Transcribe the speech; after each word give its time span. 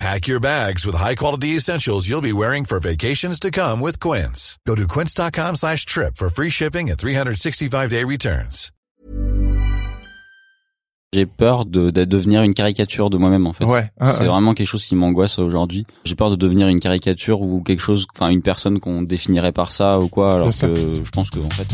Pack 0.00 0.26
your 0.26 0.40
bags 0.40 0.84
with 0.84 0.96
high-quality 0.96 1.56
essentials 1.56 2.08
you'll 2.08 2.20
be 2.20 2.32
wearing 2.32 2.64
for 2.64 2.80
vacations 2.80 3.38
to 3.40 3.50
come 3.50 3.80
with 3.80 4.00
Quince. 4.00 4.58
Go 4.66 4.74
to 4.74 4.86
quince.com 4.86 5.56
slash 5.56 5.86
trip 5.86 6.16
for 6.16 6.28
free 6.28 6.50
shipping 6.50 6.90
and 6.90 6.98
365-day 6.98 8.04
returns. 8.04 8.70
J'ai 11.14 11.26
peur 11.26 11.64
de, 11.64 11.90
de 11.90 12.04
devenir 12.04 12.42
une 12.42 12.54
caricature 12.54 13.08
de 13.08 13.16
moi-même 13.16 13.46
en 13.46 13.52
fait. 13.52 13.66
Ouais, 13.66 13.88
ah, 14.00 14.06
c'est 14.06 14.22
ouais. 14.22 14.26
vraiment 14.26 14.52
quelque 14.52 14.66
chose 14.66 14.84
qui 14.84 14.96
m'angoisse 14.96 15.38
aujourd'hui. 15.38 15.86
J'ai 16.04 16.16
peur 16.16 16.28
de 16.28 16.34
devenir 16.34 16.66
une 16.66 16.80
caricature 16.80 17.40
ou 17.40 17.62
quelque 17.62 17.78
chose, 17.78 18.08
enfin 18.16 18.30
une 18.30 18.42
personne 18.42 18.80
qu'on 18.80 19.02
définirait 19.02 19.52
par 19.52 19.70
ça 19.70 20.00
ou 20.00 20.08
quoi, 20.08 20.34
alors 20.34 20.48
que 20.48 20.74
je 20.74 21.10
pense 21.12 21.30
que 21.30 21.38
en 21.38 21.50
fait. 21.50 21.68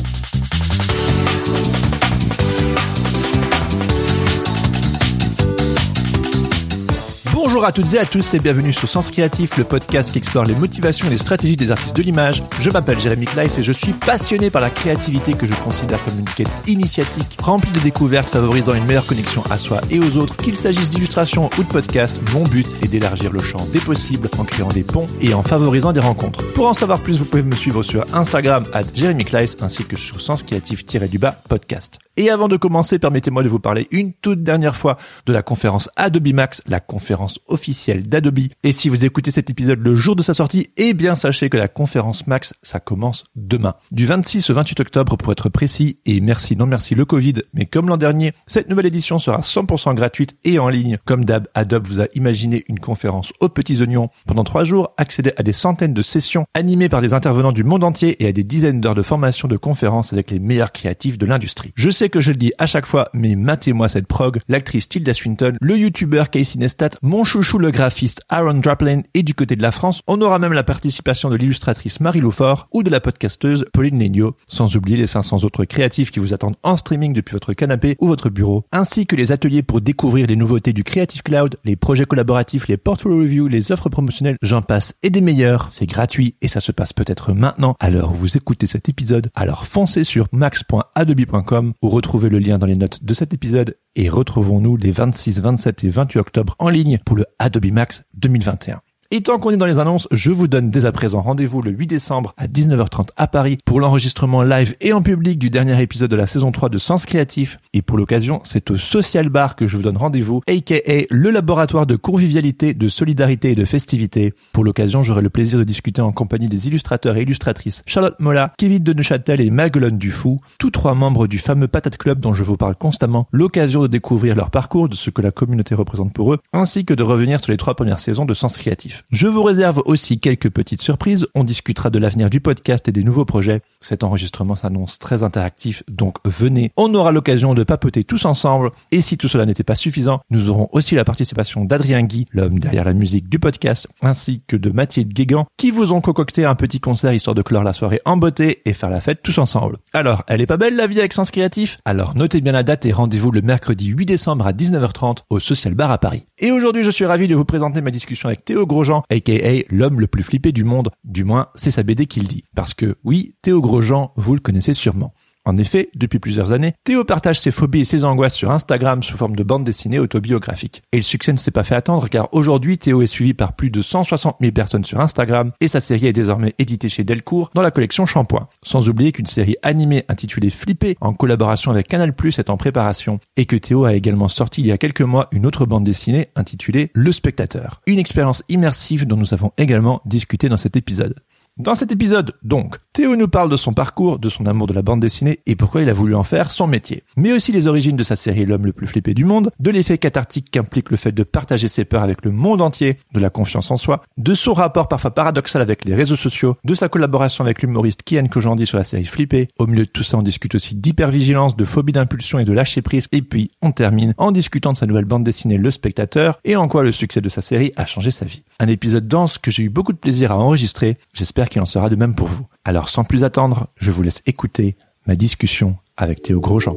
Bonjour 7.51 7.65
à 7.65 7.73
toutes 7.73 7.93
et 7.95 7.99
à 7.99 8.07
tous 8.07 8.33
et 8.35 8.39
bienvenue 8.39 8.73
sur 8.73 8.89
Sens 8.89 9.11
Créatif, 9.11 9.59
le 9.59 9.65
podcast 9.65 10.13
qui 10.13 10.19
explore 10.19 10.45
les 10.45 10.55
motivations 10.55 11.09
et 11.09 11.11
les 11.11 11.19
stratégies 11.19 11.57
des 11.57 11.73
artistes 11.73 11.97
de 11.97 12.03
l'image. 12.03 12.45
Je 12.61 12.71
m'appelle 12.71 13.01
Jérémy 13.01 13.25
Kleiss 13.25 13.59
et 13.59 13.65
je 13.65 13.73
suis 13.73 13.93
passionné 13.93 14.51
par 14.51 14.63
la 14.63 14.71
créativité 14.71 15.33
que 15.33 15.49
je 15.49 15.55
considère 15.55 16.01
comme 16.05 16.17
une 16.17 16.27
quête 16.27 16.47
initiatique, 16.69 17.37
remplie 17.43 17.73
de 17.73 17.81
découvertes 17.81 18.31
favorisant 18.31 18.75
une 18.75 18.85
meilleure 18.85 19.05
connexion 19.05 19.43
à 19.51 19.59
soi 19.59 19.81
et 19.91 19.99
aux 19.99 20.17
autres. 20.17 20.37
Qu'il 20.37 20.57
s'agisse 20.57 20.91
d'illustration 20.91 21.51
ou 21.59 21.65
de 21.65 21.69
podcast, 21.69 22.20
mon 22.33 22.45
but 22.45 22.69
est 22.84 22.89
d'élargir 22.89 23.33
le 23.33 23.41
champ 23.41 23.67
des 23.73 23.81
possibles 23.81 24.31
en 24.39 24.45
créant 24.45 24.69
des 24.69 24.85
ponts 24.85 25.07
et 25.20 25.35
en 25.35 25.42
favorisant 25.42 25.92
des 25.92 25.98
rencontres. 25.98 26.53
Pour 26.53 26.69
en 26.69 26.75
savoir 26.75 27.01
plus, 27.01 27.19
vous 27.19 27.25
pouvez 27.25 27.42
me 27.42 27.57
suivre 27.57 27.83
sur 27.83 28.05
Instagram 28.14 28.64
at 28.73 28.85
Jérémy 28.95 29.25
Kleiss 29.25 29.57
ainsi 29.61 29.85
que 29.85 29.97
sur 29.97 30.20
Sens 30.20 30.45
Créatif-du-bas 30.45 31.42
podcast. 31.48 31.98
Et 32.21 32.29
avant 32.29 32.49
de 32.49 32.59
commencer, 32.59 32.99
permettez-moi 32.99 33.43
de 33.43 33.49
vous 33.49 33.61
parler 33.61 33.89
une 33.93 34.13
toute 34.13 34.43
dernière 34.43 34.77
fois 34.77 34.99
de 35.25 35.33
la 35.33 35.41
conférence 35.41 35.89
Adobe 35.97 36.35
Max, 36.35 36.63
la 36.67 36.79
conférence 36.79 37.41
officielle 37.49 38.03
d'Adobe. 38.03 38.41
Et 38.63 38.73
si 38.73 38.91
vous 38.91 39.07
écoutez 39.07 39.31
cet 39.31 39.49
épisode 39.49 39.79
le 39.79 39.97
jour 39.97 40.17
de 40.17 40.23
sa 40.23 40.35
sortie, 40.35 40.69
eh 40.77 40.93
bien 40.93 41.15
sachez 41.15 41.48
que 41.48 41.57
la 41.57 41.67
conférence 41.67 42.27
Max, 42.27 42.53
ça 42.63 42.79
commence 42.79 43.25
demain. 43.37 43.73
Du 43.91 44.05
26 44.05 44.51
au 44.51 44.53
28 44.53 44.81
octobre 44.81 45.17
pour 45.17 45.33
être 45.33 45.48
précis, 45.48 45.97
et 46.05 46.21
merci 46.21 46.57
non 46.57 46.67
merci 46.67 46.95
le 46.95 47.07
Covid, 47.07 47.37
mais 47.55 47.65
comme 47.65 47.89
l'an 47.89 47.97
dernier, 47.97 48.35
cette 48.47 48.69
nouvelle 48.69 48.85
édition 48.85 49.19
sera 49.19 49.41
100% 49.41 49.95
gratuite 49.95 50.37
et 50.45 50.59
en 50.59 50.69
ligne. 50.69 50.98
Comme 51.07 51.25
d'hab, 51.25 51.48
Adobe 51.55 51.87
vous 51.87 52.03
a 52.03 52.07
imaginé 52.15 52.67
une 52.69 52.81
conférence 52.81 53.33
aux 53.41 53.48
petits 53.48 53.81
oignons. 53.81 54.11
Pendant 54.27 54.45
trois 54.45 54.65
jours, 54.65 54.93
accédez 54.98 55.33
à 55.39 55.43
des 55.43 55.53
centaines 55.53 55.95
de 55.95 56.03
sessions 56.03 56.45
animées 56.53 56.91
par 56.91 57.01
des 57.01 57.15
intervenants 57.15 57.53
du 57.53 57.65
monde 57.65 57.83
entier 57.83 58.23
et 58.23 58.29
à 58.29 58.33
des 58.33 58.45
dizaines 58.45 58.83
d'heures 58.83 58.95
de 58.95 59.01
formation 59.01 59.48
de 59.48 59.57
conférences 59.57 60.13
avec 60.13 60.31
les 60.31 60.39
meilleurs 60.39 60.73
créatifs 60.73 61.17
de 61.17 61.25
l'industrie. 61.25 61.73
Je 61.77 61.89
sais 61.89 62.09
que 62.11 62.20
je 62.20 62.33
le 62.33 62.36
dis 62.36 62.53
à 62.58 62.66
chaque 62.66 62.86
fois, 62.86 63.08
mais 63.14 63.36
matez-moi 63.36 63.89
cette 63.89 64.06
prog, 64.06 64.41
l'actrice 64.48 64.89
Tilda 64.89 65.14
Swinton, 65.14 65.56
le 65.61 65.77
youtubeur 65.78 66.30
Casey 66.30 66.58
Neistat, 66.58 66.91
mon 67.02 67.25
chouchou 67.25 67.58
le 67.58 67.70
graphiste 67.70 68.22
Aaron 68.28 68.55
Draplin 68.55 69.02
et 69.14 69.22
du 69.22 69.34
côté 69.34 69.56
de 69.56 69.62
la 69.62 69.72
France, 69.72 70.02
on 70.06 70.20
aura 70.20 70.39
même 70.39 70.52
la 70.52 70.62
participation 70.62 71.30
de 71.30 71.36
l'illustratrice 71.36 72.00
Marie 72.00 72.20
Loufort 72.20 72.69
ou 72.72 72.83
de 72.83 72.91
la 72.91 73.00
podcasteuse 73.00 73.64
Pauline 73.72 73.98
Legnaud, 73.98 74.36
sans 74.48 74.77
oublier 74.77 74.97
les 74.97 75.06
500 75.06 75.44
autres 75.44 75.64
créatifs 75.64 76.11
qui 76.11 76.20
vous 76.20 76.34
attendent 76.34 76.56
en 76.62 76.77
streaming 76.77 77.12
depuis 77.12 77.33
votre 77.33 77.52
canapé 77.52 77.97
ou 78.00 78.06
votre 78.06 78.30
bureau, 78.30 78.64
ainsi 78.72 79.06
que 79.06 79.17
les 79.17 79.33
ateliers 79.33 79.62
pour 79.62 79.80
découvrir 79.80 80.27
les 80.27 80.36
nouveautés 80.36 80.72
du 80.72 80.84
Creative 80.84 81.22
Cloud, 81.22 81.56
les 81.64 81.77
projets 81.77 82.05
collaboratifs, 82.05 82.69
les 82.69 82.77
portfolio 82.77 83.19
reviews, 83.19 83.48
les 83.48 83.72
offres 83.72 83.89
promotionnelles, 83.89 84.36
j'en 84.42 84.62
passe 84.62 84.95
et 85.02 85.11
des 85.11 85.20
meilleurs. 85.20 85.68
C'est 85.70 85.86
gratuit 85.86 86.35
et 86.42 86.48
ça 86.48 86.61
se 86.61 86.73
passe 86.73 86.92
peut-être 86.92 87.33
maintenant 87.33 87.77
à 87.80 87.90
l'heure 87.90 88.11
où 88.11 88.14
vous 88.14 88.36
écoutez 88.36 88.67
cet 88.67 88.89
épisode. 88.89 89.30
Alors 89.35 89.67
foncez 89.67 90.05
sur 90.05 90.27
max.adobe.com 90.33 91.73
ou 91.83 91.89
retrouvez 92.00 92.30
le 92.30 92.38
lien 92.38 92.56
dans 92.56 92.66
les 92.66 92.77
notes 92.77 93.05
de 93.05 93.12
cet 93.12 93.34
épisode 93.34 93.77
et 93.94 94.08
retrouvons-nous 94.08 94.78
les 94.78 94.90
26, 94.90 95.42
27 95.42 95.84
et 95.84 95.90
28 95.90 96.18
octobre 96.18 96.56
en 96.58 96.70
ligne 96.70 96.98
pour 97.05 97.14
le 97.14 97.27
Adobe 97.38 97.66
Max 97.66 98.05
2021. 98.14 98.80
Et 99.13 99.23
tant 99.23 99.41
qu'on 99.41 99.51
est 99.51 99.57
dans 99.57 99.67
les 99.67 99.81
annonces, 99.81 100.07
je 100.13 100.31
vous 100.31 100.47
donne 100.47 100.71
dès 100.71 100.85
à 100.85 100.93
présent 100.93 101.21
rendez-vous 101.21 101.63
le 101.63 101.73
8 101.73 101.89
décembre 101.89 102.33
à 102.37 102.47
19h30 102.47 103.09
à 103.17 103.27
Paris 103.27 103.59
pour 103.65 103.81
l'enregistrement 103.81 104.45
live 104.45 104.77
et 104.81 104.93
en 104.93 105.03
public 105.03 105.37
du 105.37 105.51
dernier 105.51 105.83
épisode 105.83 106.13
de 106.13 106.15
la 106.15 106.29
saison 106.29 106.53
3 106.53 106.69
de 106.69 106.79
Sens 106.79 107.07
Créatif. 107.07 107.59
Et 107.73 107.83
pour 107.83 107.98
l'occasion, 107.98 108.41
c'est 108.45 108.71
au 108.71 108.77
Social 108.77 109.29
Bar 109.29 109.57
que 109.57 109.67
je 109.67 109.77
vous 109.77 109.83
donne 109.83 109.97
rendez-vous, 109.97 110.43
aka 110.47 111.07
le 111.11 111.31
laboratoire 111.31 111.87
de 111.87 111.97
convivialité, 111.97 112.73
de 112.73 112.87
solidarité 112.87 113.51
et 113.51 113.55
de 113.57 113.65
festivité. 113.65 114.33
Pour 114.53 114.63
l'occasion, 114.63 115.03
j'aurai 115.03 115.23
le 115.23 115.29
plaisir 115.29 115.59
de 115.59 115.65
discuter 115.65 116.01
en 116.01 116.13
compagnie 116.13 116.48
des 116.48 116.69
illustrateurs 116.69 117.17
et 117.17 117.23
illustratrices 117.23 117.83
Charlotte 117.87 118.21
Mola, 118.21 118.53
Kevin 118.59 118.85
de 118.85 118.92
Neuchâtel 118.92 119.41
et 119.41 119.51
Maguelone 119.51 119.98
Dufou, 119.98 120.39
tous 120.61 120.71
trois 120.71 120.95
membres 120.95 121.27
du 121.27 121.39
fameux 121.39 121.67
Patate 121.67 121.97
Club 121.97 122.21
dont 122.21 122.33
je 122.33 122.45
vous 122.45 122.57
parle 122.57 122.77
constamment, 122.77 123.27
l'occasion 123.33 123.83
de 123.83 123.89
découvrir 123.89 124.37
leur 124.37 124.53
parcours, 124.53 124.89
de 124.89 124.95
ce 124.95 125.11
que 125.11 125.21
la 125.21 125.33
communauté 125.33 125.75
représente 125.75 126.13
pour 126.13 126.33
eux, 126.33 126.39
ainsi 126.53 126.85
que 126.85 126.95
de 126.95 127.03
revenir 127.03 127.41
sur 127.41 127.51
les 127.51 127.59
trois 127.59 127.75
premières 127.75 127.98
saisons 127.98 128.25
de 128.25 128.35
Sens 128.35 128.56
Créatif. 128.56 129.00
Je 129.11 129.26
vous 129.26 129.43
réserve 129.43 129.82
aussi 129.87 130.19
quelques 130.19 130.50
petites 130.50 130.82
surprises. 130.82 131.26
On 131.34 131.44
discutera 131.44 131.90
de 131.90 131.99
l'avenir 131.99 132.31
du 132.31 132.40
podcast 132.40 132.88
et 132.88 132.93
des 132.93 133.02
nouveaux 133.02 133.25
projets. 133.25 133.62
Cet 133.81 134.05
enregistrement 134.05 134.56
s'annonce 134.56 134.99
très 134.99 135.22
interactif, 135.22 135.82
donc 135.88 136.16
venez. 136.25 136.70
On 136.76 136.94
aura 136.94 137.12
l'occasion 137.12 137.55
de 137.55 137.64
papoter 137.64 138.05
tous 138.05 138.25
ensemble. 138.25 138.70
Et 138.93 139.00
si 139.00 139.16
tout 139.16 139.28
cela 139.28 139.46
n'était 139.46 139.64
pas 139.64 139.75
suffisant, 139.75 140.20
nous 140.31 140.50
aurons 140.50 140.69
aussi 140.72 140.94
la 140.94 141.05
participation 141.05 141.64
d'Adrien 141.64 142.02
Guy, 142.02 142.26
l'homme 142.32 142.58
derrière 142.58 142.84
la 142.84 142.93
musique 142.93 143.28
du 143.28 143.38
podcast, 143.38 143.88
ainsi 144.02 144.43
que 144.46 144.56
de 144.56 144.70
Mathilde 144.70 145.12
Guégan, 145.12 145.46
qui 145.56 145.70
vous 145.70 145.93
ont 145.93 146.00
concocté 146.00 146.44
un 146.44 146.55
petit 146.55 146.81
concert 146.81 147.12
histoire 147.12 147.34
de 147.34 147.43
clore 147.43 147.64
la 147.64 147.72
soirée 147.72 148.00
en 148.05 148.17
beauté 148.17 148.62
et 148.64 148.72
faire 148.72 148.90
la 148.90 149.00
fête 149.00 149.22
tous 149.22 149.38
ensemble. 149.38 149.78
Alors, 149.93 150.25
elle 150.26 150.40
est 150.40 150.46
pas 150.46 150.56
belle 150.56 150.76
la 150.76 150.87
vie 150.87 150.99
avec 150.99 151.12
Sens 151.12 151.31
Créatif? 151.31 151.78
Alors 151.84 152.14
notez 152.17 152.40
bien 152.40 152.52
la 152.52 152.62
date 152.62 152.87
et 152.87 152.93
rendez-vous 152.93 153.31
le 153.31 153.43
mercredi 153.43 153.87
8 153.87 154.06
décembre 154.06 154.46
à 154.46 154.52
19h30 154.52 155.19
au 155.31 155.40
Social 155.40 155.75
Bar 155.75 155.90
à 155.90 155.99
Paris. 155.99 156.26
Et 156.38 156.50
aujourd'hui, 156.50 156.82
je 156.82 156.90
suis 156.90 157.05
ravi 157.05 157.28
de 157.28 157.34
vous 157.34 157.44
présenter 157.44 157.81
ma 157.81 157.90
discussion 157.90 158.28
avec 158.28 158.44
Théo 158.44 158.67
Grosjean, 158.67 158.89
aka 159.11 159.64
l'homme 159.70 160.00
le 160.00 160.06
plus 160.06 160.23
flippé 160.23 160.52
du 160.52 160.64
monde. 160.64 160.90
Du 161.05 161.25
moins, 161.25 161.49
c'est 161.55 161.70
sa 161.70 161.82
BD 161.82 162.06
qu'il 162.06 162.26
dit. 162.26 162.44
Parce 162.55 162.75
que 162.75 162.96
oui, 163.05 163.37
Théo 163.43 163.61
Grosjean, 163.61 164.12
vous 164.17 164.34
le 164.34 164.40
connaissez 164.40 164.75
sûrement. 164.75 165.14
En 165.46 165.56
effet, 165.56 165.90
depuis 165.94 166.19
plusieurs 166.19 166.52
années, 166.52 166.75
Théo 166.84 167.05
partage 167.05 167.40
ses 167.40 167.50
phobies 167.50 167.81
et 167.81 167.84
ses 167.84 168.05
angoisses 168.05 168.34
sur 168.34 168.50
Instagram 168.50 169.02
sous 169.02 169.17
forme 169.17 169.37
de 169.37 169.43
bande 169.43 169.64
dessinée 169.64 169.99
autobiographique. 169.99 170.82
Et 170.93 170.99
le 170.99 171.02
succès 171.02 171.32
ne 171.32 171.38
s'est 171.38 171.50
pas 171.50 171.64
fait 171.64 171.75
attendre 171.75 172.08
car 172.08 172.28
aujourd'hui, 172.32 172.76
Théo 172.76 173.00
est 173.00 173.06
suivi 173.06 173.32
par 173.32 173.55
plus 173.55 173.70
de 173.70 173.81
160 173.81 174.37
000 174.40 174.52
personnes 174.52 174.84
sur 174.84 175.00
Instagram 175.00 175.52
et 175.61 175.69
sa 175.69 175.81
série 175.81 176.06
est 176.06 176.12
désormais 176.12 176.55
éditée 176.58 176.90
chez 176.90 177.05
Delcourt 177.05 177.50
dans 177.55 177.62
la 177.62 177.70
collection 177.70 178.05
Shampoing. 178.05 178.49
Sans 178.62 178.88
oublier 178.88 179.12
qu'une 179.12 179.26
série 179.26 179.56
animée 179.62 180.05
intitulée 180.08 180.50
Flipper 180.50 180.96
en 181.00 181.14
collaboration 181.14 181.70
avec 181.70 181.88
Canal 181.88 182.14
Plus 182.14 182.38
est 182.38 182.50
en 182.50 182.58
préparation 182.58 183.19
et 183.37 183.46
que 183.46 183.56
Théo 183.56 183.84
a 183.84 183.94
également 183.94 184.29
sorti 184.29 184.61
il 184.61 184.67
y 184.67 184.73
a 184.73 184.79
quelques 184.79 185.00
mois 185.00 185.29
une 185.32 185.46
autre 185.46 185.64
bande 185.64 185.84
dessinée 185.84 186.29
intitulée 186.37 186.90
Le 186.94 187.12
Spectateur. 187.12 187.81
Une 187.87 187.99
expérience 187.99 188.43
immersive 188.49 189.06
dont 189.06 189.17
nous 189.17 189.32
avons 189.32 189.52
également 189.56 190.02
discuté 190.05 190.50
dans 190.50 190.58
cet 190.58 190.76
épisode. 190.76 191.14
Dans 191.61 191.75
cet 191.75 191.93
épisode, 191.93 192.32
donc, 192.43 192.76
Théo 192.94 193.17
nous 193.17 193.29
parle 193.29 193.50
de 193.50 193.56
son 193.56 193.75
parcours, 193.75 194.19
de 194.19 194.31
son 194.31 194.47
amour 194.47 194.67
de 194.67 194.73
la 194.73 194.81
bande 194.81 195.00
dessinée 195.00 195.41
et 195.44 195.56
pourquoi 195.56 195.82
il 195.82 195.91
a 195.91 195.93
voulu 195.93 196.15
en 196.15 196.25
faire 196.25 196.50
son 196.50 196.67
métier. 196.67 197.05
Mais 197.19 197.32
aussi 197.32 197.53
les 197.53 197.67
origines 197.67 197.99
de 197.99 198.03
sa 198.03 198.17
série 198.17 198.47
L'homme 198.47 198.65
le 198.65 198.73
plus 198.73 198.87
flippé 198.87 199.12
du 199.12 199.26
monde, 199.26 199.50
de 199.61 199.71
l'effet 199.71 199.99
cathartique 199.99 200.50
qu'implique 200.50 200.91
le 200.91 200.97
fait 200.97 201.12
de 201.12 201.23
partager 201.23 201.69
ses 201.69 201.85
peurs 201.85 202.03
avec 202.03 202.25
le 202.25 202.31
monde 202.31 202.62
entier, 202.62 202.97
de 203.12 203.21
la 203.21 203.29
confiance 203.29 203.71
en 203.71 203.76
soi, 203.76 204.03
de 204.17 204.35
son 204.35 204.55
rapport 204.55 204.88
parfois 204.88 205.11
paradoxal 205.11 205.61
avec 205.61 205.85
les 205.85 205.94
réseaux 205.94 206.17
sociaux, 206.17 206.56
de 206.65 206.75
sa 206.75 206.88
collaboration 206.88 207.44
avec 207.44 207.61
l'humoriste 207.61 208.05
Kian 208.06 208.27
Kojandi 208.29 208.65
sur 208.65 208.79
la 208.79 208.85
série 208.85 209.05
Flippé. 209.05 209.49
Au 209.59 209.67
milieu 209.67 209.85
de 209.85 209.91
tout 209.91 210.03
ça, 210.03 210.17
on 210.17 210.23
discute 210.23 210.55
aussi 210.55 210.77
d'hypervigilance, 210.77 211.56
de 211.56 211.65
phobie 211.67 211.93
d'impulsion 211.93 212.38
et 212.38 212.44
de 212.44 212.55
lâcher 212.55 212.81
prise. 212.81 213.06
Et 213.13 213.21
puis, 213.21 213.51
on 213.61 213.73
termine 213.73 214.15
en 214.17 214.33
discutant 214.33 214.73
de 214.73 214.79
sa 214.79 214.87
nouvelle 214.87 215.05
bande 215.05 215.25
dessinée 215.25 215.59
Le 215.59 215.71
Spectateur 215.71 216.39
et 216.45 216.56
en 216.56 216.69
quoi 216.69 216.85
le 216.85 216.93
succès 216.93 217.21
de 217.21 217.29
sa 217.29 217.43
série 217.43 217.75
a 217.77 217.85
changé 217.85 218.11
sa 218.11 218.25
vie. 218.25 218.45
Un 218.61 218.69
épisode 218.69 219.06
dense 219.06 219.37
que 219.37 219.51
j'ai 219.51 219.65
eu 219.65 219.69
beaucoup 219.69 219.93
de 219.93 219.99
plaisir 219.99 220.33
à 220.33 220.39
enregistrer. 220.39 220.97
J'espère 221.13 221.50
qu'il 221.50 221.61
en 221.61 221.67
sera 221.67 221.91
de 221.91 221.97
même 221.97 222.14
pour 222.14 222.29
vous. 222.29 222.47
Alors 222.64 222.88
sans 222.88 223.05
plus 223.05 223.25
attendre, 223.25 223.67
je 223.76 223.91
vous 223.91 224.02
laisse 224.02 224.23
écouter 224.25 224.76
ma 225.06 225.17
discussion 225.17 225.76
avec 225.97 226.23
Théo 226.23 226.41
Grosjean. 226.41 226.76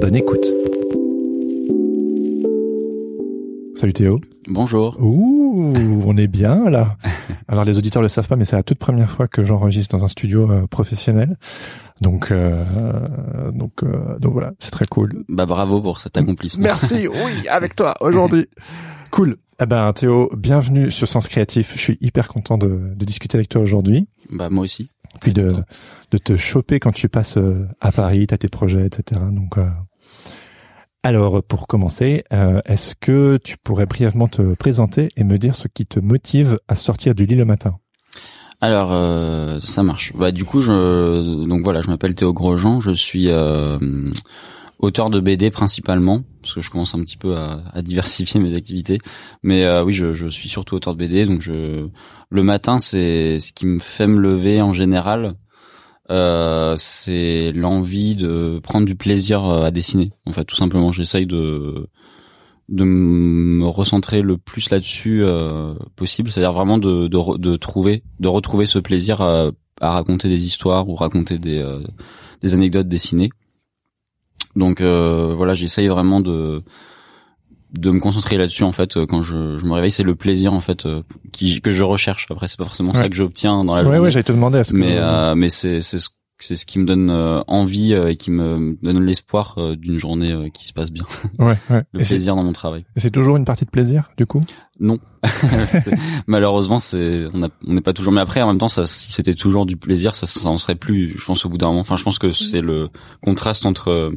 Bonne 0.00 0.14
écoute. 0.14 0.46
Salut 3.74 3.92
Théo. 3.92 4.20
Bonjour. 4.46 4.96
Ouh, 5.00 6.02
on 6.06 6.16
est 6.16 6.26
bien 6.26 6.70
là. 6.70 6.96
Alors 7.48 7.64
les 7.64 7.76
auditeurs 7.76 8.02
le 8.02 8.08
savent 8.08 8.28
pas, 8.28 8.36
mais 8.36 8.44
c'est 8.44 8.56
la 8.56 8.62
toute 8.62 8.78
première 8.78 9.10
fois 9.10 9.26
que 9.26 9.44
j'enregistre 9.44 9.96
dans 9.96 10.04
un 10.04 10.08
studio 10.08 10.50
euh, 10.50 10.66
professionnel. 10.66 11.36
Donc, 12.00 12.30
euh, 12.30 12.64
donc, 13.52 13.82
euh, 13.82 14.18
donc 14.18 14.32
voilà, 14.32 14.52
c'est 14.58 14.70
très 14.70 14.86
cool. 14.86 15.24
Bah 15.28 15.46
bravo 15.46 15.80
pour 15.80 16.00
cet 16.00 16.16
accomplissement. 16.16 16.62
Merci, 16.62 17.08
oui, 17.08 17.48
avec 17.48 17.74
toi 17.74 17.94
aujourd'hui. 18.00 18.46
Cool. 19.10 19.36
Eh 19.60 19.66
ben 19.66 19.92
Théo, 19.92 20.30
bienvenue 20.36 20.90
sur 20.90 21.06
Sens 21.06 21.28
Créatif. 21.28 21.74
Je 21.76 21.80
suis 21.80 21.98
hyper 22.00 22.26
content 22.26 22.58
de, 22.58 22.92
de 22.96 23.04
discuter 23.04 23.36
avec 23.36 23.48
toi 23.48 23.60
aujourd'hui. 23.60 24.08
Bah 24.30 24.50
moi 24.50 24.64
aussi. 24.64 24.90
Puis 25.20 25.32
de, 25.32 25.48
de 26.10 26.18
te 26.18 26.36
choper 26.36 26.80
quand 26.80 26.90
tu 26.90 27.08
passes 27.08 27.36
euh, 27.36 27.68
à 27.80 27.92
Paris, 27.92 28.26
t'as 28.26 28.36
tes 28.36 28.48
projets, 28.48 28.84
etc. 28.84 29.20
Donc 29.30 29.58
euh... 29.58 29.68
alors 31.04 31.40
pour 31.44 31.68
commencer, 31.68 32.24
euh, 32.32 32.60
est-ce 32.64 32.96
que 32.96 33.38
tu 33.44 33.56
pourrais 33.56 33.86
brièvement 33.86 34.26
te 34.26 34.54
présenter 34.54 35.10
et 35.16 35.22
me 35.22 35.38
dire 35.38 35.54
ce 35.54 35.68
qui 35.68 35.86
te 35.86 36.00
motive 36.00 36.58
à 36.66 36.74
sortir 36.74 37.14
du 37.14 37.24
lit 37.24 37.36
le 37.36 37.44
matin? 37.44 37.76
Alors 38.60 38.92
euh, 38.92 39.60
ça 39.60 39.84
marche. 39.84 40.12
Bah 40.16 40.32
du 40.32 40.44
coup 40.44 40.62
je 40.62 41.46
donc 41.46 41.62
voilà, 41.62 41.80
je 41.80 41.88
m'appelle 41.88 42.16
Théo 42.16 42.32
Grosjean, 42.32 42.80
je 42.80 42.90
suis 42.90 43.28
euh, 43.28 43.78
auteur 44.78 45.10
de 45.10 45.20
BD 45.20 45.50
principalement 45.50 46.22
parce 46.42 46.54
que 46.54 46.60
je 46.60 46.70
commence 46.70 46.94
un 46.94 47.02
petit 47.02 47.16
peu 47.16 47.36
à, 47.36 47.62
à 47.72 47.82
diversifier 47.82 48.38
mes 48.40 48.54
activités. 48.54 48.98
Mais 49.42 49.64
euh, 49.64 49.82
oui, 49.82 49.92
je, 49.92 50.12
je, 50.14 50.28
suis 50.28 50.48
surtout 50.48 50.76
auteur 50.76 50.94
de 50.94 50.98
BD, 50.98 51.24
donc 51.24 51.40
je 51.40 51.88
le 52.30 52.42
matin 52.42 52.78
c'est 52.78 53.38
ce 53.38 53.52
qui 53.52 53.66
me 53.66 53.78
fait 53.78 54.06
me 54.06 54.20
lever 54.20 54.60
en 54.60 54.72
général. 54.72 55.36
Euh, 56.10 56.74
c'est 56.76 57.52
l'envie 57.52 58.14
de 58.14 58.60
prendre 58.62 58.86
du 58.86 58.94
plaisir 58.94 59.44
à 59.44 59.70
dessiner. 59.70 60.12
En 60.26 60.32
fait, 60.32 60.44
tout 60.44 60.56
simplement, 60.56 60.92
j'essaye 60.92 61.26
de 61.26 61.88
de 62.68 62.84
me 62.84 63.66
recentrer 63.66 64.22
le 64.22 64.38
plus 64.38 64.70
là-dessus 64.70 65.22
euh, 65.22 65.74
possible, 65.96 66.30
c'est-à-dire 66.30 66.52
vraiment 66.52 66.78
de, 66.78 67.08
de, 67.08 67.36
de, 67.36 67.56
trouver, 67.56 68.02
de 68.20 68.28
retrouver 68.28 68.66
ce 68.66 68.78
plaisir 68.78 69.20
à, 69.20 69.50
à 69.80 69.90
raconter 69.90 70.28
des 70.28 70.46
histoires 70.46 70.88
ou 70.88 70.94
raconter 70.94 71.38
des, 71.38 71.58
euh, 71.58 71.80
des 72.42 72.54
anecdotes 72.54 72.88
dessinées. 72.88 73.30
Donc 74.56 74.80
euh, 74.80 75.32
voilà, 75.36 75.54
j'essaye 75.54 75.88
vraiment 75.88 76.20
de 76.20 76.62
de 77.72 77.90
me 77.90 77.98
concentrer 77.98 78.36
là-dessus 78.36 78.62
en 78.62 78.70
fait 78.70 79.04
quand 79.06 79.20
je, 79.22 79.58
je 79.58 79.64
me 79.64 79.72
réveille 79.72 79.90
c'est 79.90 80.04
le 80.04 80.14
plaisir 80.14 80.52
en 80.54 80.60
fait 80.60 80.86
qui 81.32 81.60
que 81.60 81.72
je 81.72 81.82
recherche 81.82 82.26
après 82.30 82.46
c'est 82.46 82.56
pas 82.58 82.64
forcément 82.64 82.92
Ouais. 82.92 82.98
ça 83.00 83.08
que 83.08 83.16
j'obtiens 83.16 83.64
dans 83.64 83.74
la 83.74 83.80
Ouais, 83.80 83.86
journée 83.86 83.98
ouais, 83.98 84.10
j'allais 84.12 84.22
te 84.22 84.30
demander. 84.32 84.58
Est-ce 84.58 84.72
que 84.72 84.76
mais 84.78 84.96
euh, 84.96 85.34
mais 85.34 85.48
c'est 85.48 85.80
c'est 85.80 85.98
ce 85.98 86.10
c'est 86.40 86.56
ce 86.56 86.66
qui 86.66 86.78
me 86.80 86.84
donne 86.84 87.10
euh, 87.10 87.40
envie 87.46 87.94
euh, 87.94 88.08
et 88.10 88.16
qui 88.16 88.30
me 88.30 88.76
donne 88.82 89.04
l'espoir 89.04 89.54
euh, 89.58 89.76
d'une 89.76 89.98
journée 89.98 90.30
euh, 90.32 90.48
qui 90.50 90.66
se 90.68 90.72
passe 90.72 90.90
bien 90.92 91.04
ouais, 91.40 91.56
ouais. 91.70 91.82
le 91.92 92.00
Et 92.00 92.04
plaisir 92.04 92.36
dans 92.36 92.42
mon 92.44 92.52
travail 92.52 92.84
et 92.96 93.00
c'est 93.00 93.10
toujours 93.12 93.36
une 93.36 93.44
partie 93.44 93.64
de 93.64 93.70
plaisir, 93.70 94.10
du 94.16 94.26
coup? 94.26 94.40
non 94.80 94.98
malheureusement 96.26 96.78
c'est 96.78 97.26
on 97.34 97.42
a- 97.42 97.48
on 97.66 97.72
n'est 97.74 97.80
pas 97.80 97.92
toujours 97.92 98.12
mais 98.12 98.20
après 98.20 98.42
en 98.42 98.48
même 98.48 98.58
temps 98.58 98.68
ça 98.68 98.86
si 98.86 99.12
c'était 99.12 99.34
toujours 99.34 99.66
du 99.66 99.76
plaisir 99.76 100.14
ça 100.14 100.26
ça 100.26 100.48
en 100.48 100.58
serait 100.58 100.74
plus 100.74 101.14
je 101.18 101.24
pense 101.24 101.44
au 101.44 101.48
bout 101.48 101.58
d'un 101.58 101.68
moment 101.68 101.80
enfin 101.80 101.96
je 101.96 102.04
pense 102.04 102.18
que 102.18 102.32
c'est 102.32 102.60
le 102.60 102.88
contraste 103.22 103.66
entre 103.66 103.88
euh, 103.88 104.10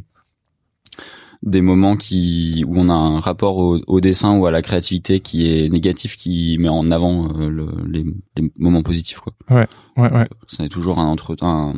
des 1.44 1.62
moments 1.62 1.96
qui 1.96 2.64
où 2.68 2.74
on 2.78 2.90
a 2.90 2.94
un 2.94 3.20
rapport 3.20 3.58
au, 3.58 3.80
au 3.88 4.02
dessin 4.02 4.38
ou 4.38 4.46
à 4.48 4.52
la 4.52 4.62
créativité 4.62 5.20
qui 5.20 5.48
est 5.52 5.70
négatif 5.70 6.16
qui 6.18 6.58
met 6.60 6.70
en 6.70 6.88
avant 6.90 7.30
euh, 7.40 7.50
le- 7.50 7.86
les, 7.88 8.04
les 8.38 8.52
moments 8.60 8.82
positifs 8.84 9.20
quoi 9.20 9.34
Ouais, 9.50 9.68
ouais. 9.98 10.28
c'est 10.48 10.68
toujours 10.70 11.00
un 11.00 11.06
entre 11.06 11.36
un, 11.42 11.74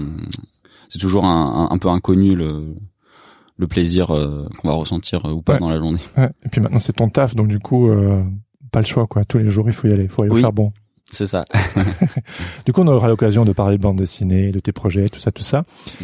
c'est 0.89 0.99
toujours 0.99 1.25
un, 1.25 1.67
un, 1.69 1.73
un 1.73 1.77
peu 1.77 1.89
inconnu 1.89 2.35
le 2.35 2.75
le 3.57 3.67
plaisir 3.67 4.11
euh, 4.11 4.47
qu'on 4.57 4.69
va 4.69 4.73
ressentir 4.75 5.25
euh, 5.25 5.33
ou 5.33 5.41
pas 5.41 5.53
Ouais. 5.53 5.59
dans 5.59 5.69
la 5.69 5.77
journée 5.77 5.99
ouais. 6.17 6.29
Et 6.45 6.49
puis 6.49 6.61
maintenant 6.61 6.79
c'est 6.79 6.93
ton 6.93 7.09
taf, 7.09 7.35
donc 7.35 7.47
du 7.49 7.59
coup 7.59 7.89
euh, 7.89 8.23
pas 8.71 8.79
le 8.79 8.85
choix 8.85 9.07
quoi. 9.07 9.25
Tous 9.25 9.39
les 9.39 9.49
jours 9.49 9.65
il 9.67 9.73
faut 9.73 9.87
y 9.89 9.91
aller, 9.93 10.03
il 10.03 10.09
faut 10.09 10.21
aller 10.21 10.31
au 10.31 10.39
charbon. 10.39 10.71
C'est 11.11 11.25
ça. 11.25 11.45
Du 12.65 12.73
coup, 12.73 12.81
on 12.81 12.87
aura 12.87 13.07
l'occasion 13.07 13.45
de 13.45 13.51
parler 13.51 13.77
de 13.77 13.81
bande 13.81 13.97
dessinée, 13.97 14.51
de 14.51 14.59
tes 14.59 14.71
projets, 14.71 15.09
tout 15.09 15.19
ça, 15.19 15.31
tout 15.31 15.43
ça. 15.43 15.63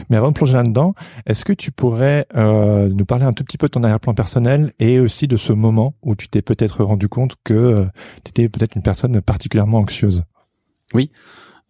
Mais 0.09 0.17
avant 0.17 0.29
de 0.29 0.33
plonger 0.33 0.53
là-dedans, 0.53 0.95
est-ce 1.25 1.45
que 1.45 1.53
tu 1.53 1.71
pourrais 1.71 2.25
euh, 2.35 2.89
nous 2.89 3.05
parler 3.05 3.25
un 3.25 3.33
tout 3.33 3.43
petit 3.43 3.57
peu 3.57 3.67
de 3.67 3.71
ton 3.71 3.83
arrière-plan 3.83 4.13
personnel 4.13 4.73
et 4.79 4.99
aussi 4.99 5.27
de 5.27 5.37
ce 5.37 5.53
moment 5.53 5.95
où 6.01 6.15
tu 6.15 6.27
t'es 6.27 6.41
peut-être 6.41 6.83
rendu 6.83 7.07
compte 7.07 7.35
que 7.43 7.85
tu 8.23 8.29
étais 8.29 8.49
peut-être 8.49 8.75
une 8.75 8.81
personne 8.81 9.21
particulièrement 9.21 9.79
anxieuse? 9.79 10.23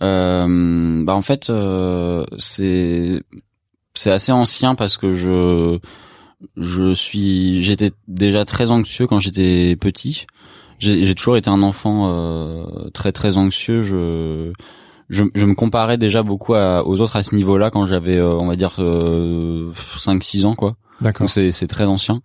Euh, 0.04 1.04
bah 1.06 1.16
en 1.16 1.22
fait 1.22 1.50
euh, 1.50 2.26
c'est 2.38 3.24
c'est 3.94 4.12
assez 4.12 4.34
ancien 4.34 4.76
parce 4.76 4.98
que 4.98 5.14
je 5.14 5.80
je 6.58 6.94
suis 6.94 7.62
j'étais 7.62 7.92
déjà 8.10 8.44
très 8.44 8.72
anxieux 8.72 9.08
quand 9.08 9.20
j'étais 9.20 9.78
petit 9.78 10.28
j'ai 10.80 11.16
toujours 11.16 11.38
été 11.38 11.50
un 11.50 11.62
enfant 11.64 12.10
euh, 12.10 12.66
très 12.94 13.12
très 13.12 13.38
anxieux 13.38 13.82
je 13.82 14.52
je, 15.10 15.24
je 15.36 15.46
me 15.46 15.54
comparais 15.54 15.98
déjà 15.98 16.24
beaucoup 16.24 16.56
à- 16.56 16.86
aux 16.86 17.00
autres 17.02 17.16
à 17.16 17.24
ce 17.24 17.36
niveau-là 17.36 17.70
quand 17.70 17.86
j'avais 17.86 18.18
euh, 18.18 18.34
on 18.34 18.48
va 18.48 18.56
dire 18.56 18.76
euh, 18.80 19.72
5 19.98 20.24
6 20.24 20.46
ans 20.46 20.56
quoi 20.56 20.76
D'accord. 21.02 21.30
c'est 21.30 21.52
c'est 21.52 21.68
très 21.68 21.84
ancien. 21.86 22.22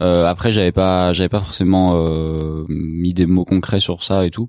Euh, 0.00 0.26
après 0.26 0.52
j'avais 0.52 0.72
pas 0.72 1.12
j'avais 1.12 1.28
pas 1.28 1.40
forcément 1.40 1.94
euh, 1.96 2.64
mis 2.68 3.12
des 3.12 3.26
mots 3.26 3.44
concrets 3.44 3.80
sur 3.80 4.02
ça 4.02 4.24
et 4.26 4.30
tout. 4.30 4.48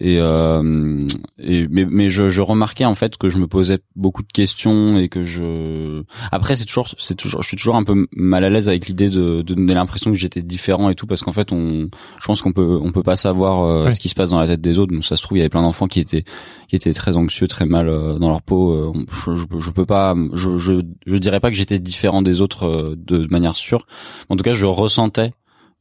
Et, 0.00 0.16
euh, 0.18 0.98
et 1.38 1.68
mais, 1.68 1.86
mais 1.88 2.08
je, 2.08 2.28
je 2.28 2.42
remarquais 2.42 2.84
en 2.84 2.96
fait 2.96 3.16
que 3.16 3.28
je 3.28 3.38
me 3.38 3.46
posais 3.46 3.78
beaucoup 3.94 4.22
de 4.22 4.32
questions 4.32 4.98
et 4.98 5.08
que 5.08 5.22
je 5.22 6.02
après 6.32 6.56
c'est 6.56 6.64
toujours 6.64 6.88
c'est 6.98 7.14
toujours 7.14 7.42
je 7.42 7.46
suis 7.46 7.56
toujours 7.56 7.76
un 7.76 7.84
peu 7.84 8.08
mal 8.10 8.42
à 8.42 8.50
l'aise 8.50 8.68
avec 8.68 8.88
l'idée 8.88 9.08
de, 9.08 9.42
de 9.42 9.54
donner 9.54 9.72
l'impression 9.72 10.10
que 10.10 10.18
j'étais 10.18 10.42
différent 10.42 10.90
et 10.90 10.96
tout 10.96 11.06
parce 11.06 11.22
qu'en 11.22 11.30
fait 11.30 11.52
on 11.52 11.88
je 12.20 12.26
pense 12.26 12.42
qu'on 12.42 12.52
peut 12.52 12.76
on 12.82 12.90
peut 12.90 13.04
pas 13.04 13.14
savoir 13.14 13.62
euh, 13.62 13.92
ce 13.92 14.00
qui 14.00 14.08
se 14.08 14.16
passe 14.16 14.30
dans 14.30 14.40
la 14.40 14.48
tête 14.48 14.60
des 14.60 14.78
autres. 14.78 14.92
Donc 14.92 15.04
ça 15.04 15.14
se 15.14 15.22
trouve 15.22 15.38
il 15.38 15.40
y 15.40 15.42
avait 15.42 15.48
plein 15.48 15.62
d'enfants 15.62 15.86
qui 15.86 16.00
étaient 16.00 16.24
qui 16.66 16.74
étaient 16.74 16.92
très 16.92 17.16
anxieux 17.16 17.46
très 17.46 17.64
mal 17.64 17.88
euh, 17.88 18.18
dans 18.18 18.30
leur 18.30 18.42
peau. 18.42 18.72
Euh, 18.72 18.92
je, 19.26 19.36
je, 19.36 19.44
je 19.60 19.70
peux 19.70 19.86
pas 19.86 20.16
je, 20.32 20.56
je 20.56 20.82
je 21.06 21.16
dirais 21.18 21.38
pas 21.38 21.52
que 21.52 21.56
j'étais 21.56 21.78
différent 21.78 22.20
des 22.20 22.40
autres 22.40 22.66
euh, 22.66 22.96
de 22.96 23.28
manière 23.30 23.54
sûre. 23.54 23.86
En 24.28 24.34
tout 24.34 24.42
cas 24.42 24.54
je 24.54 24.66
ressentais 24.66 25.34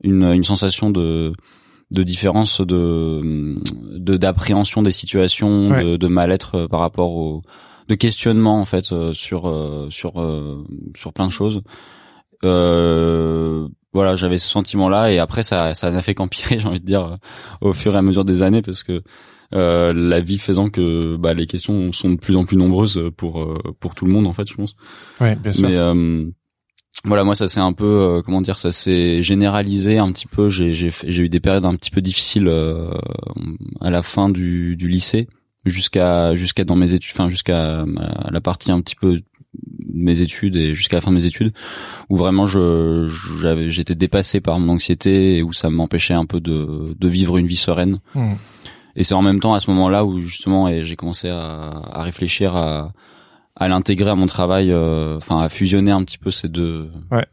une 0.04 0.24
une 0.24 0.44
sensation 0.44 0.92
de 0.92 1.34
de 1.94 2.04
différence 2.04 2.60
de 2.62 3.54
de 3.98 4.18
d'appréhension 4.18 4.82
des 4.82 4.92
situations 4.92 5.70
Ouais. 5.70 5.84
de, 5.84 5.98
de 5.98 6.08
mal-être 6.08 6.56
euh, 6.56 6.68
par 6.68 6.80
rapport 6.80 7.12
au 7.16 7.42
de 7.90 7.96
questionnement 7.96 8.60
en 8.60 8.66
fait 8.66 8.92
euh, 8.92 9.14
sur 9.14 9.48
euh, 9.48 9.88
sur 9.90 10.14
sur 10.96 11.14
plein 11.14 11.28
de 11.28 11.32
choses 11.32 11.62
euh, 12.44 13.68
voilà 13.94 14.16
j'avais 14.16 14.38
ce 14.38 14.48
sentiment 14.50 14.90
là 14.90 15.12
et 15.12 15.20
après 15.20 15.44
ça 15.44 15.74
ça 15.74 15.92
n'a 15.92 16.02
fait 16.02 16.14
qu'empirer 16.14 16.60
j'ai 16.60 16.68
envie 16.68 16.80
de 16.80 16.86
dire 16.86 17.18
au 17.62 17.74
fur 17.74 17.94
et 17.96 17.98
à 17.98 18.02
mesure 18.02 18.26
des 18.26 18.42
années 18.42 18.62
parce 18.62 18.84
que 18.84 19.02
euh, 19.54 19.94
la 19.94 20.20
vie 20.20 20.40
faisant 20.40 20.70
que 20.70 21.16
bah, 21.16 21.34
les 21.36 21.46
questions 21.46 21.92
sont 21.92 22.10
de 22.12 22.16
plus 22.16 22.36
en 22.38 22.46
plus 22.46 22.58
nombreuses 22.58 23.04
pour 23.18 23.48
pour 23.80 23.94
tout 23.96 24.06
le 24.06 24.12
monde 24.12 24.28
en 24.28 24.34
fait 24.34 24.48
je 24.50 24.56
pense 24.56 24.76
Ouais, 25.22 25.36
bien 25.36 25.52
sûr. 25.52 25.68
mais 25.70 25.76
euh, 25.76 26.26
voilà, 27.06 27.26
moi 27.26 27.36
ça 27.36 27.50
s'est 27.50 27.60
un 27.60 27.74
peu 27.74 27.86
euh, 27.86 28.22
comment 28.22 28.42
dire, 28.42 28.58
ça 28.58 28.72
s'est 28.72 29.22
généralisé 29.24 29.98
un 29.98 30.12
petit 30.12 30.28
peu. 30.28 30.48
J'ai 30.48 30.90
eu 31.06 31.30
des 31.30 31.40
périodes 31.42 31.66
un 31.66 31.76
petit 31.76 31.92
peu 31.92 32.02
difficiles 32.02 32.48
euh, 32.48 32.92
à 33.82 33.90
la 33.90 34.02
fin 34.02 34.30
du, 34.30 34.78
du 34.78 34.88
lycée 34.88 35.28
jusqu'à 35.66 36.34
jusqu'à 36.36 36.64
dans 36.64 36.78
mes 36.78 36.94
études, 36.94 37.14
enfin 37.14 37.30
jusqu'à 37.30 37.86
la 38.32 38.42
partie 38.42 38.72
un 38.72 38.80
petit 38.80 38.96
peu 38.96 39.18
de 39.18 39.24
mes 39.94 40.22
études 40.22 40.56
et 40.56 40.74
jusqu'à 40.74 40.98
la 40.98 41.02
fin 41.02 41.12
de 41.12 41.18
mes 41.18 41.26
études 41.26 41.54
où 42.10 42.18
vraiment 42.18 42.46
je 42.46 43.10
j'avais 43.42 43.70
j'étais 43.70 43.96
dépassé 43.96 44.40
par 44.42 44.60
mon 44.60 44.74
anxiété 44.74 45.38
et 45.38 45.44
où 45.44 45.54
ça 45.54 45.70
m'empêchait 45.70 46.14
un 46.14 46.26
peu 46.26 46.40
de 46.40 46.96
de 46.98 47.08
vivre 47.08 47.38
une 47.38 47.48
vie 47.48 47.58
sereine. 47.58 48.00
Hmm. 48.16 48.34
Et 48.96 49.04
c'est 49.04 49.14
en 49.14 49.22
même 49.22 49.40
temps 49.40 49.56
à 49.56 49.60
ce 49.60 49.70
moment-là 49.72 50.06
où 50.06 50.22
justement 50.22 50.70
j'ai 50.84 50.96
commencé 50.96 51.28
à, 51.28 51.82
à 51.92 52.04
réfléchir 52.04 52.56
à, 52.56 52.94
à 53.56 53.68
l'intégrer 53.68 54.10
à 54.10 54.16
mon 54.16 54.26
travail, 54.26 54.72
euh, 54.72 55.18
enfin 55.18 55.40
à 55.40 55.50
fusionner 55.50 55.92
un 55.92 56.04
petit 56.04 56.18
peu 56.18 56.32
ces 56.32 56.50
deux, 56.50 56.90
Ouais. 57.12 57.26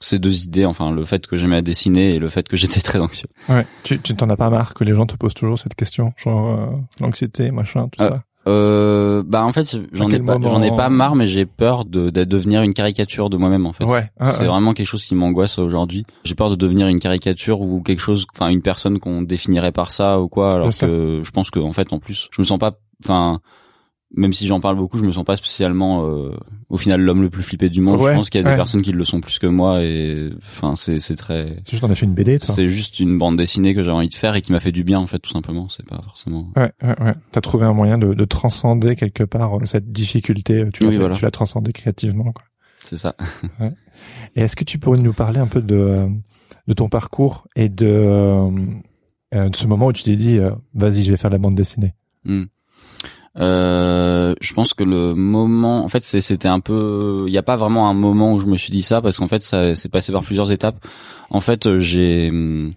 ces 0.00 0.18
deux 0.18 0.42
idées, 0.44 0.66
enfin 0.66 0.90
le 0.92 1.04
fait 1.04 1.26
que 1.26 1.36
j'aimais 1.36 1.56
à 1.56 1.62
dessiner 1.62 2.14
et 2.14 2.18
le 2.18 2.28
fait 2.28 2.46
que 2.48 2.56
j'étais 2.56 2.80
très 2.80 2.98
anxieux. 3.00 3.28
Ouais. 3.48 3.66
Tu 3.84 3.98
tu 4.00 4.14
t'en 4.14 4.28
as 4.30 4.36
pas 4.36 4.50
marre 4.50 4.74
que 4.74 4.84
les 4.84 4.94
gens 4.94 5.06
te 5.06 5.16
posent 5.16 5.34
toujours 5.34 5.58
cette 5.58 5.74
question, 5.74 6.12
genre 6.16 6.58
euh, 6.60 6.66
l'anxiété, 7.00 7.50
machin, 7.50 7.88
tout 7.88 8.02
Euh, 8.02 8.10
ça? 8.10 8.22
Euh, 8.48 9.24
bah 9.26 9.44
en 9.44 9.50
fait 9.50 9.76
j'en 9.92 10.08
ai 10.08 10.20
pas, 10.20 10.38
j'en 10.40 10.62
ai 10.62 10.68
pas 10.70 10.88
marre, 10.88 11.16
mais 11.16 11.26
j'ai 11.26 11.46
peur 11.46 11.84
de, 11.84 12.10
de 12.10 12.22
devenir 12.22 12.62
une 12.62 12.74
caricature 12.74 13.28
de 13.28 13.36
moi-même 13.36 13.66
en 13.66 13.72
fait. 13.72 13.84
Ouais. 13.84 14.08
Ah, 14.20 14.26
c'est 14.26 14.42
ouais. 14.42 14.46
vraiment 14.46 14.72
quelque 14.72 14.86
chose 14.86 15.04
qui 15.04 15.16
m'angoisse 15.16 15.58
aujourd'hui. 15.58 16.06
J'ai 16.22 16.36
peur 16.36 16.48
de 16.50 16.54
devenir 16.54 16.86
une 16.86 17.00
caricature 17.00 17.60
ou 17.60 17.80
quelque 17.82 17.98
chose, 17.98 18.24
enfin 18.36 18.48
une 18.50 18.62
personne 18.62 19.00
qu'on 19.00 19.22
définirait 19.22 19.72
par 19.72 19.90
ça 19.90 20.20
ou 20.20 20.28
quoi, 20.28 20.54
alors 20.54 20.68
Bien 20.68 20.78
que 20.86 21.22
je 21.24 21.30
pense 21.32 21.50
que 21.50 21.58
en 21.58 21.72
fait 21.72 21.92
en 21.92 21.98
plus 21.98 22.28
je 22.30 22.40
me 22.40 22.44
sens 22.46 22.58
pas, 22.60 22.78
enfin 23.04 23.40
même 24.14 24.32
si 24.32 24.46
j'en 24.46 24.60
parle 24.60 24.76
beaucoup, 24.76 24.98
je 24.98 25.04
me 25.04 25.10
sens 25.12 25.24
pas 25.24 25.34
spécialement 25.36 26.06
euh, 26.06 26.30
au 26.68 26.76
final 26.76 27.00
l'homme 27.00 27.22
le 27.22 27.28
plus 27.30 27.42
flippé 27.42 27.68
du 27.68 27.80
monde. 27.80 28.00
Ouais, 28.00 28.12
je 28.12 28.16
pense 28.16 28.30
qu'il 28.30 28.38
y 28.38 28.40
a 28.40 28.44
des 28.44 28.50
ouais. 28.50 28.56
personnes 28.56 28.80
qui 28.82 28.92
le 28.92 29.04
sont 29.04 29.20
plus 29.20 29.38
que 29.38 29.46
moi 29.48 29.82
et 29.82 30.30
enfin 30.42 30.76
c'est 30.76 30.98
c'est 30.98 31.16
très, 31.16 31.56
C'est 31.64 31.72
juste 31.72 31.84
on 31.84 31.90
a 31.90 31.94
fait 31.94 32.06
une 32.06 32.14
BD, 32.14 32.38
c'est 32.40 32.68
juste 32.68 33.00
une 33.00 33.18
bande 33.18 33.36
dessinée 33.36 33.74
que 33.74 33.82
j'avais 33.82 33.96
envie 33.96 34.08
de 34.08 34.14
faire 34.14 34.34
et 34.36 34.42
qui 34.42 34.52
m'a 34.52 34.60
fait 34.60 34.70
du 34.72 34.84
bien 34.84 35.00
en 35.00 35.06
fait 35.06 35.18
tout 35.18 35.30
simplement. 35.30 35.68
C'est 35.68 35.84
pas 35.86 36.00
forcément. 36.02 36.48
Ouais, 36.56 36.72
ouais, 36.82 37.02
ouais. 37.02 37.14
T'as 37.32 37.40
trouvé 37.40 37.66
un 37.66 37.72
moyen 37.72 37.98
de, 37.98 38.14
de 38.14 38.24
transcender 38.24 38.94
quelque 38.96 39.24
part 39.24 39.56
euh, 39.58 39.64
cette 39.64 39.90
difficulté. 39.90 40.60
euh, 40.62 40.68
Tu 40.72 40.84
l'as 40.84 40.90
Oui, 40.90 40.96
voilà. 40.98 41.14
tu 41.16 41.24
l'as 41.24 41.30
transcendé 41.32 41.72
créativement. 41.72 42.32
Quoi. 42.32 42.44
C'est 42.78 42.96
ça. 42.96 43.16
Et 44.36 44.42
est-ce 44.42 44.54
que 44.56 44.64
tu 44.64 44.78
pourrais 44.78 44.98
nous 45.00 45.12
parler 45.14 45.40
un 45.40 45.46
peu 45.48 45.60
de 45.62 45.74
euh, 45.74 46.06
de 46.68 46.72
ton 46.74 46.88
parcours 46.88 47.46
et 47.56 47.68
de 47.68 48.48
de 49.32 49.54
ce 49.56 49.66
moment 49.66 49.86
où 49.88 49.92
tu 49.92 50.02
t'es 50.04 50.16
dit 50.16 50.38
vas-y 50.74 51.02
je 51.02 51.10
vais 51.10 51.16
faire 51.16 51.30
la 51.30 51.38
bande 51.38 51.54
dessinée? 51.54 51.94
Hmm. 52.24 52.44
Euh, 53.38 54.34
je 54.40 54.54
pense 54.54 54.74
que 54.74 54.84
le 54.84 55.14
moment, 55.14 55.84
en 55.84 55.88
fait, 55.88 56.02
c'était 56.02 56.48
un 56.48 56.60
peu, 56.60 57.24
il 57.26 57.30
n'y 57.30 57.38
a 57.38 57.42
pas 57.42 57.56
vraiment 57.56 57.88
un 57.88 57.94
moment 57.94 58.32
où 58.32 58.38
je 58.38 58.46
me 58.46 58.56
suis 58.56 58.70
dit 58.70 58.82
ça 58.82 59.00
parce 59.02 59.18
qu'en 59.18 59.28
fait, 59.28 59.42
ça 59.42 59.74
s'est 59.74 59.88
passé 59.88 60.12
par 60.12 60.22
plusieurs 60.22 60.52
étapes. 60.52 60.78
En 61.30 61.40
fait, 61.40 61.66
euh, 61.66 61.78
j'ai, 61.78 62.30
hum, 62.30 62.70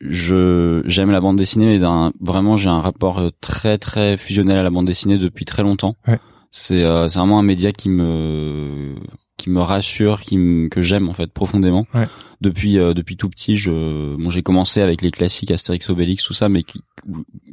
je 0.00 0.82
j'aime 0.84 1.10
la 1.10 1.20
bande 1.20 1.36
dessinée, 1.36 1.78
mais 1.78 1.86
vraiment 2.20 2.56
j'ai 2.56 2.68
un 2.68 2.80
rapport 2.80 3.18
euh, 3.18 3.30
très 3.40 3.78
très 3.78 4.16
fusionnel 4.16 4.58
à 4.58 4.62
la 4.62 4.70
bande 4.70 4.86
dessinée 4.86 5.18
depuis 5.18 5.44
très 5.44 5.62
longtemps. 5.62 5.96
Ouais. 6.06 6.18
C'est 6.50 6.84
euh, 6.84 7.08
c'est 7.08 7.18
vraiment 7.18 7.38
un 7.38 7.42
média 7.42 7.72
qui 7.72 7.88
me 7.88 8.94
qui 9.36 9.50
me 9.50 9.60
rassure, 9.60 10.20
qui 10.20 10.38
me, 10.38 10.68
que 10.68 10.82
j'aime 10.82 11.08
en 11.08 11.12
fait 11.12 11.32
profondément. 11.32 11.86
Ouais. 11.94 12.08
Depuis 12.42 12.78
euh, 12.78 12.92
depuis 12.92 13.16
tout 13.16 13.28
petit, 13.30 13.56
je 13.56 14.14
bon 14.16 14.28
j'ai 14.30 14.42
commencé 14.42 14.82
avec 14.82 15.00
les 15.02 15.10
classiques 15.10 15.50
Astérix 15.50 15.88
Obélix 15.88 16.22
tout 16.24 16.34
ça, 16.34 16.48
mais 16.50 16.62
qui, 16.64 16.80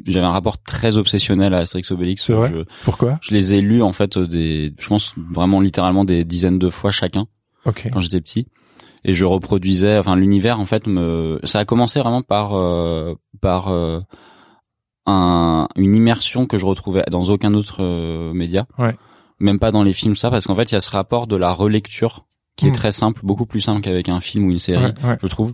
j'avais 0.05 0.25
un 0.25 0.31
rapport 0.31 0.61
très 0.61 0.97
obsessionnel 0.97 1.53
à 1.53 1.59
Astérix 1.59 1.91
Obélix. 1.91 2.23
C'est 2.23 2.33
vrai 2.33 2.49
Je, 2.51 2.63
Pourquoi 2.83 3.17
je 3.21 3.31
les 3.33 3.53
ai 3.53 3.61
lus 3.61 3.81
en 3.81 3.93
fait 3.93 4.19
des, 4.19 4.73
je 4.77 4.87
pense 4.89 5.13
vraiment 5.17 5.61
littéralement 5.61 6.03
des 6.03 6.25
dizaines 6.25 6.59
de 6.59 6.69
fois 6.69 6.91
chacun 6.91 7.27
Ok. 7.65 7.87
quand 7.93 8.01
j'étais 8.01 8.19
petit 8.19 8.47
et 9.05 9.13
je 9.13 9.23
reproduisais 9.23 9.97
enfin 9.97 10.15
l'univers 10.17 10.59
en 10.59 10.65
fait 10.65 10.85
me 10.87 11.39
ça 11.45 11.59
a 11.59 11.65
commencé 11.65 11.99
vraiment 12.01 12.21
par 12.21 12.53
euh, 12.55 13.13
par 13.39 13.69
euh, 13.69 14.01
un 15.05 15.67
une 15.75 15.95
immersion 15.95 16.45
que 16.45 16.57
je 16.57 16.65
retrouvais 16.65 17.03
dans 17.11 17.23
aucun 17.29 17.53
autre 17.53 17.77
euh, 17.81 18.33
média 18.33 18.65
Ouais. 18.77 18.95
même 19.39 19.59
pas 19.59 19.71
dans 19.71 19.83
les 19.83 19.93
films 19.93 20.15
ça 20.15 20.29
parce 20.29 20.45
qu'en 20.47 20.55
fait 20.55 20.71
il 20.71 20.75
y 20.75 20.77
a 20.77 20.81
ce 20.81 20.89
rapport 20.91 21.27
de 21.27 21.35
la 21.35 21.51
relecture 21.51 22.25
qui 22.55 22.67
est 22.67 22.71
très 22.71 22.91
simple 22.91 23.19
beaucoup 23.23 23.45
plus 23.45 23.61
simple 23.61 23.81
qu'avec 23.81 24.09
un 24.09 24.19
film 24.19 24.45
ou 24.47 24.51
une 24.51 24.59
série 24.59 24.83
Ouais, 24.85 24.93
ouais. 25.03 25.17
je 25.21 25.27
trouve 25.27 25.53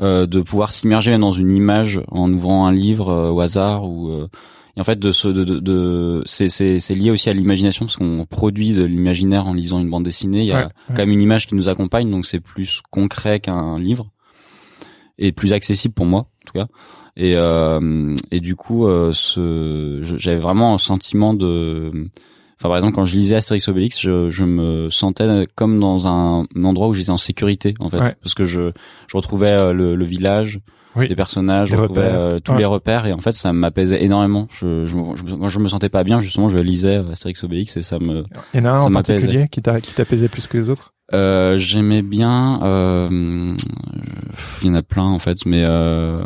euh, 0.00 0.26
de 0.26 0.40
pouvoir 0.40 0.72
s'immerger 0.72 1.16
dans 1.18 1.32
une 1.32 1.50
image 1.50 2.00
en 2.08 2.32
ouvrant 2.32 2.66
un 2.66 2.72
livre 2.72 3.08
euh, 3.10 3.30
au 3.30 3.40
hasard 3.40 3.88
ou 3.88 4.08
euh, 4.10 4.28
et 4.76 4.80
en 4.80 4.84
fait 4.84 4.98
de 5.00 5.10
ce 5.10 5.26
de, 5.26 5.42
de, 5.42 5.58
de- 5.58 6.22
c'est 6.26 6.48
c'est 6.48 6.78
c'est 6.78 6.94
lié 6.94 7.10
aussi 7.10 7.28
à 7.28 7.32
l'imagination 7.32 7.84
parce 7.86 7.96
qu'on 7.96 8.24
produit 8.24 8.70
de 8.72 8.84
l'imaginaire 8.84 9.48
en 9.48 9.54
lisant 9.54 9.80
une 9.80 9.90
bande 9.90 10.04
dessinée. 10.04 10.38
Il 10.40 10.46
y 10.46 10.52
a 10.52 10.66
Ouais, 10.66 10.68
quand 10.88 10.98
même 10.98 11.10
une 11.10 11.20
image 11.22 11.48
qui 11.48 11.56
nous 11.56 11.68
accompagne 11.68 12.08
donc 12.10 12.24
c'est 12.26 12.38
plus 12.40 12.80
concret 12.90 13.40
qu'un 13.40 13.78
livre 13.80 14.06
et 15.18 15.32
plus 15.32 15.52
accessible 15.52 15.94
pour 15.94 16.06
moi 16.06 16.20
en 16.20 16.46
tout 16.46 16.52
cas. 16.52 16.66
Et 17.16 17.34
euh, 17.34 18.14
et 18.30 18.38
du 18.38 18.54
coup 18.54 18.86
euh, 18.86 19.10
ce 19.12 19.98
j'avais 20.16 20.38
vraiment 20.38 20.74
un 20.74 20.78
sentiment 20.78 21.34
de 21.34 21.90
Enfin, 22.60 22.68
par 22.70 22.76
exemple, 22.76 22.94
quand 22.94 23.04
je 23.04 23.14
lisais 23.14 23.36
Astérix 23.36 23.68
Obélix, 23.68 24.00
je, 24.00 24.30
je 24.30 24.44
me 24.44 24.90
sentais 24.90 25.46
comme 25.54 25.78
dans 25.78 26.06
un, 26.08 26.46
endroit 26.64 26.88
où 26.88 26.94
j'étais 26.94 27.10
en 27.10 27.16
sécurité, 27.16 27.74
en 27.80 27.88
fait, 27.90 27.98
Ouais. 28.00 28.14
parce 28.22 28.34
que 28.34 28.44
je, 28.44 28.72
je 29.06 29.16
retrouvais 29.16 29.46
euh, 29.52 29.72
le, 29.72 29.94
le 29.94 30.04
village, 30.04 30.58
Oui. 30.96 31.06
les 31.08 31.14
personnages, 31.14 31.70
Les 31.70 31.76
je 31.76 31.80
retrouvais 31.80 32.00
euh, 32.02 32.38
tous 32.40 32.52
Ouais. 32.52 32.58
les 32.58 32.64
repères, 32.64 33.06
et 33.06 33.12
en 33.12 33.20
fait, 33.20 33.30
ça 33.32 33.52
m'apaisait 33.52 34.02
énormément. 34.02 34.48
Je, 34.50 34.84
je, 34.86 34.96
je, 35.14 35.22
me- 35.22 35.36
quand 35.36 35.48
je 35.48 35.58
me 35.60 35.68
sentais 35.68 35.88
pas 35.88 36.02
bien, 36.02 36.18
justement, 36.18 36.48
je 36.48 36.58
lisais 36.58 36.96
Astérix 37.12 37.44
Obélix 37.44 37.76
et 37.76 37.82
ça 37.82 38.00
me, 38.00 38.24
Il 38.54 38.58
y 38.58 38.62
en 38.62 38.64
a 38.64 38.70
un 38.70 38.80
en 38.80 38.90
particulier 38.90 39.46
qui 39.48 39.62
t'a 39.62 39.80
qui 39.80 39.94
t'apaisait 39.94 40.28
plus 40.28 40.48
que 40.48 40.58
les 40.58 40.68
autres? 40.68 40.94
Euh, 41.14 41.56
j'aimais 41.58 42.02
bien. 42.02 42.60
Euh, 42.64 43.56
il 44.62 44.66
y 44.66 44.70
en 44.70 44.74
a 44.74 44.82
plein 44.82 45.04
en 45.04 45.18
fait, 45.18 45.46
mais 45.46 45.62
euh, 45.64 46.22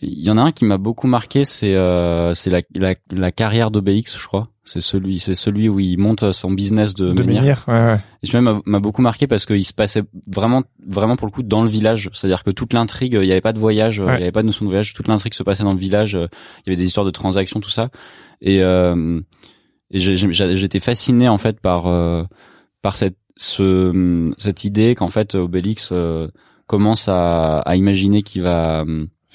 il 0.00 0.20
y 0.24 0.30
en 0.30 0.36
a 0.38 0.42
un 0.42 0.52
qui 0.52 0.64
m'a 0.64 0.78
beaucoup 0.78 1.06
marqué, 1.06 1.44
c'est 1.44 1.76
euh, 1.76 2.34
c'est 2.34 2.50
la, 2.50 2.62
la, 2.74 2.94
la 3.12 3.30
carrière 3.32 3.70
d'Obélix, 3.70 4.18
je 4.18 4.26
crois. 4.26 4.48
C'est 4.64 4.80
celui, 4.80 5.20
c'est 5.20 5.36
celui 5.36 5.68
où 5.68 5.78
il 5.78 5.96
monte 5.96 6.32
son 6.32 6.50
business 6.50 6.92
de, 6.94 7.12
De 7.12 7.22
menhir, 7.22 7.64
ouais, 7.68 7.74
ouais. 7.92 7.98
Et 8.22 8.26
celui-là 8.26 8.60
m'a- 8.66 8.80
beaucoup 8.80 9.00
marqué 9.00 9.28
parce 9.28 9.46
qu'il 9.46 9.64
se 9.64 9.72
passait 9.72 10.02
vraiment, 10.26 10.64
vraiment 10.84 11.14
pour 11.14 11.28
le 11.28 11.32
coup 11.32 11.44
dans 11.44 11.62
le 11.62 11.68
village. 11.68 12.10
C'est-à-dire 12.12 12.42
que 12.42 12.50
toute 12.50 12.72
l'intrigue, 12.72 13.12
il 13.14 13.20
n'y 13.26 13.30
avait 13.30 13.40
pas 13.40 13.52
de 13.52 13.60
voyage, 13.60 13.98
il 13.98 14.04
n'y 14.06 14.10
avait 14.10 14.32
pas 14.32 14.42
de 14.42 14.46
notion 14.46 14.64
de 14.64 14.70
voyage. 14.70 14.92
Toute 14.92 15.06
l'intrigue 15.06 15.34
se 15.34 15.44
passait 15.44 15.62
dans 15.62 15.72
le 15.72 15.78
village. 15.78 16.16
euh, 16.16 16.26
Il 16.66 16.70
y 16.70 16.70
avait 16.70 16.76
des 16.76 16.84
histoires 16.86 17.06
de 17.06 17.12
transactions, 17.12 17.60
tout 17.60 17.70
ça. 17.70 17.90
Et, 18.40 18.60
euh, 18.62 19.20
et 19.92 20.00
j'étais 20.00 20.80
fasciné 20.80 21.28
en 21.28 21.38
fait 21.38 21.60
par 21.60 21.86
euh, 21.86 22.24
par 22.82 22.96
cette 22.96 23.16
ce, 23.36 24.24
cette 24.36 24.64
idée 24.64 24.96
qu'en 24.96 25.08
fait 25.10 25.36
Obélix 25.36 25.90
euh, 25.92 26.26
commence 26.66 27.06
à, 27.08 27.58
à 27.60 27.76
imaginer 27.76 28.22
qu'il 28.22 28.42
va 28.42 28.84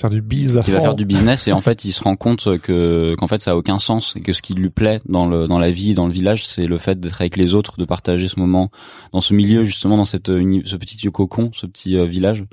Faire 0.02 0.10
du 0.10 0.22
bise 0.22 0.58
à 0.58 0.62
qui 0.62 0.72
va 0.72 0.82
faire 0.82 0.96
du 0.96 1.06
business 1.06 1.48
et 1.48 1.54
en 1.54 1.62
fait 1.62 1.86
il 1.86 1.92
se 1.94 2.04
rend 2.04 2.16
compte 2.16 2.58
que 2.60 3.16
qu'en 3.18 3.28
fait 3.28 3.40
ça 3.40 3.52
a 3.52 3.56
aucun 3.56 3.78
sens 3.78 4.16
et 4.18 4.22
que 4.22 4.34
ce 4.34 4.42
qui 4.42 4.54
lui 4.54 4.70
plaît 4.70 5.00
dans 5.08 5.26
le 5.28 5.48
dans 5.48 5.60
la 5.60 5.72
vie 5.72 5.94
dans 5.94 6.08
le 6.08 6.12
village 6.14 6.46
c'est 6.46 6.66
le 6.66 6.78
fait 6.78 7.00
d'être 7.00 7.22
avec 7.22 7.38
les 7.38 7.54
autres 7.54 7.78
de 7.78 7.86
partager 7.86 8.28
ce 8.28 8.40
moment 8.40 8.72
dans 9.14 9.22
ce 9.22 9.34
milieu 9.34 9.64
justement 9.64 9.98
dans 9.98 10.06
cette 10.06 10.30
uni- 10.30 10.64
ce 10.66 10.76
petit 10.76 10.98
cocon 11.12 11.52
ce 11.54 11.66
petit 11.68 11.96
euh, 11.98 12.06
village. 12.06 12.44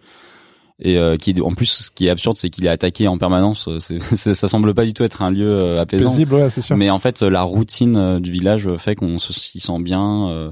Et 0.80 0.96
euh, 0.96 1.16
qui 1.16 1.34
en 1.40 1.50
plus 1.54 1.66
ce 1.66 1.90
qui 1.90 2.06
est 2.06 2.10
absurde 2.10 2.36
c'est 2.38 2.50
qu'il 2.50 2.64
est 2.64 2.68
attaqué 2.68 3.08
en 3.08 3.18
permanence. 3.18 3.68
C'est 3.80 4.00
c'est- 4.14 4.34
ça 4.34 4.46
semble 4.46 4.74
pas 4.74 4.84
du 4.84 4.94
tout 4.94 5.02
être 5.02 5.22
un 5.22 5.30
lieu 5.30 5.48
euh, 5.50 5.80
apaisant. 5.80 6.08
Paisible, 6.08 6.34
ouais, 6.34 6.50
c'est 6.50 6.60
sûr. 6.60 6.76
mais 6.76 6.88
en 6.90 7.00
fait 7.00 7.20
la 7.22 7.42
routine 7.42 7.96
euh, 7.96 8.20
du 8.20 8.30
village 8.30 8.68
fait 8.76 8.94
qu'on 8.94 9.18
se 9.18 9.32
s'y 9.32 9.58
sent 9.58 9.80
bien 9.80 10.28
euh, 10.28 10.50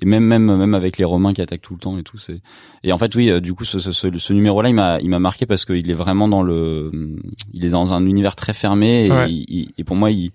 et 0.00 0.06
même 0.06 0.24
même 0.24 0.56
même 0.56 0.74
avec 0.74 0.98
les 0.98 1.04
Romains 1.04 1.32
qui 1.32 1.40
attaquent 1.42 1.62
tout 1.62 1.74
le 1.74 1.80
temps 1.80 1.96
et 1.98 2.02
tout 2.02 2.18
c'est 2.18 2.40
et 2.84 2.92
en 2.92 2.98
fait 2.98 3.14
oui 3.14 3.30
euh, 3.30 3.40
du 3.40 3.54
coup 3.54 3.64
ce, 3.64 3.78
ce, 3.78 3.92
ce, 3.92 4.08
ce 4.18 4.32
numéro 4.32 4.60
là 4.62 4.68
il 4.68 4.74
m'a 4.74 5.00
il 5.00 5.08
m'a 5.08 5.18
marqué 5.18 5.46
parce 5.46 5.64
qu'il 5.64 5.88
est 5.90 5.94
vraiment 5.94 6.28
dans 6.28 6.42
le 6.42 6.90
il 7.54 7.64
est 7.64 7.70
dans 7.70 7.92
un 7.92 8.04
univers 8.06 8.36
très 8.36 8.52
fermé 8.52 9.06
et, 9.06 9.10
Ouais. 9.10 9.30
il- 9.30 9.44
il- 9.48 9.72
et 9.78 9.84
pour 9.84 9.96
moi 9.96 10.10
il 10.10 10.32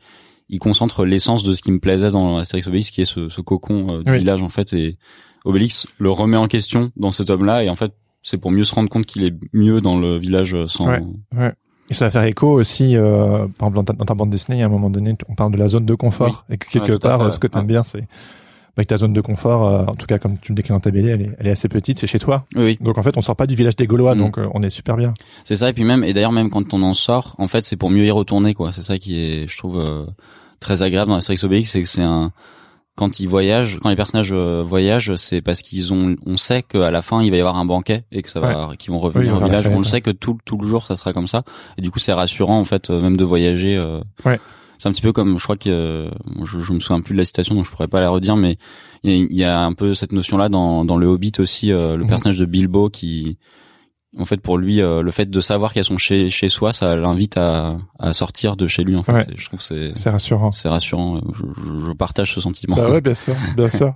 il 0.49 0.59
concentre 0.59 1.05
l'essence 1.05 1.43
de 1.43 1.53
ce 1.53 1.61
qui 1.61 1.71
me 1.71 1.79
plaisait 1.79 2.11
dans 2.11 2.37
Astérix 2.37 2.67
Obélix 2.67 2.91
qui 2.91 3.01
est 3.01 3.05
ce, 3.05 3.29
ce 3.29 3.39
cocon 3.41 3.99
euh, 3.99 4.03
du 4.03 4.11
Oui. 4.11 4.17
village 4.19 4.41
en 4.41 4.49
fait 4.49 4.73
et 4.73 4.97
Obélix 5.45 5.87
le 5.97 6.11
remet 6.11 6.37
en 6.37 6.47
question 6.47 6.91
dans 6.97 7.11
cet 7.11 7.29
homme 7.29 7.45
là 7.45 7.63
et 7.63 7.69
en 7.69 7.75
fait 7.75 7.93
c'est 8.23 8.37
pour 8.37 8.51
mieux 8.51 8.63
se 8.63 8.75
rendre 8.75 8.89
compte 8.89 9.05
qu'il 9.05 9.23
est 9.23 9.33
mieux 9.53 9.81
dans 9.81 9.97
le 9.97 10.17
village 10.17 10.53
euh, 10.53 10.67
sans 10.67 10.87
Ouais. 10.87 11.53
Et 11.89 11.93
ça 11.93 12.05
va 12.05 12.11
faire 12.11 12.23
écho 12.23 12.47
aussi, 12.47 12.95
euh, 12.95 13.47
par 13.57 13.67
exemple, 13.67 13.73
dans 13.75 13.83
ta, 13.83 13.91
dans 13.93 14.05
ta 14.05 14.13
bande 14.13 14.29
dessinée, 14.29 14.63
a 14.63 14.67
un 14.67 14.69
moment 14.69 14.89
donné, 14.89 15.13
on 15.27 15.35
parle 15.35 15.51
de 15.51 15.57
la 15.57 15.67
zone 15.67 15.85
de 15.85 15.93
confort. 15.93 16.45
Et 16.49 16.57
que 16.57 16.65
quelque 16.69 16.85
Ouais, 16.91 16.95
à 16.95 16.99
part, 16.99 17.25
fait, 17.25 17.31
ce 17.33 17.39
que 17.39 17.47
tu 17.47 17.57
aimes 17.57 17.63
ouais. 17.65 17.67
bien, 17.67 17.83
c'est 17.83 18.07
bah, 18.77 18.83
que 18.83 18.87
ta 18.87 18.97
zone 18.97 19.13
de 19.13 19.21
confort, 19.21 19.67
euh, 19.67 19.85
en 19.85 19.95
tout 19.95 20.05
cas, 20.05 20.17
comme 20.17 20.37
tu 20.39 20.51
le 20.51 20.55
décris 20.55 20.71
dans 20.73 20.79
ta 20.79 20.91
BD, 20.91 21.09
elle 21.09 21.21
est, 21.21 21.29
elle 21.39 21.47
est 21.47 21.51
assez 21.51 21.67
petite, 21.67 21.99
c'est 21.99 22.07
chez 22.07 22.19
toi. 22.19 22.45
oui. 22.55 22.77
Donc 22.81 22.97
en 22.97 23.03
fait, 23.03 23.17
on 23.17 23.21
sort 23.21 23.35
pas 23.35 23.47
du 23.47 23.55
village 23.55 23.75
des 23.75 23.87
Gaulois, 23.87 24.15
Mm. 24.15 24.19
donc 24.19 24.37
euh, 24.37 24.47
on 24.53 24.61
est 24.63 24.69
super 24.69 24.95
bien. 24.97 25.13
C'est 25.45 25.55
ça 25.55 25.69
et 25.69 25.73
puis 25.73 25.83
même 25.83 26.03
et 26.03 26.13
d'ailleurs 26.13 26.31
même 26.31 26.49
quand 26.49 26.73
on 26.73 26.81
en 26.83 26.93
sort, 26.93 27.35
en 27.37 27.47
fait 27.47 27.63
c'est 27.63 27.75
pour 27.77 27.89
mieux 27.89 28.05
y 28.05 28.11
retourner 28.11 28.53
quoi. 28.53 28.71
C'est 28.71 28.83
ça 28.83 28.97
qui 28.97 29.17
est 29.19 29.47
je 29.47 29.57
trouve 29.57 29.77
euh, 29.79 30.05
très 30.59 30.83
agréable 30.83 31.09
dans 31.11 31.17
Astérix 31.17 31.43
Obélix, 31.43 31.71
c'est 31.71 31.81
que 31.81 31.87
c'est 31.87 32.01
un 32.03 32.31
quand 32.97 33.21
ils 33.21 33.27
voyagent, 33.27 33.79
quand 33.81 33.89
les 33.89 33.95
personnages 33.95 34.31
euh, 34.33 34.63
voyagent, 34.65 35.15
c'est 35.15 35.41
parce 35.41 35.61
qu'ils 35.61 35.93
ont 35.93 36.15
on 36.25 36.35
sait 36.37 36.61
qu'à 36.61 36.91
la 36.91 37.01
fin 37.01 37.23
il 37.23 37.31
va 37.31 37.37
y 37.37 37.39
avoir 37.39 37.55
un 37.57 37.65
banquet 37.65 38.03
et 38.11 38.21
que 38.21 38.29
ça 38.29 38.39
va 38.41 38.71
qu'ils 38.77 38.91
vont 38.91 38.99
revenir 38.99 39.33
au 39.35 39.43
village. 39.43 39.67
On 39.69 39.79
le 39.79 39.85
sait 39.85 40.01
que 40.01 40.11
tout 40.11 40.37
tout 40.45 40.57
le 40.57 40.67
jour 40.67 40.85
ça 40.85 40.95
sera 40.95 41.13
comme 41.13 41.27
ça 41.27 41.43
et 41.77 41.81
du 41.81 41.89
coup 41.89 41.99
c'est 41.99 42.11
rassurant 42.13 42.59
en 42.59 42.65
fait 42.65 42.89
euh, 42.89 43.01
même 43.01 43.15
de 43.17 43.23
voyager 43.23 43.75
euh, 43.77 44.01
Ouais. 44.25 44.39
C'est 44.81 44.89
un 44.89 44.93
petit 44.93 45.03
peu 45.03 45.11
comme 45.11 45.37
je 45.37 45.43
crois 45.43 45.57
que 45.57 45.69
euh, 45.69 46.09
je, 46.43 46.59
je 46.59 46.73
me 46.73 46.79
souviens 46.79 47.01
plus 47.01 47.13
de 47.13 47.19
la 47.19 47.25
citation 47.25 47.53
donc 47.53 47.65
je 47.65 47.69
pourrais 47.69 47.87
pas 47.87 48.01
la 48.01 48.09
redire 48.09 48.35
mais 48.35 48.57
il 49.03 49.31
y 49.31 49.41
y 49.41 49.43
a 49.43 49.61
un 49.61 49.73
peu 49.73 49.93
cette 49.93 50.11
notion 50.11 50.37
là 50.37 50.49
dans 50.49 50.85
dans 50.85 50.97
le 50.97 51.05
Hobbit 51.05 51.33
aussi 51.37 51.71
euh, 51.71 51.95
le 51.97 52.03
Mhm. 52.03 52.09
personnage 52.09 52.39
de 52.39 52.45
Bilbo 52.45 52.89
qui 52.89 53.37
en 54.17 54.25
fait 54.25 54.41
pour 54.41 54.57
lui 54.57 54.81
euh, 54.81 55.03
le 55.03 55.11
fait 55.11 55.29
de 55.29 55.39
savoir 55.39 55.71
qu'il 55.71 55.81
y 55.81 55.81
a 55.81 55.83
son 55.83 55.99
chez 55.99 56.31
chez 56.31 56.49
soi 56.49 56.73
ça 56.73 56.95
l'invite 56.95 57.37
à, 57.37 57.77
à 57.99 58.11
sortir 58.11 58.55
de 58.55 58.67
chez 58.67 58.83
lui 58.83 58.95
en 58.95 59.03
fait 59.03 59.13
Ouais. 59.13 59.25
Je 59.37 59.45
trouve 59.45 59.59
que 59.59 59.65
c'est 59.65 59.91
C'est 59.93 60.09
rassurant. 60.09 60.51
c'est 60.51 60.67
rassurant 60.67 61.21
je, 61.35 61.43
je- 61.63 61.85
je 61.87 61.91
partage 61.93 62.33
ce 62.33 62.41
sentiment 62.41 62.75
Bah 62.75 62.89
ouais, 62.89 63.01
bien 63.01 63.13
sûr, 63.13 63.35
bien 63.55 63.69
sûr. 63.79 63.93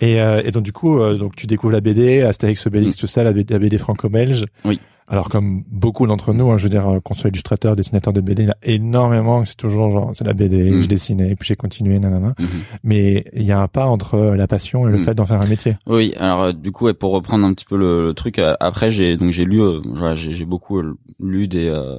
Et, 0.00 0.20
euh, 0.20 0.42
et 0.44 0.50
donc 0.50 0.62
du 0.64 0.72
coup, 0.72 0.98
euh, 0.98 1.16
donc 1.18 1.36
tu 1.36 1.46
découvres 1.46 1.72
la 1.74 1.80
BD, 1.82 2.22
Astérix 2.22 2.66
Obélix, 2.66 2.96
tout 2.96 3.06
ça, 3.06 3.22
la 3.22 3.32
BD, 3.32 3.52
la 3.52 3.58
BD 3.60 3.76
franco-belge. 3.78 4.46
Oui. 4.64 4.80
Alors 5.10 5.28
comme 5.28 5.64
beaucoup 5.68 6.06
d'entre 6.06 6.32
nous, 6.32 6.50
hein, 6.50 6.56
je 6.56 6.62
veux 6.62 6.68
dire, 6.70 6.88
euh, 6.88 7.00
qu'on 7.00 7.14
soit 7.14 7.28
illustrateur, 7.30 7.74
dessinateur 7.74 8.12
de 8.12 8.20
BD, 8.20 8.44
il 8.44 8.48
y 8.48 8.50
a 8.50 8.56
énormément. 8.62 9.44
C'est 9.44 9.56
toujours 9.56 9.90
genre, 9.90 10.10
c'est 10.14 10.24
la 10.24 10.32
BD, 10.34 10.70
Mm. 10.70 10.82
je 10.82 10.86
dessinais, 10.88 11.34
puis 11.34 11.48
j'ai 11.48 11.56
continué, 11.56 11.98
nanana. 11.98 12.34
Mhm. 12.38 12.46
Mais 12.84 13.24
il 13.34 13.42
y 13.42 13.50
a 13.52 13.60
un 13.60 13.66
pas 13.68 13.86
entre 13.86 14.14
euh, 14.14 14.36
la 14.36 14.46
passion 14.46 14.86
et 14.88 14.92
le 14.92 14.98
Mm. 14.98 15.02
fait 15.02 15.14
d'en 15.14 15.26
faire 15.26 15.40
un 15.44 15.48
métier. 15.48 15.76
Oui, 15.88 16.14
alors 16.16 16.42
euh, 16.44 16.52
du 16.52 16.70
coup, 16.70 16.92
pour 16.94 17.10
reprendre 17.12 17.44
un 17.44 17.52
petit 17.54 17.64
peu 17.64 17.76
le, 17.76 18.06
le 18.06 18.14
truc, 18.14 18.38
après 18.60 18.90
j'ai 18.92 19.16
donc 19.16 19.32
j'ai 19.32 19.44
lu, 19.44 19.60
euh, 19.60 19.80
j'ai 20.14 20.44
beaucoup 20.44 20.80
lu 21.18 21.48
des 21.48 21.66
euh, 21.66 21.96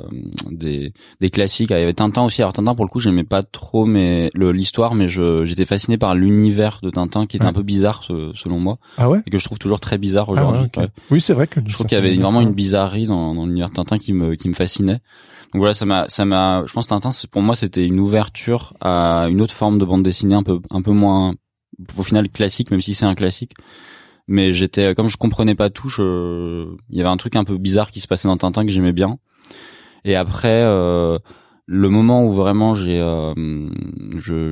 des 0.49 0.93
des 1.19 1.29
classiques. 1.29 1.71
Ah, 1.71 1.77
Il 1.77 1.81
y 1.81 1.83
avait 1.83 1.93
Tintin 1.93 2.23
aussi. 2.23 2.41
Alors 2.41 2.53
Tintin 2.53 2.75
pour 2.75 2.85
le 2.85 2.89
coup, 2.89 2.99
j'aimais 3.01 3.23
pas 3.25 3.43
trop 3.43 3.85
mais 3.85 4.29
l'histoire, 4.35 4.95
mais 4.95 5.07
je 5.09 5.43
j'étais 5.43 5.65
fasciné 5.65 5.97
par 5.97 6.15
l'univers 6.15 6.79
de 6.81 6.89
Tintin 6.89 7.25
qui 7.25 7.35
était 7.37 7.45
Ouais. 7.45 7.49
un 7.49 7.53
peu 7.53 7.63
bizarre 7.63 8.03
selon 8.03 8.59
moi 8.59 8.77
Ah 8.97 9.09
ouais? 9.09 9.19
et 9.25 9.29
que 9.29 9.37
je 9.37 9.43
trouve 9.45 9.59
toujours 9.59 9.79
très 9.81 9.97
bizarre 9.97 10.27
Ah 10.29 10.31
aujourd'hui. 10.33 10.61
ouais, 10.63 10.67
ok. 10.77 10.83
Ouais. 10.83 10.89
Oui, 11.11 11.19
c'est 11.21 11.33
vrai 11.33 11.47
que 11.47 11.59
Je 11.65 11.73
trouve 11.73 11.87
qu'il 11.87 11.97
y 11.97 11.99
avait 12.01 12.13
vraiment 12.15 12.39
une 12.41 12.53
bizarrerie 12.53 13.00
dans, 13.07 13.35
dans 13.35 13.45
l'univers 13.45 13.69
Tintin 13.71 13.97
qui 13.97 14.13
me 14.13 14.35
qui 14.35 14.47
me 14.49 14.53
fascinait. 14.53 14.99
Donc 15.53 15.59
voilà, 15.59 15.73
ça 15.73 15.85
m'a 15.85 16.05
ça 16.07 16.23
m'a 16.25 16.63
je 16.65 16.73
pense 16.73 16.87
Tintin 16.87 17.11
c'est 17.11 17.29
pour 17.29 17.41
moi 17.41 17.55
c'était 17.55 17.85
une 17.85 17.99
ouverture 17.99 18.73
à 18.81 19.27
une 19.29 19.41
autre 19.41 19.53
forme 19.53 19.79
de 19.79 19.85
bande 19.85 20.03
dessinée 20.03 20.35
un 20.35 20.43
peu 20.43 20.59
un 20.69 20.81
peu 20.81 20.91
moins 20.91 21.33
au 21.97 22.03
final 22.03 22.29
classique 22.29 22.71
même 22.71 22.81
si 22.81 22.93
c'est 22.93 23.05
un 23.05 23.15
classique. 23.15 23.53
Mais 24.27 24.53
j'étais 24.53 24.95
comme 24.95 25.09
je 25.09 25.17
comprenais 25.17 25.55
pas 25.55 25.69
tout, 25.69 25.89
je 25.89 26.67
il 26.89 26.97
y 26.97 27.01
avait 27.01 27.09
un 27.09 27.17
truc 27.17 27.35
un 27.35 27.43
peu 27.43 27.57
bizarre 27.57 27.91
qui 27.91 27.99
se 27.99 28.07
passait 28.07 28.27
dans 28.27 28.37
Tintin 28.37 28.65
que 28.65 28.71
j'aimais 28.71 28.93
bien. 28.93 29.17
Et 30.05 30.15
après 30.15 30.61
euh, 30.63 31.17
le 31.65 31.89
moment 31.89 32.25
où 32.25 32.31
vraiment 32.31 32.73
j'ai 32.73 32.99
euh, 33.01 33.33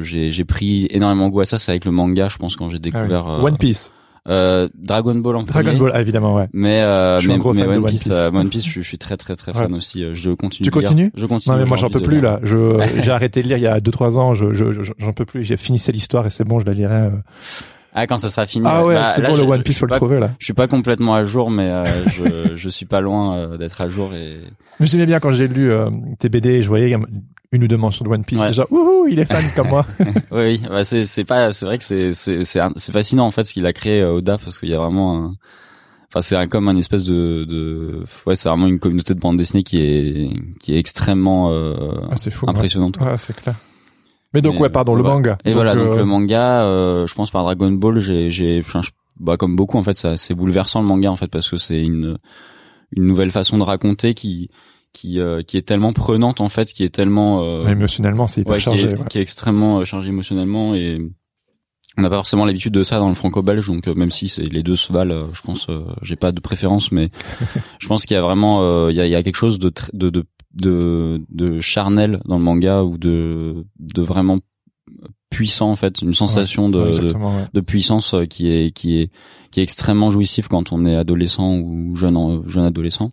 j'ai 0.01 0.32
j'ai 0.32 0.46
pris 0.46 0.88
énormément 0.89 1.29
goût 1.29 1.41
à 1.41 1.46
ça, 1.46 1.58
c'est 1.58 1.72
avec 1.72 1.86
le 1.86 1.91
manga, 1.91 2.27
je 2.29 2.38
pense 2.38 2.56
quand 2.56 2.70
j'ai 2.70 2.77
Ah 2.77 2.82
oui. 2.84 2.91
découvert 2.91 3.27
euh, 3.27 3.41
One 3.41 3.58
Piece, 3.58 3.91
euh, 4.30 4.70
Dragon 4.76 5.16
Ball 5.16 5.36
en 5.38 5.44
Dragon 5.44 5.66
premier. 5.72 5.80
Ball, 5.80 5.92
ah, 5.96 6.02
évidemment, 6.02 6.36
ouais. 6.36 6.48
Mais, 6.54 6.82
euh, 6.82 7.16
Je 7.16 7.22
suis 7.22 7.28
mais, 7.30 7.34
un 7.36 7.38
gros 7.40 7.54
mais 7.54 7.62
fan 7.62 7.68
de 7.70 7.74
One 7.78 7.84
One 7.86 7.90
Piece, 7.90 8.04
Piece. 8.04 8.12
euh, 8.14 8.30
One 8.32 8.50
Piece, 8.50 8.66
je, 8.66 8.70
suis- 8.70 8.84
je 8.84 8.88
suis 8.88 8.98
très 8.98 9.18
très 9.18 9.36
très 9.36 9.54
fan 9.54 9.74
aussi. 9.74 10.04
euh, 10.04 10.14
Je 10.14 10.32
continue. 10.32 10.66
Tu 10.66 10.72
continues 10.72 11.12
Je 11.16 11.26
continue. 11.26 11.56
Non 11.56 11.62
mais 11.62 11.68
moi 11.68 11.78
j'en 11.78 11.90
peux 11.90 12.00
plus 12.02 12.22
là. 12.22 12.40
Je 12.44 12.58
j'ai 13.04 13.12
arrêté 13.12 13.42
de 13.44 13.48
lire 13.48 13.58
il 13.58 13.64
y 13.64 13.68
a 13.68 13.80
deux 13.80 13.92
trois 13.92 14.20
ans. 14.20 14.34
Je 14.34 14.54
je 14.54 14.72
je- 14.72 14.92
j'en 14.98 15.14
peux 15.14 15.26
plus. 15.26 15.44
J'ai 15.44 15.58
finissé 15.58 15.92
l'histoire 15.92 16.26
et 16.26 16.30
c'est 16.30 16.44
bon, 16.44 16.60
je 16.60 16.66
la 16.66 16.74
lirai. 16.74 16.94
euh, 16.96 17.10
Ah, 17.94 18.06
quand 18.06 18.20
ça 18.20 18.30
sera 18.30 18.46
fini. 18.46 18.66
Ah 18.70 18.86
ouais, 18.86 18.94
Bah, 18.94 19.06
c'est 19.16 19.22
bon, 19.24 19.36
le 19.36 19.42
One 19.44 19.64
Piece, 19.64 19.80
faut 19.80 19.88
le 19.88 19.96
trouver 19.96 20.20
là. 20.20 20.30
Je 20.38 20.46
suis 20.46 20.54
pas 20.54 20.68
complètement 20.68 21.16
à 21.16 21.24
jour, 21.24 21.50
mais 21.50 21.68
euh, 21.68 21.84
je, 22.12 22.56
je 22.56 22.70
suis 22.70 22.86
pas 22.86 23.02
loin 23.02 23.36
euh, 23.38 23.58
d'être 23.58 23.82
à 23.82 23.90
jour 23.90 24.14
et 24.14 24.38
Mais 24.80 24.86
j'aimais 24.86 25.08
bien 25.08 25.20
quand 25.20 25.32
j'ai 25.32 25.48
lu 25.48 25.72
euh, 25.72 25.90
tes 26.20 26.30
BD, 26.30 26.62
je 26.62 26.68
voyais 26.68 26.96
une 27.51 27.63
ou 27.63 27.68
deux 27.68 27.77
mentions 27.77 28.06
de 28.06 28.10
One 28.10 28.24
Piece. 28.24 28.39
Ouais. 28.39 28.48
Déjà, 28.48 28.65
ouhou, 28.70 29.08
il 29.10 29.20
est 29.20 29.25
fan 29.25 29.44
comme 29.56 29.70
moi. 29.70 29.86
oui, 30.00 30.12
oui. 30.32 30.62
Bah, 30.70 30.84
c'est 30.84 31.03
c'est 31.06 31.24
pas 31.25 31.51
c'est 31.51 31.65
vrai 31.65 31.77
que 31.77 31.84
c'est 31.84 32.13
c'est 32.13 32.44
c'est 32.44 32.91
fascinant 32.91 33.25
en 33.25 33.32
fait 33.32 33.44
ce 33.44 33.53
qu'il 33.53 33.65
a 33.65 33.74
créé 33.74 34.01
euh, 34.01 34.13
Oda 34.13 34.38
parce 34.38 34.60
qu'il 34.60 34.70
y 34.70 34.74
a 34.75 34.77
vraiment 34.77 35.15
un 35.18 35.34
enfin 36.10 36.22
c'est 36.22 36.36
un, 36.36 36.48
comme 36.48 36.68
un 36.68 36.77
espèce 36.77 37.03
de 37.03 37.46
de 37.46 38.03
ouais 38.27 38.36
c'est 38.36 38.50
vraiment 38.50 38.68
une 38.68 38.79
communauté 38.79 39.13
de 39.13 39.20
bande 39.20 39.38
dessinée 39.38 39.63
qui 39.63 39.82
est 39.82 40.29
qui 40.60 40.75
est 40.75 40.79
extrêmement 40.79 41.51
euh, 41.51 41.74
Ah, 42.12 42.15
fou. 42.29 42.46
impressionnante. 42.48 42.98
Ouais, 43.00 43.18
c'est 43.18 43.36
clair. 43.36 43.56
Mais 44.34 44.41
donc, 44.44 44.56
Et, 44.56 44.60
ouais, 44.60 44.70
pardon, 44.70 44.94
le 44.94 45.01
manga. 45.01 45.39
Et 45.44 45.53
voilà, 45.53 45.74
donc 45.74 45.88
euh, 45.88 45.96
le 45.98 46.06
manga, 46.06 46.62
euh, 46.62 47.08
je 47.08 47.15
pense 47.15 47.32
par 47.32 47.44
Dragon 47.44 47.72
Ball, 47.72 47.98
j'ai, 47.98 48.29
j'ai, 48.29 48.63
bah, 49.20 49.38
comme 49.38 49.56
beaucoup 49.56 49.79
en 49.79 49.84
fait, 49.84 49.96
ça, 49.96 50.18
c'est 50.18 50.36
bouleversant 50.36 50.82
le 50.82 50.88
manga 50.88 51.10
en 51.10 51.15
fait 51.15 51.29
parce 51.29 51.50
que 51.50 51.58
c'est 51.58 51.82
une, 51.82 52.20
une 52.96 53.06
nouvelle 53.08 53.32
façon 53.32 53.58
de 53.58 53.63
raconter 53.63 54.13
qui, 54.13 54.51
qui, 54.93 55.19
euh, 55.19 55.41
qui 55.41 55.58
est 55.58 55.62
tellement 55.62 55.93
prenante 55.93 56.41
en 56.41 56.50
fait, 56.50 56.72
qui 56.74 56.84
est 56.84 56.89
tellement, 56.93 57.43
euh, 57.43 57.67
émotionnellement, 57.67 58.27
c'est 58.27 58.41
hyper 58.41 58.53
ouais, 58.53 58.58
qui 58.58 58.63
chargé. 58.63 58.89
est, 58.89 58.98
ouais. 58.98 59.05
qui 59.10 59.17
est 59.17 59.22
extrêmement 59.22 59.79
euh, 59.79 59.86
chargé 59.86 60.10
émotionnellement 60.10 60.74
et 60.75 61.00
on 61.98 62.01
n'a 62.01 62.10
pas 62.10 62.15
forcément 62.17 62.46
l'habitude 62.46 62.74
de 62.74 62.84
ça 62.84 62.98
dans 63.00 63.10
le 63.10 63.15
franco-belge, 63.15 63.67
donc 63.67 63.88
euh, 63.88 63.93
même 63.93 64.12
si 64.12 64.29
c'est 64.29 64.43
les 64.43 64.63
deux 64.63 64.75
se 64.77 64.93
valent, 64.93 65.13
euh, 65.13 65.27
je 65.34 65.41
pense, 65.41 65.67
j'ai 66.01 66.15
pas 66.15 66.31
de 66.31 66.39
préférence, 66.39 66.91
mais 66.91 67.10
je 67.79 67.88
pense 67.88 68.05
qu'il 68.05 68.15
y 68.15 68.17
a 68.17 68.22
vraiment, 68.22 68.62
euh, 68.62 68.89
il 68.91 68.96
y, 68.96 69.01
a, 69.01 69.05
il 69.05 69.12
y 69.12 69.15
a 69.15 69.24
quelque 69.24 69.36
chose 69.36 69.60
de, 69.60 69.72
de, 69.93 70.10
de, 70.10 70.25
de, 70.53 71.22
de 71.29 71.60
charnel 71.62 72.22
dans 72.25 72.38
le 72.38 72.43
manga 72.43 72.84
ou 72.84 72.98
de, 72.98 73.65
de 73.79 74.01
vraiment 74.01 74.39
puissant 75.29 75.69
en 75.72 75.75
fait, 75.75 76.01
une 76.01 76.13
sensation 76.13 76.69
de, 76.69 76.79
Ouais, 76.79 76.91
de, 77.00 77.13
ouais. 77.13 77.46
de 77.53 77.62
puissance 77.62 78.15
qui 78.29 78.50
est 78.51 78.72
qui 78.72 78.98
est 79.00 79.12
qui 79.51 79.60
est 79.60 79.63
extrêmement 79.63 80.10
jouissif 80.10 80.48
quand 80.48 80.72
on 80.72 80.86
est 80.86 80.96
adolescent 80.96 81.55
ou 81.58 81.96
jeune 81.96 82.43
jeune 82.48 82.65
adolescent. 82.65 83.12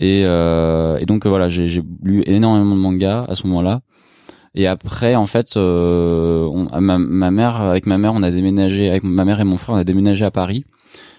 Et, 0.00 0.22
euh, 0.24 0.98
et 0.98 1.06
donc 1.06 1.26
euh, 1.26 1.28
voilà, 1.28 1.48
j'ai 1.50 1.82
lu 2.02 2.24
énormément 2.26 2.74
de 2.74 2.80
mangas 2.80 3.26
à 3.28 3.34
ce 3.34 3.46
moment-là. 3.46 3.82
Et 4.54 4.66
après, 4.66 5.14
en 5.14 5.26
fait, 5.26 5.56
euh, 5.56 6.50
ma, 6.80 6.98
mère, 7.30 7.60
avec 7.60 7.86
ma 7.86 7.98
mère, 7.98 8.14
on 8.14 8.22
a 8.22 8.30
déménagé, 8.30 8.88
avec 8.88 9.04
ma 9.04 9.24
mère 9.24 9.38
et 9.40 9.44
mon 9.44 9.58
frère, 9.58 9.76
on 9.76 9.78
a 9.78 9.84
déménagé 9.84 10.24
à 10.24 10.32
Paris. 10.32 10.64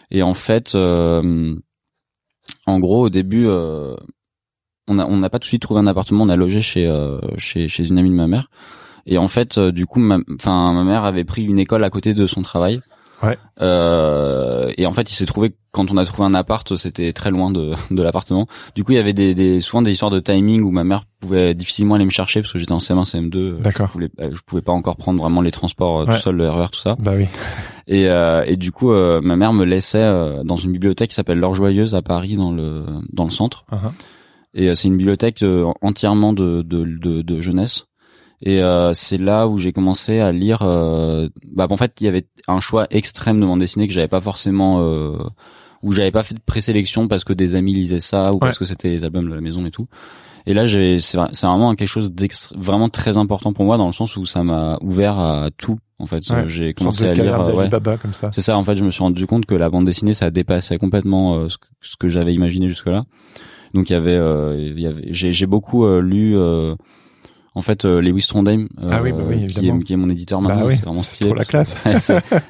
Et 0.10 0.24
en 0.24 0.34
fait, 0.34 0.76
en 0.76 1.54
gros, 2.68 3.06
au 3.06 3.10
début, 3.10 3.48
on 3.48 4.94
n'a 4.96 5.30
pas 5.30 5.40
tout 5.40 5.46
de 5.46 5.48
suite 5.48 5.62
trouvé 5.62 5.80
un 5.80 5.88
appartement, 5.88 6.26
on 6.26 6.30
a 6.30 6.36
logé 6.36 6.60
chez 6.62 6.92
chez 7.38 7.88
une 7.88 7.98
amie 7.98 8.10
de 8.10 8.16
ma 8.16 8.28
mère. 8.28 8.50
Et 9.06 9.18
en 9.18 9.30
fait, 9.30 9.58
du 9.58 9.86
coup, 9.86 10.02
enfin, 10.36 10.74
ma 10.74 10.84
mère 10.84 11.06
avait 11.06 11.24
pris 11.24 11.46
une 11.46 11.60
école 11.60 11.86
à 11.86 11.90
côté 11.90 12.14
de 12.14 12.28
son 12.28 12.42
travail. 12.42 12.82
Ouais. 13.24 13.38
Euh, 13.62 14.72
et 14.78 14.86
en 14.86 14.94
fait, 14.94 15.12
il 15.12 15.16
s'est 15.16 15.26
trouvé 15.26 15.52
que 15.52 15.56
quand 15.72 15.92
on 15.92 15.98
a 15.98 16.06
trouvé 16.06 16.28
un 16.28 16.34
appart, 16.34 16.76
c'était 16.76 17.14
très 17.14 17.32
loin 17.32 17.52
de, 17.52 17.74
de 17.92 18.04
l'appartement. 18.04 18.48
Du 18.76 18.84
coup, 18.84 18.92
il 18.92 18.96
y 18.96 19.00
avait 19.00 19.14
des, 19.14 19.36
des 19.36 19.60
souvent 19.60 19.82
des 19.82 19.92
histoires 19.92 20.12
de 20.12 20.20
timing 20.20 20.64
où 20.64 20.72
ma 20.72 20.84
mère 20.84 21.04
pouvait 21.20 21.54
difficilement 21.54 21.96
aller 21.96 22.06
me 22.06 22.10
chercher 22.10 22.42
parce 22.42 22.52
que 22.52 22.60
j'étais 22.60 22.72
en 22.72 22.80
CM1, 22.80 23.10
CM2. 23.10 23.62
D'accord. 23.62 23.88
Je, 23.88 23.94
voulais, 23.94 24.10
je 24.20 24.42
pouvais 24.46 24.62
pas 24.62 24.74
encore 24.74 24.98
prendre 24.98 25.22
vraiment 25.22 25.42
les 25.42 25.52
transports 25.52 26.02
euh, 26.02 26.06
tout 26.06 26.18
seul, 26.18 26.36
le 26.36 26.50
RER, 26.50 26.70
tout 26.72 26.80
ça. 26.80 26.96
Bah 27.00 27.14
oui. 27.16 27.28
Et, 27.88 28.08
euh, 28.08 28.44
et 28.48 28.56
du 28.56 28.72
coup, 28.72 28.92
euh, 28.92 29.20
ma 29.22 29.36
mère 29.36 29.52
me 29.52 29.66
laissait 29.66 30.04
euh, 30.04 30.44
dans 30.44 30.56
une 30.56 30.72
bibliothèque 30.72 31.10
qui 31.10 31.16
s'appelle 31.16 31.40
L'Or 31.40 31.56
Joyeuse 31.56 31.94
à 31.94 32.02
Paris, 32.02 32.36
dans 32.36 32.52
le 32.52 32.86
dans 33.12 33.26
le 33.26 33.32
centre. 33.32 33.66
Uh-huh. 33.72 33.92
Et 34.54 34.70
euh, 34.70 34.76
c'est 34.76 34.88
une 34.88 34.98
bibliothèque 34.98 35.44
euh, 35.44 35.72
entièrement 35.82 36.34
de, 36.34 36.62
de, 36.62 36.84
de, 36.84 37.22
de 37.22 37.42
jeunesse. 37.42 37.86
Et 38.44 38.62
euh, 38.62 38.92
c'est 38.94 39.18
là 39.20 39.48
où 39.48 39.58
j'ai 39.58 39.72
commencé 39.72 40.20
à 40.20 40.32
lire. 40.32 40.62
Euh, 40.64 41.30
bah, 41.54 41.68
en 41.70 41.78
fait, 41.78 41.94
il 42.02 42.06
y 42.06 42.08
avait 42.08 42.26
un 42.48 42.60
choix 42.60 42.88
extrême 42.90 43.40
de 43.40 43.46
bande 43.46 43.60
dessinée 43.60 43.88
que 43.88 43.94
j'avais 43.94 44.08
pas 44.08 44.22
forcément, 44.22 44.80
euh, 44.82 45.18
où 45.84 45.92
j'avais 45.92 46.12
pas 46.12 46.24
fait 46.24 46.34
de 46.36 46.40
présélection 46.46 47.08
parce 47.08 47.24
que 47.24 47.34
des 47.34 47.56
amis 47.56 47.74
lisaient 47.74 48.00
ça 48.00 48.34
ou 48.34 48.40
parce 48.40 48.58
que 48.58 48.66
c'était 48.66 48.90
les 48.90 49.04
albums 49.04 49.30
de 49.30 49.36
la 49.36 49.42
maison 49.42 49.66
et 49.66 49.72
tout. 49.72 49.88
Et 50.48 50.56
là, 50.56 50.66
j'ai, 50.66 51.00
c'est, 51.00 51.20
vra- 51.20 51.30
c'est 51.34 51.46
vraiment 51.46 51.76
quelque 51.76 51.88
chose 51.88 52.12
vraiment 52.58 52.90
très 52.90 53.18
important 53.18 53.54
pour 53.54 53.64
moi 53.64 53.78
dans 53.78 53.86
le 53.86 53.92
sens 53.94 54.18
où 54.18 54.26
ça 54.26 54.42
m'a 54.44 54.80
ouvert 54.82 55.20
à 55.20 55.50
tout. 55.56 55.78
En 56.00 56.08
fait, 56.08 56.28
Ouais. 56.32 56.46
J'ai 56.48 56.74
commencé 56.74 57.06
à 57.08 57.14
lire. 57.14 57.40
euh, 57.40 57.52
ouais. 57.52 57.58
d'Alibaba 57.58 57.98
comme 57.98 58.14
ça. 58.14 58.32
C'est 58.34 58.42
ça, 58.42 58.58
en 58.58 58.64
fait, 58.64 58.76
je 58.76 58.84
me 58.84 58.90
suis 58.90 59.04
rendu 59.04 59.28
compte 59.28 59.46
que 59.46 59.54
la 59.54 59.70
bande 59.70 59.86
dessinée, 59.86 60.16
ça 60.16 60.32
dépassait 60.32 60.80
complètement 60.80 61.36
euh, 61.36 61.48
ce 61.50 61.60
que, 61.60 61.68
ce 61.82 61.96
que 61.96 62.08
j'avais 62.08 62.34
imaginé 62.34 62.68
jusque-là. 62.68 63.04
Donc 63.76 63.92
il 63.92 63.94
y 63.94 63.96
avait, 63.96 64.16
euh, 64.16 64.58
il 64.60 64.80
y 64.80 64.88
avait, 64.88 65.04
j'ai, 65.14 65.32
j'ai 65.32 65.46
beaucoup 65.46 65.86
euh, 65.86 66.02
lu, 66.02 66.36
euh, 66.36 66.74
en 67.54 67.62
fait, 67.62 67.84
euh, 67.86 68.02
Lewis 68.02 68.26
Trondheim, 68.30 68.68
euh, 68.82 68.90
Ah 68.92 69.02
oui, 69.02 69.12
bah 69.12 69.24
oui, 69.28 69.46
qui, 69.48 69.68
est, 69.68 69.84
qui 69.84 69.94
est 69.94 69.98
mon 69.98 70.10
éditeur 70.10 70.42
Bah 70.42 70.50
maintenant. 70.50 70.68
oui, 70.68 70.76
c'est 70.76 70.86
vraiment 70.86 71.02
C'est 71.04 71.16
stylé. 71.16 71.30
trop 71.32 71.38
la 71.38 71.46
classe. 71.46 71.78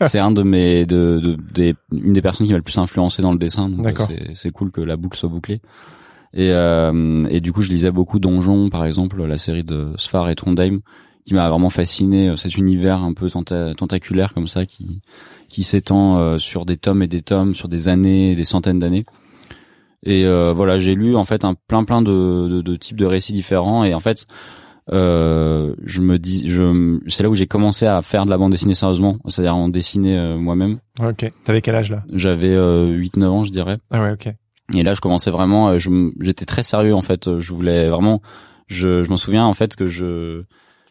C'est, 0.01 0.19
un 0.19 0.31
de 0.31 0.43
mes, 0.43 0.85
de, 0.85 1.19
de- 1.19 1.37
des, 1.53 1.73
une 1.91 2.13
des 2.13 2.21
personnes 2.21 2.45
qui 2.45 2.53
m'a 2.53 2.57
le 2.59 2.63
plus 2.63 2.77
influencé 2.77 3.21
dans 3.21 3.31
le 3.31 3.37
dessin. 3.39 3.67
Donc 3.69 3.79
euh, 3.79 3.83
D'accord. 3.83 4.07
c'est, 4.33 4.51
cool 4.51 4.71
que 4.71 4.81
la 4.81 4.97
boucle 4.97 5.17
soit 5.17 5.29
bouclée. 5.29 5.59
Et, 6.33 6.51
euh, 6.51 7.25
et 7.29 7.41
du 7.41 7.51
coup, 7.51 7.61
je 7.61 7.71
lisais 7.71 7.91
beaucoup 7.91 8.19
Donjon, 8.19 8.69
par 8.69 8.85
exemple, 8.85 9.23
la 9.25 9.37
série 9.37 9.63
de 9.63 9.89
Sfar 9.97 10.29
et 10.29 10.35
Trondheim, 10.35 10.79
qui 11.25 11.33
m'a 11.33 11.49
vraiment 11.49 11.69
fasciné. 11.71 12.29
euh, 12.29 12.35
Cet 12.35 12.55
univers 12.57 13.01
un 13.01 13.13
peu 13.13 13.27
tenta- 13.27 13.73
tentaculaire 13.75 14.33
comme 14.33 14.47
ça, 14.47 14.65
qui, 14.67 15.01
qui 15.49 15.63
s'étend 15.63 16.19
euh, 16.19 16.37
sur 16.37 16.63
des 16.65 16.77
tomes 16.77 17.01
et 17.03 17.07
des 17.07 17.21
tomes, 17.21 17.53
sur 17.55 17.67
des 17.69 17.89
années, 17.89 18.35
des 18.35 18.43
centaines 18.45 18.79
d'années. 18.79 19.05
Et 20.03 20.25
euh, 20.25 20.51
voilà, 20.53 20.79
j'ai 20.79 20.95
lu 20.95 21.15
en 21.15 21.23
fait 21.23 21.43
un 21.45 21.53
plein 21.67 21.83
plein 21.83 22.01
de, 22.01 22.47
de, 22.47 22.61
de 22.61 22.75
types 22.75 22.97
de 22.97 23.05
récits 23.05 23.33
différents. 23.33 23.83
Et 23.83 23.93
en 23.93 23.99
fait, 23.99 24.25
euh, 24.91 25.75
je 25.85 26.01
me 26.01 26.17
dis, 26.17 26.49
je, 26.49 26.99
c'est 27.07 27.23
là 27.23 27.29
où 27.29 27.35
j'ai 27.35 27.47
commencé 27.47 27.85
à 27.85 28.01
faire 28.01 28.25
de 28.25 28.29
la 28.29 28.37
bande 28.37 28.51
dessinée 28.51 28.73
sérieusement, 28.73 29.17
c'est-à-dire 29.27 29.55
en 29.55 29.69
dessiner 29.69 30.17
euh, 30.17 30.37
moi-même. 30.37 30.79
Ok. 30.99 31.31
T'avais 31.43 31.61
quel 31.61 31.75
âge 31.75 31.91
là? 31.91 32.03
J'avais 32.13 32.53
euh, 32.53 32.95
8-9 32.97 33.25
ans, 33.25 33.43
je 33.43 33.51
dirais. 33.51 33.77
Ah 33.91 34.01
ouais, 34.01 34.11
ok. 34.11 34.33
Et 34.75 34.83
là, 34.83 34.93
je 34.93 35.01
commençais 35.01 35.31
vraiment, 35.31 35.69
euh, 35.69 35.77
j'étais 36.21 36.45
très 36.45 36.63
sérieux 36.63 36.95
en 36.95 37.01
fait. 37.01 37.39
Je 37.39 37.53
voulais 37.53 37.89
vraiment, 37.89 38.21
je, 38.67 39.03
je 39.03 39.09
m'en 39.09 39.17
souviens 39.17 39.45
en 39.45 39.53
fait 39.53 39.75
que 39.75 39.85
je, 39.89 40.43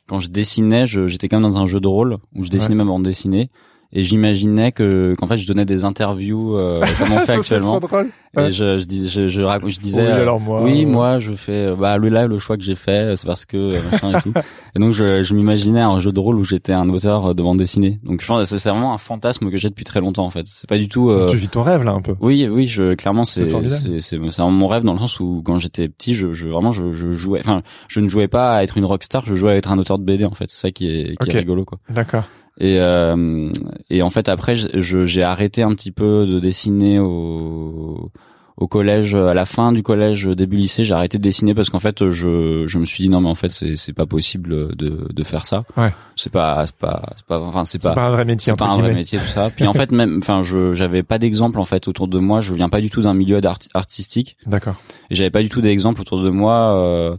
quand 0.07 0.19
je 0.21 0.29
dessinais, 0.29 0.87
j'étais 0.87 1.29
quand 1.29 1.41
même 1.41 1.51
dans 1.51 1.59
un 1.59 1.67
jeu 1.67 1.81
de 1.81 1.89
rôle 1.89 2.19
où 2.35 2.45
je 2.45 2.51
dessinais 2.51 2.75
ma 2.75 2.85
bande 2.85 3.05
dessinée 3.05 3.51
et 3.93 4.03
j'imaginais 4.03 4.73
que 4.73 5.15
qu'en 5.19 5.27
fait 5.27 5.37
je 5.37 5.47
donnais 5.47 5.65
des 5.65 5.85
interviews 5.85 6.57
euh, 6.57 6.81
comme 6.99 7.13
on 7.13 7.19
fait 7.21 7.33
actuellement. 7.33 7.79
trop 7.79 7.89
drôle. 7.89 8.09
Et 8.39 8.53
je, 8.53 8.79
je 8.79 8.85
disais, 8.85 9.09
je, 9.09 9.27
je, 9.27 9.41
rac- 9.41 9.69
je 9.69 9.81
disais, 9.81 10.03
Oui, 10.03 10.07
euh, 10.07 10.23
alors 10.23 10.39
moi. 10.39 10.63
oui, 10.63 10.85
euh, 10.85 10.89
moi 10.89 11.19
je 11.19 11.33
fais 11.33 11.67
euh, 11.71 11.75
bah 11.75 11.97
le 11.99 12.09
là 12.11 12.29
le 12.29 12.39
choix 12.39 12.57
que 12.57 12.63
j'ai 12.63 12.77
fait 12.77 13.17
c'est 13.17 13.27
parce 13.27 13.45
que 13.45 13.81
machin 13.91 14.17
et 14.19 14.23
tout. 14.23 14.33
Et 14.77 14.79
donc 14.79 14.93
je, 14.93 15.25
je 15.25 15.35
m'imaginais 15.35 15.81
un 15.81 15.99
jeu 15.99 16.13
de 16.13 16.21
rôle 16.21 16.37
où 16.37 16.45
j'étais 16.45 16.73
un 16.73 16.89
auteur 16.91 17.35
de 17.35 17.43
bande 17.43 17.59
dessinée. 17.59 17.99
Donc 18.05 18.21
je 18.23 18.27
pense 18.29 18.49
que 18.49 18.57
c'est 18.59 18.71
vraiment 18.71 18.95
un 18.95 18.99
fantasme 18.99 19.51
que 19.51 19.57
j'ai 19.57 19.69
depuis 19.69 19.83
très 19.85 20.01
longtemps 20.01 20.25
en 20.25 20.31
fait. 20.31 20.47
C'est 20.47 20.69
pas 20.69 20.79
du 20.79 20.89
tout 20.89 21.11
euh, 21.11 21.27
Tu 21.27 21.37
vis 21.37 21.49
ton 21.49 21.63
rêve 21.63 21.83
là 21.83 21.91
un 21.91 22.01
peu. 22.03 22.15
oui, 22.21 22.47
oui, 22.49 22.69
je 22.69 22.95
clairement 22.95 23.25
C'est 23.25 23.49
c'est 23.49 23.69
c'est 23.69 24.01
c'est 24.01 24.19
c'est 24.31 24.43
vraiment 24.43 24.51
mon 24.53 24.69
rêve 24.69 24.85
dans 24.85 24.93
le 24.93 25.01
sens 25.01 25.19
où 25.19 25.43
quand 25.45 25.59
j'étais 25.59 25.89
petit, 25.89 26.15
je, 26.15 26.33
je 26.33 26.47
vraiment 26.47 26.71
je, 26.71 26.93
je 26.93 27.11
jouais 27.11 27.41
enfin, 27.41 27.63
je 27.89 27.99
ne 27.99 28.07
jouais 28.09 28.29
pas 28.29 28.55
à 28.55 28.63
être 28.63 28.79
une 28.79 28.85
rockstar, 28.85 29.25
je 29.27 29.35
jouais 29.35 29.51
à 29.51 29.57
être 29.57 29.73
un 29.73 29.79
auteur 29.79 29.99
de 29.99 30.05
BD 30.05 30.25
en 30.25 30.35
fait, 30.35 30.47
c'est 30.51 30.61
ça 30.61 30.71
qui 30.71 30.89
est 30.89 31.17
qui 31.17 31.31
est 31.31 31.39
rigolo 31.41 31.65
quoi. 31.65 31.79
D'accord. 31.91 32.23
Et 32.61 32.79
euh, 32.79 33.49
et 33.89 34.03
en 34.03 34.11
fait 34.11 34.29
après 34.29 34.55
j'ai 34.55 35.23
arrêté 35.23 35.63
un 35.63 35.71
petit 35.71 35.91
peu 35.93 36.27
de 36.27 36.39
dessiner 36.39 36.99
au 36.99 38.11
au 38.59 38.69
collège 38.69 39.15
à 39.15 39.33
la 39.33 39.47
fin 39.47 39.73
du 39.73 39.83
collège 39.83 40.27
début 40.27 40.59
lycée 40.59 40.85
j'ai 40.85 40.93
arrêté 40.93 41.17
de 41.17 41.23
dessiner 41.23 41.55
parce 41.55 41.71
qu'en 41.71 41.79
fait 41.79 42.11
je 42.11 42.65
je 42.67 42.79
me 42.79 42.85
suis 42.85 43.05
dit 43.05 43.09
non 43.09 43.23
mais 43.23 43.31
en 43.31 43.35
fait 43.35 43.49
c'est 43.49 43.77
c'est 43.77 43.95
pas 43.95 44.05
possible 44.05 44.77
de 44.77 45.09
de 45.11 45.23
faire 45.25 45.47
ça. 45.47 45.65
Ouais. 45.79 45.91
c'est 46.17 46.31
pas 46.31 46.67
c'est 46.67 46.77
pas 46.77 47.11
c'est 47.17 47.25
pas 47.25 47.41
enfin 47.41 47.65
c'est 47.65 47.81
C'est 47.83 47.89
pas 47.89 47.95
pas 47.95 48.07
un 48.09 48.11
vrai 48.11 48.27
métier 48.27 48.53
c'est 48.53 48.59
pas 48.59 48.67
un 48.67 48.77
vrai 48.77 48.93
métier 48.93 49.19
tout 49.19 49.25
ça. 49.27 49.49
Puis 49.57 49.67
en 49.67 49.73
fait 49.73 49.91
même 49.93 50.19
enfin 50.19 50.43
je 50.43 50.75
j'avais 50.75 51.03
pas 51.03 51.19
d'exemple 51.19 51.59
en 51.59 51.65
fait 51.65 51.89
autour 51.89 52.09
de 52.09 52.19
moi. 52.19 52.43
Je 52.43 52.53
viens 52.53 52.69
pas 52.69 52.83
du 52.83 52.91
tout 52.91 53.01
d'un 53.01 53.15
milieu 53.15 53.41
d'art- 53.41 53.59
artistique. 53.73 54.37
D'accord. 54.45 54.75
et 55.09 55.15
j'avais 55.15 55.31
pas 55.31 55.43
du 55.43 55.49
tout 55.49 55.63
d'exemple 55.63 56.03
autour 56.03 56.21
de 56.23 56.29
moi 56.29 56.77
euh, 56.77 57.17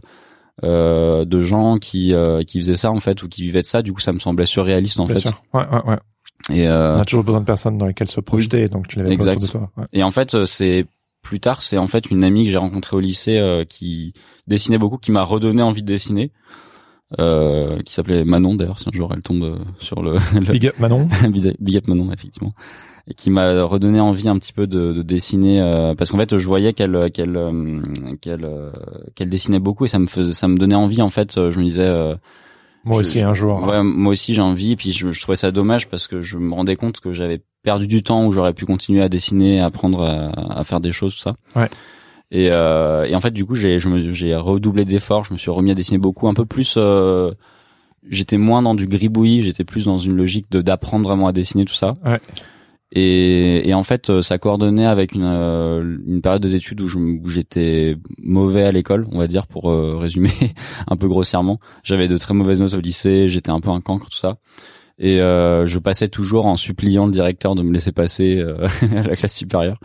euh, 0.64 1.24
de 1.24 1.40
gens 1.40 1.78
qui 1.78 2.12
euh, 2.14 2.42
qui 2.42 2.58
faisaient 2.58 2.76
ça 2.76 2.90
en 2.90 3.00
fait 3.00 3.22
ou 3.22 3.28
qui 3.28 3.42
vivaient 3.42 3.62
de 3.62 3.66
ça 3.66 3.82
du 3.82 3.92
coup 3.92 4.00
ça 4.00 4.12
me 4.12 4.18
semblait 4.18 4.46
surréaliste 4.46 5.00
en 5.00 5.06
Bien 5.06 5.14
fait 5.16 5.20
sûr. 5.22 5.42
Ouais, 5.54 5.64
ouais, 5.72 5.82
ouais. 5.86 5.98
et 6.56 6.68
euh, 6.68 6.96
On 6.96 7.00
a 7.00 7.04
toujours 7.04 7.24
besoin 7.24 7.40
de 7.40 7.46
personnes 7.46 7.78
dans 7.78 7.86
lesquelles 7.86 8.10
se 8.10 8.20
projeter, 8.20 8.68
donc 8.68 8.86
tu 8.88 8.98
l'avais 8.98 9.14
autour 9.14 9.36
de 9.40 9.46
toi. 9.46 9.70
Ouais. 9.76 9.84
et 9.92 10.02
en 10.02 10.10
fait 10.10 10.34
euh, 10.34 10.44
c'est 10.46 10.84
plus 11.22 11.40
tard 11.40 11.62
c'est 11.62 11.78
en 11.78 11.86
fait 11.86 12.10
une 12.10 12.22
amie 12.24 12.44
que 12.44 12.50
j'ai 12.50 12.56
rencontrée 12.58 12.96
au 12.96 13.00
lycée 13.00 13.38
euh, 13.38 13.64
qui 13.64 14.12
dessinait 14.46 14.78
beaucoup 14.78 14.98
qui 14.98 15.10
m'a 15.12 15.22
redonné 15.22 15.62
envie 15.62 15.82
de 15.82 15.86
dessiner 15.86 16.32
euh, 17.20 17.80
qui 17.82 17.92
s'appelait 17.92 18.24
Manon 18.24 18.54
d'ailleurs 18.54 18.78
si 18.78 18.88
un 18.88 18.96
jour 18.96 19.12
elle 19.14 19.22
tombe 19.22 19.42
euh, 19.44 19.58
sur 19.78 20.02
le, 20.02 20.14
le- 20.34 20.52
Big 20.52 20.66
up 20.66 20.78
Manon. 20.78 21.08
Big 21.28 21.54
Big 21.60 21.76
Up 21.76 21.86
Manon 21.88 22.10
effectivement 22.12 22.52
et 23.08 23.14
qui 23.14 23.30
m'a 23.30 23.64
redonné 23.64 23.98
envie 24.00 24.28
un 24.28 24.38
petit 24.38 24.52
peu 24.52 24.66
de, 24.66 24.92
de 24.92 25.02
dessiner 25.02 25.60
euh, 25.60 25.94
parce 25.94 26.12
qu'en 26.12 26.18
fait 26.18 26.36
je 26.38 26.46
voyais 26.46 26.72
qu'elle 26.72 27.10
qu'elle 27.10 27.36
euh, 27.36 27.80
qu'elle 28.20 28.44
euh, 28.44 28.70
qu'elle 29.16 29.28
dessinait 29.28 29.58
beaucoup 29.58 29.84
et 29.84 29.88
ça 29.88 29.98
me 29.98 30.06
faisait 30.06 30.32
ça 30.32 30.46
me 30.48 30.56
donnait 30.56 30.76
envie 30.76 31.02
en 31.02 31.08
fait 31.08 31.36
euh, 31.36 31.50
je 31.50 31.58
me 31.58 31.64
disais 31.64 31.82
euh, 31.86 32.14
Moi 32.84 32.96
Je- 32.96 33.00
aussi 33.00 33.20
un 33.20 33.34
jour. 33.34 33.60
ouais 33.66 33.82
moi 33.82 34.12
aussi 34.12 34.34
j'ai 34.34 34.42
envie 34.42 34.72
et 34.72 34.76
puis 34.76 34.92
je, 34.92 35.10
je 35.10 35.20
trouvais 35.20 35.34
ça 35.36 35.50
dommage 35.50 35.88
parce 35.88 36.06
que 36.06 36.20
je 36.20 36.38
me 36.38 36.54
rendais 36.54 36.76
compte 36.76 37.00
que 37.00 37.12
j'avais 37.12 37.40
perdu 37.64 37.86
du 37.88 38.02
temps 38.04 38.24
où 38.26 38.32
j'aurais 38.32 38.52
pu 38.54 38.66
continuer 38.66 39.02
à 39.02 39.08
dessiner 39.08 39.60
à 39.60 39.66
apprendre 39.66 40.02
à, 40.02 40.58
à 40.60 40.62
faire 40.64 40.80
des 40.80 40.92
choses 40.92 41.14
tout 41.14 41.20
ça 41.22 41.34
Ouais. 41.56 41.68
et, 42.30 42.50
euh, 42.52 43.04
et 43.04 43.16
en 43.16 43.20
fait 43.20 43.32
du 43.32 43.44
coup 43.44 43.56
j'ai 43.56 43.78
j'ai 43.80 44.36
redoublé 44.36 44.84
d'efforts 44.84 45.24
je 45.24 45.32
me 45.32 45.38
suis 45.38 45.50
remis 45.50 45.72
à 45.72 45.74
dessiner 45.74 45.98
beaucoup 45.98 46.28
un 46.28 46.34
peu 46.34 46.44
plus 46.46 46.74
euh, 46.76 47.32
j'étais 48.08 48.36
moins 48.36 48.62
dans 48.62 48.74
du 48.74 48.86
gribouillis, 48.86 49.42
j'étais 49.42 49.64
plus 49.64 49.84
dans 49.86 49.96
une 49.96 50.16
logique 50.16 50.50
de 50.50 50.60
d'apprendre 50.60 51.04
vraiment 51.08 51.28
à 51.28 51.32
dessiner 51.32 51.64
tout 51.64 51.72
ça. 51.74 51.94
Ouais. 52.04 52.20
Et, 52.94 53.68
et 53.68 53.72
en 53.72 53.82
fait, 53.82 54.10
euh, 54.10 54.20
ça 54.20 54.36
coordonnait 54.36 54.84
avec 54.84 55.14
une, 55.14 55.24
euh, 55.24 55.96
une 56.06 56.20
période 56.20 56.42
des 56.42 56.54
études 56.54 56.82
où 56.82 57.28
j'étais 57.28 57.96
mauvais 58.22 58.64
à 58.64 58.70
l'école, 58.70 59.06
on 59.10 59.18
va 59.18 59.26
dire, 59.26 59.46
pour 59.46 59.70
euh, 59.70 59.96
résumer 59.98 60.30
un 60.86 60.96
peu 60.96 61.08
grossièrement. 61.08 61.58
J'avais 61.82 62.06
de 62.06 62.18
très 62.18 62.34
mauvaises 62.34 62.60
notes 62.60 62.74
au 62.74 62.80
lycée, 62.80 63.30
j'étais 63.30 63.50
un 63.50 63.60
peu 63.60 63.70
un 63.70 63.80
cancre, 63.80 64.10
tout 64.10 64.18
ça. 64.18 64.36
Et 64.98 65.20
euh, 65.20 65.64
je 65.64 65.78
passais 65.78 66.08
toujours 66.08 66.44
en 66.44 66.58
suppliant 66.58 67.06
le 67.06 67.12
directeur 67.12 67.54
de 67.54 67.62
me 67.62 67.72
laisser 67.72 67.92
passer 67.92 68.36
euh, 68.38 68.68
à 68.96 69.02
la 69.02 69.16
classe 69.16 69.36
supérieure. 69.36 69.78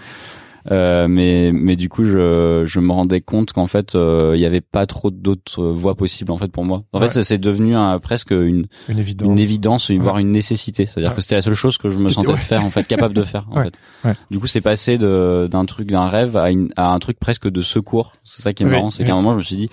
Euh, 0.70 1.08
mais 1.08 1.52
mais 1.54 1.76
du 1.78 1.88
coup 1.88 2.04
je 2.04 2.64
je 2.66 2.80
me 2.82 2.92
rendais 2.92 3.22
compte 3.22 3.54
qu'en 3.54 3.68
fait 3.68 3.96
euh, 3.96 4.34
il 4.36 4.42
y 4.42 4.46
avait 4.46 4.60
pas 4.62 4.86
trop 4.86 5.12
d'autres 5.12 5.64
voies 5.64 5.96
possibles 5.96 6.32
en 6.32 6.38
fait 6.38 6.50
pour 6.52 6.66
moi. 6.66 6.84
En 6.92 7.00
Ouais. 7.00 7.08
fait 7.08 7.14
ça 7.14 7.24
c'est 7.24 7.38
devenu 7.38 7.76
un, 7.76 8.00
presque 8.00 8.32
une 8.32 8.68
Une 8.90 9.00
évidence. 9.00 9.28
une 9.30 9.40
évidence, 9.40 9.90
Ouais. 9.90 9.98
voire 9.98 10.18
une 10.18 10.32
nécessité. 10.32 10.86
C'est-à-dire 10.86 11.12
Ouais. 11.12 11.16
que 11.16 11.22
c'était 11.22 11.36
la 11.36 11.42
seule 11.42 11.54
chose 11.54 11.78
que 11.78 11.90
je 11.90 11.98
me 12.00 12.10
sentais 12.10 12.34
de 12.34 12.38
faire, 12.38 12.66
en 12.66 12.70
fait, 12.70 12.86
capable 12.88 13.14
de 13.14 13.24
faire, 13.24 13.46
en 13.52 13.64
fait. 13.64 13.74
Ouais. 14.04 14.14
Du 14.32 14.40
coup, 14.40 14.48
c'est 14.48 14.62
passé 14.62 14.98
de, 14.98 15.48
d'un 15.50 15.66
truc, 15.66 15.90
d'un 15.90 16.08
rêve 16.08 16.36
à, 16.36 16.50
une, 16.52 16.70
à 16.76 16.92
un 16.92 17.00
truc 17.00 17.18
presque 17.20 17.48
de 17.50 17.62
secours. 17.62 18.14
C'est 18.24 18.42
ça 18.42 18.54
qui 18.54 18.64
est 18.64 18.66
marrant, 18.66 18.92
c'est 18.92 19.04
qu'à 19.06 19.14
un 19.14 19.16
moment, 19.16 19.32
je 19.34 19.38
me 19.38 19.44
suis 19.44 19.56
dit, 19.56 19.70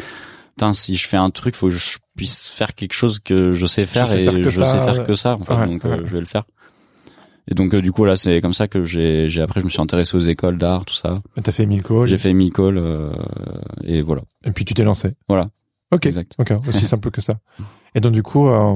putain, 0.57 0.73
si 0.73 0.95
je 0.97 1.09
fais 1.09 1.17
un 1.17 1.31
truc, 1.31 1.55
faut 1.55 1.69
que 1.69 1.75
je 1.75 1.99
puisse 2.17 2.49
faire 2.49 2.75
quelque 2.77 2.93
chose 2.93 3.19
que 3.19 3.53
je 3.53 3.67
sais 3.67 3.85
faire 3.87 4.07
sais 4.07 4.23
et 4.23 4.25
faire 4.25 4.35
je 4.45 4.51
ça, 4.51 4.67
sais 4.67 4.79
faire 4.79 5.05
que 5.05 5.15
ça, 5.15 5.35
en 5.35 5.45
fait. 5.45 5.55
Ouais, 5.55 5.67
donc, 5.67 5.85
euh, 5.85 6.03
je 6.05 6.13
vais 6.13 6.21
le 6.21 6.27
faire. 6.27 6.45
Et 7.51 7.55
donc, 7.55 7.75
euh, 7.75 7.83
du 7.83 7.93
coup, 7.93 8.05
là, 8.05 8.17
c'est 8.17 8.41
comme 8.41 8.53
ça 8.53 8.69
que 8.69 8.85
j'ai, 8.85 9.29
j'ai 9.29 9.43
après, 9.43 9.61
je 9.61 9.65
me 9.65 9.71
suis 9.71 9.83
intéressé 9.83 10.17
aux 10.17 10.21
écoles 10.21 10.57
d'art, 10.57 10.85
tout 10.85 10.95
ça. 10.95 11.23
T'as 11.43 11.53
fait 11.53 11.67
mille 11.67 11.83
calls. 11.83 12.07
J'ai 12.07 12.19
fait 12.19 12.33
Micole, 12.33 12.79
euh, 12.79 13.13
et 13.83 14.01
voilà. 14.03 14.23
Et 14.45 14.51
puis 14.51 14.65
tu 14.65 14.75
t'es 14.75 14.85
lancé. 14.85 15.13
Voilà. 15.29 15.51
Ok. 15.93 16.07
Exact. 16.07 16.35
Ok. 16.39 16.53
Aussi 16.69 16.87
simple 16.87 17.11
que 17.11 17.21
ça. 17.21 17.39
Et 17.95 18.01
donc 18.01 18.13
du 18.13 18.23
coup, 18.23 18.49
euh, 18.49 18.75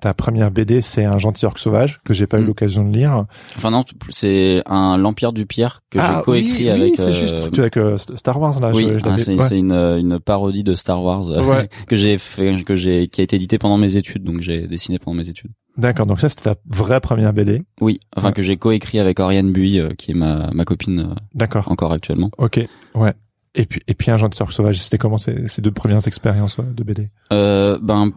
ta 0.00 0.14
première 0.14 0.50
BD, 0.50 0.80
c'est 0.80 1.04
un 1.04 1.18
gentil 1.18 1.44
orc 1.44 1.58
sauvage 1.58 2.00
que 2.04 2.14
j'ai 2.14 2.26
pas 2.26 2.38
eu 2.38 2.42
Mm. 2.42 2.46
l'occasion 2.46 2.84
de 2.88 2.96
lire. 2.96 3.24
Enfin, 3.56 3.70
non, 3.70 3.84
c'est 4.08 4.62
un, 4.66 4.96
l'Empire 4.96 5.32
du 5.34 5.44
Pierre 5.46 5.80
que 5.90 5.98
j'ai 6.00 6.22
coécrit 6.24 6.70
Ah 6.70 6.74
oui, 6.74 6.80
avec, 6.80 6.90
oui, 6.92 6.92
c'est 6.96 7.08
euh, 7.08 7.12
juste. 7.12 7.58
Avec 7.58 7.76
euh, 7.76 7.96
Star 7.96 8.40
Wars 8.40 8.58
là. 8.60 8.70
Oui, 8.74 8.88
ah, 9.04 9.18
c'est 9.18 9.34
ouais. 9.34 9.38
c'est 9.40 9.58
une, 9.58 9.72
une 9.72 10.18
parodie 10.18 10.64
de 10.64 10.74
Star 10.74 11.02
Wars 11.02 11.28
euh, 11.30 11.42
Ouais. 11.44 11.68
que 11.86 11.96
j'ai 11.96 12.16
fait, 12.18 12.62
que 12.64 12.74
j'ai, 12.74 13.08
qui 13.08 13.20
a 13.20 13.24
été 13.24 13.36
édité 13.36 13.58
pendant 13.58 13.76
mes 13.76 13.96
études, 13.96 14.24
donc 14.24 14.40
j'ai 14.40 14.66
dessiné 14.66 14.98
pendant 14.98 15.18
mes 15.18 15.28
études. 15.28 15.50
D'accord. 15.76 16.06
Donc 16.06 16.20
ça, 16.20 16.28
c'était 16.28 16.44
ta 16.44 16.56
vraie 16.66 17.00
première 17.00 17.32
BD. 17.32 17.60
Oui, 17.80 17.98
enfin 18.16 18.28
Ouais. 18.28 18.32
que 18.32 18.42
j'ai 18.42 18.56
coécrit 18.56 18.98
avec 18.98 19.18
Oriane 19.20 19.52
Buy, 19.52 19.78
euh, 19.80 19.90
qui 19.98 20.12
est 20.12 20.14
ma, 20.14 20.50
ma 20.54 20.64
copine 20.64 21.00
euh, 21.00 21.14
D'accord. 21.34 21.70
encore 21.70 21.92
actuellement. 21.92 22.30
Ok. 22.38 22.60
Ouais. 22.94 23.12
Et 23.56 23.66
puis 23.66 23.80
et 23.86 23.94
puis 23.94 24.10
un 24.10 24.16
gentil 24.16 24.42
orc 24.42 24.50
sauvage. 24.52 24.80
C'était 24.82 24.98
comment 24.98 25.18
ces, 25.18 25.46
ces 25.48 25.62
deux 25.62 25.70
premières 25.70 26.06
expériences 26.06 26.58
ouais, 26.58 26.64
de 26.74 26.82
BD 26.82 27.08
Euh, 27.32 27.78
ben, 27.82 28.10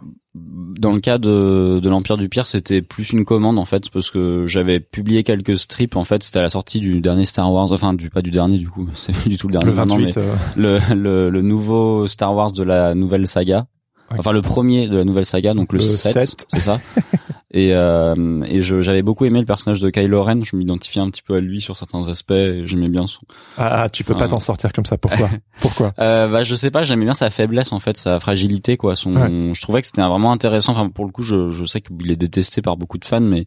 dans 0.79 0.91
le 0.91 0.99
cas 0.99 1.17
de, 1.17 1.79
de 1.81 1.89
l'Empire 1.89 2.17
du 2.17 2.29
Pierre, 2.29 2.47
c'était 2.47 2.81
plus 2.81 3.11
une 3.11 3.25
commande 3.25 3.57
en 3.57 3.65
fait, 3.65 3.89
parce 3.89 4.11
que 4.11 4.45
j'avais 4.47 4.79
publié 4.79 5.23
quelques 5.23 5.57
strips. 5.57 5.95
En 5.95 6.03
fait, 6.03 6.23
c'était 6.23 6.39
à 6.39 6.43
la 6.43 6.49
sortie 6.49 6.79
du 6.79 7.01
dernier 7.01 7.25
Star 7.25 7.51
Wars, 7.51 7.71
enfin 7.71 7.93
du 7.93 8.09
pas 8.09 8.21
du 8.21 8.31
dernier 8.31 8.57
du 8.57 8.69
coup, 8.69 8.87
c'est 8.93 9.27
du 9.27 9.37
tout 9.37 9.47
le 9.47 9.53
dernier. 9.53 9.67
Le 9.67 9.73
maintenant, 9.73 9.97
28. 9.97 10.17
mais 10.17 10.23
euh, 10.23 10.79
le, 10.89 10.95
le, 10.95 11.29
le 11.29 11.41
nouveau 11.41 12.07
Star 12.07 12.33
Wars 12.35 12.51
de 12.51 12.63
la 12.63 12.93
nouvelle 12.95 13.27
saga. 13.27 13.67
Enfin, 14.09 14.31
le 14.31 14.41
premier 14.41 14.87
de 14.87 14.97
la 14.97 15.03
nouvelle 15.03 15.25
saga, 15.25 15.53
donc 15.53 15.73
le, 15.73 15.79
Le 15.79 15.83
7, 15.83 16.13
7. 16.25 16.47
c'est 16.53 16.61
ça. 16.61 16.79
et 17.51 17.73
euh, 17.73 18.41
et 18.45 18.61
je 18.61 18.81
j'avais 18.81 19.01
beaucoup 19.01 19.23
aimé 19.25 19.39
le 19.39 19.45
personnage 19.45 19.79
de 19.79 19.89
Kylo 19.89 20.21
Ren. 20.23 20.41
Je 20.43 20.55
m'identifiais 20.55 21.01
un 21.01 21.09
petit 21.09 21.21
peu 21.21 21.35
à 21.35 21.39
lui 21.39 21.61
sur 21.61 21.77
certains 21.77 22.07
aspects. 22.09 22.33
J'aimais 22.65 22.89
bien 22.89 23.07
son. 23.07 23.21
Ah, 23.57 23.83
ah, 23.83 23.89
tu 23.89 24.03
peux 24.03 24.13
Enfin, 24.13 24.25
pas 24.25 24.29
t'en 24.31 24.39
sortir 24.39 24.73
comme 24.73 24.85
ça. 24.85 24.97
Pourquoi 24.97 25.29
Pourquoi 25.61 25.93
Euh, 25.99 26.27
bah 26.27 26.43
je 26.43 26.55
sais 26.55 26.71
pas. 26.71 26.83
J'aimais 26.83 27.05
bien 27.05 27.13
sa 27.13 27.29
faiblesse 27.29 27.71
en 27.71 27.79
fait, 27.79 27.95
sa 27.97 28.19
fragilité 28.19 28.75
quoi. 28.77 28.95
Son. 28.95 29.15
Ouais. 29.15 29.53
Je 29.53 29.61
trouvais 29.61 29.81
que 29.81 29.87
c'était 29.87 30.01
vraiment 30.01 30.31
intéressant. 30.31 30.73
Enfin 30.73 30.89
pour 30.89 31.05
le 31.05 31.11
coup, 31.11 31.23
je 31.23 31.49
je 31.49 31.65
sais 31.65 31.79
qu'il 31.81 32.11
est 32.11 32.15
détesté 32.17 32.61
par 32.61 32.75
beaucoup 32.75 32.97
de 32.97 33.05
fans, 33.05 33.21
mais 33.21 33.45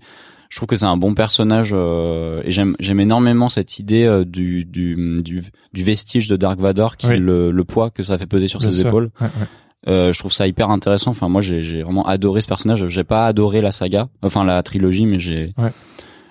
je 0.48 0.56
trouve 0.56 0.66
que 0.66 0.76
c'est 0.76 0.86
un 0.86 0.96
bon 0.96 1.14
personnage 1.14 1.70
euh, 1.74 2.40
et 2.44 2.50
j'aime 2.50 2.74
j'aime 2.80 3.00
énormément 3.00 3.48
cette 3.48 3.78
idée 3.78 4.04
euh, 4.04 4.24
du, 4.24 4.64
du 4.64 4.96
du 5.22 5.42
du 5.72 5.82
vestige 5.84 6.26
de 6.26 6.36
Dark 6.36 6.58
Vador 6.58 6.96
qui 6.96 7.06
Oui. 7.06 7.18
le 7.18 7.50
le 7.52 7.64
poids 7.64 7.90
que 7.90 8.02
ça 8.02 8.16
fait 8.18 8.26
peser 8.26 8.48
sur 8.48 8.58
Bien 8.60 8.70
ses 8.72 8.78
sûr. 8.78 8.86
épaules. 8.88 9.10
Ouais, 9.20 9.26
ouais. 9.26 9.46
Euh, 9.88 10.12
je 10.12 10.18
trouve 10.18 10.32
ça 10.32 10.46
hyper 10.46 10.70
intéressant. 10.70 11.10
Enfin, 11.10 11.28
moi, 11.28 11.40
j'ai 11.40 11.82
vraiment 11.82 12.06
adoré 12.06 12.40
ce 12.42 12.48
personnage. 12.48 12.86
J'ai 12.88 13.04
pas 13.04 13.26
adoré 13.26 13.60
la 13.62 13.70
saga, 13.72 14.08
enfin 14.22 14.44
la 14.44 14.62
trilogie, 14.62 15.06
mais 15.06 15.18
j'ai 15.18 15.54
Ouais. 15.56 15.70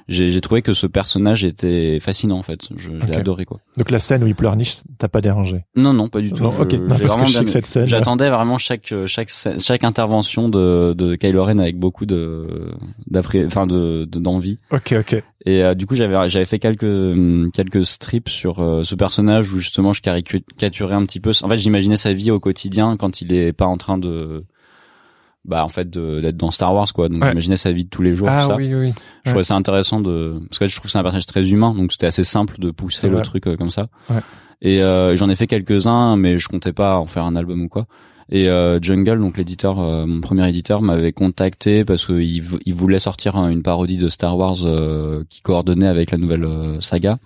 J'ai 0.09 0.41
trouvé 0.41 0.61
que 0.61 0.73
ce 0.73 0.87
personnage 0.87 1.43
était 1.43 1.99
fascinant 1.99 2.37
en 2.37 2.43
fait. 2.43 2.67
Je, 2.75 2.89
je 2.99 3.07
l'ai 3.07 3.15
adoré 3.15 3.45
quoi. 3.45 3.59
Donc 3.77 3.91
la 3.91 3.99
scène 3.99 4.23
où 4.23 4.27
il 4.27 4.35
pleurniche, 4.35 4.77
t'as 4.97 5.07
pas 5.07 5.21
dérangé? 5.21 5.63
Non, 5.75 5.93
non, 5.93 6.09
pas 6.09 6.19
du 6.21 6.31
tout. 6.31 6.43
Non, 6.43 6.49
Je- 6.51 6.61
ok. 6.61 6.73
Non, 6.73 6.87
parce 6.87 6.99
que 6.99 7.07
je 7.07 7.25
sais 7.27 7.31
bien- 7.31 7.43
que 7.43 7.49
cette 7.51 7.65
scène. 7.65 7.85
J'attendais 7.87 8.29
vraiment 8.29 8.57
chaque 8.57 8.93
chaque 9.05 9.29
scè- 9.29 9.63
chaque 9.63 9.83
intervention 9.83 10.49
de 10.49 10.93
de 10.97 11.15
Kylo 11.15 11.43
Ren 11.43 11.59
avec 11.59 11.77
beaucoup 11.77 12.05
de 12.05 12.71
d'après 13.07 13.45
enfin 13.45 13.67
de 13.67 14.05
de- 14.05 14.19
d'envie 14.19 14.59
Ok, 14.71 14.95
ok. 14.99 15.23
et 15.45 15.63
euh, 15.63 15.73
du 15.75 15.85
coup 15.85 15.95
j'avais 15.95 16.29
j'avais 16.29 16.45
fait 16.45 16.59
quelques 16.59 16.83
hum, 16.83 17.49
quelques 17.53 17.85
strips 17.85 18.29
sur 18.29 18.59
euh, 18.59 18.83
ce 18.83 18.95
personnage 18.95 19.53
où 19.53 19.57
justement 19.59 19.93
je 19.93 20.01
caricaturais 20.01 20.95
un 20.95 21.05
petit 21.05 21.19
peu 21.19 21.31
en 21.43 21.47
fait 21.49 21.57
j'imaginais 21.57 21.97
sa 21.97 22.13
vie 22.13 22.31
au 22.31 22.39
quotidien 22.39 22.97
quand 22.97 23.21
il 23.21 23.33
est 23.33 23.53
pas 23.53 23.65
en 23.65 23.77
train 23.77 23.97
de 23.97 24.43
bah 25.45 25.63
en 25.63 25.69
fait 25.69 25.89
d'être 25.89 26.37
dans 26.37 26.51
Star 26.51 26.73
Wars 26.75 26.91
quoi 26.93 27.07
donc 27.09 27.21
Ouais. 27.23 27.29
j'imaginais 27.29 27.55
sa 27.57 27.71
vie 27.71 27.85
de 27.85 27.89
tous 27.89 28.01
les 28.01 28.13
jours 28.15 28.27
tout 28.27 28.33
Ah 28.35 28.47
ça 28.49 28.55
oui, 28.55 28.73
oui. 28.75 28.93
je 29.25 29.29
trouvais 29.31 29.43
ça 29.43 29.55
intéressant 29.55 30.01
de 30.01 30.37
parce 30.49 30.59
que 30.59 30.67
je 30.67 30.75
trouve 30.75 30.85
que 30.87 30.91
c'est 30.91 30.97
un 30.97 31.03
personnage 31.03 31.25
très 31.25 31.49
humain 31.51 31.73
donc 31.73 31.91
c'était 31.91 32.07
assez 32.07 32.23
simple 32.25 32.55
de 32.59 32.71
pousser 32.71 33.07
le 33.07 33.15
vrai. 33.15 33.23
truc 33.23 33.47
euh, 33.47 33.55
comme 33.55 33.71
ça 33.71 33.87
Ouais. 34.09 34.17
et 34.61 34.83
euh, 34.83 35.15
j'en 35.15 35.29
ai 35.29 35.35
fait 35.35 35.47
quelques 35.47 35.87
uns 35.87 36.17
mais 36.17 36.37
je 36.37 36.47
comptais 36.49 36.73
pas 36.73 36.97
en 36.97 37.05
faire 37.05 37.23
un 37.23 37.35
album 37.37 37.61
ou 37.61 37.69
quoi 37.69 37.85
et 38.31 38.47
euh, 38.49 38.79
Jungle 38.81 39.17
donc 39.19 39.37
l'éditeur 39.37 39.79
euh, 39.79 40.05
mon 40.05 40.19
premier 40.21 40.47
éditeur 40.47 40.81
m'avait 40.81 41.13
contacté 41.13 41.83
parce 41.85 42.05
que 42.05 42.13
il, 42.19 42.41
vou- 42.41 42.59
il 42.65 42.73
voulait 42.75 42.99
sortir 42.99 43.37
hein, 43.37 43.49
une 43.49 43.63
parodie 43.63 43.97
de 43.97 44.09
Star 44.09 44.37
Wars 44.37 44.57
euh, 44.65 45.23
qui 45.29 45.41
coordonnait 45.41 45.87
avec 45.87 46.11
la 46.11 46.17
nouvelle 46.17 46.47
saga 46.81 47.17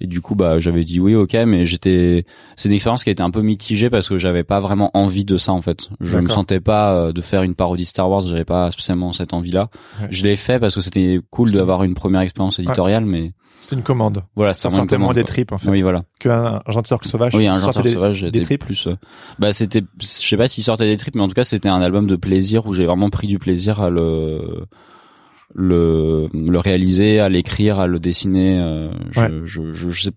et 0.00 0.06
du 0.06 0.20
coup 0.20 0.34
bah 0.34 0.58
j'avais 0.58 0.84
dit 0.84 1.00
oui 1.00 1.14
ok 1.14 1.34
mais 1.46 1.64
j'étais 1.64 2.24
c'est 2.56 2.68
une 2.68 2.74
expérience 2.74 3.02
qui 3.04 3.10
a 3.10 3.12
été 3.12 3.22
un 3.22 3.30
peu 3.30 3.42
mitigée 3.42 3.90
parce 3.90 4.08
que 4.08 4.16
j'avais 4.18 4.44
pas 4.44 4.60
vraiment 4.60 4.90
envie 4.94 5.24
de 5.24 5.36
ça 5.36 5.52
en 5.52 5.62
fait 5.62 5.88
je 6.00 6.18
me 6.18 6.28
sentais 6.28 6.60
pas 6.60 6.94
euh, 6.94 7.12
de 7.12 7.20
faire 7.20 7.42
une 7.42 7.54
parodie 7.54 7.84
Star 7.84 8.08
Wars 8.10 8.20
j'avais 8.22 8.44
pas 8.44 8.70
spécialement 8.70 9.12
cette 9.12 9.32
envie 9.34 9.50
là 9.50 9.68
Ouais. 10.00 10.08
je 10.10 10.22
l'ai 10.24 10.36
fait 10.36 10.58
parce 10.60 10.74
que 10.74 10.80
c'était 10.80 11.20
cool 11.30 11.50
C'est- 11.50 11.56
d'avoir 11.56 11.82
une 11.82 11.94
première 11.94 12.20
expérience 12.20 12.58
éditoriale 12.58 13.04
mais 13.04 13.32
C'est 13.60 13.74
une 13.74 13.82
commande. 13.82 14.22
voilà 14.36 14.54
c'était 14.54 14.68
vraiment 14.68 14.76
moins 14.76 14.84
une 14.84 14.86
des 14.86 14.96
commande, 15.22 15.24
tripes, 15.26 15.52
en 15.52 15.58
fait. 15.58 15.68
oui 15.70 15.82
voilà 15.82 16.04
Qu'un 16.20 16.60
un 16.66 16.70
gentil 16.70 16.92
orc 16.94 17.04
sauvage. 17.04 17.34
oui 17.34 17.46
un 17.48 17.54
des- 17.56 17.88
sauvage 17.90 18.20
des 18.22 18.26
j'étais 18.28 18.40
tripes. 18.42 18.64
plus 18.64 18.86
euh, 18.86 18.94
bah 19.40 19.52
c'était 19.52 19.82
je 20.00 20.06
sais 20.06 20.36
pas 20.36 20.46
s'il 20.46 20.62
sortait 20.62 20.86
des 20.86 20.96
tripes 20.96 21.16
mais 21.16 21.22
en 21.22 21.28
tout 21.28 21.34
cas 21.34 21.44
c'était 21.44 21.68
un 21.68 21.80
album 21.82 22.06
de 22.06 22.14
plaisir 22.16 22.66
où 22.66 22.72
j'ai 22.74 22.86
vraiment 22.86 23.10
pris 23.10 23.26
du 23.26 23.38
plaisir 23.40 23.80
à 23.80 23.90
le 23.90 24.64
le 25.54 26.28
le 26.32 26.58
réaliser 26.58 27.20
à 27.20 27.28
l'écrire 27.28 27.78
à 27.78 27.86
le 27.86 27.98
dessiner 28.00 28.58
euh, 28.60 28.90
je, 29.12 29.20
Ouais. 29.20 29.28
je, 29.44 29.72
je, 29.72 29.90
je 29.90 30.02
sais 30.02 30.10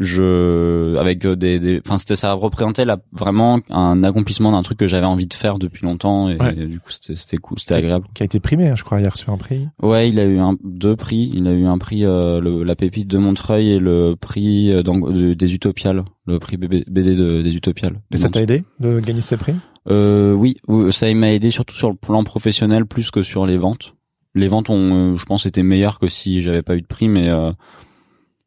je 0.00 0.96
avec 0.98 1.24
euh, 1.24 1.34
des 1.34 1.58
des 1.58 1.80
enfin 1.84 1.96
c'était 1.96 2.14
ça 2.16 2.32
représentait 2.34 2.84
là 2.84 2.98
vraiment 3.12 3.60
un 3.70 4.02
accomplissement 4.04 4.52
d'un 4.52 4.60
truc 4.62 4.78
que 4.78 4.86
j'avais 4.86 5.06
envie 5.06 5.26
de 5.26 5.32
faire 5.34 5.58
depuis 5.58 5.84
longtemps 5.86 6.28
et, 6.28 6.36
Ouais. 6.36 6.52
du 6.52 6.78
coup 6.78 6.90
c'était 6.90 7.16
c'était 7.16 7.38
cool 7.38 7.58
c'était 7.58 7.74
agréable 7.74 8.06
Qui 8.14 8.22
a 8.22 8.26
été 8.26 8.38
primé, 8.38 8.68
hein, 8.68 8.74
je 8.76 8.84
crois. 8.84 9.00
Il 9.00 9.06
a 9.06 9.10
reçu 9.10 9.30
un 9.30 9.38
prix. 9.38 9.66
Ouais, 9.82 10.08
il 10.10 10.20
a 10.20 10.24
eu 10.24 10.38
un, 10.38 10.56
deux 10.62 10.94
prix. 10.94 11.30
Il 11.34 11.46
a 11.48 11.52
eu 11.52 11.64
un 11.64 11.78
prix, 11.78 12.04
euh, 12.04 12.38
le, 12.40 12.62
la 12.64 12.76
pépite 12.76 13.08
de 13.08 13.16
Montreuil 13.18 13.70
et 13.70 13.78
le 13.78 14.14
prix 14.14 14.70
euh, 14.72 14.82
de- 14.82 15.34
des 15.34 15.54
Utopiales, 15.54 16.04
le 16.26 16.38
prix 16.38 16.56
BD 16.58 16.84
de, 17.16 17.40
des 17.42 17.56
Utopiales. 17.56 18.00
Et 18.12 18.16
ça 18.18 18.28
t'a 18.28 18.42
aidé 18.42 18.64
de 18.80 19.00
gagner 19.00 19.22
ces 19.22 19.36
prix? 19.38 19.54
euh, 19.90 20.32
oui, 20.34 20.56
ça 20.90 21.12
m'a 21.14 21.32
aidé 21.32 21.50
surtout 21.50 21.74
sur 21.74 21.88
le 21.88 21.96
plan 21.96 22.22
professionnel 22.24 22.84
plus 22.84 23.10
que 23.10 23.22
sur 23.22 23.46
les 23.46 23.56
ventes. 23.56 23.94
Les 24.38 24.48
ventes 24.48 24.70
ont, 24.70 25.12
euh, 25.12 25.16
je 25.16 25.24
pense, 25.24 25.46
été 25.46 25.62
meilleures 25.62 25.98
que 25.98 26.08
si 26.08 26.42
j'avais 26.42 26.62
pas 26.62 26.76
eu 26.76 26.80
de 26.82 26.86
prix, 26.86 27.08
mais 27.08 27.28
euh, 27.28 27.50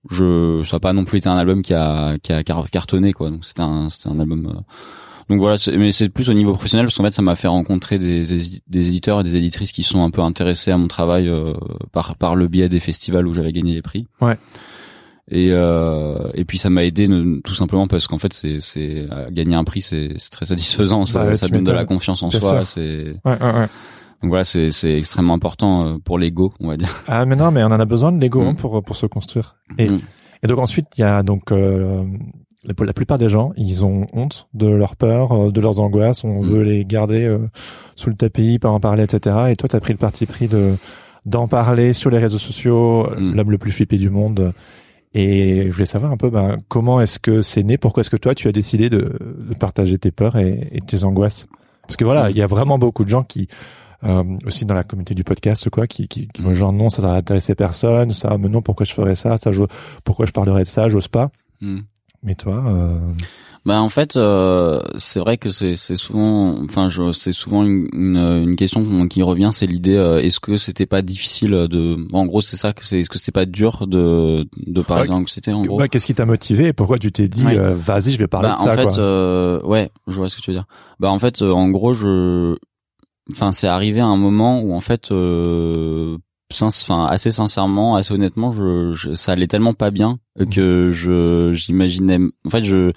je, 0.10 0.64
ça 0.66 0.78
a 0.78 0.80
pas 0.80 0.94
non 0.94 1.06
plus 1.06 1.20
été 1.20 1.30
un 1.30 1.38
album 1.38 1.62
qui 1.62 1.74
a, 1.74 2.18
qui 2.20 2.34
a 2.34 2.44
car- 2.44 2.70
cartonné 2.70 3.14
quoi. 3.14 3.30
Donc 3.30 3.46
c'était 3.46 3.62
un, 3.62 3.90
c'était 3.90 4.10
un 4.10 4.20
album. 4.20 4.48
euh, 4.48 4.60
donc 5.30 5.40
voilà, 5.40 5.58
c'est- 5.58 5.78
mais 5.78 5.92
c'est 5.92 6.10
plus 6.10 6.30
au 6.30 6.34
niveau 6.34 6.52
professionnel 6.54 6.86
parce 6.88 6.98
qu'en 6.98 7.04
fait 7.04 7.12
ça 7.12 7.22
m'a 7.22 7.36
fait 7.36 7.48
rencontrer 7.48 8.00
des, 8.00 8.26
des, 8.26 8.42
des 8.68 8.88
éditeurs 8.88 9.20
et 9.22 9.24
des 9.24 9.36
éditrices 9.36 9.72
qui 9.72 9.84
sont 9.84 10.04
un 10.04 10.10
peu 10.10 10.22
intéressés 10.22 10.72
à 10.72 10.78
mon 10.78 10.88
travail 10.88 11.28
euh, 11.30 11.54
par 11.92 12.16
par 12.16 12.36
le 12.36 12.48
biais 12.48 12.68
des 12.70 12.80
festivals 12.80 13.28
où 13.28 13.34
j'avais 13.34 13.52
gagné 13.52 13.74
les 13.74 13.82
prix. 13.82 14.08
Ouais. 14.22 14.38
Et 15.30 15.50
euh, 15.52 16.30
et 16.34 16.44
puis 16.46 16.58
ça 16.58 16.70
m'a 16.70 16.84
aidé 16.84 17.08
tout 17.46 17.54
simplement 17.54 17.88
parce 17.88 18.08
qu'en 18.08 18.18
fait 18.18 18.34
c'est 18.34 18.60
c'est 18.60 19.08
gagner 19.30 19.56
un 19.56 19.64
prix 19.64 19.82
c'est 19.82 20.14
c'est 20.18 20.30
très 20.32 20.46
satisfaisant 20.46 21.06
ça, 21.06 21.20
Bah 21.20 21.26
ouais, 21.28 21.36
ça 21.38 21.48
donne 21.48 21.64
de 21.64 21.72
la 21.72 21.86
confiance 21.86 22.24
en 22.24 22.32
soi 22.32 22.66
c'est 22.66 23.14
Ouais, 23.24 23.38
ouais, 23.40 23.54
ouais. 23.60 23.68
Donc 24.22 24.30
voilà 24.30 24.44
c'est 24.44 24.72
c'est 24.72 24.98
extrêmement 24.98 25.34
important 25.34 25.86
euh, 25.86 25.98
pour 26.04 26.18
l'ego 26.20 26.54
on 26.60 26.68
va 26.68 26.78
dire. 26.78 27.04
Ah, 27.08 27.26
mais 27.26 27.36
non, 27.36 27.52
mais 27.52 27.64
on 27.64 27.68
en 27.68 27.80
a 27.80 27.86
besoin 27.86 28.12
de 28.12 28.20
l'ego 28.20 28.42
Mm. 28.42 28.48
hein, 28.48 28.54
pour 28.56 28.84
pour 28.84 28.96
se 28.96 29.06
construire. 29.06 29.56
Et, 29.78 29.86
Mm. 29.88 30.00
et 30.44 30.48
donc 30.48 30.60
ensuite, 30.60 30.88
il 30.98 31.02
y 31.02 31.04
a 31.04 31.24
donc 31.24 31.52
euh, 31.52 32.04
la, 32.66 32.94
plupart 32.94 33.18
des 33.18 33.30
gens, 33.30 33.52
ils 33.58 33.84
ont 33.84 34.06
honte 34.14 34.48
de 34.54 34.68
leur 34.68 34.96
peur, 34.96 35.32
euh, 35.32 35.52
de 35.52 35.60
leurs 35.62 35.80
angoisses. 35.80 36.24
On 36.24 36.42
Mm. 36.42 36.46
veut 36.46 36.62
les 36.64 36.86
garder 36.86 37.24
euh, 37.26 37.40
sous 37.96 38.10
le 38.10 38.16
tapis, 38.16 38.60
pas 38.60 38.70
en 38.70 38.80
parler, 38.80 39.04
etc. 39.04 39.36
Et 39.50 39.56
toi, 39.56 39.68
t'as 39.70 39.80
pris 39.80 39.94
le 39.94 39.98
parti 40.00 40.26
pris 40.26 40.48
de 40.48 40.76
d'en 41.26 41.48
parler 41.48 41.94
sur 41.94 42.10
les 42.10 42.18
réseaux 42.18 42.40
sociaux, 42.40 43.08
Mm. 43.18 43.36
l'homme 43.36 43.52
le 43.52 43.58
plus 43.58 43.72
flippé 43.72 43.98
du 43.98 44.10
monde. 44.10 44.54
Et 45.14 45.66
je 45.68 45.72
voulais 45.74 45.86
savoir 45.86 46.12
un 46.12 46.18
peu, 46.18 46.30
ben, 46.30 46.58
comment 46.70 47.02
est-ce 47.02 47.20
que 47.20 47.42
c'est 47.42 47.64
né? 47.64 47.78
Pourquoi 47.78 48.02
est-ce 48.02 48.10
que 48.10 48.16
toi, 48.18 48.34
tu 48.34 48.48
as 48.48 48.52
décidé 48.54 48.90
de, 48.90 49.00
de 49.46 49.54
partager 49.56 49.98
tes 49.98 50.10
peurs 50.12 50.38
et, 50.38 50.70
et 50.72 50.80
tes 50.82 51.04
angoisses? 51.04 51.48
Parce 51.84 51.98
que 51.98 52.06
voilà, 52.06 52.30
il 52.30 52.38
y 52.38 52.42
a 52.42 52.48
vraiment 52.48 52.78
beaucoup 52.80 53.04
de 53.04 53.10
gens 53.10 53.24
qui 53.24 53.48
euh, 54.04 54.24
aussi 54.46 54.66
dans 54.66 54.74
la 54.74 54.84
communauté 54.84 55.14
du 55.16 55.24
podcast 55.24 55.70
quoi 55.70 55.88
qui 55.88 56.08
qui, 56.08 56.28
qui 56.28 56.42
vont 56.42 56.54
genre 56.54 56.74
non 56.74 56.90
ça 56.90 57.02
va 57.02 57.14
intéresser 57.14 57.56
personne 57.56 58.12
ça 58.12 58.38
mais 58.40 58.50
non 58.50 58.62
pourquoi 58.62 58.86
je 58.86 58.94
ferais 58.94 59.16
ça 59.16 59.38
ça 59.38 59.52
je, 59.52 59.64
pourquoi 60.04 60.26
je 60.26 60.32
parlerais 60.32 60.64
de 60.64 60.68
ça 60.68 60.90
j'ose 60.90 61.08
pas 61.08 61.30
Hmm. 61.62 61.82
mais 62.24 62.34
toi 62.36 62.64
euh... 62.68 62.98
Bah 63.64 63.80
en 63.80 63.90
fait, 63.90 64.16
euh, 64.18 64.82
c'est 64.98 65.20
vrai 65.20 65.38
que 65.38 65.50
c'est 65.50 65.76
c'est 65.76 65.96
souvent, 65.96 66.60
enfin, 66.64 66.90
je- 66.90 67.12
c'est 67.12 67.32
souvent 67.32 67.62
une, 67.64 67.88
une, 67.94 68.18
une 68.18 68.56
question 68.56 69.08
qui 69.08 69.22
revient, 69.22 69.50
c'est 69.52 69.68
l'idée 69.68 69.96
euh, 69.98 70.20
est-ce 70.20 70.40
que 70.40 70.58
c'était 70.58 70.88
pas 70.88 71.04
difficile 71.04 71.52
de, 71.52 72.08
en 72.12 72.26
gros, 72.26 72.42
c'est 72.42 72.58
ça 72.58 72.74
que 72.74 72.84
c'est, 72.84 73.02
est-ce 73.02 73.10
que 73.12 73.20
c'était 73.20 73.32
pas 73.32 73.46
dur 73.46 73.86
de 73.86 74.48
de 74.58 74.82
parler 74.82 75.04
Ouais. 75.04 75.10
d'anxiété 75.10 75.54
en 75.54 75.62
gros. 75.62 75.80
ouais, 75.80 75.90
qu'est-ce 75.90 76.08
qui 76.08 76.16
t'a 76.16 76.26
motivé 76.26 76.70
et 76.70 76.74
pourquoi 76.74 76.98
tu 76.98 77.12
t'es 77.12 77.28
dit 77.28 77.46
Ouais. 77.46 77.56
euh, 77.60 77.76
vas-y 77.76 78.14
je 78.14 78.18
vais 78.18 78.26
parler 78.28 78.48
Bah, 78.48 78.56
de 78.56 78.62
ça 78.62 78.72
en 78.74 78.76
fait, 78.76 78.84
quoi 78.88 78.98
euh, 78.98 79.62
ouais, 79.62 79.92
je 80.08 80.14
vois 80.16 80.28
ce 80.28 80.38
que 80.38 80.42
tu 80.42 80.50
veux 80.50 80.56
dire. 80.58 80.66
Bah 81.00 81.12
en 81.12 81.20
fait, 81.20 81.44
euh, 81.44 81.52
en 81.52 81.70
gros, 81.70 81.94
je, 81.94 82.56
enfin, 83.32 83.52
c'est 83.52 83.68
arrivé 83.68 84.00
à 84.00 84.06
un 84.06 84.18
moment 84.18 84.62
où 84.62 84.74
en 84.74 84.80
fait, 84.82 85.12
euh, 85.12 86.18
enfin, 86.52 87.06
assez 87.06 87.32
sincèrement, 87.32 87.96
assez 87.96 88.14
honnêtement, 88.14 88.52
je, 88.52 88.92
je- 88.94 89.14
ça 89.14 89.32
allait 89.34 89.48
tellement 89.48 89.74
pas 89.74 89.92
bien 89.92 90.20
Mhm. 90.40 90.50
que 90.50 90.90
je, 90.92 91.52
j'imaginais, 91.54 92.20
en 92.46 92.50
fait, 92.50 92.64
je, 92.64 92.92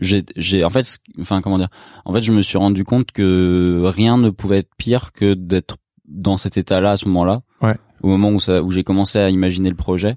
j'ai, 0.00 0.24
j'ai, 0.36 0.64
en 0.64 0.70
fait, 0.70 0.98
enfin, 1.20 1.40
comment 1.40 1.58
dire, 1.58 1.68
en 2.04 2.12
fait, 2.12 2.22
je 2.22 2.32
me 2.32 2.42
suis 2.42 2.58
rendu 2.58 2.84
compte 2.84 3.10
que 3.12 3.82
rien 3.84 4.16
ne 4.18 4.30
pouvait 4.30 4.58
être 4.58 4.70
pire 4.76 5.12
que 5.12 5.34
d'être 5.34 5.76
dans 6.08 6.36
cet 6.36 6.56
état-là 6.56 6.92
à 6.92 6.96
ce 6.96 7.06
moment-là. 7.08 7.42
Ouais. 7.62 7.74
Au 8.02 8.08
moment 8.08 8.30
où 8.30 8.40
ça, 8.40 8.62
où 8.62 8.70
j'ai 8.70 8.82
commencé 8.84 9.18
à 9.18 9.30
imaginer 9.30 9.68
le 9.68 9.76
projet. 9.76 10.16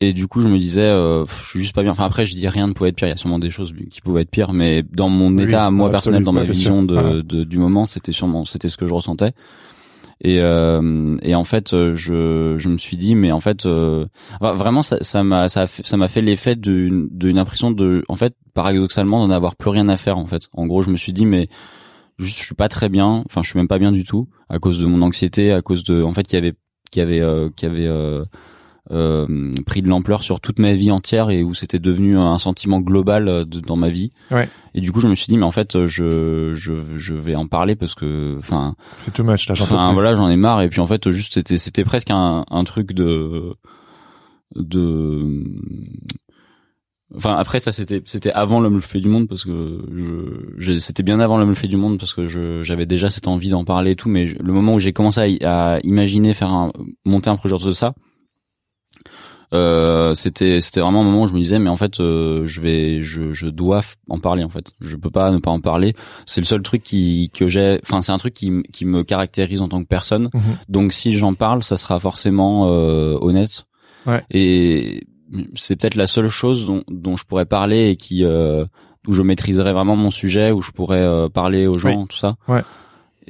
Et 0.00 0.12
du 0.12 0.28
coup, 0.28 0.40
je 0.40 0.48
me 0.48 0.58
disais, 0.58 0.82
euh, 0.82 1.26
je 1.26 1.44
suis 1.50 1.60
juste 1.60 1.74
pas 1.74 1.82
bien. 1.82 1.90
Enfin, 1.90 2.04
après, 2.04 2.24
je 2.24 2.36
dis 2.36 2.46
rien 2.48 2.68
ne 2.68 2.72
pouvait 2.72 2.90
être 2.90 2.96
pire. 2.96 3.08
Il 3.08 3.10
y 3.10 3.14
a 3.14 3.16
sûrement 3.16 3.40
des 3.40 3.50
choses 3.50 3.74
qui 3.90 4.00
pouvaient 4.00 4.22
être 4.22 4.30
pires, 4.30 4.52
mais 4.52 4.84
dans 4.84 5.08
mon 5.08 5.36
Oui, 5.36 5.42
état, 5.44 5.70
moi 5.72 5.90
personnel, 5.90 6.22
dans 6.22 6.32
ma 6.32 6.44
vision 6.44 6.82
de, 6.84 7.20
de- 7.22 7.42
du 7.44 7.58
moment, 7.58 7.84
c'était 7.84 8.12
sûrement, 8.12 8.44
c'était 8.44 8.68
ce 8.68 8.76
que 8.76 8.86
je 8.86 8.94
ressentais. 8.94 9.32
Et, 10.20 10.38
euh, 10.40 11.16
et 11.22 11.34
en 11.34 11.42
fait, 11.44 11.72
euh, 11.74 11.94
je, 11.96 12.56
je 12.58 12.68
me 12.68 12.78
suis 12.78 12.96
dit, 12.96 13.14
mais 13.16 13.32
en 13.32 13.40
fait, 13.40 13.66
euh, 13.66 14.06
vraiment, 14.40 14.82
ça, 14.82 14.98
ça 15.00 15.22
m'a, 15.24 15.48
ça 15.48 15.62
a 15.62 15.66
fait, 15.66 15.84
ça 15.86 15.96
m'a 15.96 16.08
fait 16.08 16.22
l'effet 16.22 16.54
d'une, 16.56 17.08
d'une 17.10 17.38
impression 17.38 17.70
de, 17.72 18.04
en 18.08 18.14
fait, 18.16 18.34
paradoxalement, 18.54 19.26
d'en 19.26 19.32
avoir 19.32 19.54
plus 19.56 19.70
rien 19.70 19.88
à 19.88 19.96
faire, 19.96 20.18
en 20.18 20.26
fait. 20.26 20.48
En 20.52 20.66
gros, 20.66 20.82
je 20.82 20.90
me 20.90 20.96
suis 20.96 21.12
dit, 21.12 21.24
mais 21.26 21.48
juste, 22.18 22.38
je 22.38 22.44
suis 22.44 22.54
pas 22.56 22.68
très 22.68 22.88
bien. 22.88 23.22
Enfin, 23.26 23.42
je 23.42 23.50
suis 23.50 23.58
même 23.58 23.68
pas 23.68 23.78
bien 23.78 23.90
du 23.92 24.02
tout 24.04 24.28
à 24.48 24.58
cause 24.60 24.78
de 24.80 24.86
mon 24.86 25.02
anxiété, 25.02 25.52
à 25.52 25.62
cause 25.62 25.82
de, 25.84 26.02
en 26.04 26.12
fait, 26.12 26.24
qui 26.26 26.36
avait, 26.36 26.54
qui 26.90 27.00
avait, 27.00 27.20
euh, 27.20 27.48
qui 27.54 27.66
avait 27.66 27.86
euh, 28.90 29.50
pris 29.66 29.82
de 29.82 29.88
l'ampleur 29.88 30.22
sur 30.22 30.40
toute 30.40 30.58
ma 30.58 30.72
vie 30.72 30.90
entière 30.90 31.30
et 31.30 31.42
où 31.42 31.54
c'était 31.54 31.78
devenu 31.78 32.16
un 32.16 32.38
sentiment 32.38 32.80
global 32.80 33.28
euh, 33.28 33.44
de- 33.44 33.60
dans 33.60 33.76
ma 33.76 33.90
vie. 33.90 34.12
Ouais. 34.30 34.48
Et 34.74 34.80
du 34.80 34.92
coup, 34.92 35.00
je 35.00 35.08
me 35.08 35.14
suis 35.14 35.26
dit, 35.26 35.36
mais 35.36 35.44
en 35.44 35.50
fait, 35.50 35.86
je, 35.86 36.52
je, 36.54 36.72
je 36.96 37.14
vais 37.14 37.34
en 37.34 37.46
parler 37.46 37.74
parce 37.76 37.94
que, 37.94 38.36
enfin, 38.38 38.76
c'est 38.98 39.12
too 39.12 39.24
much 39.24 39.48
là 39.48 39.54
Enfin 39.60 39.92
voilà, 39.92 40.14
j'en 40.16 40.28
ai 40.28 40.36
marre 40.36 40.62
et 40.62 40.68
puis 40.68 40.80
en 40.80 40.86
fait 40.86 41.10
juste 41.10 41.34
c'était 41.34 41.58
c'était 41.58 41.84
presque 41.84 42.10
un 42.10 42.44
un 42.50 42.64
truc 42.64 42.92
de 42.92 43.54
de 44.54 45.44
Enfin 47.16 47.36
après 47.36 47.58
ça 47.58 47.72
c'était 47.72 48.02
c'était 48.04 48.32
avant 48.32 48.60
l'homme 48.60 48.74
le 48.74 48.80
fait 48.82 49.00
du 49.00 49.08
monde 49.08 49.28
parce 49.28 49.44
que 49.44 49.80
je, 49.94 50.54
je- 50.58 50.78
c'était 50.78 51.02
bien 51.02 51.20
avant 51.20 51.38
l'homme 51.38 51.48
le 51.48 51.54
fait 51.54 51.66
du 51.68 51.78
monde 51.78 51.98
parce 51.98 52.12
que 52.12 52.26
je 52.26 52.62
j'avais 52.62 52.84
déjà 52.84 53.08
cette 53.08 53.28
envie 53.28 53.48
d'en 53.48 53.64
parler 53.64 53.92
et 53.92 53.96
tout 53.96 54.10
mais 54.10 54.26
je- 54.26 54.36
le 54.38 54.52
moment 54.52 54.74
où 54.74 54.78
j'ai 54.78 54.92
commencé 54.92 55.38
à, 55.42 55.76
à 55.76 55.80
imaginer 55.84 56.34
faire 56.34 56.50
un 56.52 56.70
monter 57.06 57.30
un 57.30 57.36
projet 57.36 57.56
de 57.64 57.72
ça 57.72 57.94
euh, 59.54 60.12
c'était 60.14 60.60
c'était 60.60 60.80
vraiment 60.80 61.00
un 61.00 61.04
moment 61.04 61.22
où 61.22 61.26
je 61.26 61.32
me 61.32 61.38
disais 61.38 61.58
mais 61.58 61.70
en 61.70 61.76
fait 61.76 62.00
euh, 62.00 62.42
je 62.44 62.60
vais 62.60 63.00
je 63.02 63.32
je 63.32 63.46
dois 63.46 63.80
en 64.08 64.18
parler 64.18 64.44
en 64.44 64.48
fait 64.50 64.72
je 64.80 64.96
peux 64.96 65.10
pas 65.10 65.30
ne 65.30 65.38
pas 65.38 65.50
en 65.50 65.60
parler 65.60 65.94
c'est 66.26 66.40
le 66.42 66.46
seul 66.46 66.60
truc 66.62 66.82
qui 66.82 67.30
que 67.32 67.48
j'ai 67.48 67.80
enfin 67.82 68.00
c'est 68.02 68.12
un 68.12 68.18
truc 68.18 68.34
qui 68.34 68.62
qui 68.72 68.84
me 68.84 69.02
caractérise 69.04 69.62
en 69.62 69.68
tant 69.68 69.82
que 69.82 69.88
personne 69.88 70.28
Mhm. 70.34 70.40
donc 70.68 70.92
si 70.92 71.12
j'en 71.14 71.32
parle 71.34 71.62
ça 71.62 71.76
sera 71.78 71.98
forcément 71.98 72.68
euh, 72.68 73.16
honnête 73.20 73.64
Ouais. 74.06 74.22
et 74.30 75.04
c'est 75.54 75.76
peut-être 75.76 75.94
la 75.96 76.06
seule 76.06 76.28
chose 76.28 76.66
dont, 76.66 76.82
dont 76.88 77.16
je 77.16 77.24
pourrais 77.24 77.44
parler 77.46 77.90
et 77.90 77.96
qui 77.96 78.24
euh, 78.24 78.64
où 79.06 79.12
je 79.12 79.22
maîtriserais 79.22 79.72
vraiment 79.72 79.96
mon 79.96 80.10
sujet 80.10 80.50
où 80.50 80.62
je 80.62 80.70
pourrais 80.72 80.96
euh, 81.02 81.28
parler 81.28 81.66
aux 81.66 81.78
gens 81.78 82.06
tout 82.06 82.16
ça 82.16 82.36
Ouais. 82.48 82.62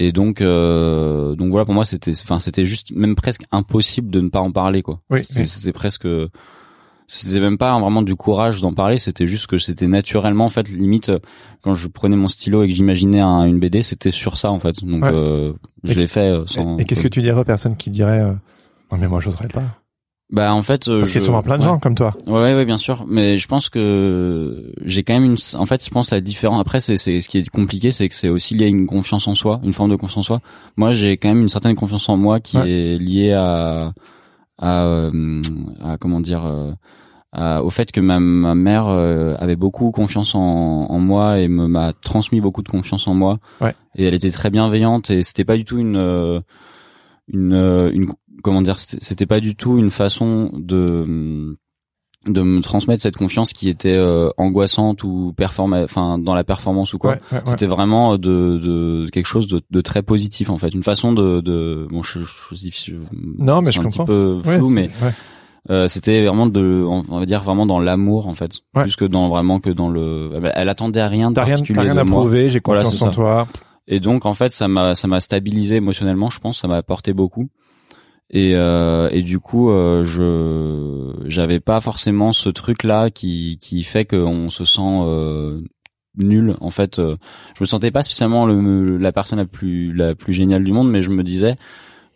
Et 0.00 0.12
donc 0.12 0.40
euh, 0.40 1.34
donc 1.34 1.50
voilà 1.50 1.64
pour 1.64 1.74
moi 1.74 1.84
c'était 1.84 2.12
enfin 2.22 2.38
c'était 2.38 2.64
juste 2.64 2.92
même 2.94 3.16
presque 3.16 3.42
impossible 3.52 4.10
de 4.10 4.20
ne 4.20 4.28
pas 4.28 4.40
en 4.40 4.52
parler 4.52 4.80
quoi 4.82 5.00
Oui, 5.10 5.22
c'était 5.24 5.40
oui. 5.40 5.46
c'était 5.48 5.72
presque 5.72 6.06
c'était 7.10 7.40
même 7.40 7.56
pas 7.58 7.78
vraiment 7.80 8.02
du 8.02 8.14
courage 8.16 8.60
d'en 8.60 8.74
parler 8.74 8.98
c'était 8.98 9.26
juste 9.26 9.46
que 9.46 9.58
c'était 9.58 9.86
naturellement 9.88 10.44
en 10.44 10.48
fait 10.50 10.68
limite 10.68 11.10
quand 11.62 11.72
je 11.74 11.88
prenais 11.88 12.16
mon 12.16 12.28
stylo 12.28 12.62
et 12.62 12.68
que 12.68 12.74
j'imaginais 12.74 13.20
un- 13.20 13.44
une 13.46 13.58
BD 13.58 13.82
c'était 13.82 14.10
sur 14.10 14.36
ça 14.36 14.50
en 14.52 14.58
fait 14.60 14.84
donc 14.84 15.02
Ouais. 15.04 15.10
euh, 15.12 15.52
je 15.84 15.92
Et- 15.92 15.94
l'ai 15.96 16.06
fait 16.06 16.30
euh, 16.30 16.44
sans 16.46 16.78
et, 16.78 16.82
et 16.82 16.84
qu'est-ce 16.84 17.00
que 17.02 17.08
tu 17.08 17.20
dirais 17.22 17.40
aux 17.40 17.44
personnes 17.44 17.76
qui 17.76 17.88
diraient 17.90 18.20
euh, 18.20 18.32
non 18.92 18.98
mais 18.98 19.08
moi 19.08 19.20
j'oserais 19.20 19.48
pas 19.48 19.62
bah 20.30 20.52
en 20.52 20.60
fait 20.62 20.88
euh, 20.88 20.98
parce 20.98 21.10
qu'il 21.10 21.16
y 21.16 21.18
a 21.18 21.20
je- 21.20 21.26
souvent 21.26 21.42
plein 21.42 21.56
de 21.56 21.62
ouais. 21.62 21.68
gens 21.68 21.78
comme 21.78 21.94
toi 21.94 22.14
Ouais, 22.26 22.54
ouais, 22.54 22.64
bien 22.66 22.76
sûr. 22.76 23.04
Mais 23.08 23.38
je 23.38 23.46
pense 23.48 23.68
que 23.70 24.72
j'ai 24.84 25.02
quand 25.02 25.14
même 25.14 25.24
une. 25.24 25.36
En 25.58 25.64
fait, 25.66 25.84
je 25.84 25.90
pense 25.90 26.10
la 26.10 26.20
différence. 26.20 26.60
Après, 26.60 26.80
c'est 26.80 26.96
c'est 26.98 27.20
ce 27.20 27.28
qui 27.28 27.38
est 27.38 27.48
compliqué, 27.48 27.90
c'est 27.92 28.08
que 28.08 28.14
c'est 28.14 28.28
aussi 28.28 28.54
lié 28.54 28.66
à 28.66 28.68
une 28.68 28.86
confiance 28.86 29.26
en 29.26 29.34
soi, 29.34 29.60
une 29.64 29.72
forme 29.72 29.90
de 29.90 29.96
confiance 29.96 30.18
en 30.18 30.22
soi. 30.22 30.40
Moi, 30.76 30.92
j'ai 30.92 31.16
quand 31.16 31.28
même 31.28 31.40
une 31.42 31.48
certaine 31.48 31.74
confiance 31.74 32.08
en 32.08 32.16
moi 32.16 32.40
qui 32.40 32.58
Ouais. 32.58 32.70
est 32.70 32.98
liée 32.98 33.32
à 33.32 33.92
à, 34.60 34.84
euh, 34.86 35.40
à 35.84 35.96
comment 35.98 36.20
dire. 36.20 36.44
euh, 36.46 36.72
à- 37.32 37.62
au 37.62 37.68
fait 37.68 37.92
que 37.92 38.00
ma, 38.00 38.20
ma 38.20 38.54
mère 38.54 38.88
avait 38.88 39.54
beaucoup 39.54 39.90
confiance 39.90 40.34
en, 40.34 40.40
en 40.40 40.98
moi 40.98 41.38
et 41.40 41.46
me 41.48 41.66
m'a 41.68 41.92
transmis 41.92 42.40
beaucoup 42.40 42.62
de 42.62 42.68
confiance 42.70 43.06
en 43.06 43.12
moi 43.12 43.38
Ouais. 43.60 43.74
et 43.96 44.04
elle 44.06 44.14
était 44.14 44.30
très 44.30 44.48
bienveillante 44.48 45.10
et 45.10 45.22
c'était 45.22 45.44
pas 45.44 45.58
du 45.58 45.64
tout 45.66 45.76
une 45.76 45.96
euh, 45.96 46.40
une 47.32 47.52
euh, 47.54 47.90
une 47.92 48.08
comment 48.42 48.62
dire 48.62 48.78
c'était 48.78 49.26
pas 49.26 49.40
du 49.40 49.54
tout 49.56 49.78
une 49.78 49.90
façon 49.90 50.50
de 50.54 51.56
de 52.26 52.42
me 52.42 52.60
transmettre 52.60 53.00
cette 53.00 53.16
confiance 53.16 53.52
qui 53.52 53.68
était 53.68 53.94
euh, 53.96 54.28
angoissante 54.36 55.02
ou 55.04 55.32
performa 55.36 55.84
enfin 55.84 56.18
dans 56.18 56.34
la 56.34 56.44
performance 56.44 56.92
ou 56.92 56.98
quoi 56.98 57.12
ouais, 57.12 57.20
ouais, 57.32 57.38
ouais. 57.38 57.42
c'était 57.46 57.66
vraiment 57.66 58.18
de, 58.18 58.58
de 58.58 59.08
quelque 59.10 59.26
chose 59.26 59.46
de, 59.46 59.62
de 59.70 59.80
très 59.80 60.02
positif 60.02 60.50
en 60.50 60.58
fait 60.58 60.68
une 60.74 60.82
façon 60.82 61.12
de, 61.12 61.40
de 61.40 61.86
bon 61.90 62.02
je, 62.02 62.18
je, 62.20 62.26
je- 62.56 62.70
je- 62.92 62.94
Non, 63.38 63.62
mais 63.62 63.70
je 63.70 63.80
un 63.80 63.84
petit 63.84 63.98
comprends. 63.98 64.04
peu 64.04 64.40
Ouais, 64.44 64.58
flou 64.58 64.68
mais 64.68 64.90
ouais. 65.02 65.12
euh, 65.70 65.86
c'était 65.88 66.26
vraiment 66.26 66.46
de 66.48 66.84
on 66.86 67.18
va 67.18 67.24
dire 67.24 67.42
vraiment 67.42 67.66
dans 67.66 67.78
l'amour 67.80 68.26
en 68.26 68.34
fait 68.34 68.58
Ouais. 68.74 68.82
plus 68.82 68.96
que 68.96 69.04
dans 69.04 69.28
vraiment 69.28 69.60
que 69.60 69.70
dans 69.70 69.88
le 69.88 70.30
elle 70.54 70.68
attendait 70.68 71.00
à 71.00 71.08
rien 71.08 71.30
de 71.30 71.38
rien 71.40 71.50
particulier 71.54 71.80
rien 71.80 71.94
de 71.94 72.00
à 72.00 72.04
moi 72.04 72.20
prouver 72.20 72.50
j'ai 72.50 72.60
Voilà, 72.64 72.82
confiance 72.82 72.98
c'est 72.98 73.04
en 73.06 73.12
ça. 73.12 73.14
toi 73.14 73.48
et 73.88 74.00
donc 74.00 74.26
en 74.26 74.34
fait 74.34 74.52
ça 74.52 74.68
m'a 74.68 74.94
ça 74.94 75.08
m'a 75.08 75.20
stabilisé 75.20 75.76
émotionnellement 75.76 76.30
je 76.30 76.38
pense 76.38 76.60
ça 76.60 76.68
m'a 76.68 76.76
apporté 76.76 77.12
beaucoup. 77.12 77.48
Et 78.30 78.54
euh, 78.54 79.08
et 79.10 79.22
du 79.22 79.40
coup 79.40 79.70
euh, 79.70 80.04
je 80.04 81.26
j'avais 81.28 81.60
pas 81.60 81.80
forcément 81.80 82.34
ce 82.34 82.50
truc 82.50 82.84
là 82.84 83.08
qui 83.08 83.58
qui 83.58 83.82
fait 83.84 84.04
qu'on 84.04 84.50
se 84.50 84.66
sent 84.66 84.82
euh, 84.82 85.62
nul 86.18 86.54
en 86.60 86.68
fait. 86.68 86.98
Euh, 86.98 87.16
je 87.56 87.62
me 87.62 87.66
sentais 87.66 87.90
pas 87.90 88.02
spécialement 88.02 88.44
le, 88.44 88.98
la 88.98 89.12
personne 89.12 89.38
la 89.38 89.46
plus 89.46 89.94
la 89.94 90.14
plus 90.14 90.34
géniale 90.34 90.62
du 90.62 90.72
monde 90.72 90.90
mais 90.90 91.00
je 91.00 91.10
me 91.10 91.24
disais 91.24 91.56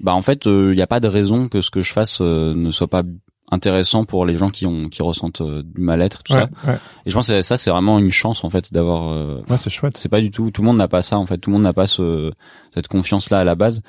bah 0.01 0.15
en 0.15 0.21
fait 0.21 0.45
il 0.45 0.75
y 0.75 0.83
a 0.83 0.87
pas 0.87 1.01
de 1.01 1.09
raison 1.09 1.49
que 1.49 1.63
ce 1.63 1.71
que 1.71 1.81
je 1.81 1.93
fasse 1.95 2.19
euh, 2.21 2.55
ne 2.55 2.71
soit 2.71 2.89
pas 2.89 3.05
intéressant 3.53 4.05
pour 4.05 4.27
les 4.27 4.35
gens 4.35 4.51
qui 4.51 4.67
ont 4.67 4.89
qui 4.89 5.03
ressentent 5.03 5.43
euh, 5.43 5.63
du 5.63 5.81
mal-être 5.81 6.23
tout 6.25 6.33
ouais, 6.33 6.41
ça. 6.65 6.71
Ouais. 6.71 6.79
et 7.07 7.11
je 7.11 7.15
pense 7.15 7.29
que 7.29 7.43
ça 7.43 7.57
c'est 7.57 7.71
vraiment 7.71 7.99
une 8.01 8.11
chance 8.11 8.43
en 8.45 8.51
fait 8.51 8.73
d'avoir 8.73 9.13
euh, 9.13 9.41
ouais 9.49 9.59
c'est 9.59 9.71
chouette. 9.71 9.97
c'est 9.97 10.09
pas 10.09 10.21
du 10.21 10.31
tout 10.33 10.51
tout 10.51 10.63
le 10.63 10.67
monde 10.67 10.79
n'a 10.79 10.89
pas 10.89 11.03
ça 11.03 11.19
en 11.19 11.27
fait. 11.27 11.39
Tout 11.39 11.51
le 11.51 11.55
monde 11.55 11.63
n'a 11.63 11.73
pas 11.73 11.87
ce 11.87 12.33
cette 12.75 12.89
confiance 12.89 13.31
là 13.31 13.39
à 13.41 13.45
la 13.45 13.55
base. 13.55 13.83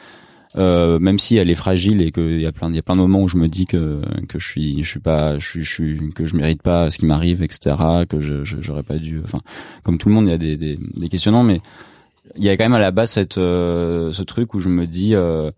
Euh, 0.55 0.99
même 0.99 1.17
si 1.17 1.35
elle 1.37 1.49
est 1.49 1.55
fragile 1.55 1.99
et 1.99 2.11
qu'il 2.11 2.39
y 2.39 2.45
a 2.45 2.51
plein 2.51 2.69
il 2.69 2.75
y 2.75 2.77
a 2.77 2.83
plein 2.83 2.95
de 2.95 3.01
moments 3.01 3.21
où 3.23 3.27
je 3.27 3.37
me 3.37 3.47
dis 3.47 3.65
que 3.65 4.01
que 4.29 4.37
je 4.37 4.45
suis 4.45 4.83
je 4.83 4.87
suis 4.87 4.99
pas 4.99 5.39
je 5.39 5.47
suis 5.47 5.63
je 5.63 5.69
suis 5.71 6.13
que 6.13 6.25
je 6.25 6.35
mérite 6.35 6.61
pas 6.61 6.91
ce 6.91 6.99
qui 6.99 7.07
m'arrive 7.07 7.41
etc 7.41 7.75
que 8.07 8.21
je 8.21 8.43
je- 8.43 8.57
j'aurais 8.61 8.83
pas 8.83 8.97
dû 8.99 9.19
enfin 9.25 9.39
comme 9.81 9.97
tout 9.97 10.09
le 10.09 10.13
monde 10.13 10.27
il 10.27 10.29
y 10.29 10.33
a 10.33 10.37
des 10.37 10.55
des, 10.55 10.77
des 10.77 11.09
questionnements 11.09 11.41
mais 11.41 11.59
il 12.35 12.43
y 12.43 12.49
a 12.49 12.55
quand 12.55 12.65
même 12.65 12.75
à 12.75 12.79
la 12.79 12.91
base 12.91 13.09
cette 13.13 13.39
euh, 13.39 14.11
ce 14.11 14.21
truc 14.21 14.53
où 14.53 14.59
je 14.59 14.69
me 14.69 14.85
dis 14.85 15.15
euh, 15.15 15.49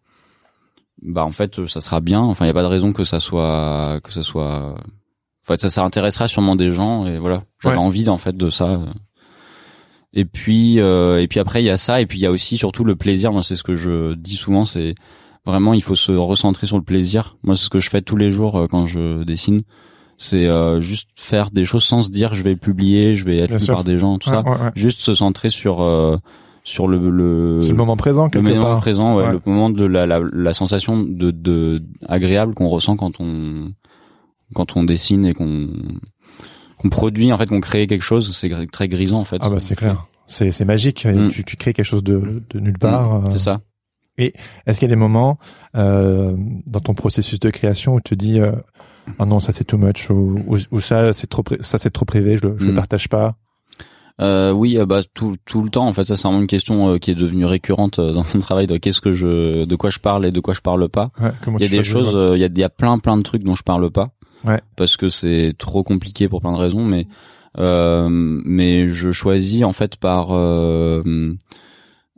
bah 1.06 1.24
en 1.24 1.32
fait 1.32 1.66
ça 1.68 1.80
sera 1.82 2.00
bien. 2.02 2.20
Enfin 2.22 2.46
il 2.46 2.48
y 2.48 2.52
a 2.52 2.54
pas 2.54 2.64
de 2.64 2.68
raison 2.68 2.92
que 2.94 3.04
ça 3.04 3.20
soit 3.20 4.00
que 4.04 4.12
ça 4.12 4.24
soit 4.24 4.74
en 4.74 5.46
fait 5.48 5.62
ça 5.62 5.70
ça 5.70 5.84
intéressera 5.84 6.28
sûrement 6.28 6.56
des 6.56 6.72
gens 6.72 7.06
et 7.06 7.18
voilà. 7.20 7.44
J'avais 7.64 7.76
Ouais. 7.78 7.82
envie 7.82 8.10
en 8.10 8.18
fait 8.18 8.36
de 8.36 8.50
ça. 8.50 8.82
Et 10.14 10.26
puis 10.26 10.80
euh, 10.80 11.22
et 11.22 11.28
puis 11.28 11.40
après 11.40 11.62
il 11.62 11.66
y 11.66 11.70
a 11.70 11.78
ça. 11.78 12.02
Et 12.02 12.06
puis 12.06 12.18
il 12.18 12.22
y 12.22 12.26
a 12.26 12.32
aussi 12.32 12.58
surtout 12.58 12.84
le 12.84 12.96
plaisir. 12.96 13.32
Moi 13.32 13.44
c'est 13.44 13.56
ce 13.56 13.64
que 13.64 13.76
je 13.76 14.14
dis 14.14 14.36
souvent 14.38 14.66
c'est 14.66 14.96
vraiment 15.46 15.74
il 15.74 15.84
faut 15.84 15.96
se 15.96 16.12
recentrer 16.12 16.68
sur 16.68 16.78
le 16.78 16.84
plaisir. 16.84 17.38
Moi 17.44 17.56
c'est 17.58 17.66
ce 17.66 17.70
que 17.70 17.80
je 17.80 17.90
fais 17.90 18.02
tous 18.02 18.16
les 18.18 18.32
jours 18.32 18.58
euh, 18.58 18.68
quand 18.68 18.86
je 18.88 19.24
dessine. 19.24 19.64
C'est 20.18 20.46
euh, 20.46 20.80
juste 20.80 21.10
faire 21.18 21.52
des 21.52 21.66
choses 21.66 21.84
sans 21.84 22.02
se 22.02 22.10
dire 22.10 22.34
je 22.34 22.42
vais 22.42 22.56
publier 22.56 23.16
je 23.16 23.26
vais 23.26 23.38
être 23.40 23.50
Bien 23.50 23.60
sûr. 23.60 23.74
par 23.74 23.84
des 23.84 23.98
gens 23.98 24.18
tout 24.18 24.30
Ouais, 24.30 24.36
ça. 24.36 24.42
ouais, 24.44 24.50
ouais. 24.52 24.72
juste 24.76 25.02
se 25.02 25.14
centrer 25.14 25.50
sur 25.50 25.82
euh, 25.82 26.16
sur 26.66 26.88
le 26.90 26.98
le, 27.10 27.62
le 27.62 27.74
moment 27.74 27.96
présent 27.96 28.26
le 28.26 28.30
quelque 28.32 28.44
moment 28.44 28.62
part 28.62 28.80
présent 28.82 29.16
ouais, 29.16 29.24
Ouais. 29.28 29.32
le 29.32 29.40
moment 29.46 29.70
de 29.70 29.86
la, 29.86 30.06
la, 30.06 30.20
la 30.34 30.54
sensation 30.54 31.02
de, 31.02 31.32
de 31.32 31.82
agréable 32.10 32.54
qu'on 32.56 32.68
ressent 32.68 32.98
quand 32.98 33.22
on 33.22 33.72
quand 34.54 34.76
on 34.76 34.84
dessine 34.84 35.26
et 35.26 35.34
qu'on 35.34 35.70
qu'on 36.78 36.90
produit 36.90 37.32
en 37.32 37.38
fait 37.38 37.46
qu'on 37.48 37.62
crée 37.62 37.88
quelque 37.88 38.02
chose 38.04 38.36
c'est 38.36 38.50
très 38.72 38.88
grisant 38.90 39.20
en 39.20 39.24
fait 39.24 39.38
ah 39.42 39.50
bah 39.50 39.60
c'est 39.60 39.76
clair 39.76 40.06
c'est 40.28 40.50
c'est 40.50 40.66
magique. 40.66 41.06
Mm. 41.06 41.30
Tu, 41.30 41.44
tu 41.44 41.56
crées 41.56 41.72
quelque 41.72 41.86
chose 41.86 42.04
de, 42.04 42.42
de 42.50 42.60
nulle 42.60 42.80
part. 42.80 43.20
Mm, 43.20 43.24
euh. 43.28 43.30
C'est 43.30 43.38
ça. 43.38 43.62
Est-ce 44.18 44.80
qu'il 44.80 44.90
y 44.90 44.92
a 44.92 44.96
des 44.96 45.00
moments 45.00 45.38
euh, 45.76 46.36
dans 46.66 46.80
ton 46.80 46.96
processus 46.96 47.40
de 47.40 47.52
création 47.52 47.94
où 47.94 48.00
tu 48.02 48.16
te 48.16 48.16
dis 48.16 48.40
euh, 48.40 48.54
ah 49.20 49.26
non 49.28 49.40
ça 49.40 49.52
c'est 49.52 49.66
too 49.66 49.78
much 49.78 50.10
ou, 50.10 50.40
ou, 50.48 50.58
ou 50.72 50.80
ça 50.80 51.14
c'est 51.14 51.28
trop 51.28 51.44
ça 51.60 51.78
c'est 51.78 51.92
trop 51.92 52.06
privé 52.06 52.38
je 52.38 52.48
le, 52.48 52.56
je 52.58 52.66
le 52.66 52.72
Mm. 52.72 52.76
partage 52.76 53.08
pas? 53.08 53.36
Euh, 54.22 54.52
oui, 54.54 54.78
euh, 54.78 54.86
bah 54.86 55.02
tout 55.14 55.36
tout 55.46 55.62
le 55.62 55.70
temps 55.70 55.88
en 55.88 55.92
fait. 55.92 56.06
Ça 56.06 56.16
c'est 56.16 56.24
vraiment 56.28 56.40
une 56.40 56.48
question 56.48 56.88
euh, 56.90 56.98
qui 56.98 57.12
est 57.12 57.16
devenue 57.16 57.44
récurrente 57.46 58.00
euh, 58.00 58.14
dans 58.14 58.24
mon 58.34 58.40
travail. 58.40 58.66
De 58.68 58.78
qu'est-ce 58.78 59.02
que 59.02 59.12
je, 59.12 59.66
de 59.66 59.76
quoi 59.76 59.90
je 59.90 60.00
parle 60.00 60.26
et 60.26 60.32
de 60.32 60.40
quoi 60.40 60.54
je 60.54 60.62
parle 60.62 60.88
pas. 60.88 61.12
Ouais, 61.20 61.32
Il 61.60 61.64
y 61.64 61.66
a 61.66 61.70
des 61.70 61.84
choses, 61.84 62.16
euh, 62.16 62.38
il 62.38 62.40
y 62.40 62.46
a 62.46 62.48
il 62.48 62.58
y 62.58 62.64
a 62.64 62.70
plein 62.70 62.98
plein 63.00 63.18
de 63.18 63.24
trucs 63.24 63.44
dont 63.44 63.56
je 63.56 63.64
parle 63.64 63.92
pas. 63.92 64.12
Ouais. 64.46 64.62
Parce 64.78 64.96
que 64.96 65.10
c'est 65.10 65.52
trop 65.58 65.84
compliqué 65.84 66.30
pour 66.30 66.40
plein 66.40 66.54
de 66.54 66.58
raisons, 66.58 66.86
mais 66.86 67.08
euh, 67.58 68.08
mais 68.10 68.88
je 68.88 69.12
choisis 69.12 69.64
en 69.64 69.74
fait 69.74 69.98
par 69.98 70.30
euh, 70.32 71.04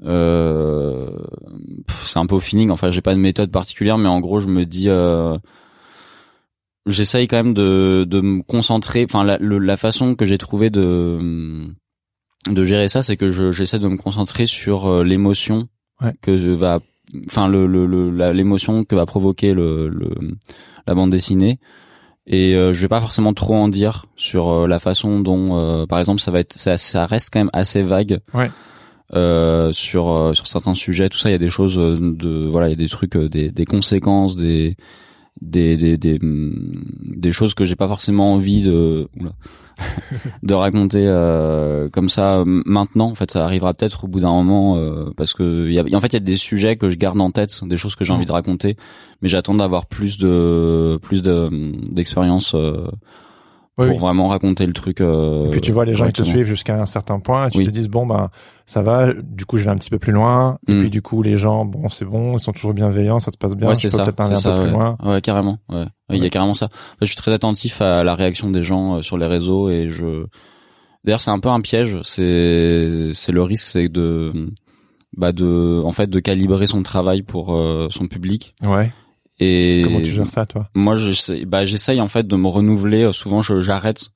euh, 0.06 1.10
c'est 2.06 2.20
un 2.20 2.26
peu 2.26 2.36
au 2.36 2.40
feeling. 2.40 2.70
Enfin, 2.70 2.90
j'ai 2.92 3.02
pas 3.02 3.16
de 3.16 3.20
méthode 3.20 3.52
particulière, 3.52 3.98
mais 3.98 4.08
en 4.10 4.20
gros, 4.20 4.40
je 4.40 4.48
me 4.48 4.66
dis. 4.66 4.90
Euh, 4.90 5.38
J'essaye 6.90 7.28
quand 7.28 7.36
même 7.36 7.54
de, 7.54 8.06
de 8.10 8.22
me 8.22 8.42
concentrer. 8.44 9.04
Enfin, 9.04 9.26
la, 9.26 9.38
le- 9.40 9.58
la 9.60 9.76
façon 9.76 10.16
que 10.16 10.24
j'ai 10.24 10.38
trouvé 10.38 10.70
de 10.70 11.68
de 12.54 12.64
gérer 12.64 12.88
ça, 12.90 13.02
c'est 13.02 13.18
que 13.18 13.32
je- 13.32 13.52
j'essaie 13.52 13.80
de 13.80 13.88
me 13.88 13.98
concentrer 13.98 14.46
sur 14.46 14.88
euh, 14.88 15.04
l'émotion 15.04 15.68
Ouais. 16.02 16.14
que 16.22 16.32
va, 16.54 16.80
enfin 17.28 17.48
le 17.48 17.66
le- 17.68 17.86
le- 17.88 18.32
l'émotion 18.32 18.84
que 18.84 18.96
va 18.96 19.06
provoquer 19.06 19.54
le, 19.54 19.88
le 19.90 20.10
la 20.88 20.96
bande 20.96 21.10
dessinée. 21.12 21.60
Et 22.30 22.56
euh, 22.56 22.74
je 22.74 22.82
vais 22.82 22.88
pas 22.90 23.00
forcément 23.00 23.34
trop 23.34 23.56
en 23.56 23.70
dire 23.70 24.06
sur 24.18 24.50
euh, 24.50 24.68
la 24.68 24.80
façon 24.80 25.22
dont, 25.22 25.58
euh, 25.58 25.86
par 25.86 25.98
exemple, 26.00 26.20
ça 26.20 26.30
va 26.30 26.40
être, 26.40 26.54
ça, 26.54 26.76
ça 26.76 27.06
reste 27.06 27.30
quand 27.32 27.40
même 27.40 27.50
assez 27.54 27.82
vague. 27.84 28.20
Ouais. 28.34 28.52
Euh, 29.16 29.72
sur 29.72 30.10
euh, 30.12 30.34
sur 30.34 30.48
certains 30.48 30.74
sujets, 30.74 31.08
tout 31.08 31.18
ça, 31.18 31.30
il 31.30 31.32
y 31.32 31.36
a 31.36 31.40
des 31.40 31.50
choses 31.50 31.78
de, 31.78 32.46
voilà, 32.46 32.68
il 32.68 32.72
y 32.72 32.74
a 32.74 32.76
des 32.76 32.90
trucs, 32.90 33.16
des, 33.16 33.52
des 33.52 33.66
conséquences, 33.66 34.36
des 34.36 34.76
des 35.42 35.78
des 35.78 35.98
des, 35.98 36.20
hum, 36.22 36.84
des 37.04 37.32
choses 37.32 37.54
que 37.54 37.66
j'ai 37.66 37.76
pas 37.76 37.88
forcément 37.88 38.34
envie 38.34 38.64
de 38.64 39.08
oula, 39.20 39.32
de 40.44 40.54
raconter 40.54 41.04
euh, 41.06 41.90
comme 41.90 42.10
ça 42.10 42.44
maintenant 42.46 43.10
en 43.12 43.16
fait 43.16 43.32
ça 43.32 43.44
arrivera 43.46 43.74
peut-être 43.74 44.06
au 44.06 44.08
bout 44.08 44.20
d'un 44.20 44.32
moment 44.32 44.78
euh, 44.78 45.12
parce 45.16 45.34
que 45.34 45.70
y 45.70 45.80
a, 45.80 45.84
en 45.96 46.00
fait 46.02 46.08
il 46.08 46.14
y 46.14 46.18
a 46.18 46.22
des 46.22 46.38
sujets 46.38 46.76
que 46.76 46.90
je 46.90 46.98
garde 46.98 47.20
en 47.22 47.32
tête 47.32 47.64
des 47.66 47.78
choses 47.78 47.96
que 47.96 48.04
j'ai 48.06 48.14
Mhm. 48.14 48.18
envie 48.18 48.26
de 48.26 48.32
raconter 48.32 48.78
mais 49.22 49.30
j'attends 49.30 49.56
d'avoir 49.56 49.86
plus 49.86 50.18
de 50.18 50.98
plus 51.02 51.22
de 51.22 51.50
d'expérience 51.92 52.56
euh, 52.56 52.88
Oui, 53.80 53.86
pour 53.86 53.96
oui. 53.96 54.02
vraiment 54.02 54.28
raconter 54.28 54.66
le 54.66 54.74
truc 54.74 55.02
euh, 55.02 55.46
Et 55.46 55.50
puis 55.52 55.62
tu 55.62 55.72
vois 55.72 55.86
les 55.86 55.94
gens 55.94 56.08
qui 56.08 56.14
te 56.14 56.24
suivent 56.24 56.46
jusqu'à 56.46 56.82
un 56.82 56.86
certain 56.88 57.20
point 57.20 57.48
et 57.48 57.52
tu 57.52 57.60
Oui. 57.60 57.66
te 57.66 57.70
dis 57.70 57.88
bon 57.88 58.08
ben 58.08 58.30
ça 58.66 58.82
va 58.82 59.14
du 59.14 59.46
coup 59.46 59.58
je 59.60 59.66
vais 59.66 59.70
un 59.70 59.76
petit 59.76 59.90
peu 59.92 60.00
plus 60.00 60.12
loin. 60.12 60.58
Et 60.68 60.74
Mm. 60.74 60.80
puis 60.80 60.90
du 60.90 61.02
coup 61.04 61.22
les 61.22 61.38
gens 61.38 61.64
bon 61.64 61.88
c'est 61.90 62.06
bon 62.06 62.34
ils 62.34 62.40
sont 62.40 62.54
toujours 62.54 62.74
bienveillants 62.74 63.20
ça 63.20 63.30
se 63.32 63.38
passe 63.38 63.56
bien 63.56 63.68
ouais 63.70 63.76
je 63.76 63.82
c'est 63.82 63.88
peux 63.90 63.98
ça 63.98 64.04
peut-être 64.04 64.20
aller 64.22 64.36
c'est 64.36 64.48
un 64.48 64.52
peu 64.52 64.58
ça 64.58 64.62
plus 64.64 64.66
ouais. 64.66 64.72
loin. 64.72 64.98
Ouais 65.04 65.22
carrément 65.22 65.60
ouais. 65.70 65.86
Il 66.10 66.24
y 66.24 66.26
a 66.26 66.30
carrément 66.30 66.54
ça. 66.56 66.70
Je 67.02 67.06
suis 67.06 67.16
très 67.16 67.32
attentif 67.34 67.82
à 67.82 68.04
la 68.04 68.16
réaction 68.16 68.50
des 68.50 68.64
gens 68.64 68.96
euh, 68.96 69.02
sur 69.02 69.18
les 69.18 69.28
réseaux 69.28 69.70
et 69.70 69.90
je 69.90 70.26
d'ailleurs 71.04 71.22
c'est 71.22 71.32
un 71.32 71.40
peu 71.40 71.50
un 71.50 71.62
piège. 71.62 71.98
C'est 72.04 73.12
c'est 73.14 73.32
le 73.32 73.44
risque 73.44 73.68
c'est 73.68 73.90
de 73.90 74.32
bah 75.16 75.32
de 75.32 75.82
en 75.86 75.92
fait 75.92 76.10
de 76.10 76.20
calibrer 76.20 76.66
son 76.68 76.82
travail 76.84 77.22
pour 77.22 77.56
euh, 77.56 77.88
son 77.92 78.08
public. 78.08 78.56
Ouais 78.64 78.92
et 79.40 79.82
comment 79.84 80.02
tu 80.02 80.12
gères 80.12 80.30
ça 80.30 80.46
toi? 80.46 80.70
moi 80.74 80.96
j'essaie 80.96 81.46
bah 81.46 81.66
j'essaye 81.66 82.02
en 82.02 82.08
fait 82.08 82.26
de 82.28 82.36
me 82.36 82.48
renouveler. 82.48 83.04
Euh, 83.04 83.12
souvent 83.14 83.42
j'arrête 83.42 84.10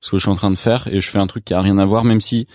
ce 0.00 0.10
que 0.10 0.18
je 0.18 0.22
suis 0.22 0.30
en 0.30 0.34
train 0.34 0.50
de 0.50 0.56
faire 0.56 0.88
et 0.88 1.00
je 1.00 1.10
fais 1.10 1.18
un 1.18 1.26
truc 1.26 1.44
qui 1.44 1.54
a 1.54 1.60
rien 1.60 1.78
à 1.78 1.84
voir 1.84 2.04
même 2.04 2.20
si 2.20 2.46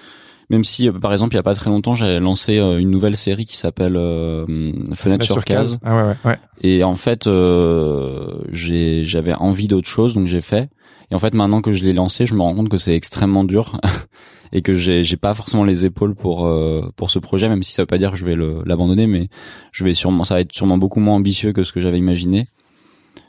même 0.49 0.63
si 0.63 0.87
euh, 0.87 0.91
par 0.91 1.11
exemple 1.13 1.33
il 1.33 1.37
y 1.37 1.39
a 1.39 1.43
pas 1.43 1.55
très 1.55 1.69
longtemps 1.69 1.95
j'avais 1.95 2.19
lancé 2.19 2.59
euh, 2.59 2.77
une 2.77 2.91
nouvelle 2.91 3.17
série 3.17 3.45
qui 3.45 3.57
s'appelle 3.57 3.95
euh, 3.95 4.45
Fenêtre 4.93 5.25
sur 5.25 5.43
case. 5.43 5.79
Ah 5.83 5.95
ouais 5.95 6.03
ouais 6.03 6.15
ouais. 6.25 6.39
Et 6.61 6.83
en 6.83 6.95
fait 6.95 7.25
euh, 7.25 8.41
j'ai 8.51 9.05
j'avais 9.05 9.33
envie 9.33 9.67
d'autre 9.67 9.87
chose 9.87 10.13
donc 10.13 10.27
j'ai 10.27 10.41
fait. 10.41 10.69
Et 11.09 11.15
en 11.15 11.19
fait 11.19 11.33
maintenant 11.33 11.61
que 11.61 11.71
je 11.71 11.83
l'ai 11.83 11.93
lancé 11.93 12.25
je 12.25 12.35
me 12.35 12.41
rends 12.41 12.53
compte 12.53 12.69
que 12.69 12.77
c'est 12.77 12.95
extrêmement 12.95 13.43
dur 13.43 13.79
et 14.53 14.61
que 14.61 14.73
j'ai 14.73 15.03
j'ai 15.03 15.17
pas 15.17 15.33
forcément 15.33 15.63
les 15.63 15.85
épaules 15.85 16.15
pour 16.15 16.45
euh, 16.45 16.89
pour 16.95 17.09
ce 17.09 17.19
projet 17.19 17.47
même 17.49 17.63
si 17.63 17.71
ça 17.73 17.83
veut 17.83 17.87
pas 17.87 17.97
dire 17.97 18.11
que 18.11 18.17
je 18.17 18.25
vais 18.25 18.35
l'abandonner 18.65 19.07
mais 19.07 19.29
je 19.71 19.83
vais 19.83 19.93
sûrement 19.93 20.23
ça 20.23 20.35
va 20.35 20.41
être 20.41 20.53
sûrement 20.53 20.77
beaucoup 20.77 20.99
moins 20.99 21.15
ambitieux 21.15 21.53
que 21.53 21.63
ce 21.63 21.71
que 21.71 21.79
j'avais 21.81 21.97
imaginé 21.99 22.47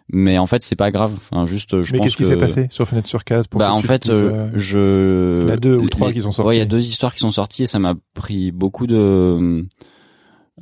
mais 0.09 0.37
en 0.39 0.47
fait 0.47 0.63
c'est 0.63 0.77
pas 0.77 0.91
grave 0.91 1.13
enfin 1.15 1.47
juste 1.47 1.83
je 1.83 1.93
mais 1.93 2.01
qu'est-ce 2.01 2.17
qui 2.17 2.25
s'est 2.25 2.37
passé 2.37 2.67
sur 2.71 2.87
fenêtre 2.87 3.09
sur 3.09 3.25
case 3.25 3.47
pour 3.47 3.59
bah 3.61 3.69
que 3.69 3.73
en 3.73 3.79
fait 3.81 4.09
euh, 4.11 4.33
euh, 4.35 4.51
je 4.55 5.35
il 5.39 5.43
y 5.43 5.47
en 5.47 5.55
a 5.55 5.57
deux 5.57 5.77
ou 5.77 5.89
trois 5.89 6.09
les- 6.09 6.15
qui 6.15 6.21
sont 6.21 6.33
sortis. 6.33 6.49
ouais 6.49 6.57
il 6.57 6.59
y 6.59 6.63
a 6.63 6.67
deux 6.67 6.85
histoires 6.87 7.13
qui 7.15 7.21
sont 7.21 7.31
sorties 7.31 7.63
et 7.63 7.67
ça 7.67 7.79
m'a 7.79 7.95
pris 8.15 8.51
beaucoup 8.53 8.87
de 8.87 9.65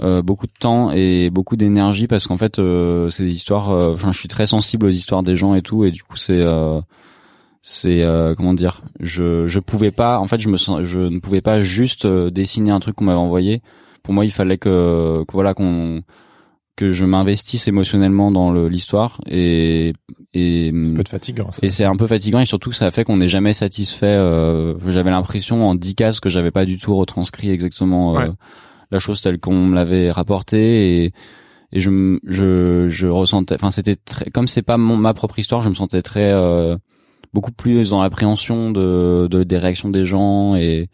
euh, 0.00 0.22
beaucoup 0.22 0.46
de 0.46 0.52
temps 0.58 0.92
et 0.92 1.30
beaucoup 1.30 1.56
d'énergie 1.56 2.06
parce 2.06 2.26
qu'en 2.26 2.36
fait 2.38 2.58
euh, 2.58 3.10
c'est 3.10 3.24
des 3.24 3.32
histoires 3.32 3.70
euh, 3.70 3.92
enfin 3.92 4.12
je 4.12 4.18
suis 4.18 4.28
très 4.28 4.46
sensible 4.46 4.86
aux 4.86 4.90
histoires 4.90 5.22
des 5.22 5.36
gens 5.36 5.54
et 5.54 5.62
tout 5.62 5.84
et 5.84 5.90
du 5.90 6.02
coup 6.02 6.16
c'est 6.16 6.40
euh, 6.40 6.80
c'est 7.62 8.02
euh, 8.02 8.34
comment 8.34 8.54
dire 8.54 8.82
je 9.00 9.46
je 9.46 9.58
pouvais 9.58 9.90
pas 9.90 10.18
en 10.18 10.26
fait 10.26 10.40
je 10.40 10.48
me 10.48 10.56
sens 10.56 10.82
je 10.82 10.98
ne 10.98 11.18
pouvais 11.18 11.42
pas 11.42 11.60
juste 11.60 12.06
euh, 12.06 12.30
dessiner 12.30 12.70
un 12.70 12.80
truc 12.80 12.96
qu'on 12.96 13.04
m'avait 13.04 13.18
envoyé 13.18 13.60
pour 14.02 14.14
moi 14.14 14.24
il 14.24 14.32
fallait 14.32 14.58
que, 14.58 15.24
que 15.26 15.32
voilà 15.32 15.52
qu'on 15.54 16.02
que 16.76 16.92
je 16.92 17.04
m'investisse 17.04 17.68
émotionnellement 17.68 18.30
dans 18.30 18.52
l'histoire 18.54 19.20
et 19.26 19.92
et 20.32 20.72
ça 20.84 20.90
peut 20.92 21.00
être 21.00 21.08
fatigant 21.10 21.50
ça. 21.50 21.58
et 21.62 21.68
c'est 21.70 21.84
un 21.84 21.96
peu 21.96 22.06
fatigant 22.06 22.40
et 22.40 22.46
surtout 22.46 22.72
ça 22.72 22.90
fait 22.90 23.04
qu'on 23.04 23.18
n'est 23.18 23.28
jamais 23.28 23.52
satisfait. 23.52 24.06
Euh, 24.06 24.74
J'avais 24.88 25.10
l'impression 25.10 25.68
en 25.68 25.74
10 25.74 25.94
cases 25.94 26.20
que 26.20 26.30
j'avais 26.30 26.50
pas 26.52 26.64
du 26.64 26.78
tout 26.78 26.96
retranscrit 26.96 27.50
exactement 27.50 28.18
euh, 28.18 28.28
la 28.90 28.98
chose 28.98 29.20
telle 29.20 29.38
qu'on 29.40 29.66
me 29.66 29.74
l'avait 29.74 30.10
rapportée 30.10 31.04
et 31.04 31.12
et 31.72 31.80
je 31.80 32.18
je 32.26 32.88
je 32.88 33.06
ressentais. 33.08 33.56
Enfin 33.56 33.70
c'était 33.70 33.96
très 33.96 34.30
comme 34.30 34.48
c'est 34.48 34.62
pas 34.62 34.78
mon, 34.78 34.96
ma 34.96 35.12
propre 35.12 35.38
histoire, 35.38 35.60
je 35.62 35.68
me 35.68 35.74
sentais 35.74 36.00
très 36.00 36.32
euh, 36.32 36.76
beaucoup 37.32 37.52
plus 37.52 37.90
dans 37.90 38.02
l'appréhension 38.02 38.70
de, 38.70 39.28
de 39.30 39.44
des 39.44 39.58
réactions 39.58 39.88
des 39.88 40.04
gens 40.04 40.56
et 40.56 40.88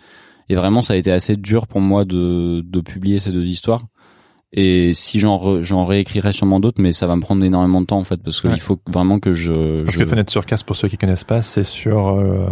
et 0.48 0.54
vraiment 0.54 0.82
ça 0.82 0.94
a 0.94 0.96
été 0.96 1.10
assez 1.10 1.36
dur 1.36 1.66
pour 1.66 1.80
moi 1.80 2.04
de 2.04 2.62
de 2.64 2.80
publier 2.80 3.18
ces 3.18 3.32
deux 3.32 3.44
histoires. 3.46 3.84
Et 4.52 4.94
si 4.94 5.18
j'en 5.18 5.60
j'en 5.62 5.84
réécrirai 5.84 6.32
sûrement 6.32 6.60
d'autres, 6.60 6.80
mais 6.80 6.92
ça 6.92 7.06
va 7.08 7.16
me 7.16 7.20
prendre 7.20 7.44
énormément 7.44 7.80
de 7.80 7.86
temps 7.86 7.98
en 7.98 8.04
fait 8.04 8.22
parce 8.22 8.40
qu'il 8.40 8.50
Ouais. 8.50 8.58
faut 8.58 8.78
vraiment 8.86 9.18
que 9.18 9.34
je 9.34 9.82
Parce 9.82 9.94
je- 9.96 9.98
que 10.00 10.04
fenêtre 10.06 10.30
sur 10.30 10.46
case 10.46 10.62
pour 10.62 10.76
ceux 10.76 10.86
qui 10.88 10.96
connaissent 10.96 11.24
pas 11.24 11.42
c'est 11.42 11.64
sur 11.64 12.08
euh, 12.10 12.46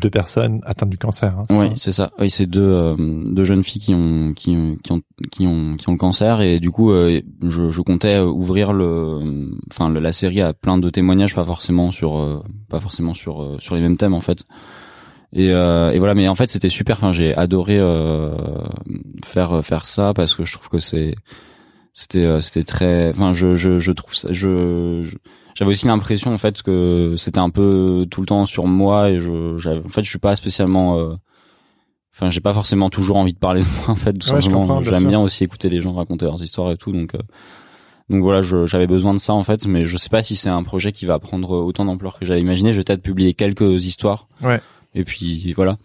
deux 0.00 0.08
personnes 0.08 0.60
atteintes 0.64 0.90
du 0.90 0.98
cancer. 0.98 1.34
Hein, 1.36 1.44
Oui, 1.50 1.72
c'est 1.76 1.90
ça. 1.92 2.12
Oui, 2.20 2.30
c'est 2.30 2.46
deux 2.46 2.60
euh, 2.62 2.94
deux 3.32 3.44
jeunes 3.44 3.64
filles 3.64 3.82
qui 3.82 3.92
ont 3.92 4.32
qui 4.34 4.50
ont 4.56 4.76
qui 4.82 4.92
ont 4.92 5.00
qui 5.32 5.46
ont, 5.46 5.76
qui 5.76 5.88
ont 5.88 5.92
le 5.92 5.98
cancer 5.98 6.40
et 6.42 6.60
du 6.60 6.70
coup 6.70 6.92
euh, 6.92 7.20
je, 7.42 7.70
je 7.70 7.80
comptais 7.82 8.20
ouvrir 8.20 8.72
le 8.72 9.50
enfin 9.70 9.90
la 9.90 10.12
série 10.12 10.40
à 10.40 10.52
plein 10.52 10.78
de 10.78 10.88
témoignages 10.90 11.34
pas 11.34 11.44
forcément 11.44 11.90
sur 11.90 12.18
euh, 12.18 12.40
pas 12.68 12.78
forcément 12.80 13.14
sur 13.14 13.42
euh, 13.42 13.56
sur 13.58 13.74
les 13.74 13.80
mêmes 13.80 13.96
thèmes 13.96 14.14
en 14.14 14.20
fait. 14.20 14.44
Et, 15.34 15.50
euh, 15.52 15.92
et 15.92 15.98
voilà, 15.98 16.14
mais 16.14 16.28
en 16.28 16.34
fait 16.34 16.48
c'était 16.48 16.68
super. 16.68 16.96
Enfin, 16.98 17.12
j'ai 17.12 17.34
adoré 17.36 17.78
euh, 17.78 18.34
faire 19.24 19.64
faire 19.64 19.86
ça 19.86 20.12
parce 20.14 20.34
que 20.34 20.44
je 20.44 20.52
trouve 20.52 20.68
que 20.68 20.78
c'est 20.78 21.14
c'était 21.94 22.18
euh, 22.24 22.40
c'était 22.40 22.64
très. 22.64 23.10
Enfin, 23.10 23.32
je 23.32 23.56
je 23.56 23.78
je 23.78 23.92
trouve 23.92 24.14
ça. 24.14 24.28
Je, 24.32 25.02
je- 25.02 25.16
j'avais 25.54 25.70
aussi 25.72 25.86
l'impression 25.86 26.32
en 26.32 26.38
fait 26.38 26.62
que 26.62 27.14
c'était 27.16 27.38
un 27.38 27.50
peu 27.50 28.06
tout 28.10 28.20
le 28.20 28.26
temps 28.26 28.46
sur 28.46 28.66
moi 28.66 29.10
et 29.10 29.18
je 29.20 29.54
en 29.84 29.88
fait 29.88 30.02
je 30.02 30.08
suis 30.10 30.18
pas 30.18 30.34
spécialement 30.34 30.98
euh, 30.98 31.14
enfin 32.14 32.30
j'ai 32.30 32.40
pas 32.40 32.54
forcément 32.54 32.88
toujours 32.90 33.16
envie 33.18 33.34
de 33.34 33.38
parler 33.38 33.60
de 33.60 33.66
moi 33.66 33.90
en 33.90 33.96
fait 33.96 34.12
tout 34.14 34.30
Ouais, 34.30 34.40
simplement 34.42 34.80
j'aime 34.82 35.08
bien 35.08 35.20
aussi 35.20 35.44
écouter 35.44 35.68
les 35.68 35.80
gens 35.82 35.92
raconter 35.92 36.24
leurs 36.24 36.42
histoires 36.42 36.70
et 36.70 36.76
tout 36.78 36.90
donc 36.92 37.14
euh, 37.14 37.18
donc 38.08 38.22
voilà 38.22 38.40
j'avais 38.64 38.86
besoin 38.86 39.12
de 39.12 39.18
ça 39.18 39.34
en 39.34 39.42
fait 39.44 39.66
mais 39.66 39.84
je 39.84 39.96
sais 39.98 40.08
pas 40.08 40.22
si 40.22 40.36
c'est 40.36 40.48
un 40.48 40.62
projet 40.62 40.90
qui 40.90 41.04
va 41.04 41.18
prendre 41.18 41.50
autant 41.50 41.84
d'ampleur 41.84 42.18
que 42.18 42.24
j'avais 42.24 42.40
imaginé 42.40 42.72
je 42.72 42.78
vais 42.78 42.84
peut-être 42.84 43.02
publier 43.02 43.34
quelques 43.34 43.84
histoires 43.84 44.28
Ouais. 44.42 44.60
Et 44.94 45.04
puis 45.04 45.52
voilà 45.54 45.78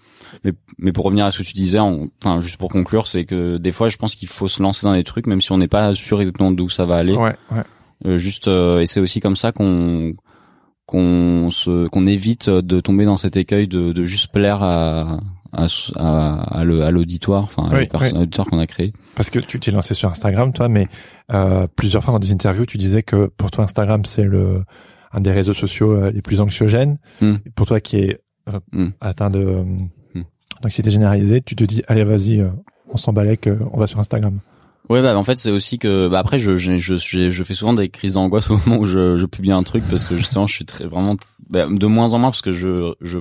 mais 0.44 0.52
mais 0.78 0.92
pour 0.92 1.06
revenir 1.06 1.26
à 1.26 1.32
ce 1.32 1.38
que 1.40 1.44
tu 1.44 1.54
disais 1.54 1.80
en- 1.80 2.08
enfin 2.22 2.40
juste 2.42 2.58
pour 2.58 2.70
conclure 2.70 3.08
c'est 3.08 3.24
que 3.26 3.58
des 3.58 3.72
fois 3.72 3.90
je 3.90 3.98
pense 3.98 4.16
qu'il 4.16 4.28
faut 4.28 4.48
se 4.48 4.62
lancer 4.62 4.86
dans 4.86 4.94
des 4.94 5.04
trucs 5.04 5.28
même 5.28 5.42
si 5.42 5.52
on 5.52 5.58
n'est 5.58 5.68
pas 5.68 5.94
sûr 5.94 6.20
exactement 6.20 6.52
d'où 6.52 6.68
ça 6.70 6.86
va 6.86 6.96
aller 6.98 7.14
Ouais, 7.16 7.36
ouais. 7.52 7.64
euh, 8.06 8.18
juste 8.18 8.48
euh, 8.48 8.80
et 8.82 8.86
c'est 8.86 9.00
aussi 9.00 9.20
comme 9.20 9.36
ça 9.38 9.52
qu'on 9.52 10.14
qu'on 10.86 11.50
se 11.52 11.88
qu'on 11.88 12.06
évite 12.06 12.50
de 12.50 12.80
tomber 12.80 13.06
dans 13.06 13.18
cet 13.18 13.36
écueil 13.36 13.68
de, 13.68 13.92
de 13.92 14.04
juste 14.06 14.32
plaire 14.32 14.64
à 14.64 15.20
à, 15.54 15.66
à, 15.96 16.60
à 16.60 16.64
l'auditoire 16.92 17.44
enfin 17.44 17.70
à 18.14 18.20
l'auditoire 18.20 18.48
qu'on 18.48 18.60
a 18.60 18.68
créé 18.68 18.94
Parce 19.16 19.30
que 19.30 19.40
tu 19.40 19.60
t'es 19.62 19.72
lancé 19.72 19.94
sur 19.94 20.10
Instagram, 20.10 20.52
toi, 20.52 20.68
mais 20.68 20.88
euh, 21.34 21.68
plusieurs 21.76 22.04
fois 22.04 22.12
dans 22.14 22.20
des 22.20 22.32
interviews, 22.34 22.66
tu 22.66 22.78
disais 22.78 23.02
que 23.02 23.28
pour 23.28 23.50
toi, 23.50 23.64
Instagram, 23.64 24.04
c'est 24.04 24.24
le 24.24 24.64
un 25.14 25.22
des 25.22 25.32
réseaux 25.32 25.54
sociaux 25.54 25.92
euh, 25.94 26.12
les 26.12 26.22
plus 26.22 26.42
anxiogènes. 26.42 26.98
Hmm. 27.22 27.36
Pour 27.56 27.66
toi 27.66 27.80
qui 27.80 27.96
est 27.98 28.20
euh, 28.48 28.60
Hmm. 28.72 28.90
atteint 29.02 29.30
de 29.30 29.40
euh, 29.40 29.64
Hmm. 30.16 30.24
d'anxiété 30.62 30.90
généralisée, 30.92 31.42
tu 31.42 31.56
te 31.56 31.64
dis, 31.64 31.82
allez, 31.88 32.04
vas-y, 32.04 32.40
euh, 32.42 32.50
on 32.90 32.98
s'en 32.98 33.14
balait, 33.14 33.38
que 33.38 33.58
on 33.74 33.78
va 33.80 33.88
sur 33.88 34.00
Instagram. 34.00 34.40
ouais 34.90 35.02
bah 35.02 35.18
en 35.18 35.24
fait 35.24 35.38
c'est 35.38 35.52
aussi 35.52 35.78
que 35.80 36.08
bah 36.08 36.20
après 36.20 36.40
je 36.40 36.56
je, 36.56 36.78
je 36.78 36.96
je 37.32 37.44
fais 37.44 37.54
souvent 37.54 37.74
des 37.74 37.90
crises 37.90 38.14
d'angoisse 38.14 38.50
au 38.52 38.58
moment 38.66 38.80
où 38.82 38.86
je, 38.86 39.18
je 39.18 39.26
publie 39.26 39.52
un 39.52 39.64
truc 39.64 39.84
parce 39.90 40.08
que 40.08 40.16
justement 40.16 40.48
je 40.48 40.54
suis 40.54 40.66
très 40.66 40.86
vraiment 40.86 41.18
bah, 41.50 41.68
de 41.70 41.86
moins 41.88 42.14
en 42.14 42.20
moins 42.20 42.30
parce 42.30 42.42
que 42.42 42.54
je 42.54 42.94
je 43.02 43.20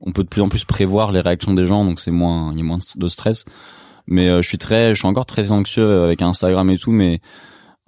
on 0.00 0.12
peut 0.12 0.22
de 0.24 0.28
plus 0.28 0.40
en 0.42 0.48
plus 0.48 0.64
prévoir 0.64 1.12
les 1.12 1.20
réactions 1.20 1.54
des 1.54 1.64
gens, 1.66 1.84
donc 1.84 1.98
c'est 2.00 2.10
moins, 2.10 2.52
il 2.52 2.58
y 2.58 2.60
a 2.60 2.64
moins 2.64 2.78
de 2.96 3.08
stress. 3.08 3.44
Mais 4.06 4.26
je 4.42 4.46
suis 4.46 4.58
très, 4.58 4.94
je 4.94 4.98
suis 4.98 5.08
encore 5.08 5.24
très 5.24 5.50
anxieux 5.50 6.02
avec 6.02 6.20
Instagram 6.20 6.68
et 6.68 6.76
tout, 6.76 6.90
mais 6.92 7.20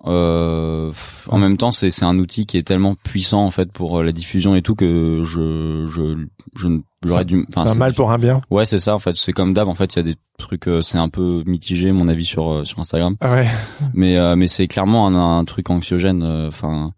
euh, 0.07 0.93
en 1.29 1.39
même 1.39 1.57
temps, 1.57 1.71
c'est 1.71 2.05
un 2.05 2.19
outil 2.19 2.47
qui 2.47 2.59
est 2.59 2.63
tellement 2.63 2.95
puissant 2.95 3.45
en 3.45 3.51
fait 3.51 3.73
pour 3.73 3.99
euh, 3.99 4.05
la 4.05 4.13
diffusion 4.13 4.55
et 4.55 4.63
tout 4.63 4.75
que 4.77 5.23
je 5.25 5.87
je 5.93 6.17
je 6.55 6.69
j'aurais 7.05 7.25
dû. 7.25 7.47
C'est 7.55 7.71
un 7.71 7.75
mal 7.75 7.93
pour 7.93 8.13
un 8.13 8.19
bien. 8.19 8.41
Ouais, 8.51 8.67
c'est 8.67 8.79
ça 8.79 8.95
en 8.95 8.99
fait. 9.01 9.17
C'est 9.17 9.33
comme 9.33 9.53
d'hab. 9.53 9.69
En 9.69 9.75
fait, 9.75 9.95
il 9.95 9.97
y 9.97 10.01
a 10.01 10.05
des 10.05 10.15
trucs. 10.39 10.69
Euh, 10.69 10.81
c'est 10.81 10.99
un 10.99 11.09
peu 11.09 11.43
mitigé 11.47 11.91
mon 11.91 12.07
avis 12.07 12.25
sur 12.25 12.51
euh, 12.51 12.65
sur 12.65 12.79
Instagram. 12.79 13.17
Ah 13.21 13.33
ouais. 13.33 13.49
Mais 13.95 14.37
mais 14.37 14.47
c'est 14.47 14.69
clairement 14.69 15.09
un, 15.09 15.39
un, 15.39 15.45
truc 15.45 15.71
anxiogène. 15.71 16.23
Enfin. 16.23 16.93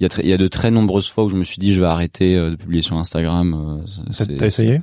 il 0.00 0.08
y 0.08 0.12
a 0.12 0.22
il 0.22 0.28
y 0.28 0.32
a 0.32 0.38
de 0.38 0.48
très 0.48 0.72
nombreuses 0.72 1.08
fois 1.08 1.24
où 1.24 1.28
je 1.28 1.36
me 1.36 1.44
suis 1.44 1.58
dit 1.58 1.72
je 1.72 1.80
vais 1.80 1.86
arrêter 1.86 2.36
de 2.36 2.56
publier 2.56 2.82
sur 2.82 2.96
Instagram. 2.96 3.84
T'as 4.38 4.46
essayé? 4.46 4.82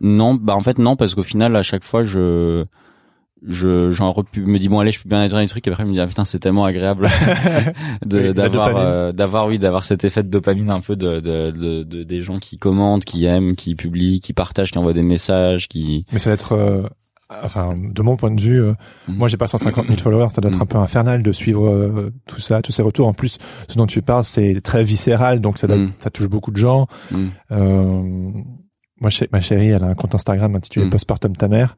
Non, 0.00 0.34
bah 0.34 0.56
en 0.56 0.60
fait 0.60 0.78
non 0.78 0.96
parce 0.96 1.14
qu'au 1.14 1.22
final 1.22 1.54
à 1.54 1.62
chaque 1.62 1.84
fois 1.84 2.02
je 2.02 2.64
je 3.46 3.90
j'en 3.90 4.14
me 4.36 4.58
dis 4.58 4.68
bon 4.68 4.80
allez 4.80 4.92
je 4.92 5.00
peux 5.00 5.08
bien 5.08 5.24
être 5.24 5.34
un 5.34 5.46
truc 5.46 5.66
et 5.66 5.70
après 5.70 5.84
je 5.84 5.88
me 5.88 5.92
dis 5.92 6.00
ah, 6.00 6.06
putain 6.06 6.24
c'est 6.24 6.38
tellement 6.38 6.64
agréable 6.64 7.08
de 8.06 8.32
d'avoir 8.32 8.76
euh, 8.76 9.12
d'avoir 9.12 9.46
oui 9.46 9.58
d'avoir 9.58 9.84
cet 9.84 10.04
effet 10.04 10.22
de 10.22 10.28
dopamine 10.28 10.70
un 10.70 10.80
peu 10.80 10.96
de, 10.96 11.20
de, 11.20 11.50
de, 11.50 12.02
des 12.02 12.22
gens 12.22 12.38
qui 12.38 12.58
commentent 12.58 13.04
qui 13.04 13.26
aiment 13.26 13.54
qui 13.54 13.74
publient 13.74 14.20
qui 14.20 14.32
partagent 14.32 14.70
qui 14.70 14.78
envoient 14.78 14.94
des 14.94 15.02
messages 15.02 15.68
qui 15.68 16.06
mais 16.12 16.18
ça 16.18 16.30
va 16.30 16.34
être 16.34 16.52
euh, 16.52 16.82
enfin 17.42 17.74
de 17.76 18.02
mon 18.02 18.16
point 18.16 18.30
de 18.30 18.40
vue 18.40 18.62
euh, 18.62 18.72
mm. 19.08 19.16
moi 19.16 19.28
j'ai 19.28 19.36
pas 19.36 19.46
150 19.46 19.86
000 19.88 19.98
followers 19.98 20.30
ça 20.30 20.40
doit 20.40 20.50
être 20.50 20.58
mm. 20.58 20.62
un 20.62 20.66
peu 20.66 20.78
infernal 20.78 21.22
de 21.22 21.32
suivre 21.32 22.12
tout 22.26 22.40
ça 22.40 22.62
tous 22.62 22.72
ces 22.72 22.82
retours 22.82 23.08
en 23.08 23.14
plus 23.14 23.38
ce 23.68 23.76
dont 23.76 23.86
tu 23.86 24.00
parles 24.00 24.24
c'est 24.24 24.60
très 24.62 24.84
viscéral 24.84 25.40
donc 25.40 25.58
ça 25.58 25.66
mm. 25.66 25.92
ça 25.98 26.08
touche 26.10 26.28
beaucoup 26.28 26.50
de 26.50 26.56
gens 26.56 26.86
moi 27.50 29.10
ma 29.32 29.40
chérie 29.40 29.68
elle 29.68 29.84
a 29.84 29.88
un 29.88 29.94
compte 29.94 30.14
Instagram 30.14 30.54
intitulé 30.56 30.88
Postpartum 30.88 31.36
ta 31.36 31.48
mère 31.48 31.76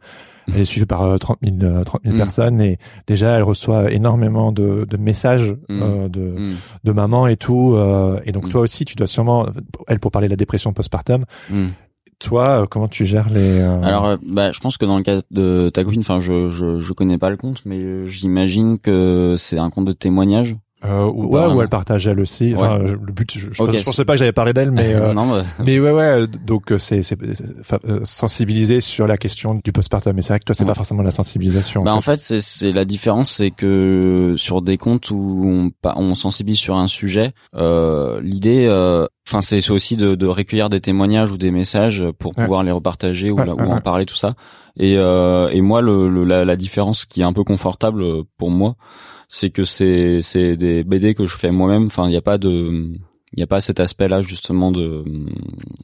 elle 0.49 0.61
est 0.61 0.64
suivie 0.64 0.86
par 0.86 1.18
30 1.18 1.38
000, 1.42 1.84
30 1.84 2.03
000 2.05 2.16
personnes 2.16 2.61
et 2.61 2.78
déjà 3.07 3.36
elle 3.36 3.42
reçoit 3.42 3.90
énormément 3.92 4.53
de, 4.53 4.86
de 4.88 4.97
messages 4.97 5.57
mm. 5.68 5.82
euh, 5.82 6.09
de, 6.09 6.20
mm. 6.20 6.55
de 6.84 6.92
maman 6.92 7.26
et 7.26 7.36
tout. 7.36 7.74
Euh, 7.74 8.20
et 8.24 8.32
donc 8.32 8.47
mm. 8.47 8.51
toi 8.51 8.61
aussi, 8.61 8.84
tu 8.84 8.97
dois 8.97 9.07
sûrement, 9.07 9.47
elle 9.88 9.99
pour 9.99 10.11
parler 10.11 10.28
de 10.28 10.32
la 10.32 10.36
dépression 10.36 10.72
postpartum, 10.72 11.24
toi, 12.18 12.62
euh, 12.62 12.66
comment 12.66 12.88
tu 12.88 13.05
gères 13.05 13.28
les 13.28 13.61
Alors, 13.61 14.16
bah, 14.26 14.51
je 14.51 14.61
pense 14.61 14.78
que 14.78 14.86
dans 14.86 14.97
le 14.97 15.03
cas 15.03 15.20
de 15.30 15.68
ta 15.68 15.84
copine, 15.84 16.01
enfin, 16.01 16.18
je, 16.18 16.49
je 16.49 16.78
je 16.78 16.92
connais 16.94 17.18
pas 17.18 17.28
le 17.28 17.36
compte, 17.36 17.62
mais 17.66 18.07
j'imagine 18.07 18.78
que 18.78 19.34
c'est 19.36 19.59
un 19.59 19.68
compte 19.68 19.84
de 19.84 19.92
témoignage 19.92 20.57
euh, 20.85 21.05
ou, 21.07 21.35
ouais, 21.35 21.47
ou 21.47 21.62
elle 21.62 21.68
partage 21.68 22.07
elle 22.07 22.20
aussi. 22.20 22.53
Enfin, 22.55 22.79
le 22.79 23.12
but, 23.12 23.33
je, 23.33 23.51
je, 23.51 23.83
pensais 23.83 24.05
pas 24.05 24.12
que 24.12 24.18
j'avais 24.18 24.33
parlé 24.33 24.53
d'elle, 24.53 24.70
mais 24.70 24.95
euh, 24.95 25.14
non, 25.14 25.43
mais 25.64 25.81
ouais, 25.81 25.91
ouais. 25.91 26.27
Donc 26.27 26.70
euh, 26.70 26.79
c'est 26.79 27.03
c'est 27.03 27.16
euh, 27.22 28.01
sensibiliser 28.05 28.83
sur 28.83 29.07
la 29.07 29.16
question 29.16 29.59
du 29.64 29.72
postpartum. 29.72 30.14
Mais 30.14 30.20
c'est 30.20 30.35
vrai 30.35 30.41
que 30.41 30.45
toi, 30.45 30.55
c'est 30.55 30.66
pas 30.66 30.74
forcément 30.74 31.03
la 31.03 31.11
sensibilisation. 31.11 31.83
Bah 31.83 31.95
en 31.95 32.03
fait, 32.03 32.20
c'est 32.20 32.41
c'est 32.41 32.72
la 32.72 32.85
différence, 32.85 33.31
c'est 33.33 33.51
que 33.51 34.35
sur 34.37 34.61
des 34.61 34.77
comptes 34.77 35.11
où 35.11 35.43
on 35.47 35.70
on 35.97 36.14
sensibilise 36.14 36.59
sur 36.59 36.77
un 36.77 36.89
sujet, 36.89 37.33
euh, 37.55 38.20
l'idée, 38.20 38.68
enfin 39.27 39.41
c'est 39.41 39.70
aussi 39.70 39.97
de, 39.97 40.14
de 40.14 40.27
recueillir 40.27 40.68
des 40.68 40.81
témoignages 40.81 41.31
ou 41.31 41.39
des 41.39 41.51
messages 41.51 42.05
pour 42.18 42.35
pouvoir 42.35 42.62
les 42.64 42.70
repartager 42.70 43.31
ou, 43.31 43.41
ou 43.41 43.72
en 43.72 43.81
parler 43.81 44.05
tout 44.05 44.14
ça. 44.14 44.35
Et 44.79 44.93
et 44.93 45.61
moi, 45.62 45.81
le, 45.81 46.24
la, 46.24 46.45
la 46.45 46.57
différence 46.57 47.07
qui 47.07 47.22
est 47.22 47.24
un 47.24 47.33
peu 47.33 47.45
confortable 47.45 48.05
pour 48.37 48.51
moi 48.51 48.77
c'est 49.29 49.51
que 49.51 49.64
c'est 49.64 50.20
c'est 50.22 50.57
des 50.57 50.85
BD 50.85 51.14
que 51.14 51.27
je 51.27 51.37
fais 51.37 51.51
moi-même. 51.51 51.87
Enfin, 51.87 52.07
il 52.07 52.11
n'y 52.11 52.16
a 52.16 52.22
pas 52.22 52.39
de 52.39 52.93
il 53.33 53.41
n'y 53.41 53.43
a 53.43 53.47
pas 53.47 53.61
cet 53.61 53.81
aspect-là 53.81 54.22
justement 54.22 54.70
de 54.70 55.05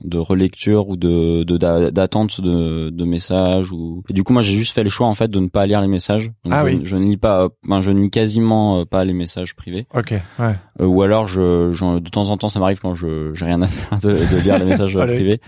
de 0.02 0.18
relecture 0.18 0.88
ou 0.88 0.96
de 0.96 1.42
d'attente 1.90 2.40
de, 2.40 2.90
de, 2.90 3.04
messages 3.04 3.72
ou 3.72 4.04
et 4.08 4.12
du 4.12 4.22
coup 4.22 4.32
moi 4.32 4.42
j'ai 4.42 4.54
juste 4.54 4.74
fait 4.74 4.84
le 4.84 4.90
choix 4.90 5.06
en 5.06 5.14
fait 5.14 5.28
de 5.28 5.40
ne 5.40 5.48
pas 5.48 5.66
lire 5.66 5.80
les 5.80 5.88
messages. 5.88 6.30
Ah 6.50 6.64
je, 6.64 6.72
oui. 6.76 6.80
je, 6.84 6.96
ne 6.96 7.04
lis 7.04 7.16
pas 7.16 7.48
ben, 7.64 7.80
je 7.80 7.90
ne 7.90 8.00
lis 8.00 8.10
quasiment 8.10 8.80
euh, 8.80 8.84
pas 8.84 9.04
les 9.04 9.12
messages 9.12 9.54
privés. 9.56 9.86
Ok 9.94 10.12
ouais. 10.12 10.54
Euh, 10.80 10.86
ou 10.86 11.02
alors 11.02 11.26
je, 11.26 11.72
je, 11.72 11.98
de 11.98 12.08
temps 12.08 12.30
en 12.30 12.36
temps 12.36 12.48
ça 12.48 12.60
m'arrive 12.60 12.80
quand 12.80 12.94
je 12.94 13.34
j'ai 13.34 13.44
rien 13.44 13.60
à 13.60 13.68
faire 13.68 13.98
de, 13.98 14.12
de 14.12 14.40
lire 14.40 14.58
les 14.58 14.64
messages 14.64 14.94
privés. 14.96 15.40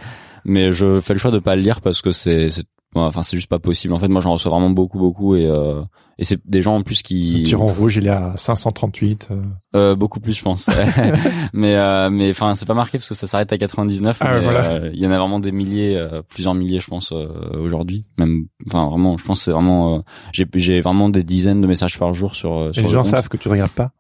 Mais 0.45 0.73
je 0.73 1.01
fais 1.01 1.15
le 1.15 1.19
choix 1.19 1.31
de 1.31 1.39
pas 1.39 1.57
le 1.57 1.63
lire 1.63 1.81
parce 1.81 2.03
que 2.03 2.13
c'est 2.13 2.49
enfin 2.95 3.23
c'est 3.23 3.37
juste 3.37 3.49
pas 3.49 3.59
possible. 3.59 3.95
En 3.95 3.99
fait 3.99 4.09
moi 4.09 4.21
j'en 4.21 4.33
reçois 4.33 4.51
vraiment 4.51 4.71
beaucoup 4.71 4.99
beaucoup 4.99 5.35
et 5.37 5.47
euh, 5.47 5.83
et 6.19 6.25
c'est 6.25 6.39
des 6.47 6.63
gens 6.63 6.77
en 6.77 6.83
plus 6.83 7.03
qui 7.03 7.39
le 7.39 7.45
tyran 7.45 7.67
rouge 7.67 7.97
il 7.97 8.07
est 8.07 8.11
à 8.11 8.33
538 8.37 9.29
euh. 9.31 9.43
euh, 9.75 9.95
beaucoup 9.97 10.21
plus 10.21 10.35
je 10.35 10.43
pense. 10.43 10.71
Mais 11.53 11.75
euh, 11.75 12.11
mais 12.11 12.31
enfin 12.31 12.55
c'est 12.55 12.67
pas 12.67 12.75
marqué 12.75 12.99
parce 12.99 13.09
que 13.09 13.15
ça 13.15 13.27
s'arrête 13.27 13.53
à 13.53 13.59
99 13.59 14.19
ah, 14.21 14.35
euh, 14.35 14.91
il 14.93 15.01
y 15.01 15.07
en 15.07 15.11
a 15.11 15.19
vraiment 15.19 15.41
des 15.41 15.53
milliers 15.53 16.01
plusieurs 16.29 16.55
milliers 16.55 16.81
je 16.81 16.87
pense 16.87 17.13
aujourd'hui. 17.13 18.07
Même 18.19 18.47
enfin 18.69 18.89
vraiment 18.89 19.17
je 19.19 19.25
pense 19.25 19.43
c'est 19.43 19.51
vraiment 19.51 20.05
j'ai 20.33 20.47
j'ai 20.55 20.81
vraiment 20.81 21.09
des 21.09 21.25
dizaines 21.25 21.61
de 21.61 21.67
messages 21.67 21.99
par 21.99 22.15
jour 22.15 22.35
sur, 22.35 22.71
sur 22.73 22.83
et 22.83 22.87
les 22.87 22.93
gens 22.93 23.05
savent 23.05 23.29
que 23.29 23.37
tu 23.37 23.49
regardes 23.49 23.73
pas? 23.73 23.93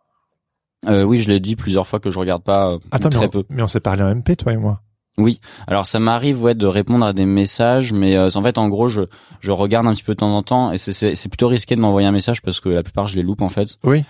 Oui 0.86 1.18
je 1.18 1.28
l'ai 1.30 1.40
dit 1.40 1.57
plusieurs 1.57 1.86
fois 1.86 1.99
que 1.99 2.11
je 2.11 2.18
regarde 2.18 2.42
pas 2.42 2.76
Attends, 2.90 3.09
très 3.09 3.22
mais 3.22 3.28
peu. 3.28 3.45
mais 3.49 3.62
on 3.62 3.66
s'est 3.66 3.80
parlé 3.80 4.03
en 4.03 4.14
MP 4.14 4.36
toi 4.36 4.53
et 4.53 4.57
moi 4.57 4.80
oui, 5.16 5.40
alors 5.66 5.86
ça 5.86 6.00
m'arrive 6.00 6.42
ouais 6.42 6.54
de 6.54 6.66
répondre 6.66 7.06
à 7.06 7.12
des 7.12 7.26
messages, 7.26 7.92
mais 7.92 8.16
euh, 8.16 8.28
en 8.34 8.42
fait 8.42 8.58
en 8.58 8.68
gros 8.68 8.88
je 8.88 9.02
je 9.40 9.52
regarde 9.52 9.86
un 9.86 9.94
petit 9.94 10.02
peu 10.02 10.14
de 10.14 10.18
temps 10.18 10.36
en 10.36 10.42
temps 10.42 10.72
et 10.72 10.78
c'est 10.78 11.14
c'est 11.14 11.28
plutôt 11.28 11.48
risqué 11.48 11.76
de 11.76 11.80
m'envoyer 11.80 12.08
un 12.08 12.12
message 12.12 12.42
parce 12.42 12.60
que 12.60 12.68
la 12.68 12.82
plupart 12.82 13.06
je 13.06 13.16
les 13.16 13.22
loupe 13.22 13.42
en 13.42 13.48
fait. 13.48 13.78
Oui. 13.84 14.04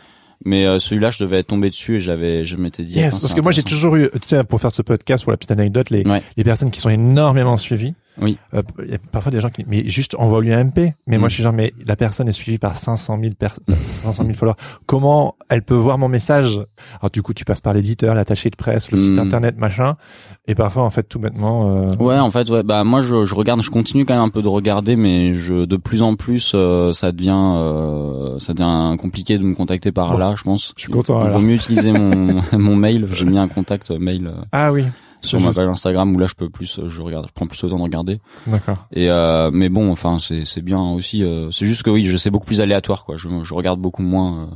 Mais 0.45 0.67
euh, 0.67 0.79
celui-là, 0.79 1.11
je 1.11 1.23
devais 1.23 1.43
tomber 1.43 1.71
dessus 1.71 1.97
et 1.97 2.01
j'avais, 2.01 2.45
je 2.45 2.57
m'étais 2.57 2.83
dit. 2.83 2.95
Yes, 2.95 3.19
parce 3.19 3.33
que 3.33 3.41
moi 3.41 3.53
j'ai 3.53 3.63
toujours 3.63 3.97
eu, 3.97 4.11
tu 4.15 4.19
sais, 4.23 4.45
pour 4.45 4.61
faire 4.61 4.73
ce 4.73 4.83
podcast, 4.83 5.25
pour 5.25 5.31
la 5.31 5.37
petite 5.37 5.53
anecdote, 5.53 5.91
les 5.91 6.05
les 6.37 6.45
personnes 6.45 6.71
qui 6.71 6.81
sont 6.81 6.91
énormément 6.91 7.57
suivies. 7.57 7.95
Oui. 8.21 8.39
Euh, 8.55 8.63
y 8.87 8.95
a 8.95 8.99
parfois 9.11 9.33
des 9.33 9.41
gens 9.41 9.51
qui, 9.51 9.65
mais 9.67 9.89
juste 9.89 10.15
envoie-lui 10.17 10.53
un 10.53 10.65
MP. 10.65 10.95
Mais 11.07 11.19
moi, 11.19 11.27
mm. 11.27 11.31
je 11.31 11.35
suis 11.35 11.43
genre, 11.43 11.53
mais 11.53 11.73
la 11.87 11.97
personne 11.97 12.29
est 12.29 12.33
suivie 12.33 12.59
par 12.59 12.77
500 12.77 13.19
000 13.21 13.35
per... 13.39 13.51
500 13.87 14.23
000 14.23 14.35
followers. 14.35 14.57
Comment 14.87 15.37
elle 15.49 15.63
peut 15.63 15.75
voir 15.75 15.99
mon 15.99 16.09
message? 16.09 16.61
Alors 17.01 17.11
du 17.11 17.23
coup, 17.23 17.35
tu 17.35 17.45
passes 17.45 17.61
par 17.61 17.73
l'éditeur, 17.73 18.15
l'attaché 18.15 18.51
de 18.51 18.57
presse, 18.57 18.91
le 18.91 18.99
site 18.99 19.17
mm. 19.17 19.21
internet, 19.21 19.59
machin. 19.59 19.97
Et 20.47 20.55
parfois, 20.55 20.83
en 20.83 20.91
fait, 20.91 21.05
tout 21.05 21.19
bêtement. 21.19 21.85
Euh... 21.85 21.89
Ouais, 21.99 22.19
en 22.19 22.31
fait, 22.31 22.49
ouais. 22.51 22.63
Bah 22.63 22.85
moi, 22.85 23.01
je, 23.01 23.25
je, 23.25 23.35
regarde, 23.35 23.63
je 23.63 23.71
continue 23.71 24.05
quand 24.05 24.15
même 24.15 24.23
un 24.23 24.29
peu 24.29 24.43
de 24.43 24.49
regarder, 24.49 24.97
mais 24.97 25.35
je 25.35 25.65
de 25.65 25.77
plus 25.77 26.03
en 26.03 26.17
plus, 26.17 26.53
euh, 26.55 26.93
ça 26.93 27.13
devient, 27.13 27.33
euh, 27.35 28.39
ça 28.39 28.55
devient 28.55 28.97
compliqué 28.99 29.39
de 29.39 29.45
me 29.45 29.55
contacter 29.55 29.93
par 29.93 30.17
là, 30.17 30.35
je 30.37 30.43
pense. 30.43 30.73
Je 30.77 30.83
suis 30.83 30.93
content. 30.93 31.25
Il 31.25 31.31
vaut 31.31 31.41
mieux 31.41 31.55
utiliser 31.55 31.93
mon 31.93 32.43
mon 32.53 32.77
mail. 32.77 33.07
J'ai 33.13 33.25
mis 33.25 33.39
un 33.39 33.49
contact 33.49 33.91
mail. 33.91 34.27
Euh, 34.27 34.45
ah 34.53 34.73
oui 34.73 34.85
sur 35.25 35.41
ma 35.41 35.53
page 35.53 35.69
Instagram 35.69 36.15
où 36.15 36.19
là 36.19 36.27
je 36.27 36.35
peux 36.35 36.51
plus 36.51 36.81
je 36.87 37.03
regarde 37.03 37.27
je 37.29 37.33
prends 37.33 37.47
plus 37.47 37.63
le 37.63 37.71
temps 37.71 37.79
de 37.79 37.83
regarder. 37.83 38.21
D'accord. 38.47 38.87
Et 38.93 39.11
euh, 39.11 39.51
mais 39.53 39.69
bon 39.69 39.91
enfin 39.91 40.19
c'est 40.19 40.45
c'est 40.45 40.63
bien 40.63 40.81
aussi 40.81 41.23
euh, 41.23 41.51
c'est 41.51 41.67
juste 41.67 41.83
que 41.83 41.91
oui 41.91 42.05
je 42.05 42.17
sais 42.17 42.31
beaucoup 42.31 42.47
plus 42.47 42.61
aléatoire 42.61 43.05
quoi. 43.05 43.17
Je, 43.17 43.29
je 43.43 43.55
regarde 43.55 43.81
beaucoup 43.81 44.03
moins 44.03 44.43
euh, 44.43 44.47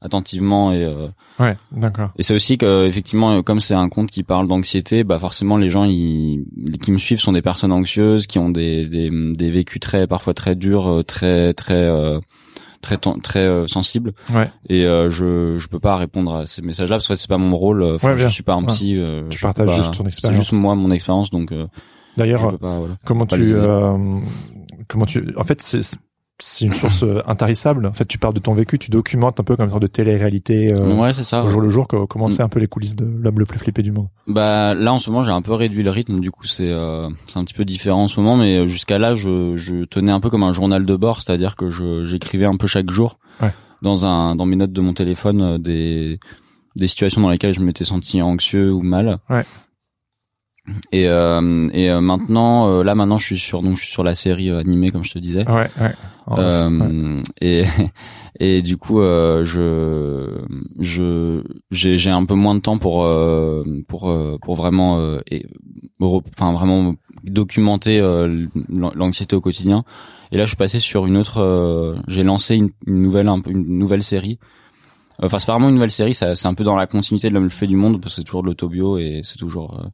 attentivement 0.00 0.72
et 0.72 0.84
euh, 0.84 1.08
ouais 1.40 1.56
d'accord. 1.72 2.10
et 2.16 2.22
c'est 2.22 2.34
aussi 2.34 2.56
que 2.56 2.86
effectivement 2.86 3.42
comme 3.42 3.60
c'est 3.60 3.74
un 3.74 3.88
compte 3.88 4.10
qui 4.10 4.22
parle 4.22 4.46
d'anxiété 4.46 5.02
bah 5.02 5.18
forcément 5.18 5.56
les 5.56 5.70
gens 5.70 5.84
ils, 5.84 6.44
qui 6.80 6.92
me 6.92 6.98
suivent 6.98 7.18
sont 7.18 7.32
des 7.32 7.42
personnes 7.42 7.72
anxieuses 7.72 8.28
qui 8.28 8.38
ont 8.38 8.48
des 8.50 8.86
des, 8.86 9.10
des 9.10 9.50
vécus 9.50 9.80
très 9.80 10.06
parfois 10.06 10.34
très 10.34 10.54
durs 10.54 11.02
très 11.04 11.52
très 11.54 11.90
très 12.80 12.96
très 12.96 13.40
euh, 13.40 13.66
sensible. 13.66 14.12
Ouais. 14.32 14.50
et 14.68 14.84
euh, 14.84 15.10
je 15.10 15.58
je 15.58 15.68
peux 15.68 15.80
pas 15.80 15.96
répondre 15.96 16.34
à 16.34 16.46
ces 16.46 16.62
messages-là 16.62 16.96
parce 16.96 17.08
que 17.08 17.14
c'est 17.14 17.28
pas 17.28 17.38
mon 17.38 17.56
rôle 17.56 17.82
euh, 17.82 17.94
enfin, 17.96 18.16
je 18.16 18.28
suis 18.28 18.42
pas 18.42 18.54
un 18.54 18.64
psy 18.64 18.96
euh, 18.96 19.28
tu 19.28 19.40
partages 19.40 19.74
juste 19.74 19.94
ton 19.94 20.06
expérience 20.06 20.36
c'est 20.36 20.42
juste 20.42 20.52
moi 20.52 20.74
mon 20.74 20.90
expérience 20.90 21.30
donc 21.30 21.52
d'ailleurs 22.16 22.58
comment 23.04 23.26
tu 23.26 23.54
comment 24.88 25.06
tu 25.06 25.34
en 25.36 25.44
fait 25.44 25.60
c'est 25.62 25.98
c'est 26.38 26.66
une 26.66 26.72
source 26.72 27.02
euh, 27.02 27.20
intarissable. 27.26 27.86
En 27.86 27.92
fait, 27.92 28.06
tu 28.06 28.18
parles 28.18 28.34
de 28.34 28.38
ton 28.38 28.52
vécu, 28.52 28.78
tu 28.78 28.90
documentes 28.90 29.40
un 29.40 29.44
peu 29.44 29.56
comme 29.56 29.64
une 29.64 29.70
sorte 29.70 29.82
de 29.82 29.88
télé-réalité. 29.88 30.72
Euh, 30.72 30.94
ouais, 30.94 31.12
c'est 31.12 31.24
ça. 31.24 31.42
Au 31.42 31.48
jour 31.48 31.60
le 31.60 31.68
jour, 31.68 31.86
comment 31.86 32.28
c'est 32.28 32.42
un 32.42 32.48
peu 32.48 32.60
les 32.60 32.68
coulisses 32.68 32.94
de 32.94 33.04
l'homme 33.04 33.38
le 33.38 33.44
plus 33.44 33.58
flippé 33.58 33.82
du 33.82 33.90
monde. 33.90 34.08
Bah 34.26 34.74
là, 34.74 34.92
en 34.92 34.98
ce 34.98 35.10
moment, 35.10 35.24
j'ai 35.24 35.32
un 35.32 35.42
peu 35.42 35.52
réduit 35.52 35.82
le 35.82 35.90
rythme. 35.90 36.20
Du 36.20 36.30
coup, 36.30 36.46
c'est 36.46 36.70
euh, 36.70 37.08
c'est 37.26 37.38
un 37.38 37.44
petit 37.44 37.54
peu 37.54 37.64
différent 37.64 38.04
en 38.04 38.08
ce 38.08 38.20
moment, 38.20 38.36
mais 38.36 38.66
jusqu'à 38.68 38.98
là, 38.98 39.14
je, 39.14 39.56
je 39.56 39.84
tenais 39.84 40.12
un 40.12 40.20
peu 40.20 40.30
comme 40.30 40.44
un 40.44 40.52
journal 40.52 40.86
de 40.86 40.96
bord, 40.96 41.22
c'est-à-dire 41.22 41.56
que 41.56 41.70
je 41.70 42.04
j'écrivais 42.04 42.46
un 42.46 42.56
peu 42.56 42.66
chaque 42.66 42.90
jour 42.90 43.18
ouais. 43.42 43.52
dans 43.82 44.06
un 44.06 44.36
dans 44.36 44.46
mes 44.46 44.56
notes 44.56 44.72
de 44.72 44.80
mon 44.80 44.94
téléphone 44.94 45.42
euh, 45.42 45.58
des 45.58 46.20
des 46.76 46.86
situations 46.86 47.20
dans 47.20 47.30
lesquelles 47.30 47.54
je 47.54 47.62
m'étais 47.62 47.84
senti 47.84 48.22
anxieux 48.22 48.72
ou 48.72 48.82
mal. 48.82 49.18
Ouais. 49.28 49.44
Et, 50.92 51.08
euh, 51.08 51.66
et 51.72 51.90
euh, 51.90 52.00
maintenant, 52.00 52.68
euh, 52.68 52.82
là 52.82 52.94
maintenant, 52.94 53.18
je 53.18 53.26
suis 53.26 53.38
sur 53.38 53.62
donc 53.62 53.76
je 53.76 53.82
suis 53.82 53.92
sur 53.92 54.04
la 54.04 54.14
série 54.14 54.50
animée 54.50 54.90
comme 54.90 55.04
je 55.04 55.12
te 55.12 55.18
disais. 55.18 55.48
Ouais, 55.48 55.68
ouais. 55.80 55.94
Euh, 56.36 57.20
et 57.40 57.64
et 58.40 58.62
du 58.62 58.76
coup 58.76 59.00
euh, 59.00 59.44
je 59.44 60.38
je 60.78 61.42
j'ai 61.70 61.96
j'ai 61.96 62.10
un 62.10 62.24
peu 62.24 62.34
moins 62.34 62.54
de 62.54 62.60
temps 62.60 62.78
pour 62.78 63.04
euh, 63.04 63.64
pour 63.88 64.14
pour 64.42 64.54
vraiment 64.54 65.18
et 65.30 65.46
enfin 65.96 66.52
vraiment 66.52 66.94
documenter 67.24 68.00
l'anxiété 68.68 69.36
au 69.36 69.40
quotidien 69.40 69.84
et 70.30 70.36
là 70.36 70.44
je 70.44 70.48
suis 70.48 70.56
passé 70.56 70.80
sur 70.80 71.06
une 71.06 71.16
autre 71.16 71.96
j'ai 72.06 72.22
lancé 72.22 72.56
une, 72.56 72.70
nouvelle 72.86 73.28
un, 73.28 73.40
une 73.46 73.78
nouvelle 73.78 74.02
série 74.02 74.38
enfin 75.22 75.38
c'est 75.38 75.46
pas 75.46 75.54
vraiment 75.54 75.68
une 75.68 75.74
nouvelle 75.74 75.90
série 75.90 76.14
c'est 76.14 76.46
un 76.46 76.54
peu 76.54 76.64
dans 76.64 76.76
la 76.76 76.86
continuité 76.86 77.28
de 77.28 77.34
l'homme 77.34 77.44
le 77.44 77.50
fait 77.50 77.66
du 77.66 77.76
monde 77.76 78.00
parce 78.00 78.14
que 78.14 78.20
c'est 78.20 78.24
toujours 78.24 78.42
de 78.42 78.48
l'autobio 78.48 78.98
et 78.98 79.22
c'est 79.24 79.38
toujours 79.38 79.90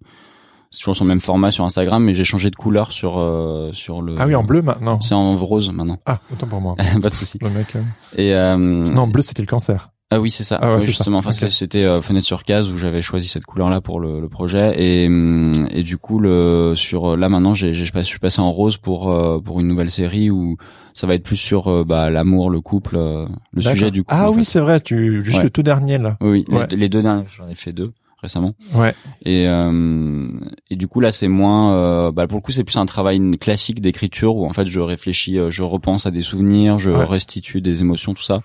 c'est 0.75 0.81
toujours 0.81 0.97
sur 0.97 1.05
le 1.05 1.09
même 1.09 1.21
format 1.21 1.51
sur 1.53 1.65
Instagram, 1.65 2.03
mais 2.05 2.15
j'ai 2.15 2.25
changé 2.25 2.51
de 2.51 2.57
couleur 2.57 2.91
sur 2.93 3.19
euh, 3.19 3.71
sur 3.73 4.03
le. 4.03 4.17
Ah 4.19 4.27
oui, 4.27 4.35
en 4.35 4.43
bleu 4.43 4.61
maintenant. 4.61 5.01
C'est 5.01 5.15
en 5.15 5.37
rose 5.37 5.71
maintenant. 5.73 5.99
Ah, 6.05 6.19
autant 6.33 6.47
pour 6.49 6.61
moi. 6.61 6.75
pas 7.01 7.09
de 7.09 7.15
souci. 7.15 7.39
Le 7.41 7.49
mec. 7.51 7.69
euh, 7.77 7.83
Et 8.17 8.35
euh, 8.35 8.57
Non, 8.57 9.07
bleu 9.07 9.23
c'était 9.23 9.43
le 9.43 9.47
cancer. 9.47 9.91
ah 10.11 10.21
oui, 10.21 10.31
c'est 10.31 10.43
ça. 10.45 10.59
Ah 10.61 10.67
ouais, 10.71 10.75
Oui, 10.75 10.81
c'est 10.81 10.87
justement, 10.89 11.19
enfin 11.19 11.31
Ok. 11.31 11.49
c'était 11.51 11.85
euh, 11.85 12.01
fenêtre 12.03 12.27
sur 12.27 12.43
case 12.45 12.71
où 12.71 12.77
j'avais 12.77 13.03
choisi 13.03 13.29
cette 13.29 13.45
couleur-là 13.47 13.81
pour 13.81 14.01
le, 14.01 14.21
le 14.21 14.29
projet 14.29 14.75
et 14.77 15.07
hum, 15.07 15.53
et 15.71 15.83
du 15.85 15.97
coup 15.97 16.19
le 16.19 16.75
sur 16.75 17.17
là 17.17 17.29
maintenant 17.29 17.55
j'ai 17.55 17.73
je 17.73 17.85
suis 18.03 18.19
passé 18.19 18.41
en 18.41 18.51
rose 18.51 18.77
pour 18.77 19.11
euh, 19.13 19.39
pour 19.41 19.61
une 19.61 19.69
nouvelle 19.69 19.91
série 19.93 20.31
où 20.31 20.57
ça 20.93 21.07
va 21.07 21.15
être 21.15 21.23
plus 21.25 21.37
sur 21.37 21.69
euh, 21.69 21.85
bah 21.85 22.11
l'amour, 22.11 22.51
le 22.51 22.61
couple, 22.61 22.97
euh, 22.97 23.27
le 23.53 23.63
sujet 23.63 23.91
du 23.91 24.03
couple. 24.05 24.15
Ah 24.17 24.31
oui, 24.31 24.45
c'est 24.45 24.61
vrai. 24.61 24.81
Tu 24.81 25.23
juste 25.25 25.39
Ouais. 25.39 25.45
le 25.45 25.51
tout 25.51 25.63
dernier 25.63 25.99
là. 25.99 26.17
Oui, 26.21 26.45
oui, 26.49 26.57
Ouais. 26.57 26.67
les, 26.71 26.77
les 26.77 26.89
deux 26.89 27.03
derniers, 27.03 27.25
j'en 27.37 27.47
ai 27.49 27.55
fait 27.55 27.73
deux 27.73 27.93
récemment. 28.25 28.55
Ouais. 28.75 28.95
Et 29.25 29.47
euh, 29.49 30.29
et 30.71 30.77
du 30.77 30.89
coup 30.89 31.01
là 31.01 31.13
c'est 31.13 31.29
moins 31.29 31.75
euh, 31.75 32.11
bah 32.11 32.27
pour 32.27 32.39
le 32.39 32.43
coup 32.43 32.53
c'est 32.53 32.65
plus 32.65 32.77
un 32.79 32.87
travail 32.87 33.21
classique 33.41 33.81
d'écriture 33.81 34.35
où 34.37 34.47
en 34.47 34.53
fait 34.53 34.67
je 34.67 34.81
réfléchis, 34.81 35.39
euh, 35.39 35.51
je 35.51 35.63
repense 35.63 36.07
à 36.07 36.11
des 36.11 36.23
souvenirs, 36.23 36.79
je 36.79 36.91
Ouais. 36.91 37.05
restitue 37.05 37.61
des 37.61 37.81
émotions 37.83 38.15
tout 38.15 38.23
ça. 38.23 38.41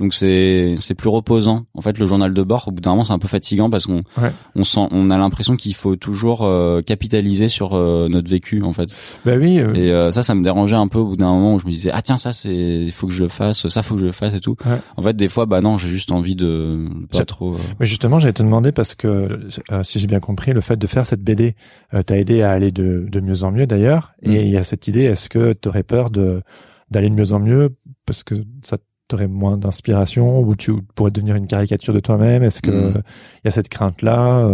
Donc 0.00 0.14
c'est 0.14 0.74
c'est 0.78 0.94
plus 0.94 1.08
reposant. 1.08 1.64
En 1.74 1.80
fait 1.80 1.98
le 1.98 2.06
journal 2.06 2.32
de 2.32 2.42
bord 2.42 2.68
au 2.68 2.70
bout 2.70 2.80
d'un 2.80 2.90
moment 2.90 3.04
c'est 3.04 3.12
un 3.12 3.18
peu 3.18 3.28
fatigant 3.28 3.68
parce 3.70 3.86
qu'on 3.86 4.02
Ouais. 4.20 4.30
on 4.54 4.64
sent 4.64 4.86
on 4.92 5.10
a 5.10 5.18
l'impression 5.18 5.56
qu'il 5.56 5.74
faut 5.74 5.96
toujours 5.96 6.42
euh, 6.44 6.82
capitaliser 6.82 7.48
sur 7.48 7.74
euh, 7.74 8.08
notre 8.08 8.28
vécu 8.30 8.62
en 8.62 8.72
fait. 8.72 8.90
Bah 9.24 9.32
oui. 9.38 9.58
euh, 9.58 9.74
Et 9.74 9.90
euh, 9.92 10.10
ça 10.10 10.22
ça 10.22 10.34
me 10.34 10.42
dérangeait 10.44 10.76
un 10.76 10.88
peu 10.88 10.98
au 10.98 11.06
bout 11.06 11.16
d'un 11.16 11.32
moment 11.32 11.54
où 11.54 11.58
je 11.58 11.66
me 11.66 11.72
disais 11.72 11.90
ah 11.92 12.00
tiens 12.02 12.16
ça 12.16 12.32
c'est 12.32 12.54
il 12.54 12.92
faut 12.92 13.06
que 13.08 13.12
je 13.12 13.22
le 13.24 13.28
fasse, 13.28 13.66
ça 13.68 13.82
faut 13.82 13.94
que 13.94 14.00
je 14.00 14.06
le 14.06 14.12
fasse 14.12 14.34
et 14.34 14.40
tout. 14.40 14.56
Ouais. 14.64 14.80
En 14.96 15.02
fait 15.02 15.14
des 15.16 15.28
fois 15.28 15.46
bah 15.46 15.60
non, 15.60 15.76
j'ai 15.78 15.88
juste 15.88 16.12
envie 16.12 16.36
de 16.36 16.88
pas 17.10 17.24
trop 17.24 17.54
euh, 17.54 17.58
Mais 17.80 17.86
justement, 17.86 18.20
j'allais 18.20 18.32
te 18.32 18.42
demander 18.42 18.70
parce 18.72 18.94
que 18.94 19.40
euh, 19.72 19.82
si 19.82 19.98
j'ai 19.98 20.06
bien 20.06 20.20
compris, 20.20 20.52
le 20.52 20.60
fait 20.60 20.76
de 20.76 20.86
faire 20.86 21.06
cette 21.06 21.22
BD 21.22 21.56
euh, 21.94 22.02
t'a 22.02 22.16
aidé 22.18 22.42
à 22.42 22.50
aller 22.52 22.70
de, 22.70 23.06
de 23.10 23.20
mieux 23.20 23.42
en 23.42 23.50
mieux 23.50 23.66
d'ailleurs. 23.66 24.12
Mm. 24.22 24.30
Et 24.32 24.42
il 24.44 24.50
y 24.50 24.56
a 24.56 24.64
cette 24.64 24.86
idée, 24.88 25.02
est-ce 25.02 25.28
que 25.28 25.52
tu 25.54 25.68
aurais 25.68 25.82
peur 25.82 26.10
de 26.10 26.42
d'aller 26.90 27.10
de 27.10 27.14
mieux 27.14 27.32
en 27.32 27.38
mieux 27.40 27.76
parce 28.06 28.22
que 28.22 28.34
ça 28.62 28.78
t'aurait 29.08 29.26
moins 29.28 29.56
d'inspiration 29.56 30.40
ou 30.40 30.54
tu 30.54 30.72
pourrais 30.94 31.10
devenir 31.10 31.34
une 31.36 31.46
caricature 31.46 31.94
de 31.94 32.00
toi-même? 32.00 32.42
Est-ce 32.42 32.62
que 32.62 32.70
Mm. 32.70 33.02
il 33.36 33.46
y 33.46 33.48
a 33.48 33.50
cette 33.50 33.68
crainte 33.68 34.02
là 34.02 34.48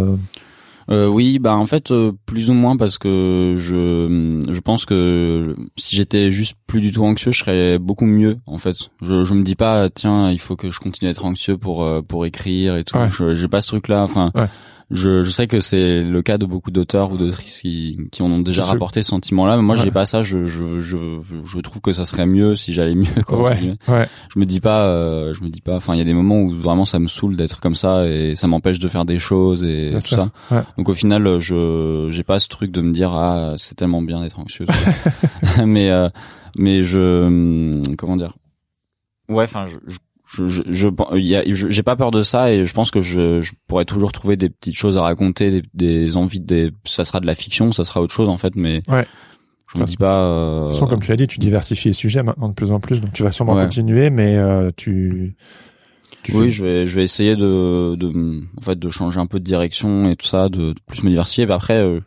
Euh, 0.91 1.07
oui, 1.07 1.39
bah 1.39 1.55
en 1.55 1.65
fait 1.65 1.89
euh, 1.89 2.11
plus 2.27 2.51
ou 2.51 2.53
moins 2.53 2.77
parce 2.77 2.99
que 2.99 3.55
je 3.57 4.39
je 4.47 4.59
pense 4.59 4.85
que 4.85 5.55
si 5.77 5.95
j'étais 5.95 6.29
juste 6.29 6.55
plus 6.67 6.79
du 6.79 6.91
tout 6.91 7.03
anxieux, 7.03 7.31
je 7.31 7.39
serais 7.39 7.79
beaucoup 7.79 8.05
mieux 8.05 8.37
en 8.45 8.59
fait. 8.59 8.75
Je 9.01 9.23
je 9.23 9.33
me 9.33 9.41
dis 9.41 9.55
pas 9.55 9.89
tiens 9.89 10.29
il 10.29 10.39
faut 10.39 10.55
que 10.55 10.69
je 10.69 10.79
continue 10.79 11.09
d'être 11.09 11.25
anxieux 11.25 11.57
pour 11.57 11.83
euh, 11.83 12.03
pour 12.03 12.27
écrire 12.27 12.75
et 12.77 12.83
tout. 12.83 12.97
Ouais. 12.97 13.09
Je 13.09 13.33
j'ai 13.33 13.47
pas 13.47 13.61
ce 13.61 13.67
truc 13.69 13.87
là. 13.87 14.03
Enfin, 14.03 14.31
Ouais. 14.35 14.45
Je 14.91 15.23
je 15.23 15.31
sais 15.31 15.47
que 15.47 15.59
c'est 15.59 16.01
le 16.03 16.21
cas 16.21 16.37
de 16.37 16.45
beaucoup 16.45 16.69
d'auteurs 16.71 17.11
ou 17.11 17.17
d'autrices 17.17 17.61
qui 17.61 17.97
qui 18.11 18.21
en 18.21 18.27
ont 18.31 18.39
déjà 18.41 18.61
sûr. 18.63 18.73
rapporté 18.73 19.01
ce 19.03 19.09
sentiment 19.09 19.45
là. 19.45 19.55
Mais 19.57 19.63
moi 19.63 19.75
Ouais. 19.75 19.81
j'ai 19.83 19.91
pas 19.91 20.05
ça. 20.05 20.21
Je 20.21 20.45
je 20.45 20.79
je 20.81 20.97
je 21.45 21.59
trouve 21.59 21.81
que 21.81 21.91
ça 21.93 22.05
serait 22.05 22.25
mieux 22.25 22.55
si 22.55 22.71
j'allais 22.73 22.93
mieux. 22.95 23.07
Quoi, 23.25 23.41
Ouais, 23.43 23.75
ouais, 23.87 24.07
je 24.33 24.39
me 24.39 24.45
dis 24.45 24.59
pas 24.59 24.85
euh, 24.85 25.33
je 25.33 25.43
me 25.43 25.49
dis 25.49 25.61
pas 25.61 25.75
enfin 25.75 25.93
il 25.95 25.97
y 25.97 26.01
a 26.01 26.05
des 26.05 26.13
moments 26.13 26.39
où 26.41 26.51
vraiment 26.51 26.85
ça 26.85 26.99
me 26.99 27.07
saoule 27.07 27.35
d'être 27.35 27.59
comme 27.61 27.75
ça 27.75 28.07
et 28.07 28.35
ça 28.35 28.47
m'empêche 28.47 28.79
de 28.79 28.87
faire 28.87 29.05
des 29.05 29.17
choses 29.19 29.63
et 29.63 29.89
Bien 29.89 29.99
tout 29.99 30.07
sûr. 30.07 30.17
ça 30.49 30.55
Ouais. 30.55 30.63
donc 30.77 30.87
au 30.89 30.93
final 30.93 31.39
je 31.39 32.07
j'ai 32.11 32.23
pas 32.23 32.39
ce 32.39 32.47
truc 32.47 32.71
de 32.71 32.81
me 32.81 32.93
dire 32.93 33.11
ah 33.13 33.53
c'est 33.57 33.75
tellement 33.75 34.01
bien 34.03 34.21
d'être 34.21 34.39
anxieux 34.39 34.65
mais 35.65 35.89
euh, 35.89 36.09
mais 36.57 36.83
je 36.83 37.25
hum, 37.25 37.81
comment 37.97 38.15
dire? 38.17 38.33
Ouais 39.29 39.45
enfin 39.45 39.65
je 39.65 39.77
je 39.87 39.97
je, 40.27 40.47
je, 40.47 40.63
j'ai 41.69 41.83
pas 41.83 41.95
peur 41.95 42.11
de 42.11 42.21
ça 42.23 42.51
et 42.51 42.65
je 42.65 42.73
pense 42.73 42.91
que 42.91 43.01
je, 43.01 43.41
je 43.41 43.51
pourrais 43.67 43.85
toujours 43.85 44.11
trouver 44.11 44.35
des 44.37 44.49
petites 44.49 44.75
choses 44.75 44.97
à 44.97 45.01
raconter 45.01 45.51
des, 45.51 45.63
des 45.73 46.17
envies 46.17 46.39
des 46.39 46.71
ça 46.85 47.05
sera 47.05 47.19
de 47.19 47.25
la 47.27 47.35
fiction 47.35 47.71
ça 47.71 47.83
sera 47.83 48.01
autre 48.01 48.13
chose 48.13 48.27
en 48.29 48.37
fait 48.37 48.55
mais 48.55 48.81
Ouais. 48.89 49.05
je 49.73 49.79
me 49.79 49.85
dis 49.85 49.97
pas 49.97 50.23
euh, 50.25 50.59
De 50.59 50.65
toute 50.65 50.73
façon, 50.73 50.87
comme 50.87 51.01
tu 51.01 51.09
l'as 51.11 51.17
dit, 51.17 51.27
tu 51.27 51.39
diversifies 51.39 51.89
les 51.89 51.93
sujets 51.93 52.23
maintenant 52.23 52.49
de 52.49 52.53
plus 52.53 52.71
en 52.71 52.79
plus, 52.79 52.99
donc 53.01 53.13
tu 53.13 53.23
vas 53.23 53.31
sûrement 53.31 53.53
Ouais. 53.55 53.63
continuer, 53.63 54.09
mais 54.09 54.35
euh, 54.35 54.71
tu, 54.75 55.35
tu 56.23 56.31
oui, 56.33 56.45
fais- 56.45 56.49
je 56.49 56.63
vais, 56.63 56.87
je 56.87 56.95
vais 56.95 57.03
essayer 57.03 57.35
de, 57.35 57.95
de, 57.95 58.41
en 58.57 58.61
fait, 58.61 58.79
de 58.79 58.89
changer 58.89 59.19
un 59.19 59.27
peu 59.27 59.39
de 59.39 59.43
direction 59.45 60.09
et 60.09 60.15
tout 60.15 60.25
ça, 60.25 60.49
de, 60.49 60.73
de 60.73 60.79
plus 60.87 61.03
me 61.03 61.09
diversifier. 61.09 61.45
Et 61.47 61.51
après, 61.51 61.77
euh, 61.77 61.99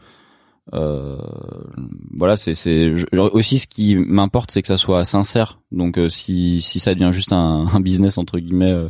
voilà, 0.73 2.37
c'est, 2.37 2.55
c'est 2.55 2.95
je- 2.97 3.07
aussi 3.17 3.59
ce 3.59 3.67
qui 3.67 3.95
m'importe, 3.97 4.51
c'est 4.51 4.63
que 4.63 4.69
ça 4.69 4.77
soit 4.77 5.05
sincère. 5.05 5.61
Donc, 5.73 5.99
euh, 5.99 6.09
si, 6.09 6.61
si 6.63 6.81
ça 6.81 6.95
devient 6.95 7.11
juste 7.13 7.33
un, 7.33 7.67
un 7.73 7.81
business 7.81 8.19
entre 8.19 8.39
guillemets, 8.39 8.73
euh, 8.73 8.89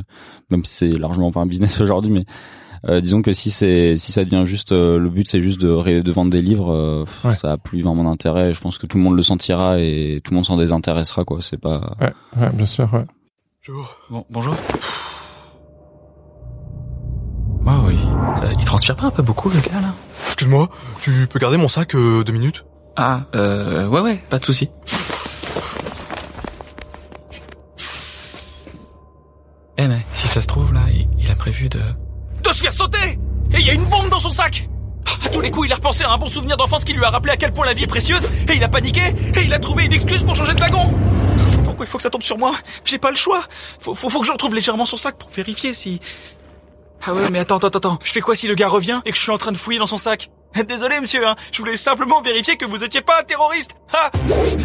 même 0.50 0.64
si 0.64 0.74
c'est 0.74 0.98
largement 0.98 1.30
pas 1.32 1.40
un 1.40 1.46
business 1.46 1.80
aujourd'hui, 1.80 2.10
mais 2.10 2.24
euh, 2.88 3.00
disons 3.00 3.22
que 3.22 3.32
si 3.32 3.50
c'est, 3.50 3.96
si 3.96 4.12
ça 4.12 4.24
devient 4.24 4.44
juste, 4.46 4.70
euh, 4.72 4.98
le 4.98 5.10
but 5.10 5.28
c'est 5.28 5.42
juste 5.42 5.60
de, 5.60 5.68
ré- 5.68 6.02
de 6.02 6.12
vendre 6.12 6.30
des 6.30 6.42
livres, 6.42 6.72
euh, 6.72 7.04
pff, 7.04 7.24
Ouais. 7.24 7.34
ça 7.34 7.52
a 7.52 7.56
plus 7.58 7.82
vraiment 7.82 8.04
d'intérêt. 8.04 8.54
Je 8.54 8.60
pense 8.60 8.78
que 8.78 8.86
tout 8.86 8.98
le 8.98 9.02
monde 9.04 9.16
le 9.16 9.22
sentira 9.22 9.80
et 9.80 10.20
tout 10.22 10.30
le 10.32 10.36
monde 10.36 10.44
s'en 10.46 10.56
désintéressera, 10.56 11.24
quoi. 11.24 11.38
C'est 11.40 11.56
pas. 11.60 11.96
Ouais, 12.00 12.12
ouais, 12.40 12.50
bien 12.52 12.66
sûr, 12.66 12.88
ouais. 12.94 13.04
Bonjour. 13.66 13.96
Bon, 14.10 14.24
bonjour. 14.30 14.54
Oui. 17.86 17.94
Euh, 18.42 18.52
il 18.58 18.64
transpire 18.64 18.96
pas 18.96 19.06
un 19.06 19.10
peu 19.10 19.22
beaucoup, 19.22 19.48
le 19.50 19.56
gars, 19.60 19.80
là? 19.80 19.94
Excuse-moi, 20.38 20.68
tu 21.00 21.26
peux 21.26 21.40
garder 21.40 21.56
mon 21.56 21.66
sac 21.66 21.96
euh, 21.96 22.22
deux 22.22 22.32
minutes? 22.32 22.64
Ah, 22.94 23.22
euh, 23.34 23.88
ouais, 23.88 24.00
ouais, 24.00 24.22
pas 24.30 24.38
de 24.38 24.44
souci. 24.44 24.70
Eh 29.78 29.88
mais, 29.88 29.98
si 30.12 30.28
ça 30.28 30.40
se 30.40 30.46
trouve, 30.46 30.72
là, 30.72 30.82
il, 31.18 31.28
a 31.28 31.34
prévu 31.34 31.68
de... 31.68 31.80
De 31.80 32.48
se 32.50 32.62
faire 32.62 32.72
sauter! 32.72 33.18
Et 33.50 33.58
il 33.58 33.66
y 33.66 33.70
a 33.70 33.72
une 33.72 33.86
bombe 33.86 34.10
dans 34.10 34.20
son 34.20 34.30
sac! 34.30 34.68
À 35.24 35.28
tous 35.28 35.40
les 35.40 35.50
coups, 35.50 35.66
il 35.66 35.72
a 35.72 35.74
repensé 35.74 36.04
à 36.04 36.12
un 36.12 36.18
bon 36.18 36.28
souvenir 36.28 36.56
d'enfance 36.56 36.84
qui 36.84 36.92
lui 36.92 37.02
a 37.02 37.10
rappelé 37.10 37.32
à 37.32 37.36
quel 37.36 37.52
point 37.52 37.66
la 37.66 37.74
vie 37.74 37.82
est 37.82 37.88
précieuse, 37.88 38.28
et 38.48 38.54
il 38.54 38.62
a 38.62 38.68
paniqué, 38.68 39.12
et 39.34 39.40
il 39.40 39.52
a 39.52 39.58
trouvé 39.58 39.86
une 39.86 39.92
excuse 39.92 40.22
pour 40.22 40.36
changer 40.36 40.54
de 40.54 40.60
wagon! 40.60 40.94
Pourquoi 41.64 41.84
il 41.84 41.88
faut 41.88 41.98
que 41.98 42.04
ça 42.04 42.10
tombe 42.10 42.22
sur 42.22 42.38
moi? 42.38 42.54
J'ai 42.84 42.98
pas 42.98 43.10
le 43.10 43.16
choix! 43.16 43.42
Faut, 43.80 43.92
faut, 43.92 44.08
faut 44.08 44.20
que 44.20 44.26
je 44.28 44.30
retrouve 44.30 44.54
légèrement 44.54 44.86
son 44.86 44.96
sac 44.96 45.18
pour 45.18 45.30
vérifier 45.30 45.74
si... 45.74 45.98
Ah 47.06 47.14
ouais, 47.14 47.30
mais 47.30 47.38
attends, 47.38 47.58
attends, 47.58 47.68
attends. 47.68 47.98
Je 48.04 48.12
fais 48.12 48.20
quoi 48.20 48.34
si 48.34 48.48
le 48.48 48.54
gars 48.54 48.68
revient 48.68 49.00
et 49.04 49.10
que 49.10 49.16
je 49.16 49.22
suis 49.22 49.32
en 49.32 49.38
train 49.38 49.52
de 49.52 49.56
fouiller 49.56 49.78
dans 49.78 49.86
son 49.86 49.96
sac? 49.96 50.30
Désolé, 50.68 51.00
monsieur, 51.00 51.26
hein. 51.26 51.36
Je 51.52 51.58
voulais 51.58 51.76
simplement 51.76 52.20
vérifier 52.20 52.56
que 52.56 52.64
vous 52.64 52.82
étiez 52.82 53.00
pas 53.00 53.20
un 53.20 53.22
terroriste. 53.22 53.72
Ah 53.92 54.10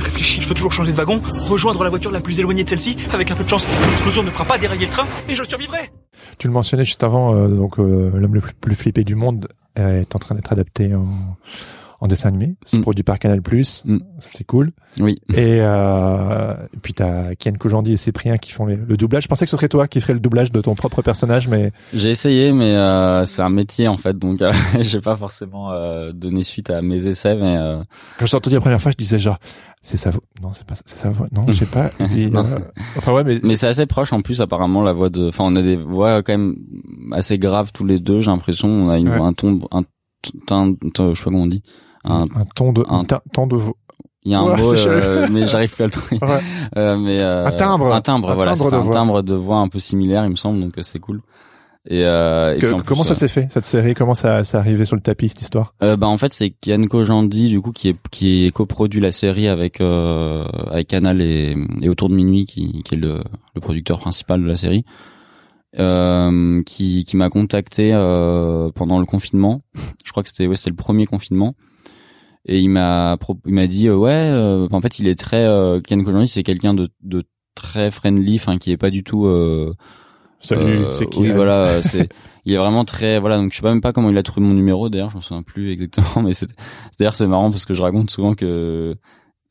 Réfléchis, 0.03 0.41
je 0.41 0.47
peux 0.47 0.55
toujours 0.55 0.73
changer 0.73 0.91
de 0.91 0.97
wagon, 0.97 1.21
rejoindre 1.47 1.83
la 1.83 1.89
voiture 1.89 2.11
la 2.11 2.21
plus 2.21 2.39
éloignée 2.39 2.63
de 2.63 2.69
celle-ci, 2.69 2.97
avec 3.13 3.31
un 3.31 3.35
peu 3.35 3.43
de 3.43 3.49
chance 3.49 3.65
qu'une 3.65 3.91
explosion 3.91 4.23
ne 4.23 4.31
fera 4.31 4.45
pas 4.45 4.57
dérailler 4.57 4.85
le 4.85 4.91
train, 4.91 5.07
et 5.27 5.35
je 5.35 5.43
survivrai. 5.43 5.91
Tu 6.37 6.47
le 6.47 6.53
mentionnais 6.53 6.85
juste 6.85 7.03
avant, 7.03 7.35
euh, 7.35 7.47
donc 7.47 7.79
euh, 7.79 8.11
l'homme 8.13 8.35
le 8.35 8.41
plus, 8.41 8.53
plus 8.53 8.75
flippé 8.75 9.03
du 9.03 9.15
monde 9.15 9.47
euh, 9.77 10.01
est 10.01 10.15
en 10.15 10.19
train 10.19 10.35
d'être 10.35 10.51
adapté 10.51 10.95
en, 10.95 11.37
en 12.03 12.07
dessin 12.07 12.27
animé. 12.27 12.55
C'est 12.65 12.77
Mm. 12.77 12.81
produit 12.81 13.03
par 13.03 13.17
Canal+, 13.17 13.39
Mm. 13.39 13.97
ça 14.19 14.29
c'est 14.29 14.43
cool. 14.43 14.71
Oui. 14.99 15.19
Et, 15.33 15.59
euh, 15.61 16.53
et 16.73 16.77
puis 16.81 16.93
t'as 16.93 17.33
Kian 17.35 17.53
Kojandi 17.53 17.93
et 17.93 17.97
Cyprien 17.97 18.37
qui 18.37 18.51
font 18.51 18.65
les- 18.65 18.75
le 18.75 18.97
doublage. 18.97 19.23
Je 19.23 19.27
pensais 19.29 19.45
que 19.45 19.49
ce 19.49 19.55
serait 19.55 19.69
toi 19.69 19.87
qui 19.87 20.01
ferais 20.01 20.13
le 20.13 20.19
doublage 20.19 20.51
de 20.51 20.59
ton 20.59 20.75
propre 20.75 21.01
personnage, 21.01 21.47
mais 21.47 21.71
J'ai 21.93 22.09
essayé, 22.11 22.51
mais 22.51 22.75
euh, 22.75 23.23
c'est 23.23 23.41
un 23.41 23.49
métier 23.49 23.87
en 23.87 23.95
fait, 23.97 24.17
donc 24.19 24.41
euh, 24.41 24.51
j'ai 24.81 24.99
pas 24.99 25.15
forcément 25.15 25.71
euh, 25.71 26.11
donné 26.11 26.43
suite 26.43 26.69
à 26.69 26.81
mes 26.81 27.07
essais, 27.07 27.35
mais 27.35 27.55
euh, 27.57 27.81
quand 28.19 28.25
je 28.25 28.31
t'ai 28.31 28.37
entendu 28.37 28.55
la 28.55 28.61
première 28.61 28.81
fois, 28.81 28.91
je 28.91 28.97
disais 28.97 29.17
genre 29.17 29.39
c'est 29.81 29.97
sa 29.97 30.09
voix. 30.09 30.23
Non, 30.41 30.51
c'est 30.51 30.65
pas 30.67 30.75
c'est 30.85 30.97
sa 30.97 31.09
voix. 31.09 31.27
Non, 31.31 31.45
je 31.47 31.53
sais 31.53 31.65
pas. 31.65 31.89
Et, 32.17 32.25
euh, 32.27 32.59
enfin 32.97 33.13
ouais, 33.13 33.23
mais, 33.23 33.39
mais 33.43 33.55
c'est 33.55 33.67
assez 33.67 33.85
proche 33.85 34.11
en 34.11 34.21
plus 34.21 34.41
apparemment 34.41 34.81
la 34.83 34.91
voix 34.93 35.09
de, 35.09 35.29
enfin 35.29 35.45
on 35.47 35.55
a 35.55 35.61
des 35.61 35.77
voix 35.77 36.21
quand 36.21 36.33
même 36.37 36.55
assez 37.13 37.37
graves 37.39 37.71
tous 37.73 37.85
les 37.85 37.99
deux. 37.99 38.19
J'ai 38.19 38.29
l'impression 38.31 38.67
on 38.67 38.89
a 38.89 38.97
une 38.97 39.07
Ouais. 39.09 39.17
voix, 39.17 39.27
un 39.27 39.33
ton, 39.33 39.59
un 39.71 39.83
teint- 40.47 40.75
je 40.81 40.87
sais 41.15 41.23
pas 41.23 41.29
comment 41.31 41.43
on 41.43 41.47
dit. 41.47 41.63
Un, 42.03 42.23
un 42.35 42.45
ton 42.55 42.73
de 42.73 42.83
un- 42.89 43.05
ton 43.33 43.47
de 43.47 43.55
vo- 43.55 43.77
il 44.25 44.31
y 44.31 44.35
a 44.35 44.39
un 44.39 44.45
Ouais, 44.53 44.57
mot, 44.61 44.73
euh, 44.73 45.27
mais 45.31 45.45
j'arrive 45.47 45.73
plus 45.73 45.83
à 45.83 45.87
le 45.87 45.91
trouver. 45.91 46.19
Ouais. 46.21 46.39
Euh, 46.77 46.97
mais 46.97 47.19
euh, 47.19 47.45
Un 47.45 47.51
timbre. 47.51 47.93
un 47.93 48.01
timbre, 48.01 48.31
Un 48.31 48.33
voilà, 48.35 48.53
timbre 48.55 48.69
c'est 48.69 48.75
un 48.75 48.79
voix. 48.79 48.93
timbre 48.93 49.21
de 49.21 49.35
voix 49.35 49.57
un 49.57 49.67
peu 49.67 49.79
similaire, 49.79 50.23
il 50.25 50.31
me 50.31 50.35
semble, 50.35 50.59
donc 50.61 50.77
euh, 50.77 50.81
c'est 50.81 50.99
cool. 50.99 51.21
Et, 51.89 52.05
euh, 52.05 52.55
et 52.55 52.59
Que- 52.59 52.65
puis 52.67 52.73
en 52.73 52.77
plus, 52.77 52.85
comment 52.85 53.03
ça 53.03 53.11
euh, 53.11 53.15
s'est 53.15 53.27
fait 53.27 53.47
cette 53.51 53.65
série? 53.65 53.93
Comment 53.93 54.13
ça 54.13 54.45
ça 54.45 54.59
arrivé 54.59 54.85
sur 54.85 54.95
le 54.95 55.01
tapis 55.01 55.27
cette 55.29 55.41
histoire? 55.41 55.73
Euh, 55.83 55.97
bah 55.97 56.07
en 56.07 56.15
fait 56.17 56.31
c'est 56.31 56.51
Kian 56.51 56.81
Kojandi 56.87 57.49
du 57.49 57.59
coup 57.59 57.71
qui 57.73 57.89
est 57.89 57.97
qui 58.09 58.45
est 58.47 58.51
coproduit 58.51 59.01
la 59.01 59.11
série 59.11 59.49
avec 59.49 59.81
euh, 59.81 60.45
avec 60.71 60.87
Canal 60.87 61.21
et, 61.21 61.57
et 61.81 61.89
autour 61.89 62.07
de 62.07 62.15
minuit 62.15 62.45
qui, 62.45 62.83
qui 62.83 62.95
est 62.95 62.97
le, 62.97 63.19
le 63.53 63.59
producteur 63.61 63.99
principal 63.99 64.41
de 64.41 64.47
la 64.47 64.55
série 64.55 64.85
euh, 65.79 66.61
qui 66.63 67.03
qui 67.03 67.17
m'a 67.17 67.29
contacté 67.29 67.91
euh, 67.93 68.69
pendant 68.75 68.99
le 68.99 69.05
confinement 69.05 69.61
je 70.05 70.11
crois 70.11 70.23
que 70.23 70.29
c'était 70.29 70.47
ouais 70.47 70.55
c'était 70.55 70.69
le 70.69 70.75
premier 70.75 71.05
confinement 71.05 71.53
et 72.45 72.59
il 72.59 72.69
m'a 72.69 73.17
il 73.45 73.53
m'a 73.53 73.67
dit 73.67 73.87
euh, 73.87 73.95
ouais 73.95 74.11
euh, 74.11 74.67
en 74.71 74.81
fait 74.81 74.99
il 74.99 75.07
est 75.07 75.17
très 75.17 75.45
euh, 75.45 75.79
Kian 75.81 76.03
Kojandi 76.03 76.27
c'est 76.27 76.43
quelqu'un 76.43 76.73
de 76.73 76.89
de 77.01 77.23
très 77.55 77.91
friendly 77.91 78.35
enfin 78.35 78.57
qui 78.57 78.71
est 78.71 78.77
pas 78.77 78.89
du 78.89 79.03
tout 79.03 79.25
euh, 79.25 79.73
Salut, 80.43 80.83
euh, 80.83 80.91
c'est 80.91 81.05
qui 81.05 81.19
Oui, 81.19 81.31
voilà, 81.31 81.81
c'est 81.81 82.09
il 82.43 82.53
est 82.53 82.57
vraiment 82.57 82.83
très 82.83 83.17
voilà, 83.19 83.37
donc 83.37 83.51
je 83.53 83.55
sais 83.55 83.61
pas 83.61 83.69
même 83.69 83.79
pas 83.79 83.93
comment 83.93 84.09
il 84.09 84.17
a 84.17 84.23
trouvé 84.23 84.45
mon 84.45 84.53
numéro 84.53 84.89
d'ailleurs, 84.89 85.09
je 85.09 85.15
me 85.15 85.21
souviens 85.21 85.41
plus 85.41 85.71
exactement 85.71 86.21
mais 86.23 86.33
c'est 86.33 86.49
c'est-à-dire 86.91 87.15
c'est 87.15 87.27
marrant 87.27 87.49
parce 87.49 87.65
que 87.65 87.73
je 87.73 87.81
raconte 87.81 88.11
souvent 88.11 88.35
que 88.35 88.97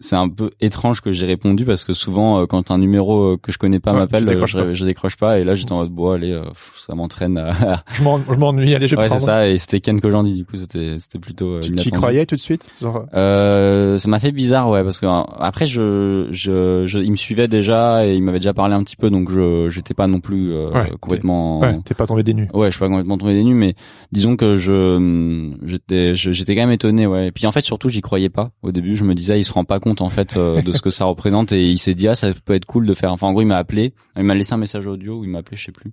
c'est 0.03 0.17
un 0.17 0.29
peu 0.29 0.51
étrange 0.61 1.01
que 1.01 1.13
j'ai 1.13 1.25
répondu 1.27 1.65
parce 1.65 1.85
que 1.85 1.95
souvent 1.95 2.41
euh, 2.43 2.47
quand 2.47 2.71
un 2.71 2.79
numéro 2.79 3.23
euh, 3.33 3.37
que 3.41 3.51
je 3.53 3.59
connais 3.59 3.81
pas 3.81 3.93
Ouais, 3.93 4.01
m'appelle, 4.01 4.29
euh, 4.29 4.45
je, 4.47 4.59
pas. 4.59 4.73
je 4.75 4.85
décroche 4.85 5.17
pas 5.17 5.39
et 5.39 5.45
là 5.45 5.55
j'étais 5.55 5.73
en 5.73 5.79
mode 5.79 5.91
bon 5.91 6.11
allez, 6.11 6.39
ça 6.77 6.95
m'entraîne 6.95 7.39
à. 7.39 7.83
Je 7.95 8.03
m'en- 8.03 8.21
je 8.31 8.39
m'ennuie, 8.39 8.75
allez, 8.75 8.89
je 8.89 8.97
ouais 8.97 9.09
c'est 9.09 9.19
ça 9.21 9.49
et 9.49 9.57
c'était 9.59 9.81
Ken 9.81 10.01
Kojandi 10.01 10.35
du 10.35 10.45
coup 10.45 10.57
c'était 10.57 10.99
c'était 10.99 11.19
plutôt. 11.19 11.61
Tu, 11.61 11.73
y 11.75 11.91
croyais 11.91 12.27
tout 12.27 12.35
de 12.37 12.41
suite 12.41 12.69
Genre, 12.83 13.07
Euh, 13.15 13.97
ça 13.99 14.09
m'a 14.11 14.19
fait 14.21 14.33
bizarre 14.33 14.69
ouais 14.69 14.83
parce 14.85 15.01
que 15.01 15.07
euh, 15.07 15.23
après 15.39 15.67
je, 15.67 16.29
je 16.31 16.85
je 16.87 16.99
il 16.99 17.11
me 17.11 17.17
suivait 17.17 17.49
déjà 17.49 18.07
et 18.07 18.15
il 18.15 18.23
m'avait 18.23 18.39
déjà 18.41 18.53
parlé 18.55 18.75
un 18.75 18.83
petit 18.83 18.97
peu 18.97 19.09
donc 19.11 19.31
je 19.31 19.69
j'étais 19.71 19.95
pas 19.95 20.07
non 20.07 20.21
plus 20.21 20.53
euh, 20.53 20.71
Ouais, 20.73 20.91
complètement. 21.01 21.61
Ouais, 21.61 21.79
t'es 21.85 21.95
pas 21.95 22.07
tombé 22.07 22.23
des 22.23 22.35
nues. 22.35 22.49
Ouais, 22.53 22.67
je 22.69 22.73
suis 22.73 22.81
pas 22.81 22.89
complètement 22.89 23.19
tombé 23.19 23.35
des 23.35 23.45
nues, 23.45 23.55
mais 23.55 23.75
disons 24.11 24.37
que 24.37 24.57
je 24.57 25.51
j'étais 25.65 26.15
j'étais 26.15 26.55
quand 26.55 26.63
même 26.63 26.73
étonné, 26.73 27.07
ouais. 27.07 27.29
Et 27.29 27.33
puis 27.33 27.47
en 27.47 27.53
fait, 27.53 27.63
surtout, 27.63 27.89
j'y 27.89 28.01
croyais 28.01 28.29
pas. 28.31 28.51
Au 28.63 28.73
début, 28.73 28.97
je 28.97 29.05
me 29.05 29.15
disais, 29.15 29.39
il 29.39 29.45
se 29.45 29.53
rend 29.53 29.65
pas 29.65 29.79
compte 29.81 29.92
en 30.01 30.09
fait 30.09 30.37
euh, 30.37 30.63
de 30.63 30.73
ce 30.73 30.81
que 30.81 30.91
ça 30.91 31.05
représente, 31.05 31.53
et 31.53 31.71
il 31.71 31.79
s'est 31.79 31.95
dit, 31.95 32.09
ah, 32.09 32.15
ça 32.15 32.33
peut 32.45 32.55
être 32.55 32.65
cool 32.65 32.87
de 32.87 32.95
faire. 32.95 33.13
Enfin, 33.13 33.27
en 33.27 33.33
gros, 33.33 33.43
il 33.43 33.47
m'a 33.47 33.59
appelé, 33.59 33.93
il 34.17 34.25
m'a 34.25 34.35
laissé 34.35 34.55
un 34.55 34.59
message 34.59 34.87
audio 34.87 35.19
ou 35.19 35.25
il 35.25 35.31
m'a 35.31 35.39
appelé, 35.39 35.57
je 35.57 35.65
sais 35.65 35.73
plus. 35.73 35.93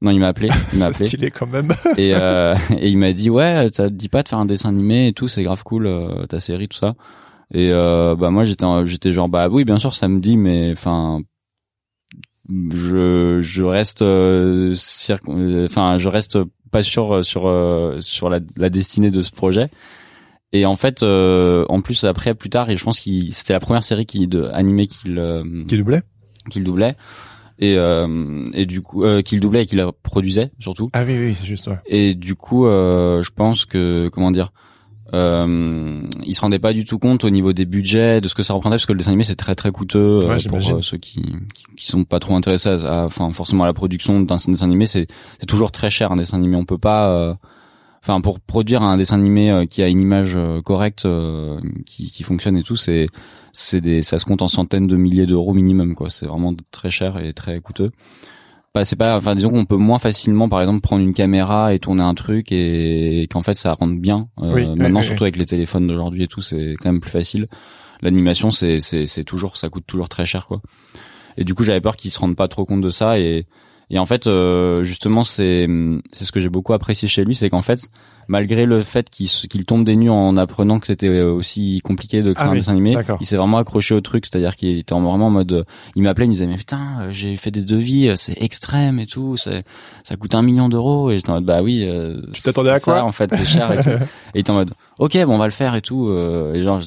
Non, 0.00 0.10
il 0.10 0.18
m'a 0.18 0.28
appelé, 0.28 0.50
il 0.72 0.78
m'a 0.78 0.86
appelé, 0.86 1.04
stylé 1.04 1.30
quand 1.30 1.46
même. 1.46 1.72
et 1.96 2.12
euh, 2.14 2.56
et 2.78 2.88
il 2.88 2.98
m'a 2.98 3.12
dit, 3.12 3.30
ouais, 3.30 3.68
ça 3.72 3.88
te 3.88 3.94
dit 3.94 4.08
pas 4.08 4.22
de 4.22 4.28
faire 4.28 4.38
un 4.38 4.46
dessin 4.46 4.70
animé 4.70 5.08
et 5.08 5.12
tout, 5.12 5.28
c'est 5.28 5.42
grave 5.42 5.62
cool, 5.62 5.86
euh, 5.86 6.26
ta 6.26 6.40
série, 6.40 6.68
tout 6.68 6.78
ça. 6.78 6.94
Et 7.54 7.70
euh, 7.70 8.16
bah 8.16 8.30
moi, 8.30 8.44
j'étais 8.44 8.66
j'étais 8.86 9.12
genre, 9.12 9.28
bah 9.28 9.48
oui, 9.48 9.64
bien 9.64 9.78
sûr, 9.78 9.94
ça 9.94 10.08
me 10.08 10.20
dit, 10.20 10.36
mais 10.36 10.72
enfin 10.72 11.20
je 12.48 13.40
je 13.40 13.62
reste 13.62 14.02
euh, 14.02 14.74
euh, 15.28 15.66
enfin 15.66 15.98
je 15.98 16.08
reste 16.08 16.38
pas 16.72 16.82
sûr 16.82 17.24
sur 17.24 17.42
sur 18.00 18.28
la, 18.28 18.40
la 18.56 18.68
destinée 18.68 19.10
de 19.10 19.22
ce 19.22 19.30
projet 19.30 19.70
et 20.52 20.66
en 20.66 20.76
fait 20.76 21.02
euh, 21.02 21.64
en 21.68 21.80
plus 21.80 22.04
après 22.04 22.34
plus 22.34 22.50
tard 22.50 22.68
et 22.70 22.76
je 22.76 22.84
pense 22.84 23.00
qu'il 23.00 23.32
c'était 23.34 23.52
la 23.52 23.60
première 23.60 23.84
série 23.84 24.06
qui 24.06 24.26
de 24.26 24.44
animée 24.52 24.86
qu'il 24.86 25.18
euh, 25.18 25.64
Qui 25.66 25.76
doublait 25.78 26.02
qu'il 26.50 26.64
doublait 26.64 26.96
et 27.58 27.76
euh, 27.76 28.44
et 28.52 28.66
du 28.66 28.82
coup 28.82 29.04
euh, 29.04 29.22
qu'il 29.22 29.40
doublait 29.40 29.62
et 29.62 29.66
qu'il 29.66 29.84
produisait 30.02 30.50
surtout 30.58 30.90
Ah 30.92 31.04
oui, 31.04 31.16
oui, 31.18 31.34
c'est 31.34 31.44
juste. 31.46 31.66
Ouais. 31.68 31.78
et 31.86 32.14
du 32.14 32.34
coup, 32.34 32.66
euh, 32.66 33.22
je 33.22 33.30
pense 33.30 33.64
que 33.66 34.08
comment 34.12 34.30
dire, 34.32 34.52
euh, 35.14 36.00
ils 36.24 36.34
se 36.34 36.40
rendaient 36.40 36.58
pas 36.58 36.72
du 36.72 36.84
tout 36.84 36.98
compte 36.98 37.24
au 37.24 37.30
niveau 37.30 37.52
des 37.52 37.66
budgets, 37.66 38.20
de 38.20 38.28
ce 38.28 38.34
que 38.34 38.42
ça 38.42 38.54
représentait, 38.54 38.76
parce 38.76 38.86
que 38.86 38.92
le 38.92 38.98
dessin 38.98 39.10
animé 39.10 39.24
c'est 39.24 39.36
très 39.36 39.54
très 39.54 39.70
coûteux 39.70 39.98
euh, 39.98 40.20
Ouais, 40.20 40.28
pour 40.28 40.38
j'imagine. 40.38 40.76
euh, 40.76 40.82
ceux 40.82 40.96
qui, 40.96 41.22
qui 41.54 41.64
qui 41.76 41.86
sont 41.86 42.04
pas 42.04 42.18
trop 42.18 42.34
intéressés, 42.34 42.68
à, 42.70 43.02
à- 43.02 43.04
enfin 43.04 43.30
forcément 43.32 43.64
à 43.64 43.66
la 43.66 43.74
production 43.74 44.20
d'un 44.20 44.36
dessin 44.36 44.62
animé, 44.66 44.86
c'est 44.86 45.06
c'est 45.38 45.46
toujours 45.46 45.70
très 45.70 45.90
cher 45.90 46.12
un 46.12 46.16
dessin 46.16 46.38
animé. 46.38 46.56
On 46.56 46.64
peut 46.64 46.78
pas, 46.78 47.10
euh, 47.10 47.34
enfin 48.02 48.20
pour 48.20 48.40
produire 48.40 48.82
un 48.82 48.96
dessin 48.96 49.16
animé 49.16 49.50
euh, 49.50 49.66
qui 49.66 49.82
a 49.82 49.88
une 49.88 50.00
image 50.00 50.34
euh, 50.36 50.60
correcte, 50.60 51.06
euh, 51.06 51.60
qui 51.86 52.10
qui 52.10 52.22
fonctionne 52.22 52.56
et 52.56 52.62
tout, 52.62 52.76
c'est 52.76 53.06
c'est 53.52 53.80
des 53.80 54.02
ça 54.02 54.18
se 54.18 54.24
compte 54.24 54.42
en 54.42 54.48
centaines 54.48 54.86
de 54.86 54.96
milliers 54.96 55.26
d'euros 55.26 55.54
minimum 55.54 55.94
quoi. 55.94 56.10
C'est 56.10 56.26
vraiment 56.26 56.54
très 56.70 56.90
cher 56.90 57.18
et 57.18 57.32
très 57.32 57.60
coûteux. 57.60 57.90
Bah, 58.74 58.86
c'est 58.86 58.96
pas 58.96 59.16
enfin 59.18 59.34
disons 59.34 59.50
qu'on 59.50 59.66
peut 59.66 59.76
moins 59.76 59.98
facilement 59.98 60.48
par 60.48 60.60
exemple 60.60 60.80
prendre 60.80 61.02
une 61.04 61.12
caméra 61.12 61.74
et 61.74 61.78
tourner 61.78 62.02
un 62.02 62.14
truc 62.14 62.52
et, 62.52 63.28
qu'en 63.30 63.42
fait 63.42 63.54
ça 63.54 63.74
rentre 63.74 64.00
bien. 64.00 64.28
Euh, 64.40 64.54
Oui, 64.54 64.66
maintenant 64.66 65.00
oui, 65.00 65.04
surtout 65.04 65.24
avec 65.24 65.36
les 65.36 65.44
téléphones 65.44 65.86
d'aujourd'hui 65.86 66.22
et 66.22 66.28
tout 66.28 66.40
c'est 66.40 66.74
quand 66.80 66.90
même 66.90 67.00
plus 67.00 67.10
facile. 67.10 67.48
L'animation 68.00 68.50
c'est 68.50 68.80
c'est 68.80 69.04
c'est 69.04 69.24
toujours 69.24 69.58
ça 69.58 69.68
coûte 69.68 69.84
toujours 69.86 70.08
très 70.08 70.24
cher 70.24 70.46
quoi. 70.46 70.62
Et 71.36 71.44
du 71.44 71.54
coup 71.54 71.64
j'avais 71.64 71.82
peur 71.82 71.96
qu'ils 71.96 72.10
se 72.10 72.18
rendent 72.18 72.36
pas 72.36 72.48
trop 72.48 72.64
compte 72.64 72.80
de 72.80 72.90
ça 72.90 73.18
et 73.18 73.46
et 73.90 73.98
en 73.98 74.06
fait 74.06 74.26
euh, 74.26 74.84
justement 74.84 75.24
c'est 75.24 75.68
c'est 76.12 76.24
ce 76.24 76.32
que 76.32 76.40
j'ai 76.40 76.48
beaucoup 76.48 76.72
apprécié 76.72 77.08
chez 77.08 77.24
lui 77.24 77.34
c'est 77.34 77.50
qu'en 77.50 77.62
fait 77.62 77.88
malgré 78.28 78.66
le 78.66 78.80
fait 78.82 79.10
qu'il 79.10 79.64
tombe 79.64 79.84
des 79.84 79.96
nues 79.96 80.08
en 80.08 80.36
apprenant 80.36 80.78
que 80.78 80.86
c'était 80.86 81.20
aussi 81.22 81.80
compliqué 81.82 82.22
de 82.22 82.32
créer 82.32 82.44
Ah 82.46 82.48
un 82.50 82.52
oui, 82.52 82.58
dessin 82.58 82.72
animé 82.72 82.96
il 83.20 83.26
s'est 83.26 83.36
vraiment 83.36 83.58
accroché 83.58 83.94
au 83.96 84.00
truc 84.00 84.26
c'est-à-dire 84.26 84.54
qu'il 84.54 84.78
était 84.78 84.92
en- 84.92 85.02
vraiment 85.02 85.26
en 85.26 85.30
mode 85.30 85.52
euh, 85.52 85.64
il 85.96 86.02
m'appelait 86.04 86.26
il 86.26 86.28
me 86.28 86.32
disait 86.32 86.46
mais 86.46 86.56
putain 86.56 87.00
euh, 87.00 87.08
j'ai 87.12 87.36
fait 87.36 87.50
des 87.50 87.64
devis 87.64 88.08
euh, 88.08 88.16
c'est 88.16 88.40
extrême 88.40 89.00
et 89.00 89.06
tout 89.06 89.36
c'est 89.36 89.64
ça 90.04 90.16
coûte 90.16 90.34
un 90.36 90.42
million 90.42 90.68
d'euros. 90.68 91.10
Et 91.10 91.16
j'étais 91.16 91.30
en 91.30 91.34
mode 91.34 91.44
bah 91.44 91.62
oui 91.62 91.84
euh, 91.86 92.22
Tu 92.32 92.42
t'attendais 92.42 92.70
à 92.70 92.76
c'est 92.76 92.84
quoi 92.84 92.94
ça, 92.98 93.04
en 93.04 93.12
fait 93.12 93.30
c'est 93.34 93.44
cher 93.44 93.72
et 93.72 93.82
tout. 93.82 93.88
Et 94.34 94.36
il 94.36 94.40
était 94.40 94.50
en 94.50 94.54
mode 94.54 94.72
ok 94.98 95.18
bon 95.26 95.34
on 95.34 95.38
va 95.38 95.46
le 95.46 95.50
faire 95.52 95.74
et 95.74 95.80
tout 95.82 96.06
euh, 96.08 96.54
et 96.54 96.62
genre 96.62 96.80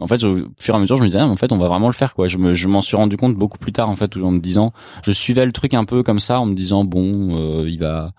en 0.00 0.06
fait 0.06 0.22
au 0.24 0.36
fur 0.58 0.74
et 0.74 0.76
à 0.76 0.80
mesure 0.80 0.96
je 0.96 1.02
me 1.02 1.06
disais 1.08 1.18
ah, 1.18 1.26
en 1.26 1.36
fait 1.36 1.52
on 1.52 1.58
va 1.58 1.68
vraiment 1.68 1.86
le 1.88 1.92
faire 1.92 2.14
quoi. 2.14 2.28
Je 2.28 2.38
me 2.38 2.54
je 2.54 2.68
m'en 2.68 2.80
suis 2.80 2.96
rendu 2.96 3.16
compte 3.16 3.34
beaucoup 3.34 3.58
plus 3.58 3.72
tard 3.72 3.88
en 3.88 3.96
fait 3.96 4.16
en 4.16 4.30
me 4.30 4.40
disant 4.40 4.72
je 5.02 5.12
suivais 5.12 5.46
le 5.46 5.52
truc 5.52 5.74
un 5.74 5.84
peu 5.84 6.02
comme 6.02 6.20
ça 6.20 6.40
en 6.40 6.46
me 6.46 6.54
disant 6.54 6.84
bon 6.84 7.36
euh, 7.36 7.68
il 7.68 7.78
va 7.78 8.12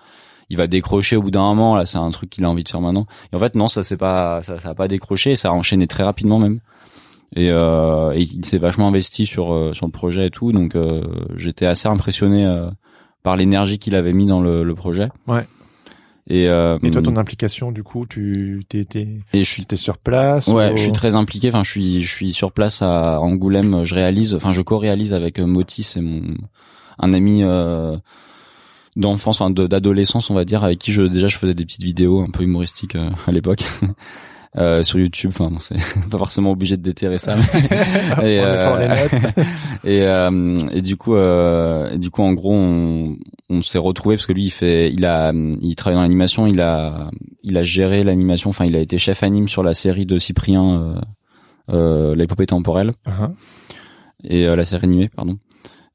il 0.50 0.58
va 0.58 0.68
décrocher 0.68 1.16
au 1.18 1.22
bout 1.22 1.32
d'un 1.32 1.42
moment 1.42 1.76
là 1.76 1.86
c'est 1.86 1.98
un 1.98 2.10
truc 2.12 2.30
qu'il 2.30 2.46
a 2.46 2.50
envie 2.50 2.64
de 2.64 2.70
faire 2.70 2.82
maintenant. 2.82 3.06
Et 3.32 3.36
en 3.36 3.40
fait 3.40 3.56
non 3.56 3.68
ça 3.68 3.84
c'est 3.84 3.98
pas 3.98 4.42
ça, 4.44 4.60
ça 4.60 4.70
a 4.70 4.74
pas 4.74 4.88
décroché 4.88 5.36
ça 5.36 5.50
a 5.50 5.52
enchaîné 5.52 5.88
très 5.88 6.04
rapidement 6.04 6.40
même. 6.40 6.60
Et, 7.36 7.52
euh, 7.52 8.14
et 8.14 8.22
il 8.22 8.46
s'est 8.46 8.58
vachement 8.58 8.88
investi 8.88 9.26
sur 9.26 9.54
euh, 9.54 9.74
sur 9.74 9.86
le 9.86 9.92
projet 9.92 10.28
et 10.28 10.30
tout 10.32 10.54
donc 10.54 10.76
euh, 10.76 11.04
j'étais 11.36 11.66
assez 11.66 11.90
impressionné 11.90 12.46
euh, 12.46 12.70
par 13.22 13.36
l'énergie 13.36 13.80
qu'il 13.80 13.96
avait 13.96 14.14
mis 14.14 14.26
dans 14.26 14.40
le, 14.40 14.64
le 14.64 14.76
projet. 14.76 15.10
Ouais. 15.28 15.46
Et 16.30 16.48
euh, 16.48 16.78
Et 16.84 16.92
toi, 16.92 17.02
ton 17.02 17.16
implication, 17.18 17.72
du 17.72 17.84
coup, 17.84 18.06
tu 18.06 18.64
t'es 18.68 18.84
t'es 18.86 19.08
et 19.34 19.44
je 19.44 19.50
suis 19.50 19.66
t'es 19.66 19.76
sur 19.78 19.98
place 19.98 20.48
Ouais, 20.48 20.72
ou- 20.74 20.78
je 20.78 20.82
suis 20.84 20.92
très 20.92 21.16
impliqué. 21.16 21.48
Enfin, 21.50 21.64
je 21.64 21.72
suis, 21.72 22.02
je 22.02 22.08
suis 22.10 22.34
sur 22.34 22.52
place 22.52 22.82
à 22.82 23.20
Angoulême. 23.22 23.84
Je 23.86 23.96
réalise, 23.96 24.36
enfin, 24.36 24.52
je 24.52 24.62
co-réalise 24.62 25.14
avec 25.14 25.40
euh, 25.40 25.46
Moti, 25.46 25.84
c'est 25.84 26.02
mon 26.02 26.22
un 27.00 27.14
ami 27.14 27.44
euh, 27.44 27.96
d'enfance, 28.96 29.40
enfin 29.42 29.52
de- 29.52 29.68
d'adolescence, 29.68 30.30
on 30.30 30.34
va 30.34 30.44
dire, 30.46 30.64
avec 30.64 30.80
qui 30.80 30.92
je 30.92 31.04
déjà 31.04 31.28
je 31.28 31.38
faisais 31.38 31.54
des 31.54 31.64
petites 31.66 31.84
vidéos 31.84 32.22
un 32.22 32.30
peu 32.32 32.44
humoristiques 32.44 32.96
euh, 32.96 33.10
à 33.28 33.32
l'époque. 33.32 33.64
Euh, 34.58 34.82
sur 34.84 34.98
YouTube, 35.00 35.30
enfin 35.34 35.52
bon, 35.52 35.60
c'est 35.60 35.76
pas 36.10 36.18
forcément 36.18 36.52
obligé 36.52 36.78
de 36.78 36.82
déterrer 36.82 37.20
ça. 37.20 37.36
mais- 37.36 37.44
et, 38.36 38.40
euh, 38.42 39.08
et, 39.84 40.02
euh, 40.02 40.58
et 40.74 40.82
du 40.82 40.98
coup, 40.98 41.16
euh, 41.16 41.92
et 41.92 41.98
du 42.00 42.10
coup, 42.10 42.24
en 42.24 42.34
gros, 42.34 42.54
on, 42.56 43.18
on 43.50 43.62
s'est 43.62 43.78
retrouvé 43.78 44.16
parce 44.16 44.26
que 44.26 44.34
lui, 44.34 44.46
il 44.46 44.50
fait, 44.52 44.92
il 44.92 45.06
a, 45.06 45.32
il 45.62 45.76
travaille 45.76 45.96
dans 45.98 46.02
l'animation, 46.02 46.48
il 46.48 46.60
a, 46.62 47.10
il 47.44 47.56
a 47.58 47.64
géré 47.64 48.04
l'animation. 48.04 48.50
Enfin, 48.50 48.66
il 48.66 48.76
a 48.76 48.80
été 48.80 48.98
chef 48.98 49.22
anime 49.22 49.48
sur 49.48 49.62
la 49.62 49.74
série 49.76 50.06
de 50.08 50.18
Cyprien, 50.18 50.82
euh, 50.82 50.96
euh, 51.74 52.16
l'épopée 52.16 52.48
temporelle 52.48 52.94
Uh-huh. 53.06 53.30
et 54.24 54.48
euh, 54.48 54.56
la 54.56 54.66
série 54.66 54.86
animée, 54.86 55.10
pardon. 55.16 55.38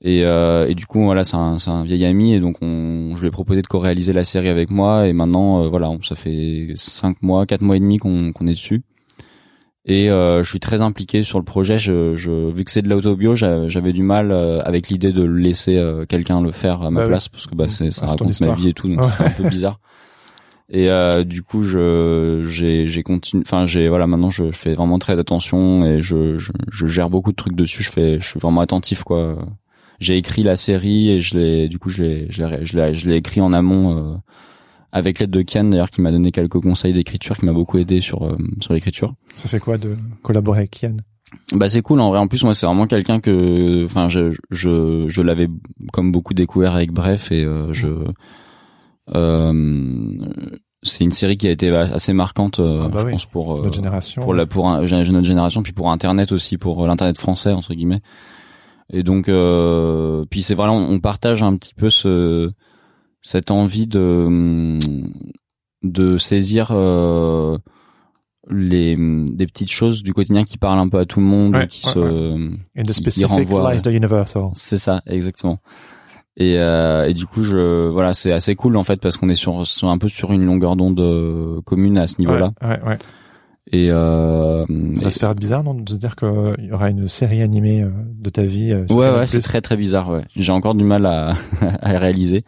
Et, 0.05 0.25
euh, 0.25 0.67
et 0.69 0.75
du 0.75 0.85
coup, 0.87 1.01
voilà, 1.05 1.23
c'est 1.23 1.37
un, 1.37 1.59
c'est 1.59 1.71
un 1.71 1.85
vieil 1.85 2.05
ami 2.05 2.35
et 2.35 2.41
donc 2.41 2.57
on, 2.61 3.15
je 3.15 3.21
lui 3.21 3.29
ai 3.29 3.31
proposé 3.31 3.63
de 3.63 3.67
co-réaliser 3.69 4.13
la 4.13 4.25
série 4.25 4.49
avec 4.49 4.69
moi 4.71 5.07
et 5.07 5.13
maintenant, 5.13 5.63
euh, 5.63 5.69
voilà, 5.69 5.89
on- 5.91 6.03
ça 6.03 6.17
fait 6.17 6.73
cinq 6.75 7.23
mois, 7.23 7.47
quatre 7.47 7.63
mois 7.63 7.77
et 7.77 7.81
demi 7.81 7.99
qu'on 7.99 8.33
qu'on 8.33 8.47
est 8.49 8.53
dessus. 8.55 8.83
Et 9.85 10.11
euh, 10.11 10.43
je 10.45 10.49
suis 10.49 10.61
très 10.61 10.81
impliqué 10.81 11.23
sur 11.25 11.39
le 11.39 11.45
projet. 11.45 11.79
Je, 11.79 12.15
je 12.15 12.51
vu 12.53 12.65
que 12.65 12.71
c'est 12.71 12.83
de 12.83 12.89
l'autobio, 12.89 13.35
j'a- 13.35 13.67
j'avais 13.69 13.93
du 13.93 14.03
mal 14.03 14.31
euh, 14.33 14.61
avec 14.65 14.89
l'idée 14.89 15.13
de 15.13 15.25
laisser 15.25 15.77
euh, 15.77 16.05
quelqu'un 16.05 16.41
le 16.41 16.53
faire 16.53 16.83
à 16.83 16.91
ma 16.91 17.01
Bah 17.01 17.05
oui. 17.07 17.09
place 17.11 17.29
parce 17.29 17.47
que 17.49 17.55
bah 17.57 17.69
c'est 17.69 17.91
ça 17.91 18.03
Ah, 18.07 18.11
raconte 18.11 18.41
ma 18.41 18.55
vie 18.55 18.69
et 18.69 18.73
tout, 18.75 18.89
donc 18.89 19.01
Ouais. 19.03 19.09
c'est 19.17 19.25
un 19.25 19.31
peu 19.31 19.49
bizarre. 19.49 19.79
Et 20.69 20.89
euh, 20.89 21.23
du 21.25 21.43
coup, 21.43 21.63
je 21.65 22.45
j'ai 22.49 22.87
j'ai 22.87 23.03
continué. 23.03 23.43
Enfin, 23.47 23.67
j'ai 23.67 23.89
voilà, 23.89 24.07
maintenant 24.07 24.31
je 24.31 24.51
fais 24.53 24.75
vraiment 24.75 24.99
très 24.99 25.19
attention 25.19 25.85
et 25.85 26.01
je, 26.01 26.39
je 26.39 26.53
je 26.71 26.87
gère 26.87 27.11
beaucoup 27.11 27.31
de 27.33 27.37
trucs 27.37 27.55
dessus. 27.57 27.83
Je 27.83 27.91
fais, 27.91 28.19
je 28.21 28.27
suis 28.27 28.41
vraiment 28.41 28.61
attentif 28.63 29.03
quoi. 29.05 29.37
J'ai 30.03 30.17
écrit 30.17 30.43
la 30.43 30.57
série 30.57 31.11
et 31.11 31.21
je 31.21 31.39
l'ai, 31.39 31.69
du 31.69 31.79
coup, 31.79 31.89
je 31.89 32.03
l'ai, 32.03 32.27
je 32.31 32.45
l'ai, 32.45 32.65
je 32.65 32.77
l'ai, 32.77 32.93
je 32.95 33.09
l'ai 33.09 33.17
écrit 33.17 33.41
en 33.41 33.53
amont 33.53 33.97
euh, 33.97 34.17
avec 34.91 35.19
l'aide 35.21 35.31
de 35.31 35.43
Ken 35.43 35.71
d'ailleurs 35.71 35.91
qui 35.91 36.01
m'a 36.01 36.11
donné 36.11 36.33
quelques 36.33 36.61
conseils 36.61 36.93
d'écriture, 36.93 37.37
qui 37.37 37.45
m'a 37.47 37.53
beaucoup 37.53 37.79
aidé 37.79 38.01
sur 38.01 38.23
euh, 38.25 38.37
sur 38.61 38.75
l'écriture. 38.75 39.15
Ça 39.35 39.49
fait 39.49 39.61
quoi 39.61 39.79
de 39.79 39.97
collaborer 40.23 40.59
avec 40.61 40.71
Kian 40.81 40.97
Bah 41.55 41.69
c'est 41.69 41.83
cool 41.83 42.01
en 42.01 42.11
vrai. 42.11 42.19
En 42.19 42.29
plus 42.29 42.43
moi 42.45 42.53
c'est 42.53 42.67
vraiment 42.67 42.87
quelqu'un 42.87 43.21
que, 43.21 43.85
enfin 43.85 44.09
je 44.09 44.33
je 44.51 45.05
je 45.09 45.23
l'avais 45.23 45.49
comme 45.93 46.13
beaucoup 46.13 46.35
découvert 46.35 46.75
avec 46.75 46.93
Bref 46.93 47.31
et 47.33 47.45
euh, 47.45 47.73
je 47.73 47.87
euh, 49.15 50.13
c'est 50.83 51.05
une 51.05 51.11
série 51.11 51.37
qui 51.37 51.47
a 51.47 51.51
été 51.51 51.71
assez 51.71 52.13
marquante 52.13 52.61
euh, 52.61 52.83
Ah 52.85 52.89
bah 52.89 52.99
je 53.01 53.07
oui. 53.07 53.13
pense 53.13 53.27
pour 53.27 53.55
euh, 53.57 53.63
Notre 53.63 53.75
génération. 53.77 54.23
pour 54.23 54.35
la 54.35 54.47
pour 54.47 54.69
un, 54.69 54.81
notre 54.83 55.23
génération 55.25 55.63
puis 55.63 55.73
pour 55.73 55.91
internet 55.91 56.33
aussi 56.33 56.59
pour 56.59 56.87
l'internet 56.87 57.19
français 57.19 57.53
entre 57.53 57.75
guillemets 57.75 58.01
et 58.93 59.03
donc 59.03 59.29
euh, 59.29 60.25
puis 60.31 60.43
c'est 60.43 60.55
vraiment 60.55 60.77
on 60.79 61.01
partage 61.01 61.43
un 61.43 61.57
petit 61.57 61.75
peu 61.75 61.91
ce 61.91 62.51
cette 63.23 63.51
envie 63.51 63.87
de 63.87 64.79
de 65.83 66.19
saisir 66.19 66.69
euh, 66.71 67.57
les 68.51 68.97
des 68.97 69.47
petites 69.47 69.71
choses 69.71 70.03
du 70.03 70.13
quotidien 70.13 70.45
qui 70.45 70.59
parlent 70.59 70.79
un 70.79 70.89
peu 70.89 70.99
à 70.99 71.07
tout 71.07 71.21
le 71.21 71.27
monde 71.27 71.57
Ouais, 71.57 71.67
qui 71.69 71.87
ouais, 71.87 71.93
se 71.93 71.99
And 71.99 72.53
the 72.77 72.89
il 72.89 72.95
specific 72.95 73.29
renvoie- 73.31 73.73
lies 73.75 73.83
the 73.83 73.87
universal. 73.89 74.51
c'est 74.55 74.79
ça 74.79 75.03
exactement 75.07 75.59
et 76.37 76.59
euh, 76.59 77.07
et 77.09 77.15
du 77.15 77.27
coup 77.27 77.43
je 77.45 77.89
voilà 77.89 78.15
c'est 78.15 78.33
assez 78.33 78.55
cool 78.57 78.77
en 78.77 78.85
fait 78.85 79.01
parce 79.01 79.17
qu'on 79.17 79.29
est 79.29 79.35
sur, 79.35 79.67
sur 79.67 79.91
un 79.91 79.99
peu 79.99 80.09
sur 80.09 80.33
une 80.33 80.45
longueur 80.45 80.77
d'onde 80.77 81.63
commune 81.65 81.99
à 81.99 82.07
ce 82.07 82.17
niveau 82.19 82.37
là 82.37 82.53
Ouais, 82.63 82.69
ouais, 82.69 82.89
ouais. 82.89 82.99
Et 83.73 83.91
euh, 83.91 84.65
Ça 84.95 85.01
doit 85.01 85.11
se 85.11 85.19
faire 85.19 85.35
bizarre, 85.35 85.65
non, 85.65 85.75
de 85.75 85.89
se 85.91 85.97
dire 85.97 86.15
qu'il 86.17 86.29
y 86.69 86.73
aura 86.73 86.91
une 86.91 87.09
série 87.09 87.43
animée 87.43 87.83
euh, 87.83 87.91
de 88.21 88.31
ta 88.31 88.43
vie. 88.43 88.73
euh, 88.73 88.85
Ouais, 88.91 89.11
ouais, 89.11 89.27
c'est 89.27 89.41
très 89.41 89.61
très 89.61 89.77
bizarre. 89.77 90.11
Ouais, 90.11 90.25
j'ai 90.37 90.53
encore 90.53 90.75
du 90.75 90.85
mal 90.85 91.07
à, 91.07 91.35
à 91.81 91.99
réaliser, 91.99 92.45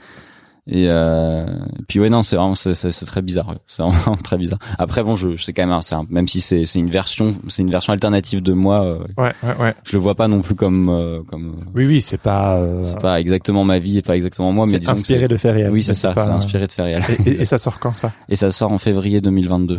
Et 0.66 0.86
euh, 0.88 1.46
puis 1.88 2.00
ouais 2.00 2.08
non 2.08 2.22
c'est 2.22 2.36
vraiment 2.36 2.54
c'est, 2.54 2.74
très 3.04 3.20
bizarre 3.22 3.48
ouais. 3.50 3.56
c'est 3.66 3.82
vraiment 3.82 4.16
très 4.22 4.38
bizarre 4.38 4.58
après 4.78 5.02
bon 5.02 5.14
je, 5.14 5.36
je 5.36 5.42
sais 5.44 5.52
quand 5.52 5.66
même 5.66 5.78
c'est 5.82 5.94
un- 5.94 6.06
même 6.08 6.26
si 6.26 6.40
c'est 6.40 6.64
c'est 6.64 6.78
une 6.78 6.88
version 6.88 7.32
c'est 7.48 7.60
une 7.62 7.68
version 7.68 7.92
alternative 7.92 8.40
de 8.42 8.54
moi 8.54 8.82
euh, 8.82 8.98
Ouais, 9.18 9.32
ouais, 9.42 9.56
ouais. 9.60 9.74
je 9.84 9.92
le 9.94 9.98
vois 10.02 10.14
pas 10.14 10.26
non 10.26 10.40
plus 10.40 10.54
comme 10.54 10.88
euh, 10.88 11.20
comme 11.30 11.60
Oui, 11.74 11.84
oui, 11.86 12.00
c'est 12.00 12.16
pas. 12.16 12.56
euh, 12.62 12.82
c'est 12.82 12.98
pas 12.98 13.20
exactement 13.20 13.62
ma 13.64 13.78
vie 13.78 13.98
et 13.98 14.02
pas 14.02 14.16
exactement 14.16 14.52
moi 14.52 14.64
mais 14.66 14.78
disons 14.78 14.92
que 14.94 14.98
inspiré 15.00 15.28
c'est- 15.28 15.48
de 15.48 15.52
réels. 15.54 15.70
oui 15.70 15.82
c'est 15.82 15.92
ça 15.92 16.14
c'est 16.16 16.30
inspiré 16.30 16.66
de 16.66 16.82
réels 16.82 17.04
Et, 17.26 17.30
et- 17.30 17.40
et 17.42 17.44
ça 17.44 17.58
sort 17.58 17.78
quand 17.78 17.92
ça? 17.92 18.12
Et 18.30 18.34
ça 18.36 18.50
sort 18.50 18.72
en 18.72 18.78
février 18.78 19.20
2022 19.20 19.78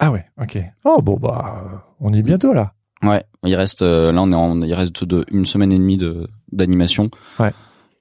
Ah 0.00 0.10
ouais, 0.10 0.24
ok. 0.40 0.58
Oh 0.84 1.00
bon 1.02 1.16
bah, 1.18 1.84
on 2.00 2.12
y 2.12 2.18
est 2.18 2.22
bientôt 2.22 2.52
là. 2.52 2.72
ouais 3.02 3.22
il 3.44 3.54
reste 3.54 3.82
euh, 3.82 4.10
là 4.12 4.20
on 4.22 4.32
est 4.32 4.34
en, 4.34 4.60
il 4.62 4.74
reste 4.74 5.04
de 5.04 5.24
une 5.30 5.44
semaine 5.46 5.72
et 5.72 5.78
demie 5.78 5.96
de 5.98 6.28
d'animation 6.52 7.10
Ouais. 7.38 7.52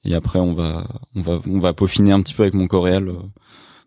et 0.06 0.16
après 0.16 0.40
on 0.40 0.54
va 0.54 0.88
on 1.16 1.22
va 1.22 1.40
on 1.48 1.60
va 1.60 1.74
peaufiner 1.74 2.12
un 2.12 2.22
petit 2.22 2.34
peu 2.34 2.44
avec 2.44 2.54
mon 2.56 2.68
coréal 2.68 3.08
euh, 3.10 3.16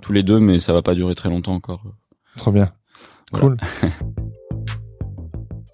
tous 0.02 0.12
les 0.12 0.22
deux 0.22 0.40
mais 0.40 0.60
ça 0.60 0.72
va 0.72 0.80
pas 0.82 0.94
durer 0.94 1.14
très 1.14 1.28
longtemps 1.30 1.54
encore 1.54 1.82
Trop 2.36 2.52
bien. 2.52 2.72
Voilà. 3.32 3.46
Cool. 3.46 3.56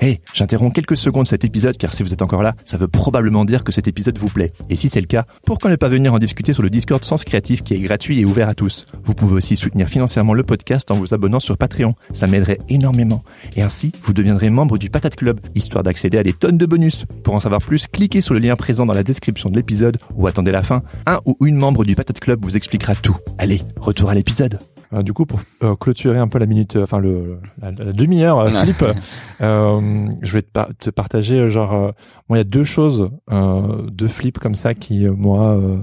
Hey, 0.00 0.20
j'interromps 0.32 0.72
quelques 0.72 0.96
secondes 0.96 1.26
cet 1.26 1.44
épisode 1.44 1.76
car 1.76 1.92
si 1.92 2.04
vous 2.04 2.12
êtes 2.12 2.22
encore 2.22 2.44
là, 2.44 2.54
ça 2.64 2.76
veut 2.76 2.86
probablement 2.86 3.44
dire 3.44 3.64
que 3.64 3.72
cet 3.72 3.88
épisode 3.88 4.16
vous 4.16 4.28
plaît. 4.28 4.52
Et 4.70 4.76
si 4.76 4.88
c'est 4.88 5.00
le 5.00 5.08
cas, 5.08 5.24
pourquoi 5.44 5.72
ne 5.72 5.76
pas 5.76 5.88
venir 5.88 6.14
en 6.14 6.20
discuter 6.20 6.52
sur 6.52 6.62
le 6.62 6.70
Discord 6.70 7.04
Sens 7.04 7.24
Créatif 7.24 7.64
qui 7.64 7.74
est 7.74 7.80
gratuit 7.80 8.20
et 8.20 8.24
ouvert 8.24 8.48
à 8.48 8.54
tous? 8.54 8.86
Vous 9.02 9.14
pouvez 9.14 9.34
aussi 9.34 9.56
soutenir 9.56 9.88
financièrement 9.88 10.34
le 10.34 10.44
podcast 10.44 10.92
en 10.92 10.94
vous 10.94 11.14
abonnant 11.14 11.40
sur 11.40 11.58
Patreon. 11.58 11.96
Ça 12.12 12.28
m'aiderait 12.28 12.60
énormément. 12.68 13.24
Et 13.56 13.62
ainsi, 13.62 13.90
vous 14.04 14.12
deviendrez 14.12 14.50
membre 14.50 14.78
du 14.78 14.88
Patate 14.88 15.16
Club, 15.16 15.40
histoire 15.56 15.82
d'accéder 15.82 16.18
à 16.18 16.22
des 16.22 16.32
tonnes 16.32 16.58
de 16.58 16.66
bonus. 16.66 17.04
Pour 17.24 17.34
en 17.34 17.40
savoir 17.40 17.60
plus, 17.60 17.88
cliquez 17.88 18.20
sur 18.20 18.34
le 18.34 18.40
lien 18.40 18.54
présent 18.54 18.86
dans 18.86 18.94
la 18.94 19.02
description 19.02 19.50
de 19.50 19.56
l'épisode 19.56 19.98
ou 20.14 20.28
attendez 20.28 20.52
la 20.52 20.62
fin. 20.62 20.84
Un 21.06 21.18
ou 21.26 21.36
une 21.44 21.56
membre 21.56 21.84
du 21.84 21.96
Patate 21.96 22.20
Club 22.20 22.44
vous 22.44 22.56
expliquera 22.56 22.94
tout. 22.94 23.16
Allez, 23.36 23.62
retour 23.80 24.10
à 24.10 24.14
l'épisode. 24.14 24.60
Du 25.02 25.12
coup, 25.12 25.26
pour 25.26 25.40
euh, 25.62 25.76
clôturer 25.76 26.18
un 26.18 26.28
peu 26.28 26.38
la 26.38 26.46
minute, 26.46 26.76
euh, 26.76 26.82
enfin 26.84 26.98
le 26.98 27.38
la, 27.60 27.70
la 27.72 27.92
demi-heure, 27.92 28.38
euh. 28.38 28.50
Philippe, 28.60 28.84
euh, 29.40 30.08
je 30.22 30.32
vais 30.32 30.42
te, 30.42 30.50
par- 30.50 30.68
te 30.78 30.90
partager 30.90 31.40
euh, 31.40 31.48
genre, 31.48 31.74
euh, 31.74 31.90
moi 32.28 32.36
il 32.36 32.38
y 32.38 32.40
a 32.40 32.44
deux 32.44 32.64
choses, 32.64 33.10
euh, 33.30 33.82
deux 33.90 34.08
flips 34.08 34.38
comme 34.38 34.54
ça 34.54 34.74
qui 34.74 35.06
euh, 35.06 35.12
moi 35.12 35.56
euh, 35.56 35.78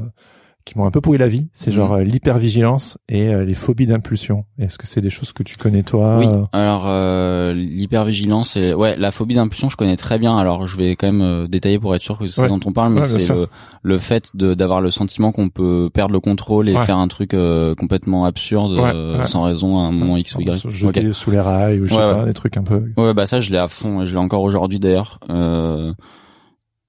qui 0.65 0.77
m'ont 0.77 0.85
un 0.85 0.91
peu 0.91 0.99
pourri 0.99 1.17
la 1.19 1.27
vie. 1.27 1.47
C'est 1.53 1.69
Mhm. 1.69 1.75
genre 1.77 1.93
euh, 1.93 2.03
l'hypervigilance 2.03 2.97
et 3.07 3.29
euh, 3.29 3.45
les 3.45 3.53
phobies 3.53 3.85
d'impulsion. 3.85 4.45
Est-ce 4.57 4.77
que 4.79 4.87
c'est 4.87 4.99
des 5.01 5.11
choses 5.11 5.31
que 5.31 5.43
tu 5.43 5.57
connais 5.57 5.83
toi 5.83 6.17
Oui. 6.17 6.25
euh 6.25 6.43
Alors 6.53 6.85
euh, 6.87 7.53
l'hypervigilance 7.53 8.57
et 8.57 8.73
ouais 8.73 8.95
la 8.97 9.11
phobie 9.11 9.35
d'impulsion 9.35 9.69
je 9.69 9.77
connais 9.77 9.95
très 9.95 10.17
bien. 10.19 10.35
Alors 10.37 10.65
je 10.67 10.75
vais 10.77 10.95
quand 10.95 11.07
même 11.07 11.21
euh, 11.21 11.47
détailler 11.47 11.77
pour 11.79 11.93
être 11.95 12.01
sûr 12.01 12.17
que 12.17 12.27
c'est 12.27 12.41
Ouais. 12.41 12.47
dont 12.49 12.59
on 12.65 12.71
parle, 12.73 12.93
mais 12.93 13.01
Ouais, 13.01 13.05
c'est 13.05 13.29
le, 13.29 13.47
le 13.83 13.97
fait 13.99 14.31
de 14.33 14.53
d'avoir 14.55 14.81
le 14.81 14.89
sentiment 14.91 15.31
qu'on 15.31 15.49
peut 15.49 15.89
perdre 15.93 16.13
le 16.13 16.19
contrôle 16.19 16.67
et 16.67 16.73
Ouais. 16.75 16.83
faire 16.85 16.97
un 16.97 17.07
truc 17.07 17.33
euh, 17.33 17.75
complètement 17.75 18.25
absurde 18.25 18.73
euh, 18.73 19.23
sans 19.25 19.43
raison 19.43 19.77
à 19.79 19.83
un 19.83 19.91
moment 19.91 20.17
X 20.17 20.35
ou 20.35 20.41
Y. 20.41 20.55
Se 20.57 20.69
jeter 20.69 21.13
sous 21.13 21.29
les 21.31 21.39
rails 21.39 21.79
ou 21.79 21.85
je 21.85 21.91
sais 21.91 21.95
pas, 21.97 22.25
des 22.25 22.33
trucs 22.33 22.57
un 22.57 22.63
peu. 22.63 22.83
Ouais 22.97 23.13
bah 23.13 23.27
ça 23.27 23.39
je 23.39 23.51
l'ai 23.51 23.57
à 23.57 23.67
fond 23.67 24.01
et 24.01 24.05
je 24.07 24.13
l'ai 24.13 24.19
encore 24.19 24.41
aujourd'hui 24.41 24.79
d'ailleurs. 24.79 25.19
Euh, 25.29 25.93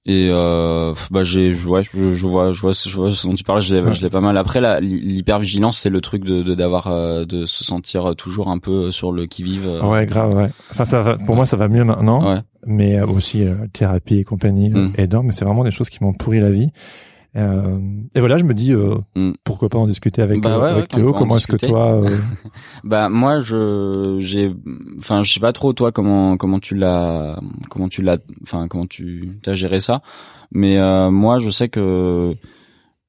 et 0.09 0.29
euh, 0.31 0.93
bah 1.11 1.23
j'ai 1.23 1.53
je- 1.53 1.67
ouais, 1.67 1.83
je, 1.83 2.13
je 2.13 2.25
vois 2.25 2.53
je 2.53 2.61
vois 2.61 2.71
je 2.71 2.95
vois 2.95 3.11
ce 3.11 3.27
dont 3.27 3.35
tu 3.35 3.43
parles 3.43 3.61
je 3.61 3.73
l'ai 3.75 3.81
Ouais. 3.81 4.09
pas 4.09 4.21
mal 4.21 4.37
après 4.37 4.61
la 4.61 4.79
l'hypervigilance 4.79 5.77
c'est 5.77 5.89
le 5.89 6.01
truc 6.01 6.23
de 6.23 6.41
d'avoir 6.55 6.87
euh, 6.87 7.25
de 7.25 7.45
se 7.45 7.63
sentir 7.63 8.15
toujours 8.15 8.47
un 8.49 8.57
peu 8.57 8.89
sur 8.91 9.11
le 9.11 9.25
qui 9.25 9.43
vive 9.43 9.67
Ouais, 9.83 10.05
grave, 10.05 10.33
ouais. 10.35 10.49
Enfin, 10.71 10.85
ça 10.85 11.01
va, 11.01 11.17
pour 11.17 11.35
moi, 11.35 11.45
ça 11.45 11.57
va 11.57 11.67
mieux 11.67 11.83
maintenant. 11.83 12.33
ouais 12.33 12.39
mais 12.65 12.97
euh, 12.99 13.05
aussi 13.07 13.43
euh, 13.43 13.53
thérapie 13.71 14.17
et 14.17 14.23
compagnie 14.23 14.73
euh, 14.73 14.87
Mm. 14.87 14.93
aidant 14.97 15.23
mais 15.23 15.31
c'est 15.31 15.45
vraiment 15.45 15.63
des 15.63 15.71
choses 15.71 15.89
qui 15.89 16.03
m'ont 16.03 16.13
pourri 16.13 16.39
la 16.39 16.49
vie 16.49 16.69
euh, 17.35 17.77
et 18.15 18.19
voilà 18.19 18.37
je 18.37 18.43
me 18.43 18.53
dis 18.53 18.73
euh, 18.73 18.95
Mm. 19.15 19.33
pourquoi 19.43 19.69
pas 19.69 19.77
en 19.77 19.85
discuter 19.87 20.21
avec, 20.21 20.41
Bah 20.41 20.55
euh, 20.55 20.61
ouais, 20.61 20.69
avec 20.69 20.81
ouais, 20.83 20.87
Théo 20.87 21.13
comment 21.13 21.37
est-ce 21.37 21.47
que 21.47 21.55
toi 21.57 21.93
euh, 22.03 22.17
Bah 22.83 23.09
moi 23.09 23.39
je 23.39 24.17
j'ai 24.19 24.51
enfin 24.97 25.23
je 25.23 25.33
sais 25.33 25.39
pas 25.39 25.53
trop 25.53 25.73
toi 25.73 25.91
comment 25.91 26.37
comment 26.37 26.59
tu 26.59 26.73
l'as 26.75 27.39
comment 27.69 27.89
tu 27.89 28.01
l'as 28.01 28.17
enfin 28.43 28.67
comment 28.67 28.87
tu 28.87 29.39
as 29.45 29.53
géré 29.53 29.79
ça 29.79 30.01
mais 30.51 30.77
euh, 30.77 31.11
moi 31.11 31.37
je 31.39 31.49
sais 31.51 31.69
que 31.69 32.33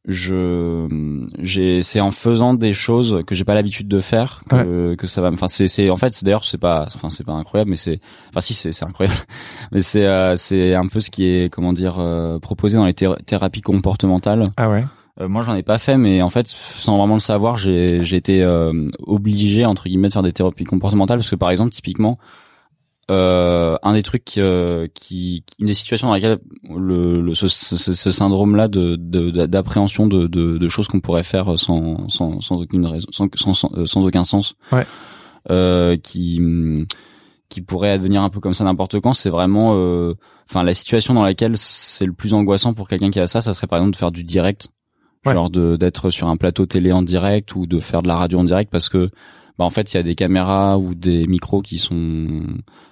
je 0.09 1.21
j'ai 1.39 1.83
c'est 1.83 2.01
en 2.01 2.11
faisant 2.11 2.55
des 2.55 2.73
choses 2.73 3.23
que 3.27 3.35
j'ai 3.35 3.45
pas 3.45 3.55
l'habitude 3.55 3.89
de 3.89 4.01
faire 4.01 4.41
que 4.49 4.95
que 4.95 5.07
ça 5.07 5.21
va 5.21 5.29
enfin 5.31 5.47
c'est 5.49 5.69
c'est 5.69 5.91
en 5.91 5.97
fait 5.97 6.13
c'est 6.15 6.25
d'ailleurs 6.25 6.45
c'est 6.45 6.57
pas 6.59 6.87
enfin 6.95 7.11
c'est 7.11 7.25
pas 7.25 7.35
incroyable 7.35 7.71
mais 7.71 7.77
c'est 7.77 8.01
enfin 8.31 8.41
si 8.41 8.55
c'est 8.55 8.73
c'est 8.73 8.87
incroyable. 8.87 9.19
Mais 9.73 9.83
c'est 9.83 10.07
euh, 10.07 10.35
c'est 10.35 10.75
un 10.75 10.87
peu 10.89 11.01
ce 11.01 11.11
qui 11.11 11.27
est 11.27 11.53
comment 11.53 11.75
dire 11.75 11.97
euh, 11.99 12.39
proposé 12.39 12.79
dans 12.79 12.87
les 12.87 12.95
thé- 12.95 13.15
thérapies 13.27 13.61
comportementales. 13.61 14.45
Ah 14.57 14.71
ouais. 14.71 14.85
Euh, 15.21 15.29
moi, 15.29 15.43
j'en 15.43 15.55
ai 15.57 15.63
pas 15.65 15.79
fait, 15.79 15.97
mais 15.99 16.23
en 16.23 16.31
fait, 16.31 16.47
sans 16.47 16.97
vraiment 16.97 17.15
le 17.15 17.21
savoir, 17.21 17.59
j'ai 17.59 18.05
j'ai 18.05 18.17
été 18.17 18.43
euh, 18.43 18.87
obligé 19.01 19.67
entre 19.67 19.89
guillemets 19.89 20.09
de 20.09 20.13
faire 20.15 20.23
des 20.23 20.33
thérapies 20.33 20.65
comportementales 20.65 21.19
parce 21.19 21.29
que, 21.31 21.37
par 21.37 21.51
exemple, 21.51 21.71
typiquement, 21.71 22.15
euh, 23.11 23.77
un 23.83 23.95
des 23.95 24.03
trucs 24.03 24.37
euh, 24.39 24.87
qui, 24.95 25.43
qui- 25.47 25.57
une 25.61 25.67
des 25.67 25.75
situations 25.75 26.09
dans 26.09 26.15
laquelle 26.15 26.39
le, 26.69 27.21
le 27.23 27.35
ce, 27.35 27.49
ce, 27.49 27.77
ce 27.95 28.11
syndrome-là 28.11 28.69
de 28.69 28.97
de- 28.97 29.31
d'appréhension 29.47 30.07
de, 30.07 30.27
de, 30.27 30.59
de 30.59 30.69
choses 30.69 30.89
qu'on 30.89 31.01
pourrait 31.01 31.23
faire 31.23 31.59
sans 31.59 32.09
sans 32.09 32.41
sans 32.41 32.57
aucune 32.61 32.85
raison, 32.87 33.07
sans 33.11 33.29
sans, 33.35 33.55
sans, 33.55 33.71
euh, 33.77 33.87
sans 33.87 34.05
aucun 34.07 34.25
sens, 34.25 34.55
Ouais. 34.73 34.85
euh, 35.51 35.97
qui 35.97 36.41
qui 37.49 37.63
pourrait 37.63 37.91
advenir 37.91 38.23
un 38.23 38.29
peu 38.29 38.41
comme 38.41 38.53
ça 38.53 38.65
n'importe 38.65 39.01
quand, 39.01 39.15
c'est 39.15 39.31
vraiment, 39.31 39.73
euh, 39.75 40.13
enfin, 40.51 40.63
la 40.65 40.75
situation 40.75 41.15
dans 41.15 41.23
laquelle 41.23 41.57
c'est 41.57 42.05
le 42.05 42.13
plus 42.13 42.35
angoissant 42.35 42.75
pour 42.75 42.89
quelqu'un 42.89 43.11
qui 43.11 43.21
a 43.21 43.27
ça, 43.27 43.41
ça 43.41 43.55
serait 43.55 43.67
par 43.67 43.79
exemple 43.79 43.93
de 43.93 43.97
faire 43.97 44.13
du 44.13 44.23
direct 44.25 44.69
Ouais. 45.27 45.33
genre 45.35 45.51
de 45.51 45.77
d'être 45.77 46.11
sur 46.11 46.29
un 46.29 46.37
plateau 46.37 46.65
télé 46.67 46.93
en 46.93 47.03
direct 47.03 47.57
ou 47.57 47.67
de 47.67 47.81
faire 47.81 48.03
de 48.03 48.09
la 48.09 48.15
radio 48.17 48.39
en 48.39 48.45
direct 48.45 48.71
parce 48.71 48.89
que 48.89 49.11
bah 49.59 49.65
en 49.65 49.71
fait 49.71 49.93
il 49.93 49.97
y 49.97 50.01
a 50.01 50.03
des 50.03 50.15
caméras 50.15 50.79
ou 50.79 50.95
des 50.95 51.27
micros 51.27 51.61
qui 51.63 51.79
sont 51.79 52.43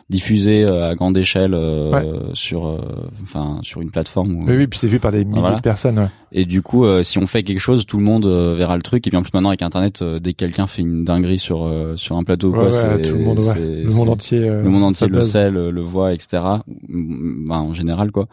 diffusés 0.08 0.62
euh, 0.64 0.88
à 0.90 0.94
grande 0.94 1.16
échelle 1.16 1.52
euh, 1.54 2.30
sur 2.32 2.66
euh, 2.66 2.78
enfin 3.22 3.58
sur 3.62 3.82
une 3.82 3.90
plateforme 3.90 4.36
où- 4.36 4.44
oui 4.46 4.56
oui 4.56 4.66
puis 4.68 4.78
c'est 4.78 4.86
vu 4.86 5.00
par 5.00 5.10
des 5.10 5.24
milliers 5.24 5.40
Voilà. 5.40 5.56
de 5.56 5.60
personnes 5.62 5.98
ouais. 5.98 6.08
et 6.30 6.44
du 6.44 6.62
coup 6.62 6.84
euh, 6.84 7.02
si 7.02 7.18
on 7.18 7.26
fait 7.26 7.42
quelque 7.42 7.58
chose 7.58 7.86
tout 7.86 7.96
le 7.98 8.04
monde 8.04 8.24
euh, 8.26 8.54
verra 8.56 8.76
le 8.76 8.82
truc 8.82 9.04
et 9.06 9.10
puis 9.10 9.16
en 9.18 9.22
plus 9.22 9.32
maintenant 9.34 9.48
avec 9.48 9.62
internet 9.62 10.02
euh, 10.02 10.20
dès 10.20 10.32
que 10.32 10.38
quelqu'un 10.38 10.68
fait 10.68 10.82
une 10.82 11.02
dinguerie 11.04 11.40
sur 11.40 11.64
euh, 11.64 11.96
sur 11.96 12.16
un 12.16 12.22
plateau 12.22 12.48
ou 12.50 12.52
Ouais, 12.52 12.58
quoi 12.58 12.72
c'est 12.72 13.02
tout 13.02 13.16
le 13.16 13.24
monde 13.24 13.38
le 13.40 13.94
monde 13.94 14.08
entier 14.10 14.48
euh, 14.48 14.62
le 14.62 14.68
monde 14.70 14.84
entier 14.84 15.08
le 15.08 15.22
sait, 15.22 15.50
le, 15.50 15.72
le 15.72 15.80
voit, 15.82 16.12
etc. 16.14 16.40
Ben, 16.88 17.56
en 17.56 17.74
général, 17.74 18.12
quoi. 18.12 18.26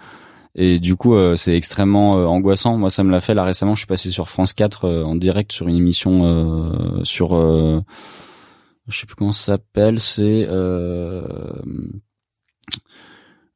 Et 0.56 0.78
du 0.80 0.96
coup, 0.96 1.16
euh, 1.16 1.36
c'est 1.36 1.56
extrêmement 1.58 2.18
euh, 2.20 2.26
angoissant. 2.26 2.78
Moi, 2.78 2.92
ça 2.92 3.04
me 3.04 3.10
l'a 3.10 3.20
fait 3.22 3.34
là 3.34 3.44
récemment. 3.44 3.74
Je 3.74 3.80
suis 3.80 3.88
passé 3.88 4.12
sur 4.12 4.30
France 4.30 4.54
4 4.54 4.86
euh, 4.86 5.04
en 5.04 5.16
direct 5.16 5.52
sur 5.52 5.68
une 5.68 5.76
émission 5.76 6.22
euh, 6.26 7.00
sur, 7.04 7.36
euh, 7.36 7.82
je 8.88 9.00
sais 9.00 9.06
plus 9.06 9.16
comment 9.16 9.32
ça 9.32 9.54
s'appelle. 9.54 10.00
C'est, 10.00 10.48
euh, 10.50 11.22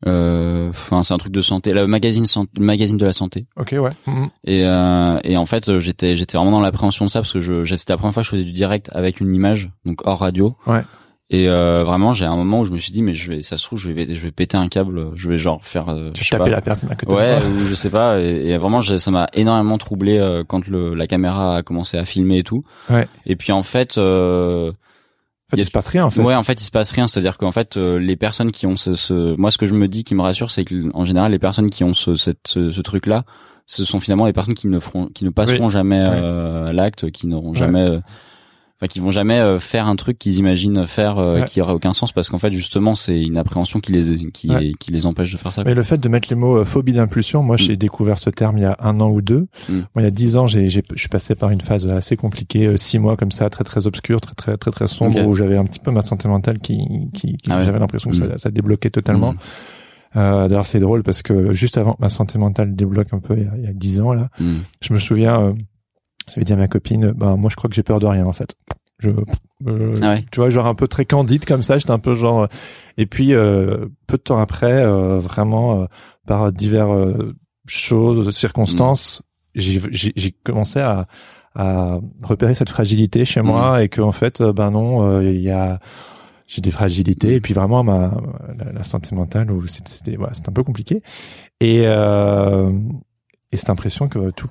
euh, 0.05 0.69
enfin, 0.69 1.01
c'est 1.03 1.13
un 1.13 1.17
truc 1.17 1.34
de 1.34 1.41
santé. 1.41 1.73
Le 1.73 1.88
magazine, 1.88 2.25
le 2.57 2.63
magazine 2.63 2.97
de 2.97 3.05
la 3.05 3.13
santé. 3.13 3.47
ok 3.57 3.75
ouais 3.80 3.89
Mhm. 4.05 4.30
Et, 4.45 4.63
euh, 4.65 5.19
et 5.23 5.38
en 5.38 5.45
fait, 5.45 5.69
euh, 5.69 5.80
j'étais, 5.80 6.15
j'étais 6.15 6.38
vraiment 6.38 6.51
dans 6.51 6.61
l'appréhension 6.61 7.05
de 7.05 7.09
ça 7.09 7.19
parce 7.21 7.34
que 7.34 7.39
je, 7.39 7.63
c'était 7.75 7.93
la 7.93 7.97
première 7.97 8.13
fois 8.13 8.21
que 8.21 8.28
je 8.28 8.32
faisais 8.32 8.43
du 8.43 8.53
direct 8.53 8.89
avec 8.93 9.19
une 9.19 9.34
image, 9.34 9.69
donc 9.86 10.05
hors 10.05 10.19
radio. 10.19 10.55
Ouais. 10.67 10.84
Et 11.30 11.49
euh, 11.49 11.84
vraiment, 11.84 12.13
j'ai 12.13 12.23
un 12.25 12.38
moment 12.38 12.61
où 12.61 12.63
je 12.63 12.71
me 12.71 12.78
suis 12.78 12.93
dit, 12.93 13.01
mais 13.01 13.13
je 13.13 13.30
vais, 13.30 13.41
ça 13.41 13.57
se 13.57 13.63
trouve, 13.65 13.78
je 13.80 13.89
vais, 13.89 14.05
je 14.15 14.21
vais 14.21 14.32
péter 14.32 14.55
un 14.55 14.69
câble, 14.69 15.11
je 15.15 15.28
vais 15.30 15.38
genre 15.38 15.65
faire, 15.65 15.89
euh, 15.89 16.11
tu 16.13 16.23
je 16.23 16.30
tapais 16.30 16.45
pas. 16.45 16.49
la 16.51 16.61
personne 16.61 16.89
à 16.91 16.95
côté 16.95 17.13
Ouais, 17.13 17.39
ou 17.43 17.67
je 17.67 17.73
sais 17.75 17.89
pas. 17.89 18.21
Et, 18.21 18.49
et 18.51 18.57
vraiment, 18.57 18.80
ça 18.80 19.11
m'a 19.11 19.28
énormément 19.34 19.78
troublé 19.78 20.19
euh, 20.19 20.45
quand 20.47 20.67
le, 20.67 20.93
la 20.93 21.05
caméra 21.05 21.57
a 21.57 21.63
commencé 21.63 21.97
à 21.97 22.05
filmer 22.05 22.38
et 22.38 22.43
tout. 22.43 22.63
Ouais. 22.89 23.09
Et 23.25 23.36
puis 23.36 23.51
en 23.51 23.61
fait, 23.63 23.97
euh, 23.97 24.71
en 25.50 25.56
fait 25.56 25.62
il 25.62 25.66
se 25.66 25.72
passe 25.72 25.88
rien 25.88 26.06
en 26.06 26.10
fait 26.10 26.22
Ouais, 26.22 26.36
en 26.36 26.43
fait, 26.43 26.60
il 26.60 26.64
se 26.64 26.72
passe 26.72 26.91
rien. 26.91 27.08
C'est-à-dire 27.08 27.38
qu'en 27.38 27.52
fait, 27.52 27.78
euh, 27.78 28.00
les 28.00 28.16
personnes 28.16 28.52
qui 28.52 28.66
ont 28.68 28.76
ce, 28.76 28.95
ce, 28.95 29.36
moi, 29.38 29.50
ce 29.52 29.58
que 29.58 29.66
je 29.66 29.76
me 29.76 29.88
dis, 29.88 30.04
qui 30.04 30.14
me 30.16 30.22
rassure, 30.22 30.52
c'est 30.52 30.66
que 30.66 30.89
en 30.93 31.04
général, 31.06 31.32
les 31.32 31.39
personnes 31.39 31.70
qui 31.70 31.84
ont 31.84 31.93
ce, 31.93 32.16
cette, 32.16 32.48
ce, 32.48 32.72
ce 32.72 32.82
truc-là, 32.82 33.24
ce 33.66 33.84
sont 33.84 34.00
finalement 34.00 34.26
les 34.26 34.34
personnes 34.34 34.54
qui 34.56 34.68
ne 34.68 34.80
feront, 34.80 35.08
qui 35.08 35.24
ne 35.26 35.30
passeront 35.30 35.68
jamais 35.70 36.00
euh, 36.00 36.68
à 36.68 36.74
l'acte, 36.74 37.12
qui 37.12 37.28
n'auront 37.28 37.50
Ouais. 37.52 37.58
jamais, 37.58 37.82
euh, 37.82 38.00
enfin, 38.80 38.88
qui 38.88 38.99
vont 38.99 39.11
jamais 39.11 39.39
euh, 39.39 39.57
faire 39.59 39.88
un 39.88 39.95
truc 39.95 40.17
qu'ils 40.19 40.38
imaginent 40.38 40.86
faire, 40.86 41.17
euh, 41.17 41.39
Ouais. 41.39 41.45
qui 41.45 41.61
aurait 41.61 41.73
aucun 41.73 41.93
sens, 41.93 42.11
parce 42.11 42.30
qu'en 42.30 42.38
fait, 42.38 42.51
justement, 42.51 42.95
c'est 42.95 43.21
une 43.21 43.38
appréhension 43.38 43.80
qui 43.80 43.91
les, 43.91 44.30
qui, 44.32 44.49
Ouais. 44.49 44.71
qui 44.80 44.91
les 44.91 45.05
empêche 45.05 45.32
de 45.32 45.38
faire 45.38 45.51
ça. 45.51 45.63
Mais 45.65 45.73
le 45.73 45.84
fait 45.84 45.97
de 45.97 46.09
mettre 46.09 46.28
les 46.30 46.36
mots 46.36 46.57
euh, 46.59 46.65
phobie 46.65 46.93
d'impulsion, 46.93 47.41
moi 47.43 47.57
j'ai 47.57 47.75
découvert 47.75 48.17
ce 48.19 48.30
terme 48.30 48.57
il 48.57 48.61
y 48.61 48.65
a 48.65 48.78
un 48.80 48.99
an 48.99 49.09
ou 49.09 49.21
deux. 49.21 49.47
Mm. 49.69 49.73
Moi 49.73 49.86
il 49.97 50.03
y 50.03 50.07
a 50.07 50.11
dix 50.11 50.38
ans, 50.38 50.45
j'ai, 50.47 50.69
j'ai- 50.69 50.84
je 50.93 50.99
suis 50.99 51.09
passé 51.09 51.34
par 51.36 51.49
une 51.49 51.61
phase 51.61 51.86
assez 51.91 52.15
compliquée, 52.15 52.67
euh, 52.67 52.78
six 52.78 52.99
mois 52.99 53.17
comme 53.17 53.32
ça, 53.32 53.49
très 53.49 53.63
très 53.63 53.88
obscure, 53.88 54.21
très 54.21 54.36
très 54.36 54.57
très 54.57 54.71
très 54.71 54.88
sombre, 54.88 55.25
où 55.28 55.34
j'avais 55.34 55.57
un 55.57 55.65
petit 55.65 55.80
peu 55.80 55.91
ma 55.91 56.01
santé 56.01 56.28
mentale 56.28 56.59
qui, 56.59 56.78
qui, 57.13 57.36
qui- 57.38 57.49
Ah 57.51 57.57
ouais. 57.57 57.63
j'avais 57.65 57.80
l'impression 57.80 58.11
que 58.11 58.15
Mm. 58.17 58.30
ça, 58.32 58.38
ça 58.38 58.51
débloquait 58.51 58.89
totalement. 58.91 59.34
Mm. 59.34 59.38
Euh, 60.15 60.47
D'ailleurs 60.47 60.65
c'est 60.65 60.80
drôle 60.80 61.03
parce 61.03 61.21
que 61.21 61.51
juste 61.51 61.78
avant 61.78 61.93
que 61.93 62.01
ma 62.01 62.09
santé 62.09 62.38
mentale 62.39 62.75
débloque 62.75 63.09
un 63.13 63.19
peu 63.19 63.36
il 63.38 63.63
y 63.63 63.67
a, 63.67 63.73
dix 63.73 63.99
ans 64.01 64.13
là, 64.13 64.30
Mm. 64.39 64.57
je 64.82 64.93
me 64.93 64.99
souviens, 64.99 65.41
euh, 65.41 65.53
j'avais 66.30 66.45
dit 66.45 66.53
à 66.53 66.57
ma 66.57 66.67
copine, 66.67 67.11
ben 67.11 67.36
moi 67.38 67.49
je 67.49 67.55
crois 67.55 67.69
que 67.69 67.75
j'ai 67.75 67.84
peur 67.84 67.99
de 67.99 68.05
rien 68.07 68.25
en 68.25 68.34
fait. 68.34 68.55
Je, 68.99 69.11
euh, 69.67 69.93
Ah 70.01 70.09
ouais. 70.09 70.25
tu 70.32 70.39
vois, 70.39 70.49
genre 70.49 70.65
un 70.65 70.73
peu 70.75 70.88
très 70.88 71.05
candide 71.05 71.45
comme 71.45 71.61
ça. 71.61 71.78
J'étais 71.78 71.91
un 71.91 71.99
peu 71.99 72.15
genre. 72.15 72.41
euh, 72.43 72.47
Et 72.97 73.05
puis 73.05 73.34
euh, 73.34 73.86
peu 74.07 74.17
de 74.17 74.23
temps 74.23 74.39
après, 74.39 74.84
euh, 74.84 75.19
vraiment 75.19 75.82
euh, 75.82 75.86
par 76.25 76.51
divers 76.51 76.91
euh, 76.93 77.36
choses, 77.67 78.36
circonstances, 78.36 79.21
j'ai 79.55 79.80
j'ai 79.91 80.32
commencé 80.43 80.80
à, 80.80 81.07
à 81.55 81.99
repérer 82.23 82.55
cette 82.55 82.69
fragilité 82.69 83.23
chez 83.25 83.41
moi 83.41 83.84
et 83.84 83.89
que 83.89 84.01
en 84.01 84.11
fait, 84.11 84.41
ben 84.41 84.71
non, 84.71 85.21
il 85.21 85.41
y 85.41 85.51
a 85.51 85.80
j'ai 86.47 86.61
des 86.61 86.71
fragilités 86.71 87.36
et 87.36 87.41
puis 87.41 87.53
vraiment 87.53 87.84
ma 87.84 88.11
la, 88.73 88.82
santé 88.84 89.13
mentale 89.15 89.51
où 89.51 89.67
c'était 89.67 90.15
voilà, 90.15 90.34
c'est 90.34 90.47
un 90.47 90.53
peu 90.53 90.63
compliqué 90.63 91.01
et 91.59 91.82
euh, 91.86 92.71
et 93.52 93.58
cette 93.58 93.70
impression 93.70 94.08
que 94.08 94.32
tout 94.32 94.50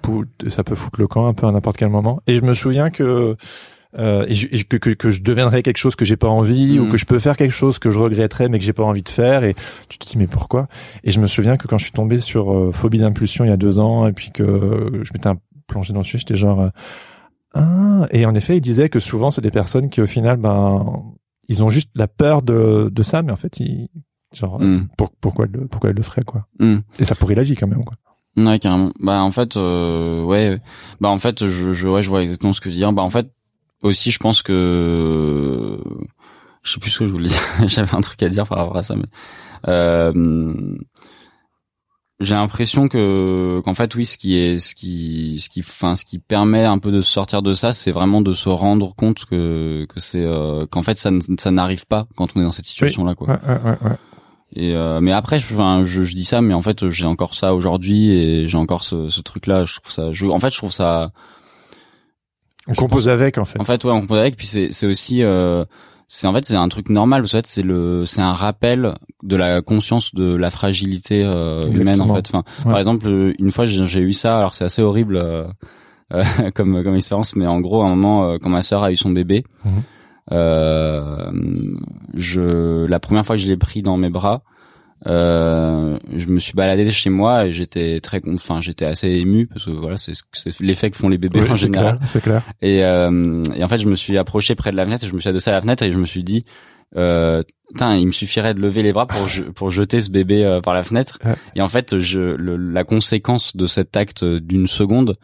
ça 0.49 0.65
peut 0.65 0.75
foutre 0.75 1.01
le 1.01 1.07
camp 1.07 1.27
un 1.27 1.35
peu 1.35 1.47
à 1.47 1.53
n'importe 1.53 1.77
quel 1.77 1.89
moment 1.89 2.21
et 2.27 2.37
je 2.37 2.43
me 2.43 2.55
souviens 2.55 2.91
que 2.91 3.37
euh, 3.99 4.27
et, 4.29 4.65
que, 4.65 4.77
que, 4.77 4.91
que, 4.91 5.11
je 5.11 5.23
deviendrai 5.23 5.63
quelque 5.63 5.79
chose 5.79 5.97
que 5.97 6.05
j'ai 6.05 6.17
pas 6.17 6.29
envie 6.29 6.79
ou 6.79 6.87
mm. 6.87 6.91
que 6.91 6.97
je 6.99 7.07
peux 7.07 7.19
faire 7.19 7.37
quelque 7.37 7.53
chose 7.53 7.79
que 7.79 7.91
je 7.91 7.99
regretterais 7.99 8.49
mais 8.49 8.59
que 8.59 8.65
j'ai 8.65 8.75
pas 8.75 8.83
envie 8.83 9.03
de 9.03 9.09
faire 9.09 9.43
et 9.45 9.55
tu 9.89 9.99
te 9.99 10.07
dis 10.07 10.19
mais 10.19 10.27
pourquoi? 10.27 10.69
Et 11.03 11.13
je 11.13 11.21
me 11.21 11.27
souviens 11.27 11.57
que 11.57 11.67
quand 11.67 11.79
je 11.79 11.85
suis 11.85 11.93
tombé 11.93 12.19
sur 12.19 12.53
euh, 12.53 12.73
phobie 12.73 12.99
d'impulsion 12.99 13.45
il 13.45 13.49
y 13.49 13.53
a 13.53 13.57
deux 13.57 13.79
ans 13.79 14.07
et 14.07 14.13
puis 14.13 14.33
que 14.33 15.01
je 15.03 15.13
m'étais 15.15 15.31
plongé 15.67 15.93
dans 15.93 16.01
le 16.01 16.05
sujet 16.05 16.19
j'étais 16.19 16.37
genre 16.37 16.61
euh, 16.61 16.69
ah 17.55 18.07
et 18.11 18.27
en 18.27 18.35
effet 18.35 18.57
il 18.57 18.61
disait 18.61 18.89
que 18.89 19.01
souvent 19.01 19.31
c'est 19.31 19.41
des 19.41 19.51
personnes 19.51 19.89
qui 19.89 20.03
au 20.03 20.07
final 20.07 20.37
ben 20.37 21.03
ils 21.49 21.63
ont 21.63 21.71
juste 21.71 21.91
la 21.95 22.09
peur 22.09 22.43
de, 22.43 22.91
de 22.93 23.03
ça 23.03 23.23
mais 23.23 23.33
en 23.33 23.37
fait 23.37 23.61
ils 23.61 23.89
genre 24.35 24.61
mm. 24.61 24.89
pour, 24.99 25.11
pourquoi 25.21 25.47
le, 25.47 25.69
pourquoi 25.69 25.91
elles 25.91 25.97
le 25.97 26.03
feraient 26.03 26.25
quoi? 26.25 26.49
Mm. 26.59 26.79
et 26.99 27.05
ça 27.05 27.15
pourrait 27.15 27.37
la 27.37 27.45
vie 27.45 27.55
quand 27.55 27.69
même 27.69 27.85
quoi 27.85 27.97
Ouais 28.37 28.59
carrément. 28.59 28.93
Bah 29.01 29.22
en 29.22 29.30
fait 29.30 29.57
euh, 29.57 30.22
ouais 30.22 30.61
bah 31.01 31.09
en 31.09 31.18
fait 31.18 31.47
je 31.47 31.72
je 31.72 31.89
ouais 31.89 32.03
je 32.03 32.09
vois 32.09 32.22
exactement 32.22 32.53
ce 32.53 32.61
que 32.61 32.68
tu 32.68 32.74
dis. 32.74 32.80
Bah 32.80 33.03
en 33.03 33.11
fait 33.11 33.28
aussi, 33.82 34.11
je 34.11 34.18
pense 34.18 34.43
que 34.43 35.78
je 36.62 36.72
sais 36.72 36.80
plus 36.80 36.91
ce 36.91 36.99
que 36.99 37.07
je 37.07 37.12
voulais 37.12 37.28
dire. 37.28 37.41
J'avais 37.66 37.95
un 37.95 38.01
truc 38.01 38.22
à 38.22 38.28
dire 38.28 38.47
par 38.47 38.59
rapport 38.59 38.76
à 38.76 38.82
ça, 38.82 38.97
mais 38.97 39.05
euh, 39.68 40.76
j'ai 42.20 42.34
l'impression 42.34 42.89
que 42.89 43.61
qu'en 43.64 43.74
fait 43.74 43.95
oui, 43.95 44.07
ce 44.07 44.16
qui 44.18 44.37
est 44.37 44.59
ce 44.59 44.74
qui 44.74 45.39
ce 45.41 45.49
qui 45.49 45.61
enfin 45.61 45.95
ce 45.95 46.05
qui 46.05 46.18
permet 46.18 46.64
un 46.64 46.78
peu 46.78 46.91
de 46.91 47.01
sortir 47.01 47.43
de 47.43 47.55
ça, 47.55 47.72
c'est 47.72 47.93
vraiment 47.93 48.20
de 48.20 48.32
se 48.32 48.49
rendre 48.49 48.95
compte 48.95 49.24
que 49.26 49.87
que 49.89 50.01
c'est 50.01 50.24
euh, 50.24 50.66
qu'en 50.66 50.82
fait 50.82 50.97
ça 50.97 51.11
ça 51.39 51.51
n'arrive 51.51 51.87
pas 51.87 52.07
quand 52.16 52.28
on 52.34 52.41
est 52.41 52.45
dans 52.45 52.51
cette 52.51 52.66
situation 52.66 53.05
là 53.05 53.14
quoi. 53.14 53.28
Ouais, 53.28 53.39
ouais, 53.47 53.78
ouais. 53.82 53.97
Et 54.55 54.75
euh, 54.75 55.01
mais 55.01 55.13
après, 55.13 55.39
je, 55.39 55.53
enfin, 55.55 55.83
je, 55.85 56.03
je 56.03 56.15
dis 56.15 56.25
ça, 56.25 56.41
mais 56.41 56.55
en 56.55 56.63
fait, 56.63 56.89
j'ai 56.89 57.07
encore 57.07 57.35
ça 57.35 57.55
aujourd'hui 57.55 58.11
et 58.11 58.49
j'ai 58.49 58.59
encore 58.59 58.85
ce, 58.85 59.09
ce 59.09 59.21
truc-là. 59.21 59.65
Je 59.65 59.77
trouve 59.81 59.93
ça, 59.93 60.13
je, 60.13 60.27
en 60.27 60.39
fait, 60.39 60.51
je 60.51 60.59
trouve 60.59 60.73
ça, 60.73 61.11
on 62.69 62.75
compose 62.75 63.09
avec 63.09 63.39
en 63.39 63.45
fait. 63.45 63.61
En 63.61 63.65
fait, 63.65 63.85
ouais, 63.85 63.93
on 63.93 64.03
compose 64.03 64.19
avec. 64.19 64.37
Puis 64.37 64.47
c'est 64.47 64.69
c'est 64.71 64.87
aussi 64.87 65.23
euh, 65.23 65.65
c'est 66.09 66.27
en 66.27 66.33
fait 66.33 66.45
c'est 66.45 66.57
un 66.57 66.69
truc 66.69 66.89
normal. 66.89 67.23
En 67.23 67.27
fait, 67.27 67.47
c'est 67.47 67.63
le 67.63 68.05
c'est 68.07 68.23
un 68.23 68.33
rappel 68.33 68.95
de 69.23 69.37
la 69.37 69.63
conscience 69.63 70.15
de 70.15 70.35
la 70.35 70.51
fragilité 70.51 71.23
euh, 71.25 71.63
humaine 71.71 72.01
en 72.01 72.13
fait. 72.15 72.29
Enfin, 72.29 72.43
par 72.65 72.79
exemple, 72.79 73.35
une 73.39 73.51
fois 73.51 73.65
j'ai 73.65 74.01
eu 74.01 74.13
ça. 74.13 74.39
Alors 74.39 74.55
c'est 74.55 74.65
assez 74.65 74.83
horrible 74.83 75.17
euh, 75.17 75.47
euh 76.15 76.25
comme 76.55 76.83
comme 76.83 76.95
expérience, 76.95 77.37
mais 77.37 77.47
en 77.47 77.61
gros, 77.61 77.83
à 77.83 77.87
un 77.87 77.91
moment, 77.91 78.31
euh, 78.31 78.39
quand 78.41 78.51
ma 78.51 78.63
sœur 78.63 78.83
a 78.83 78.91
eu 78.91 78.97
son 78.97 79.11
bébé. 79.11 79.45
Mhm. 79.65 79.83
Euh, 80.33 81.31
je 82.14 82.87
la 82.87 83.01
première 83.01 83.24
fois 83.24 83.37
que 83.37 83.43
je 83.43 83.49
l'ai 83.49 83.57
pris 83.57 83.83
dans 83.83 83.97
mes 83.97 84.11
bras, 84.11 84.43
euh, 85.07 85.99
je 86.16 86.27
me 86.27 86.41
suis 86.41 86.55
baladé 86.55 86.91
chez 86.91 87.11
moi 87.11 87.47
et 87.47 87.53
j'étais 87.53 88.01
très 88.01 88.20
enfin 88.27 88.61
j'étais 88.61 88.87
assez 88.87 89.09
ému 89.09 89.47
parce 89.47 89.66
que 89.66 89.70
voilà 89.70 89.99
c'est 89.99 90.14
c'est 90.33 90.59
l'effet 90.61 90.91
que 90.91 90.97
font 90.97 91.09
les 91.09 91.18
bébés 91.18 91.49
en 91.49 91.55
général. 91.55 91.99
c'est 92.07 92.22
clair. 92.22 92.43
Et, 92.62 92.83
euh, 92.83 93.43
et 93.55 93.62
en 93.62 93.68
fait 93.68 93.79
je 93.79 93.89
me 93.89 93.95
suis 93.95 94.16
approché 94.16 94.55
près 94.55 94.70
de 94.72 94.77
la 94.77 94.85
fenêtre 94.85 95.05
et 95.05 95.09
je 95.09 95.14
me 95.14 95.20
suis 95.20 95.29
adossé 95.29 95.51
à 95.51 95.53
la 95.53 95.61
fenêtre 95.61 95.83
et 95.83 95.93
je 95.93 95.99
me 95.99 96.07
suis 96.07 96.24
dit 96.24 96.45
euh, 96.97 97.43
il 97.80 98.07
me 98.07 98.12
suffirait 98.12 98.55
de 98.55 98.61
lever 98.61 98.82
les 98.82 98.93
bras 98.93 99.07
pour 99.07 99.26
pour 99.55 99.70
jeter 99.70 100.01
ce 100.01 100.11
bébé 100.11 100.45
euh, 100.45 100.61
par 100.61 100.72
la 100.72 100.82
fenêtre. 100.82 101.18
Et 101.55 101.61
en 101.61 101.68
fait, 101.68 101.99
je 101.99 102.20
le, 102.20 102.57
la 102.57 102.84
conséquence 102.84 103.57
de 103.57 103.66
cet 103.66 103.97
acte 103.97 104.24
d'une 104.24 104.66
seconde 104.66 105.16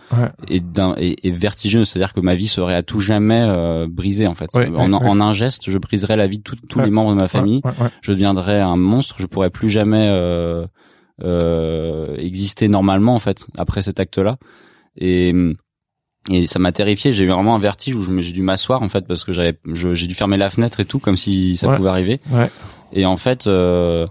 est, 0.49 0.65
est, 0.99 1.31
vertigineuse. 1.31 1.89
C'est-à-dire 1.89 2.13
que 2.13 2.21
ma 2.21 2.35
vie 2.35 2.49
serait 2.49 2.75
à 2.75 2.83
tout 2.83 3.01
jamais 3.01 3.43
euh, 3.47 3.87
brisée 3.89 4.27
en 4.27 4.35
fait. 4.35 4.51
en, 4.57 4.93
en, 4.93 5.21
un 5.21 5.33
geste, 5.33 5.71
je 5.71 5.79
briserais 5.79 6.17
la 6.17 6.27
vie 6.27 6.39
de 6.39 6.45
tous 6.69 6.81
les 6.81 6.91
membres 6.91 7.11
de 7.11 7.17
ma 7.17 7.29
famille. 7.29 7.63
Je 8.01 8.13
deviendrais 8.13 8.61
un 8.61 8.77
monstre. 8.77 9.17
Je 9.19 9.27
pourrais 9.27 9.51
plus 9.51 9.71
jamais 9.71 10.09
euh, 10.11 10.67
euh, 11.23 12.17
exister 12.17 12.69
normalement 12.69 13.15
en 13.15 13.21
fait 13.21 13.47
après 13.57 13.83
cet 13.83 14.01
acte-là. 14.01 14.37
Et 14.97 15.33
et 16.31 16.47
ça 16.47 16.59
m'a 16.59 16.73
terrifié. 16.73 17.13
J'ai 17.13 17.25
eu 17.25 17.29
vraiment 17.29 17.55
un 17.55 17.59
vertige 17.59 17.97
où 17.97 18.21
j'ai 18.21 18.33
dû 18.33 18.43
m'asseoir 18.43 18.83
en 18.83 18.89
fait 18.89 19.07
parce 19.07 19.25
que 19.25 19.33
j'avais 19.33 19.55
j'ai 19.73 20.07
dû 20.07 20.15
fermer 20.15 20.37
la 20.37 20.51
fenêtre 20.51 20.81
et 20.81 20.85
tout 20.85 20.99
comme 20.99 21.17
si 21.17 21.57
ça 21.57 21.75
pouvait 21.75 21.91
arriver. 21.91 22.21
Ouais. 22.31 22.51
et 22.93 23.07
en 23.07 23.17
fait 23.17 23.47
euh, 23.47 24.07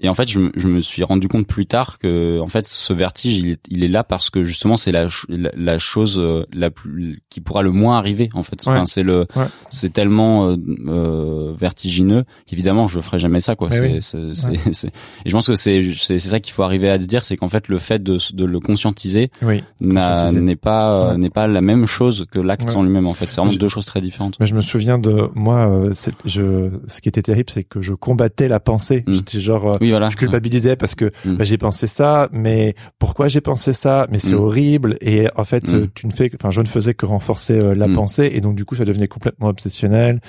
et 0.00 0.08
en 0.08 0.14
fait, 0.14 0.28
je, 0.28 0.38
je, 0.54 0.68
me 0.68 0.78
suis 0.78 1.02
rendu 1.02 1.26
compte 1.26 1.48
plus 1.48 1.66
tard 1.66 1.98
que, 1.98 2.38
en 2.38 2.46
fait, 2.46 2.68
ce 2.68 2.92
vertige, 2.92 3.36
il 3.36 3.50
est, 3.50 3.60
il 3.68 3.82
est 3.82 3.88
là 3.88 4.04
parce 4.04 4.30
que 4.30 4.44
justement, 4.44 4.76
c'est 4.76 4.92
la, 4.92 5.08
la, 5.28 5.78
chose 5.78 6.20
euh, 6.20 6.46
la 6.52 6.70
plus 6.70 7.20
qui 7.30 7.40
pourra 7.40 7.62
le 7.62 7.72
moins 7.72 7.98
arriver. 7.98 8.30
En 8.34 8.44
fait, 8.44 8.62
enfin, 8.64 8.86
c'est 8.86 9.02
le, 9.02 9.26
c'est 9.70 9.92
tellement 9.92 10.50
euh, 10.50 10.56
euh, 10.86 11.52
vertigineux 11.58 12.24
qu'évidemment, 12.46 12.86
je 12.86 13.00
ferai 13.00 13.18
jamais 13.18 13.40
ça, 13.40 13.56
quoi. 13.56 13.72
C'est, 13.72 14.00
c'est, 14.00 14.34
c'est, 14.72 14.86
et 14.86 14.92
je 15.26 15.32
pense 15.32 15.48
que 15.48 15.56
c'est, 15.56 15.82
c'est, 15.96 16.20
ça 16.20 16.38
qu'il 16.38 16.52
faut 16.52 16.62
arriver 16.62 16.88
à 16.88 17.00
se 17.00 17.06
dire, 17.06 17.24
c'est 17.24 17.36
qu'en 17.36 17.48
fait, 17.48 17.66
le 17.66 17.78
fait 17.78 18.00
de, 18.00 18.18
de 18.32 18.44
le 18.44 18.60
conscientiser 18.60 19.32
n'est 19.80 20.56
pas, 20.56 21.16
n'est 21.16 21.30
pas 21.30 21.48
la 21.48 21.60
même 21.60 21.86
chose 21.86 22.26
que 22.30 22.38
l'acte 22.38 22.76
en 22.76 22.84
lui-même. 22.84 23.08
En 23.08 23.14
fait, 23.14 23.26
c'est 23.26 23.40
vraiment 23.40 23.56
deux 23.56 23.68
choses 23.68 23.86
très 23.86 24.00
différentes. 24.00 24.38
Mais 24.38 24.46
je 24.46 24.54
me 24.54 24.60
souviens 24.60 24.98
de 24.98 25.28
moi, 25.34 25.90
je, 26.24 26.70
ce 26.86 27.00
qui 27.00 27.08
était 27.08 27.22
terrible, 27.22 27.50
c'est 27.52 27.64
que 27.64 27.80
je 27.80 27.94
combattais 27.94 28.46
la 28.46 28.60
pensée. 28.60 29.02
Mm. 29.08 29.12
J'étais 29.12 29.40
genre 29.40 29.76
voilà. 29.90 30.10
Je 30.10 30.16
culpabilisais 30.16 30.76
parce 30.76 30.94
que 30.94 31.06
mm. 31.24 31.36
bah, 31.36 31.44
j'ai 31.44 31.58
pensé 31.58 31.86
ça, 31.86 32.28
mais 32.32 32.74
pourquoi 32.98 33.28
j'ai 33.28 33.40
pensé 33.40 33.72
ça? 33.72 34.06
Mais 34.10 34.18
c'est 34.18 34.34
mm. 34.34 34.40
horrible. 34.40 34.96
Et 35.00 35.28
en 35.36 35.44
fait, 35.44 35.72
mm. 35.72 35.88
tu 35.94 36.06
ne 36.06 36.12
fais, 36.12 36.30
enfin, 36.34 36.50
je 36.50 36.60
ne 36.60 36.66
faisais 36.66 36.94
que 36.94 37.06
renforcer 37.06 37.60
euh, 37.62 37.74
la 37.74 37.88
pensée, 37.88 38.30
et 38.32 38.40
donc 38.40 38.54
du 38.54 38.64
coup, 38.64 38.74
ça 38.74 38.84
devenait 38.84 39.08
complètement 39.08 39.48
obsessionnel. 39.48 40.20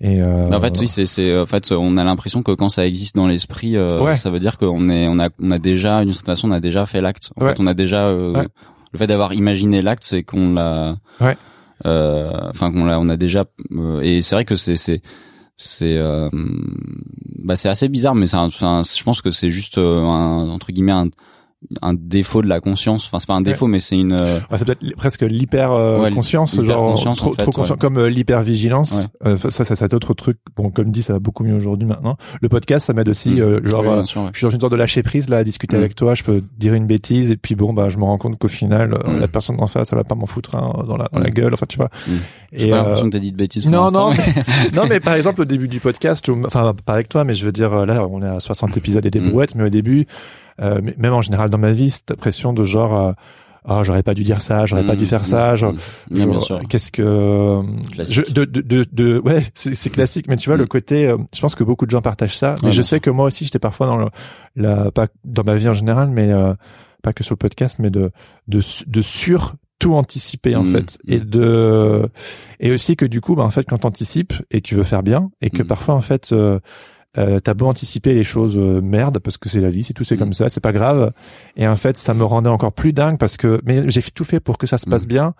Et 0.00 0.20
euh... 0.20 0.50
en 0.50 0.60
fait, 0.60 0.78
oui, 0.80 0.88
c'est, 0.88 1.06
c'est, 1.06 1.38
en 1.38 1.46
fait, 1.46 1.72
on 1.72 1.96
a 1.96 2.04
l'impression 2.04 2.42
que 2.42 2.52
quand 2.52 2.68
ça 2.68 2.86
existe 2.86 3.14
dans 3.16 3.26
l'esprit, 3.26 3.76
euh, 3.76 4.14
ça 4.16 4.30
veut 4.30 4.40
dire 4.40 4.58
qu'on 4.58 4.88
est, 4.88 5.06
on 5.08 5.18
a, 5.18 5.30
on 5.40 5.50
a 5.50 5.58
déjà, 5.58 6.04
d'une 6.04 6.12
certaine 6.12 6.34
façon, 6.34 6.48
on 6.48 6.52
a 6.52 6.60
déjà 6.60 6.84
fait 6.84 7.00
l'acte. 7.00 7.30
En 7.36 7.44
fait, 7.44 7.60
on 7.60 7.66
a 7.66 7.74
déjà, 7.74 8.08
euh, 8.08 8.44
le 8.92 8.98
fait 8.98 9.06
d'avoir 9.06 9.32
imaginé 9.34 9.82
l'acte, 9.82 10.04
c'est 10.04 10.22
qu'on 10.22 10.54
l'a, 10.54 10.96
enfin, 11.20 12.72
qu'on 12.72 12.84
l'a, 12.84 12.98
on 13.00 13.08
a 13.08 13.16
déjà, 13.16 13.44
et 14.02 14.20
c'est 14.20 14.34
vrai 14.34 14.44
que 14.44 14.56
c'est, 14.56 14.76
c'est, 14.76 15.00
c'est 15.56 15.96
euh, 15.96 16.28
bah 17.38 17.56
c'est 17.56 17.68
assez 17.68 17.88
bizarre 17.88 18.14
mais 18.14 18.26
c'est 18.26 18.36
je 18.36 19.02
pense 19.04 19.22
que 19.22 19.30
c'est 19.30 19.50
juste 19.50 19.78
euh, 19.78 20.00
un, 20.00 20.48
entre 20.48 20.72
guillemets 20.72 20.92
un, 20.92 21.08
un 21.82 21.94
défaut 21.94 22.42
de 22.42 22.48
la 22.48 22.60
conscience. 22.60 23.06
Enfin, 23.06 23.18
c'est 23.18 23.26
pas 23.26 23.34
un 23.34 23.40
défaut, 23.40 23.66
mais 23.66 23.80
c'est 23.80 23.96
une. 23.96 24.12
Euh, 24.12 24.38
ouais, 24.50 24.58
c'est 24.58 24.64
peut-être 24.64 24.96
presque 24.96 25.22
l'hyper 25.22 25.72
euh, 25.72 26.10
conscience, 26.10 26.60
genre 26.62 26.84
conscience, 26.84 27.18
trop, 27.18 27.34
trop 27.34 27.50
conscient, 27.50 27.76
comme 27.76 27.98
euh, 27.98 28.08
l'hyper 28.08 28.42
vigilance. 28.42 29.08
ça, 29.24 29.50
ça, 29.50 29.76
c'est 29.76 29.94
autre 29.94 30.14
truc. 30.14 30.38
Bon, 30.56 30.70
comme 30.70 30.90
dit, 30.90 31.02
ça 31.02 31.14
va 31.14 31.18
beaucoup 31.18 31.44
mieux 31.44 31.54
aujourd'hui 31.54 31.86
maintenant. 31.86 32.16
Le 32.40 32.48
podcast, 32.48 32.86
ça 32.86 32.92
m'aide 32.92 33.08
aussi. 33.08 33.40
Mm. 33.40 33.66
genre, 33.66 34.04
je 34.04 34.38
suis 34.38 34.46
dans 34.46 34.50
une 34.50 34.60
sorte 34.60 34.72
de 34.72 34.76
lâcher 34.76 35.02
prise 35.02 35.28
là, 35.28 35.38
à 35.38 35.44
discuter 35.44 35.76
mm. 35.76 35.80
avec 35.80 35.94
toi. 35.94 36.14
Je 36.14 36.22
peux 36.22 36.42
dire 36.58 36.74
une 36.74 36.86
bêtise 36.86 37.30
et 37.30 37.36
puis 37.36 37.54
bon, 37.54 37.72
bah, 37.72 37.88
je 37.88 37.98
me 37.98 38.04
rends 38.04 38.18
compte 38.18 38.38
qu'au 38.38 38.48
final, 38.48 38.90
mm. 38.90 39.18
la 39.18 39.28
personne 39.28 39.60
en 39.60 39.66
face, 39.66 39.92
elle 39.92 39.98
va 39.98 40.04
pas 40.04 40.14
m'en 40.14 40.26
foutre 40.26 40.54
hein, 40.54 40.84
dans, 40.86 40.96
la, 40.96 41.08
dans 41.12 41.20
la 41.20 41.30
gueule. 41.30 41.54
Enfin, 41.54 41.66
tu 41.68 41.76
vois. 41.76 41.90
J'ai 42.52 42.70
pas 42.70 42.76
l'impression 42.76 43.06
que 43.06 43.12
t'as 43.12 43.18
dit 43.18 43.32
de 43.32 43.36
bêtises. 43.36 43.66
Non, 43.66 43.90
non, 43.90 44.12
mais, 44.12 44.34
non, 44.74 44.82
mais 44.88 45.00
par 45.00 45.14
exemple, 45.14 45.42
au 45.42 45.44
début 45.44 45.68
du 45.68 45.80
podcast, 45.80 46.28
enfin, 46.44 46.74
pas 46.84 46.94
avec 46.94 47.08
toi, 47.08 47.24
mais 47.24 47.34
je 47.34 47.44
veux 47.44 47.52
dire, 47.52 47.86
là, 47.86 48.06
on 48.08 48.22
est 48.22 48.28
à 48.28 48.40
60 48.40 48.76
épisodes 48.76 49.04
et 49.04 49.10
des 49.10 49.20
brouettes, 49.20 49.54
mais 49.54 49.64
au 49.64 49.70
début 49.70 50.06
euh, 50.60 50.80
même 50.96 51.14
en 51.14 51.22
général 51.22 51.50
dans 51.50 51.58
ma 51.58 51.72
vie, 51.72 51.90
cette 51.90 52.14
pression 52.14 52.52
de 52.52 52.64
genre 52.64 52.96
euh, 52.96 53.12
oh 53.68 53.80
j'aurais 53.82 54.02
pas 54.02 54.14
dû 54.14 54.22
dire 54.22 54.40
ça 54.40 54.66
j'aurais 54.66 54.84
pas 54.84 54.96
dû 54.96 55.06
faire 55.06 55.24
ça 55.24 55.56
genre, 55.56 55.74
qu'est-ce 56.68 56.92
que 56.92 57.62
je, 57.98 58.22
de, 58.30 58.44
de, 58.44 58.60
de, 58.60 58.84
de 58.92 59.18
ouais 59.20 59.42
c'est 59.54 59.90
classique 59.90 60.26
mais 60.28 60.36
tu 60.36 60.48
vois 60.48 60.56
le 60.56 60.66
côté 60.66 61.08
euh, 61.08 61.16
je 61.34 61.40
pense 61.40 61.54
que 61.54 61.64
beaucoup 61.64 61.86
de 61.86 61.90
gens 61.90 62.02
partagent 62.02 62.36
ça 62.36 62.54
mais 62.62 62.72
je 62.72 62.82
sais 62.82 63.00
que 63.00 63.10
moi 63.10 63.26
aussi 63.26 63.44
j'étais 63.44 63.58
parfois 63.58 63.86
dans 63.86 63.96
le, 63.96 64.06
la 64.56 64.90
pas 64.90 65.08
dans 65.24 65.44
ma 65.44 65.54
vie 65.54 65.68
en 65.68 65.74
général 65.74 66.10
mais 66.10 66.30
euh, 66.30 66.52
pas 67.02 67.12
que 67.12 67.24
sur 67.24 67.34
le 67.34 67.38
podcast 67.38 67.78
mais 67.78 67.90
de 67.90 68.10
de, 68.48 68.60
de 68.86 69.02
sur 69.02 69.54
tout 69.78 69.94
anticiper 69.94 70.56
en 70.56 70.64
fait 70.64 70.98
et 71.06 71.18
de 71.18 72.08
et 72.60 72.72
aussi 72.72 72.96
que 72.96 73.06
du 73.06 73.20
coup 73.20 73.34
bah 73.34 73.42
en 73.42 73.50
fait 73.50 73.64
quand 73.68 73.78
t'anticipes 73.78 74.34
et 74.50 74.60
tu 74.60 74.74
veux 74.74 74.84
faire 74.84 75.02
bien 75.02 75.30
et 75.40 75.50
que 75.50 75.62
parfois 75.62 75.94
en 75.94 76.00
fait 76.00 76.32
euh, 76.32 76.60
euh, 77.18 77.38
t'as 77.40 77.54
beau 77.54 77.66
anticiper 77.66 78.14
les 78.14 78.24
choses 78.24 78.58
euh, 78.58 78.80
merde 78.80 79.18
parce 79.18 79.38
que 79.38 79.48
c'est 79.48 79.60
la 79.60 79.68
vie, 79.68 79.84
c'est 79.84 79.92
tout, 79.92 80.04
c'est 80.04 80.16
mm. 80.16 80.18
comme 80.18 80.32
ça, 80.32 80.48
c'est 80.48 80.60
pas 80.60 80.72
grave. 80.72 81.12
Et 81.56 81.66
en 81.66 81.76
fait, 81.76 81.96
ça 81.96 82.14
me 82.14 82.24
rendait 82.24 82.50
encore 82.50 82.72
plus 82.72 82.92
dingue 82.92 83.18
parce 83.18 83.36
que 83.36 83.60
mais 83.64 83.88
j'ai 83.88 84.02
tout 84.02 84.24
fait 84.24 84.40
pour 84.40 84.58
que 84.58 84.66
ça 84.66 84.78
se 84.78 84.86
passe 84.86 85.04
mm. 85.04 85.08
bien. 85.08 85.34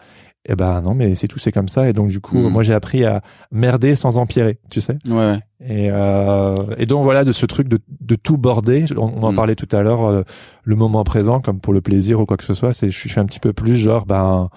Et 0.46 0.52
eh 0.52 0.56
ben 0.56 0.82
non, 0.82 0.92
mais 0.92 1.14
c'est 1.14 1.26
tout, 1.26 1.38
c'est 1.38 1.52
comme 1.52 1.68
ça. 1.68 1.88
Et 1.88 1.94
donc 1.94 2.08
du 2.08 2.20
coup, 2.20 2.36
mm. 2.36 2.48
moi 2.50 2.62
j'ai 2.62 2.74
appris 2.74 3.04
à 3.04 3.22
merder 3.50 3.94
sans 3.94 4.18
empirer, 4.18 4.58
tu 4.68 4.82
sais. 4.82 4.98
Ouais. 5.08 5.38
Et 5.66 5.90
euh, 5.90 6.66
et 6.76 6.84
donc 6.84 7.02
voilà 7.02 7.24
de 7.24 7.32
ce 7.32 7.46
truc 7.46 7.66
de 7.66 7.78
de 8.00 8.14
tout 8.14 8.36
border. 8.36 8.84
On, 8.98 9.22
en 9.22 9.34
parlait 9.34 9.56
tout 9.56 9.74
à 9.74 9.82
l'heure, 9.82 10.04
euh, 10.04 10.22
le 10.62 10.76
moment 10.76 11.02
présent 11.02 11.40
comme 11.40 11.60
pour 11.60 11.72
le 11.72 11.80
plaisir 11.80 12.20
ou 12.20 12.26
quoi 12.26 12.36
que 12.36 12.44
ce 12.44 12.52
soit. 12.52 12.74
C'est 12.74 12.90
je 12.90 13.08
suis 13.08 13.18
un 13.18 13.24
petit 13.24 13.40
peu 13.40 13.54
plus 13.54 13.76
genre 13.76 14.04
ben 14.04 14.50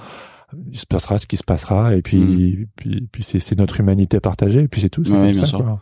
il 0.72 0.78
se 0.78 0.86
passera 0.86 1.20
ce 1.20 1.26
qui 1.26 1.38
se 1.38 1.44
passera 1.44 1.96
et 1.96 2.02
puis 2.02 2.68
puis 2.76 3.08
puis 3.10 3.24
c'est 3.24 3.40
c'est 3.40 3.58
notre 3.58 3.80
humanité 3.80 4.20
partagée 4.20 4.64
et 4.64 4.68
puis 4.68 4.82
c'est 4.82 4.90
tout. 4.90 5.06
C'est 5.06 5.32
bien 5.32 5.46
sûr. 5.46 5.80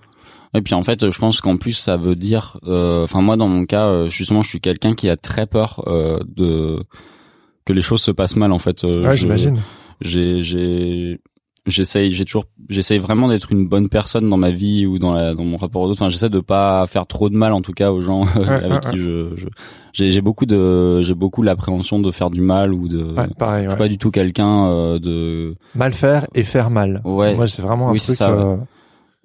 Et 0.55 0.61
puis 0.61 0.73
en 0.73 0.83
fait, 0.83 1.09
je 1.09 1.19
pense 1.19 1.41
qu'en 1.41 1.57
plus 1.57 1.73
ça 1.73 1.97
veut 1.97 2.15
dire, 2.15 2.57
euh, 2.65 3.03
enfin 3.03 3.21
moi 3.21 3.35
dans 3.37 3.47
mon 3.47 3.65
cas, 3.65 3.87
euh, 3.87 4.09
justement, 4.09 4.41
je 4.41 4.49
suis 4.49 4.61
quelqu'un 4.61 4.93
qui 4.95 5.09
a 5.09 5.17
très 5.17 5.45
peur 5.45 5.83
euh, 5.87 6.19
de 6.35 6.79
que 7.65 7.73
les 7.73 7.81
choses 7.81 8.01
se 8.01 8.11
passent 8.11 8.35
mal 8.37 8.51
en 8.51 8.59
fait. 8.59 8.83
ouais, 8.83 9.15
j'imagine. 9.17 9.57
j'ai 10.01 10.43
j'ai 10.43 11.19
j'essaye 11.67 12.11
j'ai 12.11 12.25
toujours 12.25 12.45
j'essaye 12.69 12.99
vraiment 12.99 13.27
d'être 13.27 13.51
une 13.51 13.67
bonne 13.67 13.89
personne 13.89 14.29
dans 14.29 14.37
ma 14.37 14.51
vie 14.51 14.85
ou 14.85 14.99
dans 14.99 15.13
la 15.13 15.33
dans 15.33 15.43
mon 15.43 15.57
rapport 15.57 15.81
aux 15.81 15.85
autres 15.87 15.99
enfin 15.99 16.09
j'essaie 16.09 16.29
de 16.29 16.39
pas 16.39 16.85
faire 16.85 17.07
trop 17.07 17.27
de 17.27 17.35
mal 17.35 17.53
en 17.53 17.61
tout 17.63 17.71
cas 17.71 17.91
aux 17.91 18.01
gens 18.01 18.23
avec 18.47 18.81
qui 18.81 18.97
je 18.97 19.29
j'ai 19.91 20.11
j'ai 20.11 20.21
beaucoup 20.21 20.45
de 20.45 21.01
j'ai 21.01 21.15
beaucoup 21.15 21.41
l'appréhension 21.41 21.97
de 21.99 22.11
faire 22.11 22.29
du 22.29 22.41
mal 22.41 22.71
ou 22.71 22.87
de 22.87 23.15
pareil. 23.39 23.63
je 23.65 23.69
suis 23.71 23.77
pas 23.79 23.87
du 23.87 23.97
tout 23.97 24.11
quelqu'un 24.11 24.67
euh, 24.67 24.99
de 24.99 25.55
Mal 25.73 25.93
faire 25.93 26.27
et 26.35 26.43
faire 26.43 26.69
mal. 26.69 27.01
Ouais. 27.03 27.33
Moi, 27.35 27.47
c'est 27.47 27.63
vraiment 27.63 27.89
un 27.89 27.93
Oui, 27.93 27.99
truc. 27.99 28.15
ça, 28.15 28.29
euh, 28.29 28.57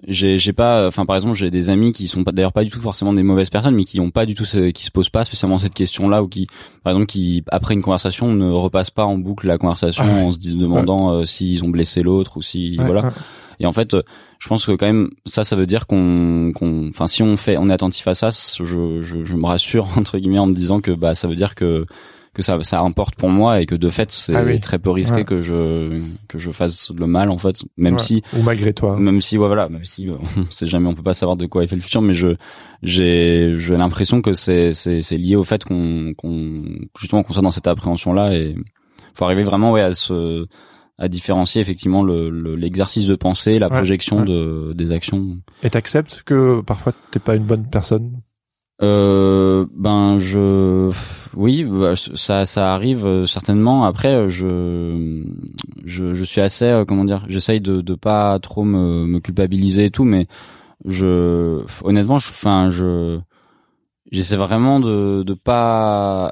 j'ai 0.09 0.39
j'ai 0.39 0.53
pas 0.53 0.87
enfin 0.87 1.05
par 1.05 1.17
exemple 1.17 1.35
j'ai 1.35 1.51
des 1.51 1.69
amis 1.69 1.93
qui 1.93 2.09
sont 2.09 2.25
pas 2.25 2.33
d'ailleurs 2.33 2.53
pas 2.53 2.65
du 2.65 2.71
tout 2.71 2.81
forcément 2.81 3.13
des 3.13 3.23
mauvaises 3.23 3.51
personnes 3.51 3.75
mais 3.75 3.85
qui 3.85 4.01
ont 4.01 4.11
pas 4.11 4.25
du 4.27 4.35
tout 4.35 4.45
ce, 4.45 4.71
qui 4.71 4.85
se 4.85 4.91
posent 4.91 5.11
pas 5.11 5.25
spécialement 5.25 5.59
cette 5.59 5.75
question 5.75 6.09
là 6.09 6.23
ou 6.23 6.29
qui 6.29 6.47
par 6.83 6.93
exemple 6.93 7.07
qui 7.07 7.45
après 7.51 7.75
une 7.75 7.83
conversation 7.83 8.33
ne 8.33 8.51
repassent 8.51 8.91
pas 8.91 9.05
en 9.05 9.19
boucle 9.19 9.47
la 9.47 9.59
conversation 9.59 10.05
Ah 10.07 10.15
ouais. 10.15 10.23
en 10.23 10.31
se 10.31 10.39
demandant 10.39 11.11
euh, 11.13 11.25
s'ils 11.25 11.65
ont 11.65 11.69
blessé 11.69 12.03
l'autre 12.03 12.39
ou 12.39 12.43
si 12.43 12.77
ouais, 12.79 12.85
voilà 12.85 13.03
ouais. 13.03 13.11
et 13.61 13.67
en 13.67 13.73
fait 13.73 13.97
je 14.39 14.49
pense 14.49 14.65
que 14.65 14.73
quand 14.73 14.87
même 14.87 15.11
ça 15.27 15.45
ça 15.45 15.55
veut 15.55 15.67
dire 15.67 15.87
qu'on 15.87 16.53
qu'on 16.55 16.89
enfin 16.89 17.07
si 17.07 17.23
on 17.23 17.37
fait 17.37 17.59
on 17.59 17.69
est 17.69 17.73
attentif 17.75 18.09
à 18.09 18.15
ça 18.15 18.31
je 18.31 19.03
je 19.03 19.25
je 19.25 19.37
me 19.37 19.47
rassure 19.47 19.89
entre 19.97 20.19
guillemets 20.19 20.39
en 20.39 20.47
me 20.47 20.55
disant 20.55 20.81
que 20.81 20.93
bah 20.93 21.15
ça 21.15 21.29
veut 21.29 21.37
dire 21.37 21.55
que 21.55 21.85
que 22.33 22.43
ça 22.43 22.63
ça 22.63 22.81
importe 22.81 23.17
pour 23.17 23.29
moi 23.29 23.61
et 23.61 23.67
que 23.67 23.75
de 23.75 23.89
fait 23.89 24.11
c'est 24.13 24.37
Ah 24.37 24.45
oui. 24.45 24.61
très 24.61 24.79
peu 24.79 24.91
risqué 24.91 25.17
Ouais. 25.19 25.25
que 25.25 25.43
je 25.43 26.01
que 26.29 26.39
je 26.39 26.53
fasse 26.53 26.91
le 26.97 27.07
mal 27.09 27.29
en 27.31 27.39
fait 27.39 27.57
même 27.77 27.95
Ouais. 27.95 27.99
si 28.01 28.23
Ou 28.37 28.43
malgré 28.43 28.73
toi. 28.73 28.97
même 28.97 29.21
si 29.21 29.37
ouais, 29.37 29.47
voilà 29.49 29.69
même 29.69 29.85
si 29.85 30.09
euh, 30.09 30.15
on 30.37 30.51
sait 30.51 30.67
jamais 30.69 30.87
on 30.89 30.95
peut 30.95 31.03
pas 31.03 31.13
savoir 31.15 31.37
de 31.37 31.47
quoi 31.47 31.65
est 31.65 31.67
fait 31.67 31.75
le 31.77 31.83
futur 31.83 32.03
mais 32.03 32.15
je 32.15 32.37
j'ai 32.83 33.55
j'ai 33.59 33.77
l'impression 33.77 34.23
que 34.23 34.33
c'est 34.33 34.73
c'est 34.73 35.03
c'est 35.03 35.17
lié 35.17 35.37
au 35.37 35.45
fait 35.45 35.65
qu'on 35.65 36.15
qu'on 36.17 36.65
justement 36.99 37.23
qu'on 37.23 37.33
soit 37.33 37.43
dans 37.43 37.51
cette 37.51 37.67
appréhension 37.67 38.13
là 38.13 38.33
et 38.33 38.55
faut 39.15 39.25
arriver 39.25 39.43
vraiment 39.43 39.73
ouais 39.73 39.83
à 39.83 39.93
se 39.93 40.47
à 40.99 41.09
différencier 41.09 41.61
effectivement 41.61 42.03
le 42.03 42.31
le- 42.31 42.57
l'exercice 42.57 43.07
de 43.07 43.15
pensée 43.17 43.59
la 43.59 43.69
projection 43.71 44.23
de 44.25 44.73
des 44.75 44.93
actions 44.93 45.39
Et 45.63 45.71
t'acceptes 45.71 46.23
que 46.25 46.61
parfois 46.61 46.93
t'es 47.11 47.19
pas 47.19 47.35
une 47.37 47.45
bonne 47.45 47.67
personne? 47.69 48.21
Euh, 48.83 49.67
ben 49.77 50.19
je 50.19 50.91
oui 51.37 51.65
bah, 51.65 51.95
ça 51.97 52.47
ça 52.47 52.73
arrive 52.75 53.05
euh, 53.05 53.27
certainement. 53.27 53.85
Après 53.85 54.31
je 54.31 55.23
je 55.85 56.15
je 56.15 56.25
suis 56.25 56.41
assez 56.41 56.65
euh, 56.65 56.85
comment 56.87 57.05
dire 57.05 57.25
j'essaye 57.29 57.61
de 57.61 57.83
de 57.83 57.95
pas 57.95 58.39
trop 58.39 58.65
me 58.65 59.07
me 59.07 59.21
culpabiliser 59.21 59.87
et 59.87 59.91
tout 59.91 60.05
mais 60.05 60.27
je 60.87 61.63
honnêtement 61.85 62.17
je 62.17 62.29
enfin 62.31 62.71
je 62.71 63.19
j'essaie 64.11 64.37
vraiment 64.37 64.81
de 64.81 65.25
de 65.25 65.35
pas 65.35 66.31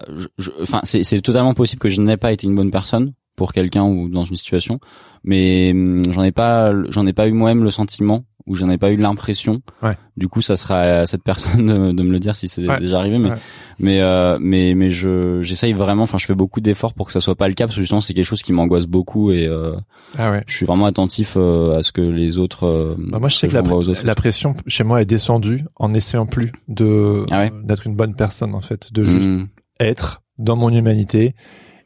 enfin 0.63 0.81
c'est 0.85 1.05
c'est 1.05 1.21
totalement 1.21 1.53
possible 1.53 1.81
que 1.81 1.91
je 1.91 2.01
n'ai 2.01 2.17
pas 2.17 2.33
été 2.33 2.47
une 2.47 2.55
bonne 2.55 2.71
personne 2.71 3.13
pour 3.37 3.53
quelqu'un 3.53 3.85
ou 3.85 4.09
dans 4.09 4.25
une 4.25 4.37
situation 4.37 4.81
mais 5.23 5.73
hum, 5.73 6.01
j'en 6.13 6.23
ai 6.23 6.33
pas 6.33 6.73
j'en 6.89 7.07
ai 7.07 7.13
pas 7.13 7.29
eu 7.29 7.33
moi-même 7.33 7.63
le 7.63 7.71
sentiment 7.71 8.25
ou 8.49 8.55
j'en 8.55 8.69
ai 8.71 8.79
pas 8.79 8.91
eu 8.91 8.97
l'impression 8.97 9.61
Ouais. 9.83 9.97
du 10.17 10.27
coup 10.29 10.41
ça 10.43 10.57
sera 10.57 10.81
à 10.81 11.07
cette 11.07 11.23
personne 11.23 11.67
de, 11.67 11.93
de 11.93 12.03
me 12.03 12.11
le 12.11 12.19
dire 12.19 12.35
si 12.35 12.49
c'est 12.49 12.67
Ouais. 12.67 12.81
déjà 12.81 12.99
arrivé 12.99 13.19
mais 13.19 13.31
Ouais. 13.31 13.37
mais 13.79 14.01
euh, 14.01 14.39
mais 14.41 14.75
mais 14.75 14.91
je 14.91 15.41
j'essaye 15.43 15.73
vraiment 15.73 16.03
enfin 16.05 16.19
je 16.19 16.27
fais 16.27 16.35
beaucoup 16.35 16.61
d'efforts 16.61 16.95
pour 16.95 17.07
que 17.07 17.13
ça 17.13 17.21
soit 17.21 17.35
pas 17.37 17.47
le 17.49 17.55
cas 17.55 17.67
parce 17.67 17.77
que 17.77 17.83
justement 17.83 18.01
c'est 18.01 18.15
quelque 18.15 18.25
chose 18.25 18.43
qui 18.43 18.53
m'angoisse 18.53 18.87
beaucoup 18.87 19.31
et 19.31 19.47
euh, 19.47 19.77
Ah 20.19 20.41
je 20.47 20.53
suis 20.55 20.67
vraiment 20.67 20.87
attentif 20.87 21.35
euh, 21.37 21.79
à 21.79 21.83
ce 21.83 21.93
que 21.93 22.01
les 22.01 22.39
autres 22.39 22.65
euh, 22.65 22.95
Bah, 22.99 23.19
moi, 23.19 23.29
je 23.29 23.37
sais 23.37 23.49
que 23.49 23.55
la, 23.55 23.63
autres. 23.63 24.15
pression 24.15 24.55
chez 24.67 24.85
moi 24.85 25.03
est 25.03 25.05
descendue 25.07 25.65
en 25.77 25.95
essayant 25.95 26.27
plus 26.27 26.51
de 26.69 27.25
Ah 27.31 27.49
d'être 27.63 27.87
une 27.87 27.95
bonne 27.95 28.15
personne 28.15 28.55
en 28.55 28.61
fait, 28.61 28.93
de 28.93 29.05
juste 29.05 29.29
Mm. 29.29 29.49
être 29.81 30.23
dans 30.39 30.57
mon 30.57 30.71
humanité. 30.71 31.35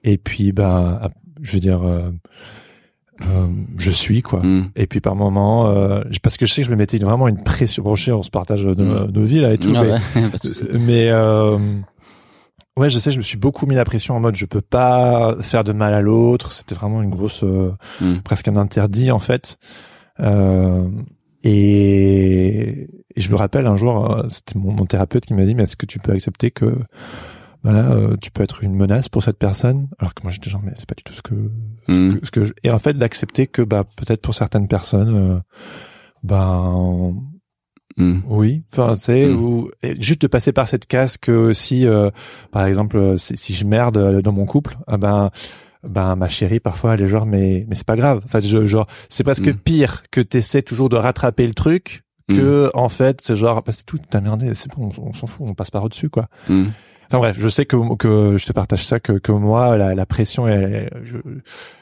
Et 0.04 0.18
puis, 0.18 0.52
bah, 0.52 1.10
je 1.42 1.52
veux 1.52 1.60
dire, 1.60 1.80
euh, 3.20 3.46
je 3.76 3.90
suis 3.90 4.22
quoi. 4.22 4.40
Mm. 4.42 4.70
Et 4.76 4.86
puis 4.86 5.00
par 5.00 5.14
moment, 5.14 5.68
euh, 5.68 6.02
parce 6.22 6.36
que 6.36 6.46
je 6.46 6.52
sais 6.52 6.62
que 6.62 6.66
je 6.66 6.72
me 6.72 6.76
mettais 6.76 6.98
vraiment 6.98 7.28
une 7.28 7.42
pression. 7.42 7.82
Bon, 7.82 7.94
je 7.94 8.04
sais, 8.06 8.12
on 8.12 8.22
se 8.22 8.30
partage 8.30 8.64
nos, 8.64 8.74
Mm. 8.74 9.10
nos 9.12 9.22
vies 9.22 9.40
là 9.40 9.52
et 9.52 9.58
tout, 9.58 9.68
Ah 9.76 9.82
mais, 9.82 9.90
ouais, 9.92 9.98
de 10.72 10.78
mais 10.78 11.08
euh, 11.10 11.58
ouais, 12.76 12.90
je 12.90 12.98
sais, 12.98 13.10
je 13.12 13.18
me 13.18 13.22
suis 13.22 13.36
beaucoup 13.38 13.66
mis 13.66 13.74
la 13.74 13.84
pression 13.84 14.14
en 14.16 14.20
mode 14.20 14.34
je 14.36 14.46
peux 14.46 14.60
pas 14.62 15.36
faire 15.40 15.62
de 15.64 15.72
mal 15.72 15.92
à 15.94 16.00
l'autre. 16.00 16.52
C'était 16.52 16.74
vraiment 16.74 17.02
une 17.02 17.10
grosse, 17.10 17.44
euh, 17.44 17.72
Mm. 18.00 18.18
presque 18.24 18.48
un 18.48 18.56
interdit 18.56 19.10
en 19.10 19.18
fait. 19.20 19.58
Euh, 20.20 20.88
et, 21.44 22.88
et 23.14 23.20
je 23.20 23.30
me 23.30 23.36
rappelle 23.36 23.66
un 23.66 23.76
jour, 23.76 24.24
c'était 24.28 24.58
mon, 24.58 24.72
mon 24.72 24.86
thérapeute 24.86 25.26
qui 25.26 25.34
m'a 25.34 25.44
dit 25.44 25.54
mais 25.54 25.64
est-ce 25.64 25.76
que 25.76 25.86
tu 25.86 25.98
peux 25.98 26.12
accepter 26.12 26.50
que 26.50 26.76
voilà, 27.64 27.92
euh, 27.92 28.16
tu 28.20 28.30
peux 28.30 28.42
être 28.42 28.64
une 28.64 28.74
menace 28.74 29.08
pour 29.08 29.22
cette 29.22 29.38
personne 29.38 29.88
alors 29.98 30.14
que 30.14 30.22
moi 30.22 30.32
j'étais 30.32 30.50
genre 30.50 30.62
mais 30.64 30.72
c'est 30.74 30.88
pas 30.88 30.94
du 30.96 31.02
tout 31.04 31.14
ce 31.14 31.22
que 31.22 31.34
ce 31.88 32.30
que 32.30 32.44
je- 32.44 32.52
et 32.64 32.70
en 32.70 32.78
fait 32.78 32.94
d'accepter 32.94 33.46
que 33.46 33.62
bah 33.62 33.84
peut-être 33.96 34.20
pour 34.22 34.34
certaines 34.34 34.68
personnes 34.68 35.14
euh, 35.16 35.38
ben 36.22 37.14
Mm. 37.98 38.20
oui 38.26 38.64
enfin 38.72 38.96
c'est 38.96 39.26
Mm. 39.28 39.44
ou 39.44 39.70
juste 39.98 40.22
de 40.22 40.26
passer 40.26 40.50
par 40.52 40.66
cette 40.66 40.86
case 40.86 41.18
que 41.18 41.52
si 41.52 41.86
euh, 41.86 42.08
par 42.50 42.64
exemple 42.64 42.96
euh, 42.96 43.16
si, 43.18 43.36
si 43.36 43.52
je 43.52 43.66
merde 43.66 43.98
euh, 43.98 44.22
dans 44.22 44.32
mon 44.32 44.46
couple 44.46 44.78
ah 44.86 44.96
ben 44.96 45.30
ben 45.86 46.16
ma 46.16 46.28
chérie 46.30 46.58
parfois 46.58 46.94
elle 46.94 47.02
est 47.02 47.06
genre 47.06 47.26
mais 47.26 47.66
mais 47.68 47.74
c'est 47.74 47.86
pas 47.86 47.96
grave 47.96 48.22
enfin 48.24 48.40
je, 48.40 48.64
genre 48.64 48.86
c'est 49.10 49.24
presque 49.24 49.46
Mm. 49.48 49.56
pire 49.58 50.02
que 50.10 50.22
t'essaies 50.22 50.62
toujours 50.62 50.88
de 50.88 50.96
rattraper 50.96 51.46
le 51.46 51.52
truc 51.54 52.02
que 52.28 52.70
en 52.72 52.88
fait 52.88 53.20
c'est 53.20 53.36
genre 53.36 53.62
bah, 53.62 53.72
c'est 53.72 53.84
tout 53.84 53.98
t'as 54.08 54.22
merdé 54.22 54.54
c'est 54.54 54.70
bon 54.74 54.90
on, 54.98 55.08
on 55.08 55.12
s'en 55.12 55.26
fout 55.26 55.46
on 55.50 55.52
passe 55.52 55.70
par 55.70 55.84
au 55.84 55.90
dessus 55.90 56.08
quoi. 56.08 56.28
Enfin 57.12 57.18
bref, 57.18 57.36
je 57.38 57.48
sais 57.48 57.66
que 57.66 57.76
que 57.96 58.38
je 58.38 58.46
te 58.46 58.52
partage 58.52 58.84
ça 58.86 58.98
que 59.00 59.12
que 59.12 59.32
moi 59.32 59.76
la, 59.76 59.94
la 59.94 60.06
pression 60.06 60.48
elle, 60.48 60.90
je 61.04 61.18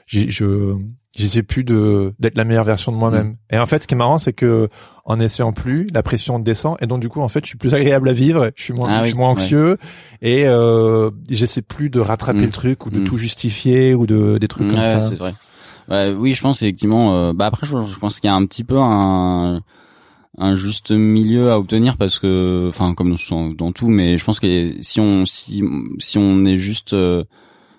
je 0.07 0.75
j'essaie 1.17 1.43
plus 1.43 1.63
de 1.65 2.15
d'être 2.19 2.37
la 2.37 2.45
meilleure 2.45 2.65
version 2.65 2.91
de 2.93 2.97
moi-même. 2.97 3.29
Mm. 3.29 3.37
Et 3.55 3.59
en 3.59 3.67
fait, 3.67 3.83
ce 3.83 3.87
qui 3.89 3.95
est 3.95 3.99
marrant, 3.99 4.19
c'est 4.19 4.33
que 4.33 4.69
en 5.05 5.19
essayant 5.21 5.53
plus, 5.53 5.87
la 5.95 6.03
pression 6.03 6.39
descend 6.39 6.77
et 6.81 6.87
donc 6.87 7.01
du 7.01 7.09
coup 7.09 7.21
en 7.21 7.29
fait, 7.29 7.45
je 7.45 7.49
suis 7.49 7.59
plus 7.59 7.75
agréable 7.75 8.09
à 8.09 8.13
vivre, 8.13 8.51
je 8.57 8.63
suis 8.63 8.73
moins 8.73 8.89
Ah 8.89 8.99
je 8.99 9.03
oui, 9.05 9.09
suis 9.11 9.19
moins 9.19 9.29
ouais. 9.31 9.35
anxieux 9.37 9.77
et 10.23 10.47
euh, 10.47 11.11
j'essaie 11.31 11.63
plus 11.63 11.91
de 11.91 12.01
rattraper 12.01 12.41
Mm. 12.41 12.45
le 12.47 12.51
truc 12.51 12.87
ou 12.87 12.91
de 12.91 12.99
Mm. 13.01 13.05
tout 13.05 13.17
justifier 13.17 13.95
ou 13.95 14.07
de 14.07 14.39
des 14.39 14.49
trucs 14.49 14.67
Ouais, 14.69 14.75
comme 14.75 14.83
ça. 14.85 15.03
c'est 15.03 15.17
vrai. 15.17 15.35
Ouais, 15.89 16.15
oui, 16.17 16.35
je 16.35 16.41
pense 16.43 16.63
effectivement. 16.63 17.15
euh, 17.17 17.33
bah 17.33 17.47
après, 17.47 17.67
je, 17.67 17.73
je 17.87 17.99
pense 17.99 18.21
qu'il 18.21 18.29
y 18.29 18.33
a 18.33 18.37
un 18.37 18.47
petit 18.47 18.63
peu 18.65 18.79
un 18.79 19.61
un 20.39 20.55
juste 20.55 20.93
milieu 20.93 21.51
à 21.51 21.59
obtenir 21.59 21.97
parce 21.97 22.19
que, 22.19 22.67
enfin, 22.69 22.95
comme 22.95 23.15
dans, 23.31 23.49
dans 23.51 23.73
tout, 23.73 23.89
mais 23.89 24.17
je 24.19 24.25
pense 24.25 24.41
que 24.41 24.75
si 24.81 25.01
on 25.01 25.25
si 25.25 25.63
si 25.99 26.19
on 26.19 26.45
est 26.45 26.57
juste 26.57 26.93
euh, 26.93 27.25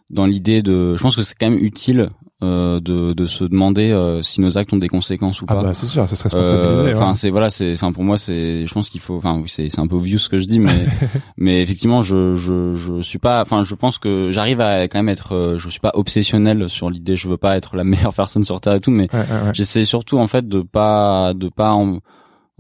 dans 0.10 0.26
l'idée 0.26 0.62
de, 0.62 0.96
je 0.98 1.02
pense 1.02 1.16
que 1.16 1.24
c'est 1.24 1.36
quand 1.40 1.50
même 1.50 1.60
utile 1.64 2.10
euh, 2.44 2.80
de 2.82 3.14
de 3.14 3.26
se 3.28 3.46
demander 3.46 3.92
euh, 3.92 4.22
si 4.24 4.42
nos 4.42 4.58
actes 4.58 4.74
ont 4.74 4.78
des 4.78 4.90
conséquences 4.90 5.42
ou 5.42 5.46
Ah 5.48 5.56
pas. 5.56 5.64
bah 5.64 5.74
c'est 5.74 5.86
sûr, 5.86 6.10
ça 6.10 6.16
se 6.16 6.24
responsabiliser. 6.24 6.82
Euh, 6.90 6.96
Enfin, 6.96 7.10
ouais. 7.10 7.14
c'est 7.14 7.30
voilà, 7.30 7.50
c'est, 7.52 7.74
enfin 7.74 7.94
pour 7.94 8.04
moi, 8.04 8.18
c'est, 8.18 8.66
je 8.68 8.74
pense 8.74 8.90
qu'il 8.90 9.00
faut, 9.00 9.16
enfin, 9.16 9.42
c'est, 9.46 9.70
c'est 9.70 9.80
un 9.80 9.88
peu 9.88 9.96
obvious 9.96 10.18
ce 10.18 10.28
que 10.28 10.38
je 10.40 10.46
dis, 10.46 10.60
mais, 10.60 10.74
mais 11.38 11.62
effectivement, 11.62 12.02
je, 12.02 12.34
je, 12.34 12.74
je 12.74 13.02
suis 13.02 13.20
pas, 13.20 13.42
enfin, 13.42 13.64
je 13.64 13.76
pense 13.76 13.98
que 14.00 14.30
j'arrive 14.32 14.60
à 14.60 14.84
quand 14.90 15.00
même 15.00 15.10
être, 15.10 15.34
euh, 15.36 15.58
je 15.60 15.70
suis 15.70 15.80
pas 15.80 15.92
obsessionnel 15.94 16.68
sur 16.68 16.90
l'idée, 16.90 17.16
je 17.16 17.30
veux 17.30 17.38
pas 17.38 17.56
être 17.56 17.76
la 17.78 17.84
meilleure 17.86 18.14
personne 18.14 18.44
sur 18.44 18.60
terre 18.60 18.74
et 18.74 18.82
tout, 18.82 18.92
mais 18.92 19.08
ouais. 19.14 19.26
j'essaie 19.54 19.86
surtout 19.86 20.18
en 20.18 20.28
fait 20.28 20.48
de 20.50 20.62
pas, 20.62 21.34
de 21.36 21.48
pas, 21.48 21.72
en, 21.74 22.00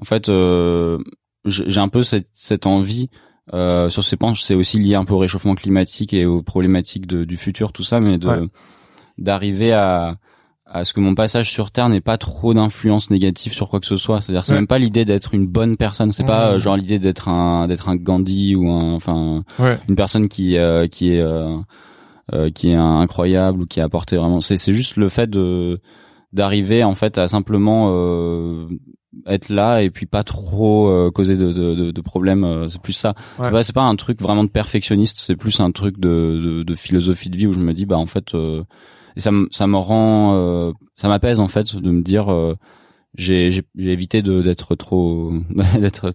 en 0.01 0.05
fait, 0.05 0.29
euh, 0.29 0.97
j'ai 1.45 1.79
un 1.79 1.87
peu 1.89 2.03
cette, 2.03 2.27
cette 2.33 2.65
envie. 2.65 3.09
Euh, 3.53 3.89
sur 3.89 4.03
ces 4.03 4.17
penches, 4.17 4.41
c'est 4.43 4.55
aussi 4.55 4.77
lié 4.79 4.95
un 4.95 5.03
peu 5.05 5.13
au 5.13 5.17
réchauffement 5.17 5.55
climatique 5.55 6.13
et 6.13 6.25
aux 6.25 6.41
problématiques 6.43 7.05
de, 7.07 7.23
du 7.25 7.37
futur, 7.37 7.71
tout 7.73 7.83
ça, 7.83 7.99
mais 7.99 8.17
de 8.17 8.27
Ouais. 8.27 8.47
d'arriver 9.17 9.73
à 9.73 10.17
à 10.73 10.85
ce 10.85 10.93
que 10.93 11.01
mon 11.01 11.15
passage 11.15 11.49
sur 11.51 11.69
Terre 11.69 11.89
n'ait 11.89 11.99
pas 11.99 12.17
trop 12.17 12.53
d'influence 12.53 13.11
négative 13.11 13.51
sur 13.51 13.67
quoi 13.67 13.81
que 13.81 13.85
ce 13.85 13.97
soit. 13.97 14.21
C'est-à-dire, 14.21 14.45
c'est 14.45 14.53
Ouais. 14.53 14.59
même 14.59 14.67
pas 14.67 14.79
l'idée 14.79 15.03
d'être 15.03 15.33
une 15.33 15.45
bonne 15.45 15.75
personne. 15.75 16.13
C'est 16.13 16.23
pas 16.23 16.51
Mhm. 16.51 16.55
euh, 16.55 16.59
genre 16.59 16.77
l'idée 16.77 16.97
d'être 16.97 17.27
un 17.27 17.67
d'être 17.67 17.89
un 17.89 17.97
Gandhi 17.97 18.55
ou 18.55 18.69
un 18.69 18.93
enfin 18.93 19.43
une 19.89 19.95
personne 19.95 20.29
qui 20.29 20.57
euh, 20.57 20.87
qui 20.87 21.11
est 21.11 21.21
euh, 21.21 21.57
euh, 22.33 22.49
qui 22.51 22.69
est 22.69 22.75
incroyable 22.75 23.63
ou 23.63 23.65
qui 23.65 23.81
a 23.81 23.83
apporté 23.83 24.15
vraiment. 24.15 24.39
C'est 24.39 24.55
c'est 24.55 24.71
juste 24.71 24.95
le 24.95 25.09
fait 25.09 25.29
de 25.29 25.81
d'arriver 26.33 26.83
en 26.83 26.95
fait 26.95 27.17
à 27.17 27.27
simplement 27.27 27.89
euh, 27.91 28.67
être 29.27 29.49
là 29.49 29.81
et 29.81 29.89
puis 29.89 30.05
pas 30.05 30.23
trop 30.23 30.87
euh, 30.89 31.11
causer 31.11 31.35
de, 31.35 31.51
de, 31.51 31.75
de, 31.75 31.91
de 31.91 32.01
problèmes. 32.01 32.43
euh, 32.43 32.67
C'est 32.69 32.81
plus 32.81 32.93
ça. 32.93 33.13
Ouais. 33.37 33.45
C'est 33.45 33.51
pas 33.51 33.63
c'est 33.63 33.73
pas 33.73 33.81
un 33.83 33.95
truc 33.95 34.21
vraiment 34.21 34.43
de 34.43 34.49
perfectionniste. 34.49 35.17
C'est 35.17 35.35
plus 35.35 35.59
un 35.59 35.71
truc 35.71 35.99
de, 35.99 36.39
de 36.43 36.63
de 36.63 36.75
philosophie 36.75 37.29
de 37.29 37.37
vie 37.37 37.47
où 37.47 37.53
je 37.53 37.59
me 37.59 37.73
dis 37.73 37.85
bah 37.85 37.97
en 37.97 38.05
fait 38.05 38.33
euh, 38.35 38.63
et 39.17 39.19
ça 39.19 39.31
me 39.31 39.47
ça 39.51 39.67
me 39.67 39.75
rend 39.77 40.33
euh, 40.35 40.71
ça 40.95 41.07
m'apaise 41.09 41.39
en 41.41 41.47
fait 41.49 41.75
de 41.75 41.91
me 41.91 42.01
dire 42.01 42.31
euh, 42.31 42.55
j'ai 43.17 43.51
j'ai 43.51 43.63
j'ai 43.75 43.91
évité 43.91 44.21
de 44.21 44.41
d'être 44.41 44.75
trop 44.75 45.33
d'être 45.79 46.13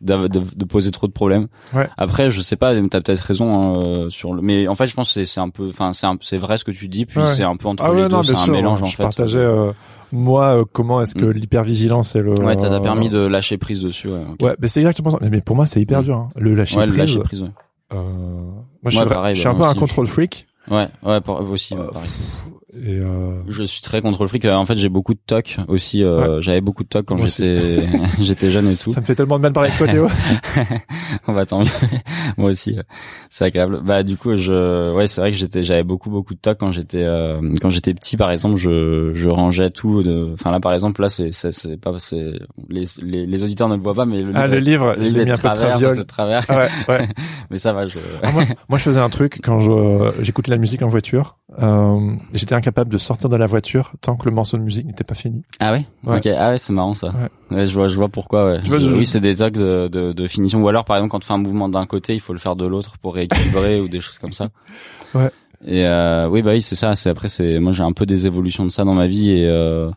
de, 0.00 0.28
de, 0.28 0.40
de 0.54 0.64
poser 0.64 0.90
trop 0.90 1.06
de 1.06 1.12
problèmes. 1.12 1.48
Ouais. 1.74 1.88
Après, 1.96 2.30
je 2.30 2.40
sais 2.40 2.56
pas, 2.56 2.74
t'as 2.74 3.00
peut-être 3.00 3.18
raison 3.20 3.82
euh, 3.82 4.10
sur 4.10 4.32
le, 4.34 4.42
mais 4.42 4.68
en 4.68 4.74
fait, 4.74 4.86
je 4.86 4.94
pense 4.94 5.08
que 5.08 5.14
c'est 5.14 5.26
c'est 5.26 5.40
un 5.40 5.48
peu, 5.50 5.68
enfin, 5.68 5.92
c'est 5.92 6.06
c'est 6.20 6.38
vrai 6.38 6.56
ce 6.58 6.64
que 6.64 6.70
tu 6.70 6.88
dis, 6.88 7.04
puis 7.06 7.20
Ouais. 7.20 7.26
c'est 7.26 7.42
un 7.44 7.56
peu 7.56 7.68
entre 7.68 7.82
Ah 7.84 7.88
les 7.90 8.02
ouais, 8.02 8.08
deux, 8.08 8.14
non, 8.16 8.22
c'est 8.22 8.32
un 8.32 8.44
sûr. 8.44 8.52
mélange 8.52 8.82
en 8.82 8.86
je 8.86 8.96
fait. 8.96 9.02
partageais 9.02 9.38
euh, 9.38 9.72
moi 10.12 10.58
euh, 10.60 10.64
comment 10.72 11.00
est-ce 11.02 11.14
que 11.14 11.24
Mm. 11.26 11.30
l'hypervigilance 11.32 12.14
et 12.16 12.20
le 12.20 12.32
Ouais, 12.40 12.56
ça 12.58 12.68
t'a 12.68 12.76
euh, 12.76 12.80
permis 12.80 13.08
de 13.08 13.18
lâcher 13.18 13.58
prise 13.58 13.80
dessus. 13.80 14.08
Ouais, 14.08 14.22
ok. 14.32 14.40
Ouais, 14.42 14.54
mais 14.60 14.68
c'est 14.68 14.80
exactement 14.80 15.10
ça. 15.10 15.18
Mais 15.20 15.40
pour 15.40 15.56
moi, 15.56 15.66
c'est 15.66 15.80
hyper 15.80 16.00
Mm. 16.00 16.04
dur. 16.04 16.16
hein. 16.16 16.28
Le 16.36 16.54
lâcher 16.54 16.76
Ouais, 16.78 16.86
le 16.86 16.92
prise. 16.92 17.00
lâcher 17.10 17.20
prise. 17.20 17.42
Ouais, 17.42 17.48
Euh, 17.94 17.96
moi, 17.98 18.62
je 18.86 18.98
suis, 18.98 19.06
pareil, 19.06 19.34
je 19.34 19.40
suis 19.40 19.44
bah, 19.46 19.50
un 19.50 19.54
peu 19.54 19.58
moi 19.60 19.68
un 19.70 19.74
contrôle 19.74 20.06
freak. 20.06 20.46
ouais, 20.70 20.88
ouais 21.04 21.20
pour- 21.20 21.40
aussi, 21.50 21.74
Euh, 21.74 21.90
pareil. 21.92 22.08
Et 22.74 23.00
euh... 23.00 23.40
Je 23.48 23.62
suis 23.62 23.80
très 23.80 24.02
contre 24.02 24.22
le 24.22 24.28
fric. 24.28 24.44
En 24.44 24.66
fait, 24.66 24.76
j'ai 24.76 24.90
beaucoup 24.90 25.14
de 25.14 25.20
toc 25.24 25.56
aussi. 25.68 26.04
Euh, 26.04 26.42
J'avais 26.42 26.60
beaucoup 26.60 26.84
de 26.84 26.88
toc 26.88 27.06
quand 27.06 27.16
j'étais 27.16 27.80
j'étais 28.20 28.50
jeune 28.50 28.70
et 28.70 28.76
tout. 28.76 28.90
Ça 28.90 29.00
me 29.00 29.06
fait 29.06 29.14
tellement 29.14 29.36
de 29.38 29.42
mal 29.42 29.52
de 29.52 29.54
parler 29.54 29.70
avec 29.70 29.78
toi, 29.78 29.88
Théo. 29.88 30.08
On 31.26 31.32
va 31.32 31.46
tant 31.46 31.60
mieux. 31.60 31.66
Moi 32.36 32.50
aussi, 32.50 32.76
c'est 33.30 33.46
agréable. 33.46 33.80
Bah 33.82 34.02
du 34.02 34.18
coup, 34.18 34.36
je 34.36 34.92
ouais, 34.92 35.06
c'est 35.06 35.22
vrai 35.22 35.30
que 35.30 35.38
j'étais 35.38 35.62
j'avais 35.62 35.82
beaucoup 35.82 36.10
beaucoup 36.10 36.34
de 36.34 36.40
toc 36.40 36.58
quand 36.58 36.70
j'étais 36.70 37.04
euh, 37.04 37.40
quand 37.62 37.70
j'étais 37.70 37.94
petit. 37.94 38.18
Par 38.18 38.30
exemple, 38.30 38.56
je 38.56 39.12
je 39.14 39.28
rangeais 39.28 39.70
tout. 39.70 40.02
De... 40.02 40.32
Enfin 40.34 40.50
là, 40.50 40.60
par 40.60 40.74
exemple, 40.74 41.00
là, 41.00 41.08
c'est 41.08 41.32
c'est 41.32 41.80
pas 41.80 41.94
c'est 41.98 42.32
les, 42.68 42.84
les, 43.00 43.24
les 43.24 43.42
auditeurs 43.42 43.70
ne 43.70 43.76
le 43.76 43.82
voient 43.82 43.94
pas, 43.94 44.04
mais 44.04 44.20
le 44.20 44.32
ah, 44.34 44.46
livre, 44.46 44.54
le 44.56 44.60
livre, 44.60 44.96
je 45.00 45.08
l'ai 45.10 45.24
mis 45.24 45.30
un 45.30 45.38
peu 45.38 45.48
de 45.48 46.02
travers. 46.02 46.44
Ouais, 46.50 46.68
ouais. 46.88 47.08
Mais 47.50 47.58
ça 47.58 47.72
va. 47.72 47.86
Je... 47.86 47.98
Ah, 48.22 48.32
moi, 48.32 48.44
moi, 48.68 48.78
je 48.78 48.84
faisais 48.84 49.00
un 49.00 49.08
truc 49.08 49.40
quand 49.42 49.58
je 49.58 50.12
j'écoutais 50.20 50.50
la 50.50 50.58
musique 50.58 50.82
en 50.82 50.88
voiture. 50.88 51.36
Euh, 51.60 52.14
j'étais 52.34 52.54
incapable 52.54 52.90
de 52.90 52.98
sortir 52.98 53.28
de 53.28 53.36
la 53.36 53.46
voiture 53.46 53.92
tant 54.00 54.16
que 54.16 54.28
le 54.28 54.34
morceau 54.34 54.56
de 54.56 54.62
musique 54.62 54.86
n'était 54.86 55.04
pas 55.04 55.14
fini. 55.14 55.42
Ah 55.60 55.72
ouais, 55.72 55.86
Ok. 56.06 56.26
Ah 56.26 56.50
ouais, 56.50 56.58
c'est 56.58 56.72
marrant 56.72 56.94
ça. 56.94 57.12
Ouais. 57.50 57.66
je 57.66 57.72
vois, 57.72 57.88
je 57.88 57.96
vois 57.96 58.08
pourquoi. 58.08 58.46
Ouais. 58.46 58.60
Tu 58.62 58.68
vois, 58.68 58.78
oui, 58.78 59.06
c'est 59.06 59.20
des 59.20 59.36
tocs 59.36 59.54
de, 59.54 59.88
de, 59.88 60.12
de, 60.12 60.28
finition. 60.28 60.62
Ou 60.62 60.68
alors, 60.68 60.84
par 60.84 60.96
exemple, 60.96 61.12
quand 61.12 61.20
tu 61.20 61.26
fais 61.26 61.34
un 61.34 61.38
mouvement 61.38 61.68
d'un 61.68 61.86
côté, 61.86 62.14
il 62.14 62.20
faut 62.20 62.32
le 62.32 62.38
faire 62.38 62.56
de 62.56 62.66
l'autre 62.66 62.98
pour 63.00 63.14
rééquilibrer 63.14 63.80
ou 63.82 63.88
des 63.88 64.00
choses 64.00 64.18
comme 64.18 64.32
ça. 64.32 64.48
Ouais. 65.14 65.30
Et 65.66 65.84
euh, 65.86 66.28
oui, 66.28 66.42
bah 66.42 66.52
oui, 66.52 66.62
c'est 66.62 66.76
ça. 66.76 66.94
C'est 66.94 67.10
après, 67.10 67.28
c'est 67.28 67.58
moi 67.58 67.72
j'ai 67.72 67.82
un 67.82 67.92
peu 67.92 68.06
des 68.06 68.26
évolutions 68.26 68.64
de 68.64 68.70
ça 68.70 68.84
dans 68.84 68.94
ma 68.94 69.06
vie 69.06 69.30
et 69.30 69.46
euh, 69.48 69.90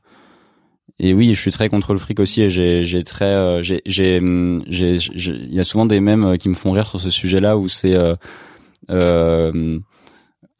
et 1.04 1.16
oui, 1.16 1.34
je 1.34 1.41
suis 1.41 1.49
très 1.49 1.68
contre 1.68 1.93
le 1.93 1.99
fric 1.99 2.20
aussi 2.20 2.43
et 2.43 2.49
j'ai 2.52 3.04
très 3.04 3.26
euh, 3.26 3.64
j'ai 3.64 3.82
j'ai 3.88 4.20
j'ai 4.68 4.97
il 5.16 5.54
y 5.54 5.60
a 5.60 5.64
souvent 5.64 5.88
des 5.88 5.99
mèmes 5.99 6.38
qui 6.38 6.47
me 6.47 6.54
font 6.54 6.72
rire 6.72 6.86
sur 6.86 6.99
ce 6.99 7.10
sujet-là 7.10 7.58
où 7.58 7.68
c'est 7.68 7.95
euh, 7.95 8.16
euh, 8.91 9.80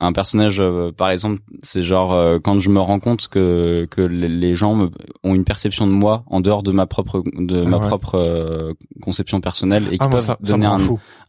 un 0.04 0.14
personnage 0.14 0.58
euh, 0.60 0.92
par 0.92 1.12
exemple 1.12 1.40
c'est 1.62 1.84
genre 1.84 2.12
euh, 2.14 2.40
quand 2.44 2.60
je 2.60 2.70
me 2.72 2.80
rends 2.80 3.00
compte 3.00 3.28
que 3.28 3.88
que 3.92 4.02
les 4.02 4.56
gens 4.56 4.74
me, 4.76 4.90
ont 5.24 5.36
une 5.36 5.44
perception 5.44 5.86
de 5.86 5.92
moi 5.92 6.24
en 6.26 6.42
dehors 6.42 6.64
de 6.64 6.72
ma 6.72 6.88
propre 6.88 7.24
de 7.38 7.62
Ah 7.66 7.70
ma 7.70 7.78
ouais. 7.78 7.88
propre 7.88 8.16
euh, 8.16 8.74
conception 9.02 9.40
personnelle 9.42 9.84
et 9.92 9.92
qui 9.92 9.98
Ah, 10.00 10.06
moi, 10.08 10.12
peuvent 10.14 10.22
ça, 10.26 10.38
donner 10.42 10.66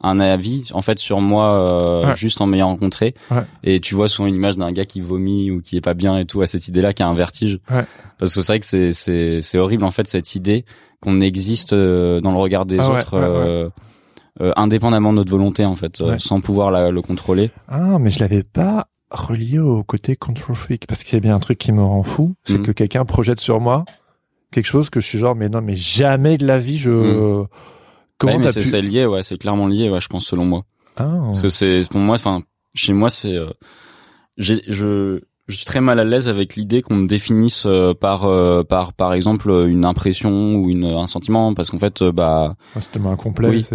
un, 0.00 0.18
avis 0.20 0.64
en 0.72 0.80
fait 0.82 0.98
sur 0.98 1.20
moi 1.20 2.06
Ouais. 2.06 2.16
juste 2.16 2.40
en 2.40 2.46
m'ayant 2.46 2.68
rencontré 2.68 3.14
Ouais. 3.30 3.42
et 3.62 3.78
tu 3.80 3.94
vois 3.94 4.08
souvent 4.08 4.26
une 4.26 4.36
image 4.36 4.56
d'un 4.56 4.72
gars 4.72 4.86
qui 4.86 5.00
vomit 5.02 5.50
ou 5.50 5.60
qui 5.60 5.76
est 5.76 5.80
pas 5.82 5.94
bien 5.94 6.16
et 6.18 6.24
tout 6.24 6.40
à 6.40 6.46
cette 6.46 6.66
idée 6.66 6.80
là 6.80 6.92
qui 6.94 7.02
a 7.02 7.06
un 7.08 7.14
vertige 7.14 7.60
Ouais. 7.70 7.84
parce 8.18 8.34
que 8.34 8.40
c'est 8.40 8.52
vrai 8.52 8.60
que 8.60 8.66
c'est 8.66 8.92
c'est 8.92 9.40
c'est 9.42 9.58
horrible 9.58 9.84
en 9.84 9.90
fait 9.90 10.08
cette 10.08 10.34
idée 10.34 10.64
qu'on 11.02 11.20
existe 11.20 11.74
dans 11.74 12.30
le 12.32 12.38
regard 12.38 12.64
des 12.64 12.78
Ah 12.80 12.88
autres. 12.90 13.70
Euh, 14.40 14.52
indépendamment 14.56 15.10
de 15.12 15.16
notre 15.18 15.30
volonté 15.30 15.64
en 15.64 15.74
fait 15.76 16.00
euh, 16.00 16.12
Ouais. 16.12 16.18
sans 16.18 16.40
pouvoir 16.40 16.70
la- 16.70 16.90
le 16.90 17.02
contrôler 17.02 17.50
Ah, 17.68 17.98
mais 17.98 18.08
je 18.10 18.18
l'avais 18.20 18.42
pas 18.42 18.86
relié 19.10 19.58
au 19.58 19.82
côté 19.82 20.16
control 20.16 20.56
freak 20.56 20.86
parce 20.86 21.04
qu'il 21.04 21.14
y 21.14 21.16
a 21.18 21.20
bien 21.20 21.34
un 21.34 21.38
truc 21.38 21.58
qui 21.58 21.70
me 21.72 21.82
rend 21.82 22.02
fou, 22.02 22.34
c'est 22.44 22.58
Mhm. 22.58 22.62
que 22.64 22.72
quelqu'un 22.72 23.04
projette 23.04 23.40
sur 23.40 23.60
moi 23.60 23.84
quelque 24.50 24.66
chose 24.66 24.88
que 24.90 25.00
je 25.00 25.06
suis 25.06 25.18
genre 25.18 25.34
mais 25.34 25.48
non 25.48 25.60
mais 25.62 25.76
jamais 25.76 26.38
de 26.38 26.46
la 26.46 26.58
vie 26.58 26.78
je 26.78 26.90
Mhm. 26.90 27.46
comment 28.18 28.32
Ouais, 28.34 28.38
mais 28.38 28.44
t'as 28.44 28.52
c'est 28.52 28.60
pu 28.60 28.66
c'est 28.68 28.82
lié 28.82 29.04
ouais 29.06 29.22
c'est 29.22 29.36
clairement 29.38 29.66
lié 29.66 29.90
ouais 29.90 30.00
je 30.00 30.08
pense 30.08 30.24
selon 30.26 30.44
moi 30.46 30.64
ah, 30.96 31.08
Parce 31.26 31.42
que 31.42 31.48
c'est 31.48 31.80
pour 31.90 32.00
moi, 32.00 32.14
enfin, 32.16 32.42
chez 32.74 32.92
moi, 32.92 33.08
c'est, 33.10 33.34
euh, 33.34 33.50
j'ai, 34.36 34.62
je, 34.68 35.20
je 35.52 35.56
suis 35.58 35.64
très 35.66 35.80
mal 35.80 36.00
à 36.00 36.04
l'aise 36.04 36.28
avec 36.28 36.56
l'idée 36.56 36.82
qu'on 36.82 36.94
me 36.96 37.06
définisse 37.06 37.64
euh, 37.66 37.94
par, 37.94 38.24
euh, 38.24 38.64
par, 38.64 38.92
par 38.92 39.12
exemple, 39.12 39.50
une 39.68 39.84
impression 39.84 40.54
ou 40.56 40.68
une, 40.70 40.84
un 40.84 41.06
sentiment, 41.06 41.54
parce 41.54 41.70
qu'en 41.70 41.78
fait, 41.78 42.02
euh, 42.02 42.10
bah, 42.10 42.56
Ouais, 42.74 42.80
c'est 42.80 42.90
tellement 42.92 43.12
incomplet 43.12 43.48
Oui. 43.50 43.66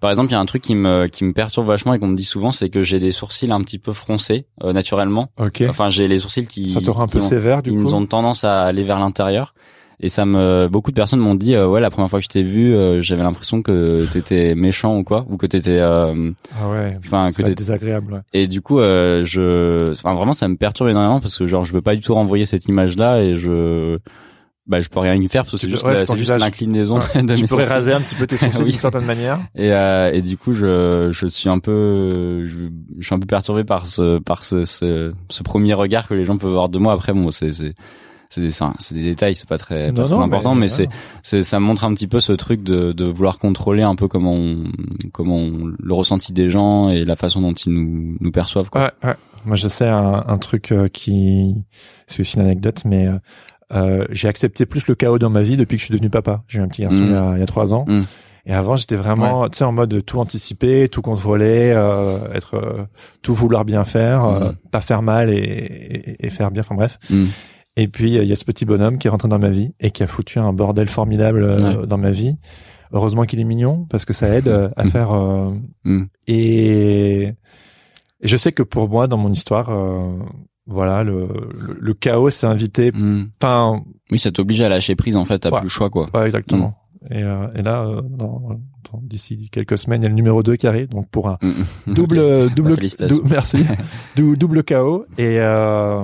par 0.00 0.10
exemple, 0.10 0.28
il 0.30 0.32
y 0.32 0.36
a 0.36 0.40
un 0.40 0.44
truc 0.46 0.62
qui 0.62 0.74
me, 0.74 1.06
qui 1.06 1.24
me 1.24 1.32
perturbe 1.32 1.66
vachement 1.66 1.94
et 1.94 1.98
qu'on 1.98 2.08
me 2.08 2.16
dit 2.16 2.24
souvent, 2.24 2.52
c'est 2.52 2.68
que 2.68 2.82
j'ai 2.82 3.00
des 3.00 3.10
sourcils 3.12 3.50
un 3.50 3.62
petit 3.62 3.78
peu 3.78 3.92
froncés 3.92 4.46
euh, 4.62 4.72
naturellement. 4.72 5.28
ok 5.38 5.64
Enfin, 5.68 5.88
j'ai 5.88 6.08
les 6.08 6.18
sourcils 6.18 6.46
qui, 6.46 6.68
ça 6.68 6.80
te 6.80 6.90
rend 6.90 7.04
un 7.04 7.06
peu 7.06 7.18
ont- 7.18 7.22
sévère 7.22 7.62
du 7.62 7.70
ils 7.70 7.78
coup 7.78 7.92
ont 7.94 8.04
tendance 8.06 8.44
à 8.44 8.62
aller 8.64 8.82
vers 8.82 8.98
l'intérieur. 8.98 9.54
Et 10.02 10.08
ça 10.08 10.24
me, 10.24 10.66
beaucoup 10.68 10.90
de 10.90 10.96
personnes 10.96 11.20
m'ont 11.20 11.34
dit, 11.34 11.54
euh, 11.54 11.68
ouais, 11.68 11.78
la 11.80 11.90
première 11.90 12.08
fois 12.08 12.20
que 12.20 12.24
je 12.24 12.28
t'ai 12.30 12.42
vu, 12.42 12.74
euh, 12.74 13.02
j'avais 13.02 13.22
l'impression 13.22 13.60
que 13.60 14.06
t'étais 14.10 14.54
méchant 14.54 14.96
ou 14.96 15.04
quoi, 15.04 15.26
ou 15.28 15.36
que 15.36 15.44
t'étais, 15.46 15.78
euh, 15.78 16.30
ah 16.58 16.70
ouais 16.70 16.96
enfin, 17.04 17.28
que 17.30 17.36
t'étais 17.42 17.54
désagréable 17.54 18.14
ouais. 18.14 18.20
Et 18.32 18.46
du 18.46 18.62
coup, 18.62 18.78
euh, 18.80 19.24
je, 19.26 19.90
enfin 19.92 20.14
vraiment, 20.14 20.32
ça 20.32 20.48
me 20.48 20.56
perturbe 20.56 20.88
énormément 20.88 21.20
parce 21.20 21.36
que 21.36 21.46
genre, 21.46 21.64
je 21.64 21.72
veux 21.74 21.82
pas 21.82 21.94
du 21.94 22.00
tout 22.00 22.14
renvoyer 22.14 22.46
cette 22.46 22.64
image-là 22.64 23.22
et 23.22 23.36
je, 23.36 23.98
bah, 24.66 24.80
je 24.80 24.88
peux 24.88 25.00
rien 25.00 25.14
y 25.16 25.28
faire 25.28 25.42
parce 25.42 25.52
que 25.52 25.58
c'est 25.58 25.68
juste, 25.68 25.84
ouais, 25.84 25.96
c'est 25.96 26.38
l'inclinaison 26.38 26.98
Ouais. 26.98 27.22
de 27.22 27.34
tu 27.34 27.42
mes 27.42 27.48
pourrais 27.48 27.64
sourcils. 27.64 27.72
raser 27.74 27.92
un 27.92 28.00
petit 28.00 28.14
peu 28.14 28.26
tes 28.26 28.36
sourcils 28.38 28.62
Oui. 28.62 28.70
d'une 28.70 28.80
certaine 28.80 29.04
manière 29.04 29.38
Et, 29.54 29.70
euh, 29.70 30.12
et 30.14 30.22
du 30.22 30.38
coup, 30.38 30.54
je, 30.54 31.10
je 31.12 31.26
suis 31.26 31.50
un 31.50 31.58
peu, 31.58 32.46
je, 32.46 32.54
je 32.98 33.04
suis 33.04 33.14
un 33.14 33.18
peu 33.18 33.26
perturbé 33.26 33.64
par 33.64 33.84
ce, 33.84 34.18
par 34.18 34.42
ce, 34.44 34.64
ce, 34.64 35.12
ce 35.28 35.42
premier 35.42 35.74
regard 35.74 36.08
que 36.08 36.14
les 36.14 36.24
gens 36.24 36.38
peuvent 36.38 36.52
avoir 36.52 36.70
de 36.70 36.78
moi. 36.78 36.94
Après, 36.94 37.12
bon, 37.12 37.30
c'est, 37.30 37.52
c'est, 37.52 37.74
c'est 38.30 38.40
des, 38.40 38.50
c'est 38.50 38.94
des 38.94 39.02
détails, 39.02 39.34
c'est 39.34 39.48
pas 39.48 39.58
très, 39.58 39.92
pas 39.92 40.00
Non, 40.02 40.06
très 40.08 40.16
non, 40.16 40.22
important, 40.22 40.54
mais, 40.54 40.60
mais 40.62 40.68
c'est, 40.68 40.88
c'est, 41.22 41.42
ça 41.42 41.60
montre 41.60 41.84
un 41.84 41.92
petit 41.92 42.06
peu 42.06 42.20
ce 42.20 42.32
truc 42.32 42.62
de, 42.62 42.92
de 42.92 43.04
vouloir 43.04 43.38
contrôler 43.38 43.82
un 43.82 43.96
peu 43.96 44.08
comment 44.08 44.32
on, 44.34 44.64
comment 45.12 45.36
on- 45.36 45.72
le 45.78 45.92
ressenti 45.94 46.32
des 46.32 46.48
gens 46.48 46.88
et 46.90 47.04
la 47.04 47.16
façon 47.16 47.40
dont 47.42 47.52
ils 47.52 47.72
nous, 47.72 48.16
nous 48.20 48.30
perçoivent, 48.30 48.70
quoi. 48.70 48.84
Ouais, 49.02 49.08
ouais. 49.10 49.14
Moi, 49.44 49.56
je 49.56 49.68
sais 49.68 49.88
un, 49.88 50.24
un 50.26 50.38
truc 50.38 50.70
euh, 50.70 50.88
qui, 50.88 51.54
c'est 52.06 52.20
aussi 52.20 52.36
une 52.36 52.42
anecdote, 52.42 52.82
mais 52.84 53.08
euh, 53.08 53.18
euh, 53.72 54.06
j'ai 54.10 54.28
accepté 54.28 54.64
plus 54.66 54.86
le 54.86 54.94
chaos 54.94 55.18
dans 55.18 55.30
ma 55.30 55.42
vie 55.42 55.56
depuis 55.56 55.76
que 55.76 55.80
je 55.80 55.86
suis 55.86 55.92
devenu 55.94 56.08
papa. 56.10 56.42
J'ai 56.46 56.58
eu 56.60 56.62
un 56.62 56.68
petit 56.68 56.82
garçon 56.82 57.00
Mm. 57.00 57.06
il, 57.06 57.12
y 57.12 57.16
a, 57.16 57.32
il 57.36 57.40
y 57.40 57.42
a 57.42 57.46
trois 57.46 57.74
ans. 57.74 57.84
Mm. 57.88 58.02
Et 58.46 58.52
avant, 58.54 58.76
j'étais 58.76 58.96
vraiment, 58.96 59.48
tu 59.48 59.58
sais, 59.58 59.64
en 59.64 59.72
mode 59.72 60.04
tout 60.04 60.18
anticiper, 60.18 60.88
tout 60.88 61.02
contrôler, 61.02 61.72
euh, 61.74 62.32
être, 62.32 62.54
euh, 62.54 62.84
tout 63.22 63.34
vouloir 63.34 63.64
bien 63.64 63.84
faire, 63.84 64.24
euh, 64.24 64.50
Mm. 64.52 64.56
pas 64.70 64.80
faire 64.80 65.02
mal 65.02 65.30
et, 65.32 65.36
et, 65.38 66.26
et 66.26 66.30
faire 66.30 66.50
bien. 66.50 66.60
Enfin 66.60 66.74
bref. 66.74 66.98
Et 67.76 67.88
puis 67.88 68.12
il 68.14 68.24
y 68.24 68.32
a 68.32 68.36
ce 68.36 68.44
petit 68.44 68.64
bonhomme 68.64 68.98
qui 68.98 69.06
est 69.06 69.10
rentré 69.10 69.28
dans 69.28 69.38
ma 69.38 69.50
vie 69.50 69.72
et 69.80 69.90
qui 69.90 70.02
a 70.02 70.06
foutu 70.06 70.38
un 70.38 70.52
bordel 70.52 70.88
formidable 70.88 71.42
euh, 71.44 71.80
Ouais. 71.80 71.86
dans 71.86 71.98
ma 71.98 72.10
vie. 72.10 72.36
Heureusement 72.92 73.24
qu'il 73.24 73.38
est 73.40 73.44
mignon 73.44 73.86
parce 73.88 74.04
que 74.04 74.12
ça 74.12 74.28
aide 74.28 74.48
euh, 74.48 74.68
à 74.76 74.84
Mm. 74.84 74.88
faire. 74.88 75.12
euh, 75.12 75.54
Mm. 75.84 76.02
et, 76.26 77.22
et 77.22 77.34
je 78.22 78.36
sais 78.36 78.52
que 78.52 78.62
pour 78.62 78.88
moi, 78.88 79.06
dans 79.06 79.16
mon 79.16 79.30
histoire, 79.30 79.70
euh, 79.70 80.18
voilà, 80.66 81.04
le, 81.04 81.28
le, 81.58 81.76
le 81.80 81.94
chaos 81.94 82.30
s'est 82.30 82.46
invité. 82.46 82.90
Mm. 82.92 83.30
Enfin, 83.40 83.82
Oui, 84.10 84.18
ça 84.18 84.30
t'oblige 84.32 84.60
à 84.60 84.68
lâcher 84.68 84.96
prise 84.96 85.16
en 85.16 85.24
fait, 85.24 85.38
t'as 85.38 85.50
Ouais. 85.50 85.58
plus 85.60 85.66
le 85.66 85.70
choix 85.70 85.88
quoi. 85.90 86.08
ouais, 86.14 86.26
exactement. 86.26 86.74
Et, 87.10 87.22
euh, 87.22 87.46
et 87.54 87.62
là, 87.62 87.84
euh, 87.86 88.02
d'ici 89.02 89.48
quelques 89.50 89.78
semaines, 89.78 90.02
il 90.02 90.04
y 90.04 90.06
a 90.06 90.10
le 90.10 90.14
numéro 90.14 90.42
2 90.42 90.56
qui 90.56 90.66
arrive, 90.66 90.88
donc 90.88 91.08
pour 91.08 91.28
un 91.28 91.38
Mm. 91.42 91.50
double, 91.94 92.18
Ok. 92.46 92.54
double, 92.54 92.76
Bah, 92.98 93.06
dou- 93.08 93.22
merci, 93.28 93.58
Dou- 94.16 94.36
double 94.36 94.64
chaos. 94.64 95.06
Et 95.16 95.38
euh, 95.40 96.02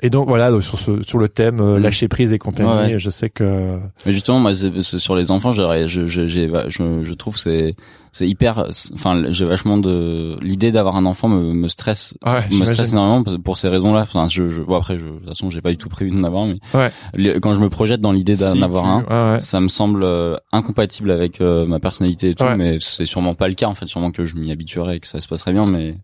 et 0.00 0.10
donc 0.10 0.28
voilà, 0.28 0.50
donc 0.52 0.62
sur 0.62 0.78
ce, 0.78 1.02
sur 1.02 1.18
le 1.18 1.28
thème 1.28 1.60
euh, 1.60 1.78
Mm. 1.78 1.82
lâcher 1.82 2.08
prise 2.08 2.32
et 2.32 2.38
compagnie, 2.38 2.68
Ouais, 2.70 2.92
ouais. 2.92 2.98
je 2.98 3.10
sais 3.10 3.30
que 3.30 3.78
Mais 4.06 4.12
justement, 4.12 4.38
moi, 4.38 4.52
sur 4.54 5.16
les 5.16 5.30
enfants, 5.32 5.50
je, 5.52 5.86
je, 5.88 6.06
j'ai, 6.06 6.26
je, 6.28 7.02
je 7.02 7.12
trouve 7.14 7.36
c'est, 7.36 7.74
c'est 8.18 8.28
hyper, 8.28 8.66
enfin, 8.94 9.24
j'ai 9.30 9.44
vachement 9.44 9.76
de, 9.78 10.36
l'idée 10.42 10.72
d'avoir 10.72 10.96
un 10.96 11.06
enfant 11.06 11.28
me, 11.28 11.52
me 11.52 11.68
stresse, 11.68 12.14
ouais, 12.26 12.42
me 12.50 12.64
stresse 12.66 12.92
énormément 12.92 13.38
pour- 13.38 13.56
ces 13.58 13.68
raisons-là. 13.68 14.02
Enfin, 14.02 14.26
je, 14.28 14.48
je, 14.48 14.60
bon 14.60 14.74
après, 14.76 14.98
je, 14.98 15.04
de 15.06 15.10
toute 15.10 15.28
façon, 15.28 15.50
j'ai 15.50 15.60
pas 15.60 15.70
du 15.70 15.76
tout 15.76 15.88
prévu 15.88 16.10
d'en 16.10 16.24
avoir, 16.24 16.46
mais 16.46 16.58
Ouais. 16.74 16.90
le- 17.14 17.38
quand 17.38 17.54
je 17.54 17.60
me 17.60 17.68
projette 17.68 18.00
dans 18.00 18.12
l'idée 18.12 18.32
d'en 18.36 18.52
Si 18.54 18.62
avoir 18.62 19.04
tu- 19.06 19.12
un, 19.12 19.34
ouais, 19.34 19.40
ça 19.40 19.60
me 19.60 19.68
semble 19.68 20.02
euh, 20.02 20.36
incompatible 20.52 21.10
avec 21.10 21.40
euh, 21.40 21.64
ma 21.66 21.78
personnalité 21.78 22.30
et 22.30 22.34
tout, 22.34 22.44
mais 22.56 22.78
c'est 22.80 23.06
sûrement 23.06 23.34
pas 23.34 23.48
le 23.48 23.54
cas 23.54 23.66
en 23.68 23.74
fait. 23.74 23.86
Sûrement 23.86 24.10
que 24.10 24.24
je 24.24 24.36
m'y 24.36 24.50
habituerai 24.52 24.96
et 24.96 25.00
que 25.00 25.06
ça 25.06 25.20
se 25.20 25.28
passerait 25.28 25.52
bien, 25.52 25.66
mais 25.66 25.96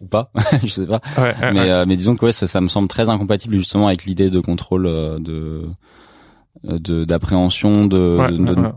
ou 0.00 0.06
pas, 0.06 0.30
je 0.64 0.68
sais 0.68 0.86
pas. 0.86 1.00
Ouais, 1.18 1.34
mais 1.52 1.60
ouais. 1.60 1.70
euh, 1.70 1.84
mais 1.86 1.94
disons 1.96 2.16
que 2.16 2.24
ouais 2.24 2.32
ça, 2.32 2.46
ça 2.46 2.60
me 2.60 2.68
semble 2.68 2.88
très 2.88 3.08
incompatible 3.08 3.56
justement 3.56 3.86
avec 3.86 4.04
l'idée 4.06 4.30
de 4.30 4.40
contrôle 4.40 4.86
euh, 4.86 5.18
de 5.18 5.62
d'appréhension 6.64 7.86
de, 7.86 8.16
Ouais, 8.18 8.30
de, 8.32 8.38
ouais, 8.54 8.60
ouais. 8.60 8.72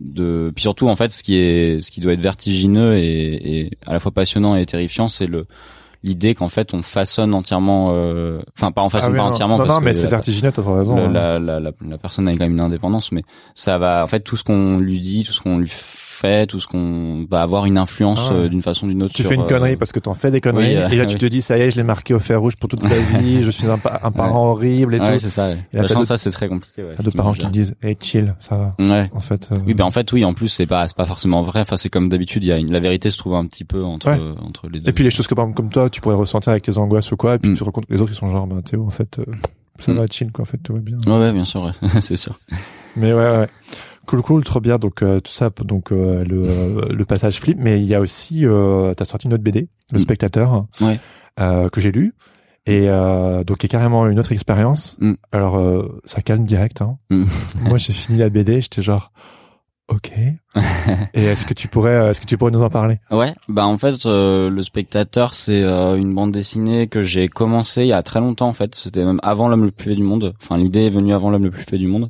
de 0.00 0.52
puis 0.54 0.62
surtout 0.62 0.88
en 0.88 0.96
fait 0.96 1.10
ce 1.10 1.22
qui 1.22 1.36
est 1.36 1.80
ce 1.80 1.90
qui 1.90 2.00
doit 2.00 2.12
être 2.12 2.20
vertigineux 2.20 2.96
et, 2.98 3.60
et 3.60 3.70
à 3.86 3.92
la 3.94 3.98
fois 4.00 4.10
passionnant 4.12 4.56
et 4.56 4.66
terrifiant 4.66 5.08
c'est 5.08 5.26
le 5.26 5.46
l'idée 6.04 6.34
qu'en 6.34 6.48
fait 6.48 6.74
on 6.74 6.82
façonne 6.82 7.34
entièrement 7.34 7.88
euh, 7.92 8.40
enfin 8.56 8.70
pas 8.72 8.82
en 8.82 8.88
façonne 8.88 9.10
Ah 9.10 9.12
oui, 9.12 9.18
pas 9.18 9.24
non. 9.24 9.30
entièrement 9.30 9.58
Non, 9.58 9.64
parce 9.64 9.78
non, 9.78 9.84
mais 9.84 9.94
c'est 9.94 10.06
vertigineux, 10.06 10.52
t'as 10.52 10.62
raison. 10.62 10.96
hein. 10.96 11.10
la, 11.10 11.38
la, 11.38 11.58
la, 11.60 11.70
la 11.80 11.98
personne 11.98 12.28
a 12.28 12.32
quand 12.32 12.40
même 12.44 12.52
une 12.52 12.60
indépendance, 12.60 13.10
mais 13.10 13.22
ça 13.54 13.78
va, 13.78 14.04
en 14.04 14.06
fait, 14.06 14.20
tout 14.20 14.36
ce 14.36 14.44
qu'on 14.44 14.78
lui 14.78 15.00
dit, 15.00 15.24
tout 15.24 15.32
ce 15.32 15.40
qu'on 15.40 15.58
lui 15.58 15.68
fait, 16.18 16.46
tout 16.46 16.60
ce 16.60 16.66
qu'on 16.66 17.26
va 17.30 17.42
avoir 17.42 17.64
une 17.66 17.78
influence 17.78 18.28
Ah 18.30 18.34
ouais. 18.34 18.40
euh, 18.44 18.48
d'une 18.48 18.62
façon 18.62 18.86
ou 18.86 18.88
d'une 18.90 19.02
autre. 19.02 19.14
tu 19.14 19.22
sur, 19.22 19.28
fais 19.28 19.34
une 19.36 19.42
euh, 19.42 19.46
connerie 19.46 19.76
parce 19.76 19.92
que 19.92 20.00
t'en 20.00 20.14
fais 20.14 20.30
des 20.30 20.40
conneries 20.40 20.76
oui, 20.76 20.76
euh, 20.76 20.88
et 20.88 20.96
là 20.96 21.06
tu 21.06 21.14
oui. 21.14 21.18
te 21.20 21.26
dis 21.26 21.40
ça 21.42 21.56
y 21.58 21.62
est 21.62 21.70
je 21.70 21.76
l'ai 21.76 21.82
marqué 21.82 22.14
au 22.14 22.18
fer 22.18 22.40
rouge 22.40 22.56
pour 22.56 22.68
toute 22.68 22.82
sa 22.82 22.98
vie 23.18 23.42
je 23.42 23.50
suis 23.50 23.66
un, 23.66 23.78
pa- 23.78 24.00
un 24.02 24.10
parent 24.10 24.50
horrible 24.50 24.94
et 24.94 25.00
Ouais, 25.00 25.12
tout 25.14 25.18
c'est 25.20 25.30
ça. 25.30 25.48
Ouais. 25.48 25.58
Et 25.72 25.78
là, 25.78 25.88
ça, 25.88 26.16
c'est 26.18 26.30
très 26.30 26.48
compliqué. 26.48 26.82
Ouais, 26.82 26.92
t'as 26.96 27.02
d'autres 27.02 27.16
parents 27.16 27.32
qui 27.32 27.40
te 27.40 27.46
disent 27.48 27.74
hey 27.82 27.96
chill 28.00 28.34
ça 28.40 28.56
va. 28.56 28.74
Ouais. 28.78 29.10
en 29.14 29.20
fait 29.20 29.48
euh, 29.52 29.56
Oui, 29.66 29.74
ben 29.74 29.84
en 29.84 29.90
fait, 29.90 30.10
oui. 30.12 30.24
En 30.24 30.34
plus, 30.34 30.48
c'est 30.48 30.66
pas, 30.66 30.86
c'est 30.88 30.96
pas 30.96 31.06
forcément 31.06 31.42
vrai. 31.42 31.60
Enfin, 31.60 31.76
c'est 31.76 31.88
comme 31.88 32.08
d'habitude. 32.08 32.44
Il 32.44 32.48
y 32.48 32.52
a 32.52 32.56
une, 32.58 32.72
la 32.72 32.80
vérité 32.80 33.10
se 33.10 33.16
trouve 33.18 33.34
un 33.34 33.46
petit 33.46 33.64
peu 33.64 33.84
entre, 33.84 34.08
euh, 34.08 34.34
entre 34.40 34.68
les 34.68 34.80
deux. 34.80 34.88
et 34.88 34.92
puis 34.92 35.04
les 35.04 35.10
choses 35.10 35.26
que 35.26 35.34
par 35.34 35.44
exemple 35.44 35.56
comme 35.56 35.70
toi 35.70 35.88
tu 35.90 36.00
pourrais 36.00 36.14
ressentir 36.16 36.50
avec 36.50 36.62
tes 36.64 36.76
angoisses 36.78 37.12
ou 37.12 37.16
quoi 37.16 37.34
et 37.34 37.38
puis 37.38 37.50
Mm. 37.50 37.54
tu 37.54 37.58
te 37.60 37.64
rends 37.64 37.70
compte 37.70 37.86
que 37.86 37.92
les 37.94 38.00
autres 38.00 38.12
ils 38.12 38.16
sont 38.16 38.28
genre 38.28 38.46
ben 38.46 38.60
Théo 38.62 38.84
en 38.86 38.90
fait 38.90 39.18
euh, 39.18 39.24
ça 39.78 39.92
Mm. 39.92 39.96
va 39.98 40.06
chill 40.10 40.32
quoi 40.32 40.42
en 40.42 40.46
fait 40.46 40.58
tout 40.58 40.72
va 40.74 40.80
bien 40.80 40.96
Ouais, 41.06 41.12
ouais, 41.18 41.32
bien 41.32 41.44
sûr. 41.44 41.62
Ouais. 41.62 41.72
c'est 42.00 42.16
sûr. 42.16 42.38
mais 42.96 43.12
ouais 43.12 43.30
ouais 43.38 43.48
cool 44.08 44.22
cool 44.22 44.42
trop 44.44 44.60
bien 44.60 44.78
donc 44.78 45.02
euh, 45.02 45.20
tout 45.20 45.30
ça 45.30 45.50
donc 45.64 45.92
euh, 45.92 46.24
le, 46.24 46.92
le 46.94 47.04
passage 47.04 47.38
flip 47.40 47.56
mais 47.60 47.80
il 47.80 47.86
y 47.86 47.94
a 47.94 48.00
aussi 48.00 48.44
euh, 48.46 48.92
t'as 48.94 49.04
sorti 49.04 49.26
une 49.28 49.34
autre 49.34 49.44
BD 49.44 49.68
le 49.92 49.96
Mm. 49.98 50.00
spectateur 50.00 50.66
Ouais. 50.80 50.98
euh, 51.38 51.68
que 51.68 51.80
j'ai 51.80 51.92
lu 51.92 52.14
Et 52.66 52.88
euh, 52.90 53.44
donc, 53.44 53.62
y 53.62 53.66
a 53.66 53.68
carrément 53.68 54.06
une 54.08 54.18
autre 54.18 54.32
expérience. 54.32 54.96
Mm. 55.00 55.12
Alors, 55.32 55.56
euh, 55.56 56.00
ça 56.04 56.20
calme 56.20 56.44
direct. 56.44 56.82
Hein. 56.82 56.98
Mm. 57.08 57.24
Moi, 57.68 57.78
j'ai 57.78 57.94
fini 57.94 58.18
la 58.18 58.28
BD, 58.28 58.60
j'étais 58.60 58.82
genre, 58.82 59.10
ok. 59.88 60.12
Et 61.14 61.24
est-ce 61.24 61.46
que 61.46 61.54
tu 61.54 61.68
pourrais, 61.68 62.10
est-ce 62.10 62.20
que 62.20 62.26
tu 62.26 62.36
pourrais 62.36 62.50
nous 62.50 62.62
en 62.62 62.68
parler? 62.68 62.98
Ouais, 63.10 63.32
bah 63.48 63.66
en 63.66 63.78
fait, 63.78 64.04
euh, 64.04 64.50
le 64.50 64.62
spectateur, 64.62 65.32
c'est 65.32 65.62
une 65.62 66.14
bande 66.14 66.32
dessinée 66.32 66.88
que 66.88 67.00
j'ai 67.02 67.28
commencé 67.28 67.82
il 67.82 67.88
y 67.88 67.92
a 67.94 68.02
très 68.02 68.20
longtemps 68.20 68.48
en 68.48 68.52
fait. 68.52 68.74
C'était 68.74 69.04
même 69.04 69.20
avant 69.22 69.48
l'homme 69.48 69.64
le 69.64 69.70
plus 69.70 69.90
fait 69.90 69.96
du 69.96 70.02
monde. 70.02 70.34
Enfin, 70.42 70.58
l'idée 70.58 70.84
est 70.86 70.90
venue 70.90 71.14
avant 71.14 71.30
l'homme 71.30 71.44
le 71.44 71.50
plus 71.50 71.62
fait 71.64 71.78
du 71.78 71.86
monde. 71.86 72.08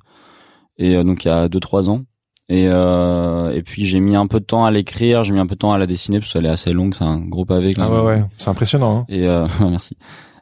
Et 0.78 0.96
euh, 0.96 1.04
donc 1.04 1.24
il 1.24 1.28
y 1.28 1.30
a 1.30 1.48
deux 1.48 1.60
trois 1.60 1.90
ans. 1.90 2.02
Et 2.50 2.66
euh, 2.66 3.50
et 3.52 3.62
puis 3.62 3.84
j'ai 3.84 4.00
mis 4.00 4.16
un 4.16 4.26
peu 4.26 4.40
de 4.40 4.44
temps 4.44 4.64
à 4.64 4.70
l'écrire, 4.70 5.22
j'ai 5.22 5.34
mis 5.34 5.40
un 5.40 5.46
peu 5.46 5.54
de 5.54 5.58
temps 5.58 5.72
à 5.72 5.78
la 5.78 5.86
dessiner 5.86 6.18
parce 6.18 6.32
qu'elle 6.32 6.46
est 6.46 6.50
assez 6.50 6.72
longue, 6.72 6.94
c'est 6.94 7.04
un 7.04 7.18
gros 7.20 7.44
pavé. 7.44 7.74
Quand 7.74 7.82
Ah 7.82 7.88
même. 7.90 7.98
ouais, 8.00 8.06
ouais, 8.20 8.24
c'est 8.38 8.48
impressionnant. 8.48 9.00
Hein. 9.00 9.04
Et 9.10 9.26
euh, 9.28 9.46
merci. 9.60 9.96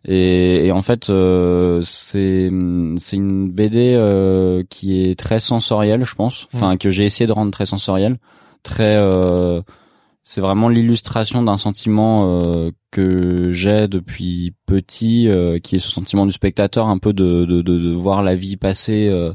Et, 0.08 0.66
et 0.66 0.70
en 0.72 0.82
fait, 0.82 1.10
euh, 1.10 1.80
c'est 1.82 2.48
c'est 2.98 3.16
une 3.16 3.50
BD 3.50 3.94
euh, 3.96 4.62
qui 4.70 5.02
est 5.02 5.18
très 5.18 5.40
sensorielle, 5.40 6.04
je 6.04 6.14
pense. 6.14 6.46
Enfin, 6.54 6.76
que 6.76 6.90
j'ai 6.90 7.04
essayé 7.04 7.26
de 7.26 7.32
rendre 7.32 7.50
très 7.50 7.66
sensorielle, 7.66 8.18
très. 8.62 8.94
euh, 8.96 9.60
c'est 10.22 10.40
vraiment 10.40 10.68
l'illustration 10.68 11.42
d'un 11.42 11.56
sentiment 11.56 12.24
euh, 12.40 12.70
que 12.92 13.50
j'ai 13.52 13.86
depuis 13.88 14.54
petit, 14.66 15.28
euh, 15.28 15.58
qui 15.60 15.74
est 15.76 15.80
ce 15.80 15.90
sentiment 15.90 16.24
du 16.26 16.32
spectateur, 16.32 16.86
un 16.88 16.98
peu 16.98 17.12
de 17.12 17.44
de, 17.44 17.62
de, 17.62 17.78
de 17.78 17.92
voir 17.92 18.22
la 18.22 18.36
vie 18.36 18.56
passer 18.56 19.08
euh, 19.10 19.32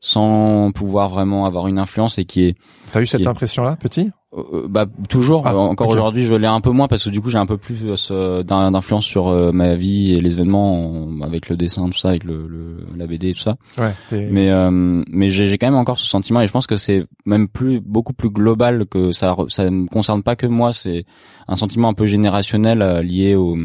sans 0.00 0.72
pouvoir 0.72 1.08
vraiment 1.10 1.44
avoir 1.46 1.66
une 1.68 1.78
influence 1.78 2.18
et 2.18 2.24
qui 2.24 2.44
est 2.46 2.54
T'as 2.92 3.00
eu 3.02 3.06
cette 3.06 3.20
est- 3.22 3.26
impression-là, 3.26 3.76
petit? 3.76 4.10
Euh, 4.36 4.66
bah 4.68 4.86
toujours. 5.08 5.42
Ah, 5.46 5.52
Euh, 5.52 5.56
encore 5.56 5.88
aujourd'hui 5.88 6.22
je 6.24 6.34
l'ai 6.34 6.46
un 6.46 6.60
peu 6.60 6.70
moins 6.70 6.86
parce 6.86 7.02
que 7.04 7.10
du 7.10 7.20
coup 7.20 7.30
j'ai 7.30 7.38
un 7.38 7.46
peu 7.46 7.56
plus 7.58 7.84
euh, 7.84 7.96
ce- 7.96 8.42
d'in- 8.42 8.70
d'influence 8.70 9.04
sur 9.04 9.26
euh, 9.26 9.50
ma 9.50 9.74
vie 9.74 10.12
et 10.12 10.20
les 10.20 10.34
événements 10.34 10.72
en- 11.08 11.20
avec 11.22 11.48
le 11.48 11.56
dessin 11.56 11.84
tout 11.86 11.98
ça 11.98 12.10
avec 12.10 12.22
le, 12.22 12.46
le 12.46 12.86
la 12.96 13.08
BD 13.08 13.30
et 13.30 13.34
tout 13.34 13.40
ça. 13.40 13.56
Ouais. 13.76 13.92
mais 14.30 14.48
euh, 14.50 15.02
mais 15.10 15.30
j'ai 15.30 15.58
quand 15.58 15.66
même 15.66 15.74
encore 15.74 15.98
ce 15.98 16.06
sentiment 16.06 16.40
et 16.40 16.46
je 16.46 16.52
pense 16.52 16.68
que 16.68 16.76
c'est 16.76 17.06
même 17.26 17.48
plus 17.48 17.80
beaucoup 17.80 18.12
plus 18.12 18.30
global 18.30 18.86
que 18.86 19.10
ça 19.10 19.34
ça 19.48 19.68
ne 19.68 19.86
concerne 19.88 20.22
pas 20.22 20.36
que 20.36 20.46
moi. 20.46 20.72
C'est 20.72 21.06
un 21.48 21.56
sentiment 21.56 21.88
un 21.88 21.94
peu 21.94 22.06
générationnel 22.06 22.82
euh, 22.82 23.02
lié 23.02 23.34
au 23.34 23.56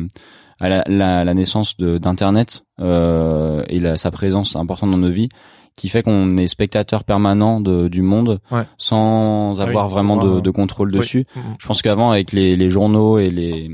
à 0.60 0.68
la, 0.70 0.84
la, 0.88 1.24
la 1.26 1.34
naissance 1.36 1.78
d'internet 1.78 2.64
euh, 2.80 3.64
et 3.70 3.80
la, 3.80 3.98
sa 3.98 4.10
présence 4.10 4.56
importante 4.56 4.90
dans 4.92 4.98
nos 4.98 5.12
vies 5.12 5.30
qui 5.76 5.90
fait 5.90 6.04
qu'on 6.04 6.38
est 6.38 6.48
spectateur 6.48 7.04
permanent 7.04 7.60
de, 7.60 7.88
du 7.88 8.02
monde 8.02 8.40
Ouais. 8.52 8.64
sans 8.78 9.60
Ah 9.60 9.64
oui, 9.64 9.70
avoir 9.70 9.90
vraiment 9.90 10.18
de, 10.18 10.40
de 10.40 10.50
contrôle 10.52 10.92
dessus 10.92 11.26
Mhm. 11.36 11.42
je 11.60 11.68
pense 11.68 11.82
qu'avant 11.82 12.12
avec 12.12 12.32
les, 12.32 12.56
les 12.56 12.70
journaux 12.70 13.18
et 13.20 13.30
les 13.30 13.70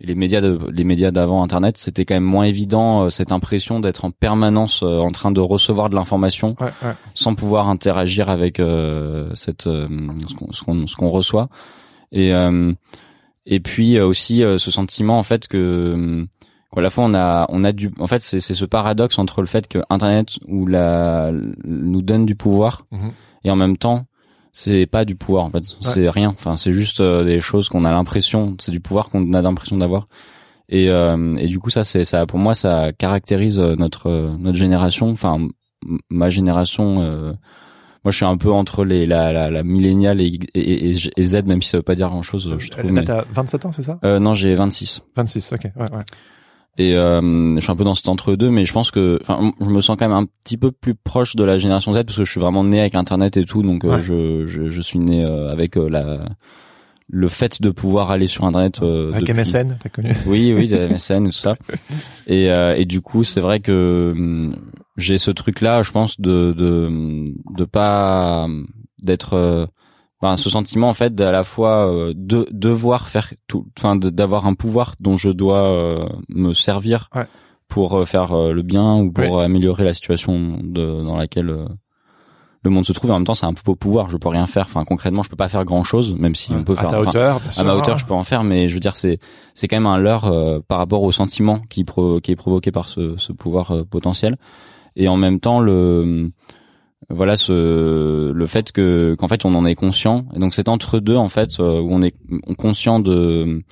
les 0.00 0.14
médias 0.14 0.40
de, 0.40 0.58
les 0.70 0.84
médias 0.84 1.10
d'avant 1.12 1.42
internet 1.42 1.76
c'était 1.78 2.04
quand 2.04 2.14
même 2.14 2.24
moins 2.24 2.44
évident 2.44 3.04
euh, 3.04 3.10
cette 3.10 3.30
impression 3.32 3.80
d'être 3.80 4.04
en 4.04 4.10
permanence 4.10 4.82
euh, 4.82 4.98
en 4.98 5.12
train 5.12 5.30
de 5.30 5.40
recevoir 5.40 5.88
de 5.90 5.94
l'information 5.94 6.56
Ouais, 6.60 6.72
ouais. 6.82 6.94
sans 7.14 7.34
pouvoir 7.34 7.68
interagir 7.68 8.28
avec 8.28 8.58
euh, 8.60 9.30
cette 9.34 9.66
euh, 9.66 9.86
ce 10.28 10.34
qu'on 10.34 10.52
ce 10.52 10.62
qu'on 10.62 10.86
ce 10.86 10.96
qu'on 10.96 11.10
reçoit 11.10 11.48
et 12.12 12.34
euh, 12.34 12.72
et 13.46 13.60
puis 13.60 13.96
euh, 13.96 14.06
aussi 14.06 14.42
euh, 14.42 14.58
ce 14.58 14.70
sentiment 14.70 15.18
en 15.18 15.22
fait 15.22 15.46
que 15.48 16.26
qu'à 16.74 16.80
la 16.82 16.90
fois 16.90 17.04
on 17.04 17.14
a 17.14 17.46
on 17.48 17.64
a 17.64 17.72
du 17.72 17.90
en 17.98 18.06
fait 18.06 18.20
c'est 18.20 18.40
c'est 18.40 18.54
ce 18.54 18.64
paradoxe 18.64 19.18
entre 19.18 19.40
le 19.40 19.46
fait 19.46 19.68
que 19.68 19.78
internet 19.90 20.38
ou 20.48 20.66
la 20.66 21.30
nous 21.64 22.02
donne 22.02 22.26
du 22.26 22.34
pouvoir 22.34 22.84
Mhm. 22.92 23.12
et 23.44 23.50
en 23.50 23.56
même 23.56 23.76
temps 23.76 24.06
c'est 24.52 24.86
pas 24.86 25.04
du 25.04 25.16
pouvoir 25.16 25.44
en 25.44 25.50
fait 25.50 25.64
c'est 25.80 26.08
rien 26.08 26.28
enfin 26.30 26.56
c'est 26.56 26.72
juste 26.72 27.00
euh, 27.00 27.24
des 27.24 27.40
choses 27.40 27.68
qu'on 27.68 27.84
a 27.84 27.92
l'impression 27.92 28.54
c'est 28.60 28.70
du 28.72 28.80
pouvoir 28.80 29.08
qu'on 29.10 29.32
a 29.34 29.42
l'impression 29.42 29.76
d'avoir 29.78 30.06
et 30.68 30.88
euh, 30.90 31.36
et 31.36 31.46
du 31.48 31.58
coup 31.60 31.70
ça 31.70 31.84
c'est 31.84 32.04
ça 32.04 32.24
pour 32.26 32.38
moi 32.38 32.54
ça 32.54 32.92
caractérise 32.96 33.58
euh, 33.58 33.74
notre 33.76 34.08
euh, 34.08 34.30
notre 34.38 34.56
génération 34.58 35.10
enfin 35.10 35.38
ma 36.08 36.30
génération 36.30 36.96
euh, 37.00 37.32
moi 38.04 38.10
je 38.10 38.16
suis 38.16 38.24
un 38.26 38.36
peu 38.36 38.50
entre 38.52 38.84
les 38.84 39.06
la 39.06 39.32
la, 39.32 39.50
la 39.50 39.62
milléniale 39.62 40.20
et, 40.20 40.38
et, 40.54 40.90
et- 40.90 40.96
et 41.16 41.24
Z 41.24 41.44
même 41.46 41.60
si 41.62 41.70
ça 41.70 41.78
veut 41.78 41.82
pas 41.82 41.94
dire 41.94 42.08
grand 42.08 42.22
chose 42.22 42.54
je 42.58 42.70
trouve 42.70 42.84
Là, 42.86 42.92
mais- 42.92 43.04
t'as 43.04 43.24
27 43.32 43.66
ans, 43.66 43.72
c'est 43.72 43.82
ça? 43.82 43.98
Euh, 44.04 44.18
non 44.20 44.34
j'ai 44.34 44.54
26 44.54 45.02
26, 45.16 45.52
ok. 45.52 45.64
Ouais, 45.76 45.82
ouais. 45.90 46.02
Et 46.76 46.94
euh, 46.96 47.54
je 47.56 47.60
suis 47.60 47.70
un 47.70 47.76
peu 47.76 47.84
dans 47.84 47.94
cet 47.94 48.08
entre-deux, 48.08 48.50
mais 48.50 48.64
je 48.64 48.72
pense 48.72 48.90
que, 48.90 49.18
enfin, 49.22 49.52
je 49.60 49.66
me 49.70 49.80
sens 49.80 49.96
quand 49.98 50.08
même 50.08 50.16
un 50.16 50.26
petit 50.44 50.56
peu 50.56 50.72
plus 50.72 50.94
proche 50.94 51.36
de 51.36 51.44
la 51.44 51.58
génération 51.58 51.92
Z 51.92 52.04
parce 52.04 52.16
que 52.16 52.24
je 52.24 52.30
suis 52.30 52.40
vraiment 52.40 52.64
né 52.64 52.80
avec 52.80 52.94
Internet 52.94 53.36
et 53.36 53.44
tout, 53.44 53.62
donc 53.62 53.84
euh, 53.84 53.96
Ouais. 53.96 54.02
je, 54.02 54.46
je 54.46 54.66
je 54.68 54.80
suis 54.82 54.98
né 54.98 55.24
euh, 55.24 55.50
avec 55.50 55.76
euh, 55.76 55.88
la 55.88 56.28
le 57.10 57.28
fait 57.28 57.60
de 57.60 57.70
pouvoir 57.70 58.10
aller 58.10 58.26
sur 58.26 58.44
Internet. 58.46 58.80
euh, 58.82 59.12
Avec 59.12 59.26
depuis- 59.28 59.34
MSN, 59.38 59.76
t'as 59.80 59.90
connu 59.90 60.12
Oui, 60.26 60.54
oui, 60.56 60.68
MSN 60.72 61.24
tout 61.26 61.32
ça. 61.32 61.54
Et 62.26 62.50
euh, 62.50 62.74
et 62.76 62.86
du 62.86 63.02
coup, 63.02 63.24
c'est 63.24 63.42
vrai 63.42 63.60
que 63.60 64.12
hum, 64.16 64.56
j'ai 64.96 65.18
ce 65.18 65.30
truc-là, 65.30 65.82
je 65.82 65.90
pense, 65.92 66.18
de 66.20 66.52
de 66.56 67.24
de 67.56 67.64
pas 67.64 68.48
d'être 69.02 69.34
euh, 69.34 69.66
enfin 70.24 70.36
ce 70.36 70.48
sentiment 70.50 70.88
en 70.88 70.94
fait 70.94 71.14
d'à 71.14 71.30
la 71.32 71.44
fois 71.44 71.86
euh, 71.92 72.12
de 72.16 72.48
devoir 72.50 73.08
faire 73.08 73.32
tout 73.46 73.66
enfin 73.78 73.96
d'avoir 73.96 74.46
un 74.46 74.54
pouvoir 74.54 74.94
dont 75.00 75.16
je 75.16 75.30
dois 75.30 75.62
euh, 75.64 76.06
me 76.28 76.52
servir 76.54 77.10
Ouais. 77.14 77.26
pour 77.68 77.98
euh, 77.98 78.04
faire 78.06 78.32
euh, 78.32 78.52
le 78.52 78.62
bien 78.62 78.96
ou 78.96 79.12
pour 79.12 79.40
améliorer 79.40 79.84
la 79.84 79.92
situation 79.92 80.58
de, 80.62 81.02
dans 81.04 81.16
laquelle 81.16 81.50
euh, 81.50 81.64
le 82.62 82.70
monde 82.70 82.86
se 82.86 82.92
trouve. 82.94 83.10
Et 83.10 83.12
en 83.12 83.16
même 83.18 83.26
temps 83.26 83.34
c'est 83.34 83.44
un 83.44 83.52
beau 83.66 83.74
pouvoir. 83.74 84.08
Je 84.08 84.16
peux 84.16 84.28
rien 84.30 84.46
faire. 84.46 84.64
Enfin 84.64 84.84
concrètement 84.84 85.22
je 85.22 85.28
peux 85.28 85.36
pas 85.36 85.48
faire 85.50 85.64
grand 85.66 85.84
chose 85.84 86.14
même 86.14 86.34
si 86.34 86.52
on 86.52 86.64
peut 86.64 86.72
à 86.72 86.76
faire 86.76 86.88
ta 86.90 87.00
hauteur, 87.00 87.40
à 87.58 87.62
ma 87.62 87.74
hauteur 87.74 87.98
je 87.98 88.06
peux 88.06 88.14
en 88.14 88.24
faire. 88.24 88.42
Mais 88.44 88.68
je 88.68 88.74
veux 88.74 88.80
dire 88.80 88.96
c'est 88.96 89.18
c'est 89.54 89.68
quand 89.68 89.76
même 89.76 89.86
un 89.86 89.98
leurre 89.98 90.24
euh, 90.32 90.60
par 90.66 90.78
rapport 90.78 91.02
au 91.02 91.12
sentiment 91.12 91.60
qui 91.68 91.84
pro- 91.84 92.20
qui 92.20 92.30
est 92.32 92.36
provoqué 92.36 92.70
par 92.70 92.88
ce, 92.88 93.16
ce 93.18 93.32
pouvoir 93.32 93.72
potentiel. 93.90 94.36
Et 94.96 95.08
en 95.08 95.16
même 95.18 95.40
temps 95.40 95.60
le 95.60 96.30
voilà 97.10 97.36
ce 97.36 98.30
le 98.32 98.46
fait 98.46 98.72
que 98.72 99.14
qu'en 99.18 99.28
fait 99.28 99.44
on 99.44 99.54
en 99.54 99.64
est 99.66 99.74
conscient. 99.74 100.24
Et 100.34 100.38
donc 100.38 100.54
c'est 100.54 100.68
entre 100.68 100.98
deux 101.00 101.16
en 101.16 101.28
fait 101.28 101.60
euh, 101.60 101.80
où 101.80 101.88
on 101.92 102.02
est 102.02 102.14
on- 102.46 102.54
conscient 102.54 103.00
de 103.00 103.62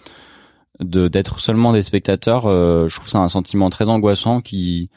de 0.80 1.08
d'être 1.08 1.40
seulement 1.40 1.72
des 1.72 1.82
spectateurs 1.82 2.46
euh, 2.46 2.88
je 2.88 2.96
trouve 2.96 3.08
ça 3.08 3.18
un 3.20 3.28
sentiment 3.28 3.70
très 3.70 3.88
angoissant 3.88 4.40
qui 4.40 4.90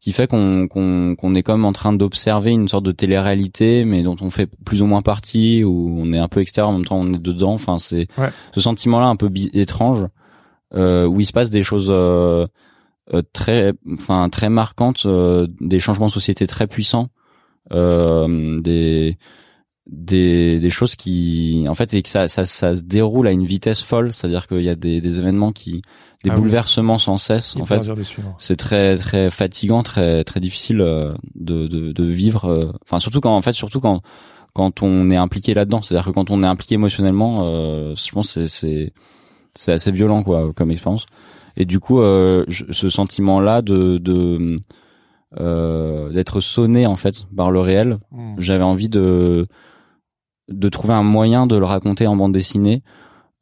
qui 0.00 0.12
fait 0.12 0.26
qu'on 0.28 0.68
qu'on 0.68 1.14
qu'on 1.16 1.34
est 1.34 1.42
comme 1.42 1.64
en 1.64 1.72
train 1.72 1.92
d'observer 1.92 2.50
une 2.52 2.68
sorte 2.68 2.84
de 2.84 2.92
télé-réalité 2.92 3.84
mais 3.84 4.02
dont 4.02 4.16
on 4.20 4.30
fait 4.30 4.48
plus 4.64 4.82
ou 4.82 4.86
moins 4.86 5.02
partie 5.02 5.64
où 5.64 5.96
on 5.98 6.12
est 6.12 6.18
un 6.18 6.28
peu 6.28 6.40
extérieur 6.40 6.70
en 6.70 6.72
même 6.74 6.84
temps 6.84 6.98
on 7.00 7.12
est 7.12 7.18
dedans. 7.22 7.52
Enfin 7.54 7.78
c'est 7.78 8.06
Ouais. 8.18 8.30
ce 8.54 8.60
sentiment 8.60 9.00
là 9.00 9.06
un 9.06 9.16
peu 9.16 9.30
étrange 9.52 10.06
euh, 10.74 11.06
où 11.06 11.20
il 11.20 11.26
se 11.26 11.32
passe 11.32 11.50
des 11.50 11.62
choses 11.62 11.88
euh, 11.90 12.46
euh, 13.12 13.22
très 13.32 13.72
enfin 13.94 14.28
très 14.28 14.48
marquantes 14.48 15.02
euh, 15.06 15.46
des 15.60 15.80
changements 15.80 16.06
de 16.06 16.12
société 16.12 16.46
très 16.46 16.66
puissants 16.66 17.08
des 17.70 19.16
des 19.86 20.60
des 20.60 20.70
choses 20.70 20.94
qui 20.94 21.64
en 21.68 21.74
fait 21.74 21.92
et 21.94 22.02
que 22.02 22.08
ça 22.08 22.28
ça 22.28 22.44
ça 22.44 22.74
se 22.76 22.82
déroule 22.82 23.26
à 23.26 23.30
une 23.32 23.44
vitesse 23.44 23.82
folle. 23.82 24.12
C'est-à-dire 24.12 24.46
qu'il 24.46 24.62
y 24.62 24.68
a 24.68 24.74
des 24.76 25.00
des 25.00 25.18
événements 25.18 25.52
qui 25.52 25.82
des 26.22 26.30
Ah 26.30 26.34
oui. 26.34 26.40
bouleversements 26.40 26.98
sans 26.98 27.18
cesse 27.18 27.56
en 27.56 27.64
fait. 27.64 27.78
c'est 28.38 28.56
très 28.56 28.96
très 28.96 29.28
fatigant 29.28 29.82
très 29.82 30.22
très 30.24 30.38
difficile 30.40 30.80
euh, 30.80 31.12
de 31.34 31.66
de, 31.66 31.90
de 31.92 32.04
vivre 32.04 32.44
euh, 32.44 32.72
enfin 32.84 33.00
surtout 33.00 33.20
quand 33.20 33.34
en 33.36 33.42
fait 33.42 33.52
surtout 33.52 33.80
quand 33.80 34.02
quand 34.54 34.82
on 34.82 35.10
est 35.10 35.16
impliqué 35.16 35.52
là-dedans. 35.54 35.82
C'est-à-dire 35.82 36.06
que 36.06 36.10
quand 36.12 36.30
on 36.30 36.42
est 36.44 36.46
impliqué 36.46 36.74
émotionnellement 36.76 37.40
euh, 37.46 37.94
je 37.96 38.10
pense 38.12 38.30
c'est 38.30 38.46
c'est 38.48 38.92
c'est 39.54 39.72
assez 39.72 39.90
violent 39.90 40.22
quoi 40.22 40.52
comme 40.54 40.70
expérience. 40.70 41.06
Et 41.56 41.64
du 41.64 41.80
coup 41.80 42.00
euh, 42.00 42.44
je- 42.48 42.64
ce 42.70 42.88
sentiment 42.88 43.40
là 43.40 43.62
de 43.62 43.98
de 43.98 44.12
euh, 44.14 44.56
d'être 45.38 46.40
sonné 46.40 46.86
en 46.86 46.96
fait 46.96 47.26
par 47.36 47.50
le 47.50 47.60
réel 47.60 47.98
Mm. 48.10 48.34
j'avais 48.38 48.64
envie 48.64 48.88
de 48.88 49.46
de 50.50 50.68
trouver 50.68 50.94
un 50.94 51.02
moyen 51.02 51.46
de 51.46 51.56
le 51.56 51.64
raconter 51.64 52.06
en 52.06 52.16
bande 52.16 52.32
dessinée 52.32 52.82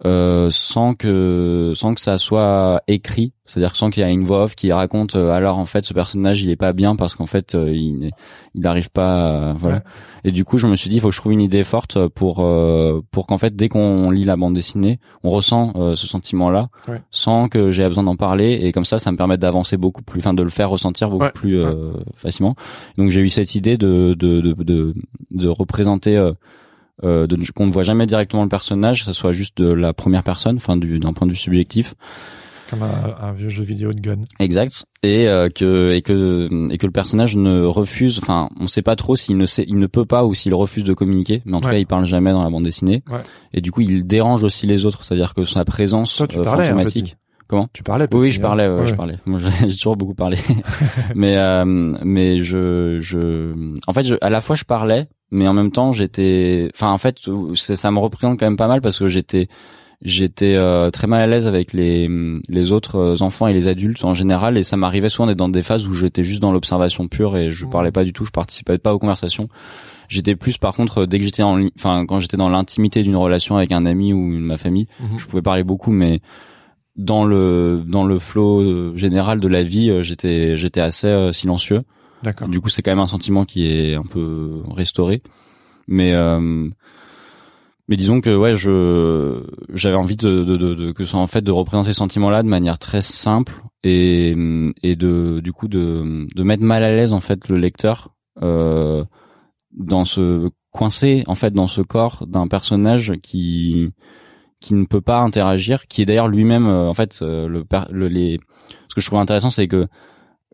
euh, 0.07 0.49
sans 0.51 0.95
que 0.95 1.73
sans 1.75 1.95
que 1.95 2.01
ça 2.01 2.17
soit 2.17 2.83
écrit 2.89 3.33
c'est-à-dire 3.45 3.75
sans 3.77 3.91
qu'il 3.91 4.03
y 4.03 4.07
ait 4.09 4.13
une 4.13 4.25
voix 4.25 4.45
off 4.45 4.55
qui 4.55 4.73
raconte 4.73 5.17
euh, 5.17 5.31
alors 5.33 5.59
en 5.59 5.65
fait 5.67 5.85
ce 5.85 5.93
personnage 5.93 6.41
il 6.41 6.49
est 6.51 6.57
pas 6.57 6.73
bien 6.73 6.97
parce 6.97 7.17
qu'en 7.17 7.27
fait 7.27 7.55
euh, 7.55 7.71
il 7.71 8.11
il 8.55 8.61
n'arrive 8.63 8.91
pas 8.91 9.51
à- 9.51 9.53
voilà 9.55 9.77
Ouais. 9.77 9.83
et 10.25 10.33
du 10.33 10.45
coup 10.47 10.57
je 10.57 10.67
me 10.69 10.75
suis 10.77 10.89
dit 10.89 10.97
il 10.97 11.01
faut 11.01 11.09
que 11.09 11.15
je 11.15 11.21
trouve 11.21 11.33
une 11.33 11.43
idée 11.43 11.65
forte 11.65 12.07
pour 12.09 12.39
euh, 12.41 13.03
pour 13.11 13.27
qu'en 13.27 13.37
fait 13.37 13.55
dès 13.55 13.69
qu'on 13.69 14.11
lit 14.11 14.25
la 14.25 14.37
bande 14.37 14.55
dessinée 14.55 15.01
on 15.23 15.29
ressent 15.31 15.75
ce 15.97 16.07
sentiment 16.07 16.49
là 16.49 16.69
Ouais. 16.89 17.03
sans 17.11 17.49
que 17.49 17.71
j'ai 17.71 17.87
besoin 17.87 18.05
d'en 18.05 18.17
parler 18.17 18.59
et 18.63 18.73
comme 18.73 18.87
ça 18.87 18.99
ça 18.99 19.13
me 19.13 19.19
permet 19.19 19.37
d'avancer 19.37 19.77
beaucoup 19.77 20.03
plus 20.03 20.21
enfin 20.21 20.33
de 20.33 20.43
le 20.43 20.49
faire 20.51 20.71
ressentir 20.71 21.11
beaucoup 21.11 21.25
Ouais. 21.25 21.31
plus 21.33 21.59
euh, 21.59 21.93
facilement 22.17 22.55
donc 22.97 23.11
j'ai 23.11 23.21
eu 23.21 23.29
cette 23.29 23.55
idée 23.55 23.77
de 23.77 24.15
de 24.19 24.41
de 24.41 24.53
de, 24.63 24.95
de 25.33 25.49
représenter 25.49 26.17
euh, 27.05 27.27
qu'on 27.55 27.67
ne 27.67 27.71
voit 27.73 27.83
jamais 27.83 28.07
directement 28.07 28.43
le 28.43 28.49
personnage, 28.49 29.01
que 29.01 29.07
ça 29.07 29.13
soit 29.13 29.33
juste 29.33 29.59
de 29.59 29.73
la 29.73 29.93
première 29.93 30.23
personne, 30.23 30.57
enfin 30.57 30.77
du 30.77 30.99
d'un 30.99 31.13
point 31.13 31.27
de 31.27 31.33
vue 31.33 31.39
subjectif, 31.39 31.95
Comme 32.69 32.83
un, 32.83 33.17
un 33.21 33.33
vieux 33.33 33.49
jeu 33.49 33.63
vidéo 33.65 33.91
de 33.93 34.01
gun. 34.01 34.19
exact, 34.39 34.87
et 35.03 35.27
euh, 35.29 35.49
que 35.49 35.93
et 35.93 36.03
que 36.03 36.49
et 36.73 36.79
que 36.79 36.87
le 36.87 36.93
personnage 36.93 37.37
ne 37.37 37.65
refuse, 37.65 38.19
enfin 38.23 38.49
on 38.61 38.67
sait 38.67 38.83
pas 38.83 38.97
trop 38.97 39.17
s'il 39.17 39.37
ne 39.37 39.47
sait, 39.47 39.65
il 39.67 39.79
ne 39.79 39.87
peut 39.87 40.05
pas 40.05 40.25
ou 40.25 40.35
s'il 40.35 40.55
refuse 40.55 40.85
de 40.85 40.95
communiquer, 40.95 41.43
mais 41.45 41.57
en 41.57 41.61
tout 41.61 41.67
Ouais. 41.69 41.75
cas 41.75 41.79
il 41.79 41.87
parle 41.87 42.05
jamais 42.05 42.31
dans 42.33 42.45
la 42.45 42.51
bande 42.51 42.65
dessinée, 42.65 43.03
Ouais. 43.11 43.19
et 43.53 43.61
du 43.61 43.73
coup 43.73 43.81
il 43.81 44.07
dérange 44.07 44.45
aussi 44.45 44.67
les 44.67 44.85
autres, 44.87 45.05
c'est-à-dire 45.05 45.35
que 45.35 45.45
sa 45.45 45.65
présence 45.65 46.17
Toi, 46.17 46.29
tu 46.29 46.39
euh, 46.39 46.43
parlais, 46.43 46.65
hein, 46.65 46.67
fantomatique. 46.73 47.17
Comment? 47.49 47.67
Tu 47.73 47.83
parlais. 47.83 48.07
Oui, 48.13 48.29
petit, 48.29 48.33
je 48.35 48.39
hein. 48.39 48.43
parlais, 48.43 48.69
ouais, 48.69 48.81
Ouais. 48.83 48.87
je 48.87 48.95
parlais. 48.95 49.17
Moi, 49.27 49.41
j'ai 49.41 49.69
j'ai 49.71 49.77
toujours 49.77 49.97
beaucoup 49.97 50.15
parlé. 50.15 50.37
mais 51.17 51.37
euh, 51.37 51.65
mais 52.05 52.45
je 52.45 52.99
je 53.01 53.53
en 53.89 53.93
fait, 53.93 54.05
je, 54.05 54.15
à 54.21 54.31
la 54.31 54.41
fois 54.41 54.55
je 54.55 54.63
parlais, 54.63 55.09
mais 55.31 55.47
en 55.49 55.53
même 55.55 55.71
temps 55.71 55.93
j'étais, 55.93 56.71
enfin 56.75 56.91
en 56.93 56.99
fait, 56.99 57.19
ça, 57.55 57.77
ça 57.77 57.91
me 57.91 57.99
représente 57.99 58.39
quand 58.39 58.47
même 58.47 58.57
pas 58.57 58.69
mal 58.69 58.81
parce 58.81 58.99
que 58.99 59.09
j'étais 59.09 59.49
j'étais 60.03 60.55
euh, 60.55 60.91
très 60.91 61.07
mal 61.07 61.21
à 61.21 61.27
l'aise 61.27 61.47
avec 61.47 61.75
les 61.75 62.09
les 62.49 62.73
autres 62.73 62.97
euh, 62.97 63.17
enfants 63.23 63.47
et 63.49 63.53
les 63.53 63.69
adultes 63.69 64.03
en 64.05 64.15
général 64.15 64.57
et 64.57 64.63
ça 64.63 64.79
m'arrivait 64.79 65.11
souvent 65.11 65.27
d'être 65.27 65.37
dans 65.37 65.51
des 65.51 65.63
phases 65.63 65.87
où 65.87 65.93
j'étais 65.93 66.23
juste 66.23 66.41
dans 66.41 66.53
l'observation 66.53 67.07
pure 67.07 67.37
et 67.37 67.51
je 67.51 67.67
Mhm. 67.67 67.71
parlais 67.71 67.91
pas 67.93 68.03
du 68.05 68.13
tout, 68.15 68.25
je 68.25 68.31
participais 68.31 68.79
pas 68.79 68.95
aux 68.95 68.99
conversations. 68.99 69.49
J'étais 70.09 70.37
plus 70.37 70.57
par 70.57 70.75
contre 70.75 71.05
dès 71.05 71.19
que 71.19 71.25
j'étais 71.27 71.43
en 71.43 71.61
enfin 71.79 72.07
quand 72.07 72.19
j'étais 72.19 72.39
dans 72.39 72.49
l'intimité 72.49 73.03
d'une 73.03 73.15
relation 73.17 73.57
avec 73.59 73.73
un 73.73 73.85
ami 73.85 74.13
ou 74.15 74.33
une- 74.33 74.41
ma 74.41 74.57
famille, 74.57 74.87
Mhm. 75.01 75.19
je 75.19 75.27
pouvais 75.27 75.43
parler 75.43 75.65
beaucoup 75.65 75.93
mais 75.93 76.21
dans 76.97 77.25
le 77.27 77.83
dans 77.87 78.05
le 78.05 78.19
flow 78.19 78.61
euh, 78.63 78.97
général 78.97 79.39
de 79.39 79.49
la 79.49 79.63
vie, 79.63 79.91
euh, 79.91 80.03
j'étais 80.03 80.57
j'étais 80.57 80.81
assez 80.81 81.07
euh, 81.09 81.31
silencieux. 81.31 81.83
D'accord. 82.23 82.49
Du 82.49 82.61
coup, 82.61 82.69
c'est 82.69 82.83
quand 82.83 82.91
même 82.91 82.99
un 82.99 83.07
sentiment 83.07 83.45
qui 83.45 83.67
est 83.67 83.95
un 83.95 84.03
peu 84.05 84.63
restauré. 84.71 85.23
Mais 85.89 86.13
euh, 86.13 86.69
mais 87.89 87.97
disons 87.97 88.21
que 88.21 88.35
ouais, 88.37 88.55
je 88.57 89.43
j'avais 89.73 89.97
envie 89.97 90.17
de, 90.17 90.45
de, 90.45 90.57
de, 90.57 90.75
de- 90.75 90.93
que 90.93 91.05
ça 91.07 91.17
en 91.19 91.27
fait 91.27 91.43
de 91.43 91.51
représenter 91.51 91.89
ces 91.93 91.99
sentiments-là 91.99 92.43
de 92.43 92.49
manière 92.49 92.79
très 92.79 93.03
simple 93.03 93.53
et 93.83 94.37
et 94.83 94.95
de 94.97 95.41
du 95.43 95.53
coup 95.53 95.67
de 95.67 96.27
de 96.35 96.43
mettre 96.45 96.63
mal 96.63 96.85
à 96.85 96.95
l'aise 96.95 97.13
en 97.13 97.21
fait 97.21 97.49
le 97.49 97.57
lecteur 97.57 98.15
euh, 98.43 99.05
dans 99.73 100.05
ce 100.05 100.51
coincé 100.71 101.25
en 101.27 101.35
fait 101.35 101.53
dans 101.53 101.67
ce 101.67 101.81
corps 101.81 102.27
d'un 102.29 102.47
personnage 102.47 103.15
qui 103.23 103.91
qui 104.61 104.75
ne 104.75 104.85
peut 104.85 105.01
pas 105.01 105.21
interagir, 105.21 105.87
qui 105.89 106.03
est 106.03 106.05
d'ailleurs 106.05 106.29
lui-même 106.29 106.69
euh, 106.69 106.89
en 106.89 106.95
fait 106.95 107.19
euh, 107.23 107.49
le, 107.49 107.65
le 107.91 108.07
les 108.09 108.39
ce 108.89 108.95
que 108.95 109.01
je 109.01 109.07
trouve 109.07 109.19
intéressant 109.19 109.51
c'est 109.51 109.67
que 109.67 109.89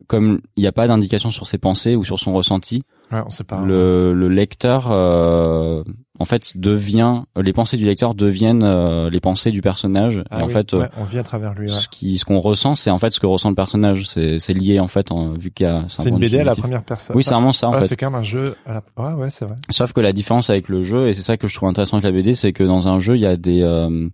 comme 0.07 0.41
il 0.57 0.61
n'y 0.62 0.66
a 0.66 0.73
pas 0.73 0.87
d'indication 0.89 1.31
sur 1.31 1.47
ses 1.47 1.59
pensées 1.59 1.97
ou 1.97 2.05
sur 2.05 2.19
son 2.19 2.33
ressenti, 2.35 2.83
Ouais, 3.12 3.20
on 3.24 3.31
sait 3.31 3.45
pas. 3.45 3.61
le, 3.65 4.12
le 4.15 4.28
lecteur 4.28 4.91
euh, 4.91 5.85
en 6.19 6.24
fait 6.24 6.57
devient 6.57 7.23
les 7.41 7.53
pensées 7.53 7.77
du 7.77 7.85
lecteur 7.85 8.16
deviennent 8.16 8.65
euh, 8.65 9.11
les 9.11 9.20
pensées 9.20 9.53
du 9.53 9.61
personnage 9.61 10.24
Ah 10.28 10.41
et 10.41 10.43
en 10.43 10.49
fait 10.49 10.74
euh, 10.74 10.81
ouais, 10.81 10.89
on 10.99 11.05
vit 11.05 11.19
à 11.19 11.23
travers 11.23 11.55
lui. 11.55 11.70
ouais. 11.70 11.77
ce 11.78 11.87
qui 11.89 12.19
ce 12.19 12.24
qu'on 12.24 12.41
ressent 12.41 12.74
c'est 12.74 12.91
en 12.91 12.99
fait 12.99 13.11
ce 13.12 13.20
que 13.20 13.27
ressent 13.27 13.49
le 13.49 13.55
personnage 13.55 14.09
c'est 14.09 14.41
c'est 14.41 14.55
lié 14.55 14.81
en 14.81 14.89
fait 14.89 15.12
en, 15.12 15.35
vu 15.35 15.53
qu'il 15.53 15.66
y 15.66 15.69
a 15.69 15.85
C'est 15.87 16.09
un 16.09 16.15
une 16.15 16.19
BD 16.19 16.41
à 16.41 16.45
la 16.45 16.57
première 16.57 16.83
personne. 16.83 17.15
oui 17.15 17.23
c'est 17.23 17.35
vraiment 17.35 17.53
ça 17.53 17.69
en 17.69 17.74
Ah, 17.74 17.83
fait 17.83 17.87
C'est 17.87 17.97
quand 17.97 18.11
même 18.11 18.19
un 18.20 18.24
jeu. 18.24 18.57
À 18.66 18.74
la... 18.74 18.83
Ouais, 18.97 19.12
ouais, 19.15 19.31
c'est 19.31 19.45
vrai. 19.45 19.55
Sauf 19.70 19.93
que 19.93 20.01
la 20.01 20.12
différence 20.12 20.51
avec 20.51 20.69
le 20.69 20.83
jeu, 20.83 21.07
et 21.09 21.12
c'est 21.12 21.23
ça 21.23 21.37
que 21.37 21.47
je 21.47 21.55
trouve 21.55 21.69
intéressant 21.69 21.99
avec 21.99 22.05
la 22.05 22.11
BD, 22.11 22.35
c'est 22.35 22.53
que 22.53 22.65
dans 22.65 22.89
un 22.89 22.99
jeu, 22.99 23.15
il 23.15 23.20
y 23.20 23.27
a 23.27 23.37
des, 23.37 23.62
euh, 23.62 24.09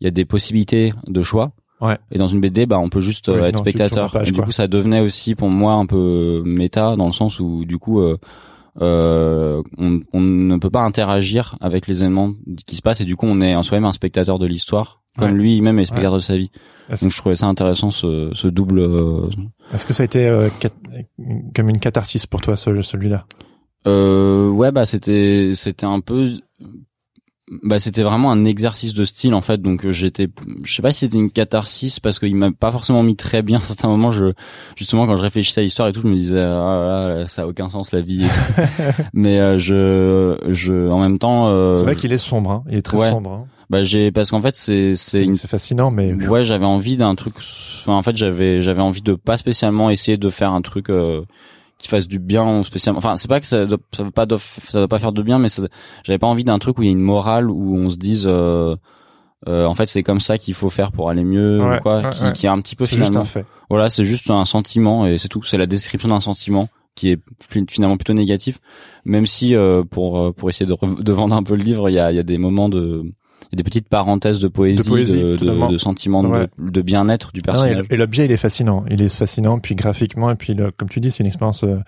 il 0.00 0.04
y 0.04 0.08
a 0.08 0.10
des 0.10 0.24
possibilités 0.24 0.92
de 1.06 1.22
choix. 1.22 1.52
Ouais. 1.82 1.98
Et 2.12 2.18
dans 2.18 2.28
une 2.28 2.40
BD, 2.40 2.64
bah, 2.64 2.78
on 2.78 2.88
peut 2.88 3.00
juste 3.00 3.28
euh, 3.28 3.40
Oui, 3.40 3.46
être 3.48 3.56
non, 3.56 3.60
spectateur. 3.60 4.10
page, 4.12 4.28
et 4.28 4.32
du 4.32 4.38
quoi. 4.38 4.46
coup, 4.46 4.52
ça 4.52 4.68
devenait 4.68 5.00
aussi 5.00 5.34
pour 5.34 5.48
moi 5.50 5.74
un 5.74 5.84
peu 5.86 6.42
méta 6.46 6.96
dans 6.96 7.06
le 7.06 7.12
sens 7.12 7.40
où, 7.40 7.64
du 7.64 7.76
coup, 7.78 8.00
euh, 8.00 8.16
euh, 8.80 9.62
on, 9.78 10.00
on 10.12 10.20
ne 10.20 10.56
peut 10.56 10.70
pas 10.70 10.82
interagir 10.82 11.56
avec 11.60 11.86
les 11.88 12.02
événements 12.02 12.32
qui 12.66 12.76
se 12.76 12.82
passent 12.82 13.00
et 13.00 13.04
du 13.04 13.16
coup, 13.16 13.26
on 13.28 13.40
est 13.40 13.54
en 13.54 13.62
soi-même 13.62 13.84
un 13.84 13.92
spectateur 13.92 14.38
de 14.38 14.46
l'histoire, 14.46 15.02
comme 15.18 15.32
Ouais. 15.32 15.36
lui-même 15.36 15.78
est 15.78 15.84
spectateur 15.86 16.14
de 16.14 16.20
sa 16.20 16.36
vie. 16.38 16.50
Donc, 16.88 17.10
je 17.10 17.16
trouvais 17.16 17.34
ça 17.34 17.46
intéressant 17.46 17.90
ce, 17.90 18.30
ce 18.32 18.48
double. 18.48 18.78
euh, 18.80 19.28
est-ce 19.74 19.84
que 19.86 19.92
ça 19.92 20.02
a 20.02 20.06
été 20.06 20.26
euh, 20.28 20.48
comme 21.54 21.68
une 21.68 21.80
catharsis 21.80 22.26
pour 22.26 22.40
toi, 22.40 22.56
ce- 22.56 22.80
celui-là? 22.82 23.24
Euh, 23.88 24.48
ouais, 24.50 24.70
bah 24.70 24.84
c'était 24.86 25.50
c'était 25.54 25.86
un 25.86 25.98
peu 26.00 26.28
bah 27.62 27.78
c'était 27.78 28.02
vraiment 28.02 28.30
un 28.30 28.44
exercice 28.44 28.94
de 28.94 29.04
style 29.04 29.34
en 29.34 29.40
fait 29.40 29.60
donc 29.60 29.84
euh, 29.84 29.92
j'étais 29.92 30.28
je 30.62 30.74
sais 30.74 30.82
pas 30.82 30.92
si 30.92 31.00
c'était 31.00 31.18
une 31.18 31.30
catharsis 31.30 32.00
parce 32.00 32.18
qu'il 32.18 32.34
m'a 32.34 32.50
pas 32.50 32.70
forcément 32.70 33.02
mis 33.02 33.16
très 33.16 33.42
bien 33.42 33.58
à 33.62 33.62
certains 33.62 33.88
moments 33.88 34.10
je 34.10 34.32
justement 34.76 35.06
quand 35.06 35.16
je 35.16 35.22
réfléchissais 35.22 35.60
à 35.60 35.64
l'histoire 35.64 35.88
et 35.88 35.92
tout 35.92 36.00
je 36.02 36.08
me 36.08 36.14
disais 36.14 36.40
ah 36.40 37.08
là 37.08 37.14
là, 37.14 37.26
ça 37.26 37.42
a 37.42 37.46
aucun 37.46 37.68
sens 37.68 37.92
la 37.92 38.00
vie 38.00 38.24
et 38.24 38.28
tout. 38.28 39.02
mais 39.12 39.38
euh, 39.38 39.58
je 39.58 40.38
je 40.50 40.88
en 40.88 41.00
même 41.00 41.18
temps 41.18 41.48
euh, 41.48 41.74
C'est 41.74 41.84
vrai 41.84 41.96
qu'il 41.96 42.12
est 42.12 42.18
sombre. 42.18 42.50
Hein. 42.50 42.64
Il 42.70 42.78
est 42.78 42.82
très 42.82 42.98
ouais. 42.98 43.10
sombre. 43.10 43.32
Hein. 43.32 43.44
bah 43.68 43.82
j'ai 43.82 44.10
parce 44.12 44.30
qu'en 44.30 44.40
fait 44.40 44.56
c'est 44.56 44.94
c'est 44.94 45.24
une 45.24 45.36
fascinant, 45.36 45.90
mais 45.90 46.14
ouais 46.14 46.44
j'avais 46.44 46.64
envie 46.64 46.96
d'un 46.96 47.14
truc 47.14 47.34
enfin 47.80 47.94
en 47.94 48.02
fait 48.02 48.16
j'avais 48.16 48.60
j'avais 48.60 48.82
envie 48.82 49.02
de 49.02 49.14
pas 49.14 49.36
spécialement 49.36 49.90
essayer 49.90 50.16
de 50.16 50.30
faire 50.30 50.52
un 50.52 50.62
truc 50.62 50.90
euh, 50.90 51.22
qui 51.82 51.88
fasse 51.88 52.08
du 52.08 52.18
bien 52.18 52.62
spécialement 52.62 52.98
enfin 52.98 53.16
c'est 53.16 53.28
pas 53.28 53.40
que 53.40 53.46
ça 53.46 53.66
doit, 53.66 53.78
ça 53.94 54.02
veut 54.04 54.10
pas 54.10 54.24
doit- 54.26 54.38
ça 54.38 54.78
doit 54.78 54.88
pas 54.88 54.98
faire 54.98 55.12
de 55.12 55.20
bien 55.22 55.38
mais 55.38 55.48
j'avais 56.04 56.18
pas 56.18 56.26
envie 56.26 56.44
d'un 56.44 56.58
truc 56.58 56.78
où 56.78 56.82
il 56.82 56.86
y 56.86 56.88
a 56.88 56.92
une 56.92 57.00
morale 57.00 57.50
où 57.50 57.76
on 57.76 57.90
se 57.90 57.96
dise 57.96 58.26
euh, 58.26 58.74
euh, 59.48 59.66
en 59.66 59.74
fait 59.74 59.86
c'est 59.86 60.02
comme 60.02 60.20
ça 60.20 60.38
qu'il 60.38 60.54
faut 60.54 60.70
faire 60.70 60.92
pour 60.92 61.10
aller 61.10 61.24
mieux 61.24 61.60
Ouais, 61.60 61.78
ou 61.78 61.80
quoi 61.80 62.00
ouais, 62.02 62.10
qui, 62.10 62.22
ouais. 62.24 62.32
qui 62.32 62.46
est 62.46 62.48
un 62.48 62.60
petit 62.60 62.76
peu 62.76 62.86
c'est 62.86 62.96
juste 62.96 63.08
finalement 63.08 63.22
un 63.22 63.24
fait. 63.24 63.44
voilà 63.68 63.90
c'est 63.90 64.04
juste 64.04 64.30
un 64.30 64.44
sentiment 64.44 65.06
et 65.06 65.18
c'est 65.18 65.28
tout 65.28 65.42
c'est 65.42 65.58
la 65.58 65.66
description 65.66 66.08
d'un 66.08 66.20
sentiment 66.20 66.68
qui 66.94 67.08
est 67.10 67.18
fi- 67.40 67.64
finalement 67.68 67.96
plutôt 67.96 68.12
négatif 68.14 68.58
même 69.04 69.26
si 69.26 69.54
euh, 69.56 69.82
pour 69.82 70.18
euh, 70.20 70.32
pour 70.32 70.48
essayer 70.50 70.66
de, 70.66 71.02
de 71.02 71.12
vendre 71.12 71.34
un 71.34 71.42
peu 71.42 71.56
le 71.56 71.64
livre 71.64 71.88
il 71.90 71.94
y 71.94 71.98
a 71.98 72.12
il 72.12 72.16
y 72.16 72.20
a 72.20 72.22
des 72.22 72.38
moments 72.38 72.68
de 72.68 73.02
y 73.52 73.56
a 73.56 73.58
des 73.58 73.64
petites 73.64 73.88
parenthèses 73.88 74.38
de 74.38 74.48
poésie, 74.48 74.82
De 74.82 74.88
poésie, 74.88 75.18
de, 75.22 75.32
de, 75.32 75.36
totalement. 75.36 75.68
de 75.70 75.78
sentiments, 75.78 76.20
Ouais. 76.22 76.48
de, 76.58 76.70
de 76.70 76.82
bien-être 76.82 77.32
du 77.32 77.40
personnage. 77.42 77.84
et 77.90 77.94
et 77.94 77.96
l'objet, 77.96 78.24
il 78.24 78.32
est 78.32 78.36
fascinant. 78.36 78.84
Il 78.90 79.02
est 79.02 79.14
fascinant, 79.14 79.58
puis 79.58 79.74
graphiquement, 79.74 80.30
et 80.30 80.34
puis 80.36 80.54
le- 80.54 80.70
comme 80.70 80.88
tu 80.88 81.00
dis, 81.00 81.10
c'est 81.10 81.20
une 81.20 81.26
expérience 81.26 81.62
euh, 81.64 81.78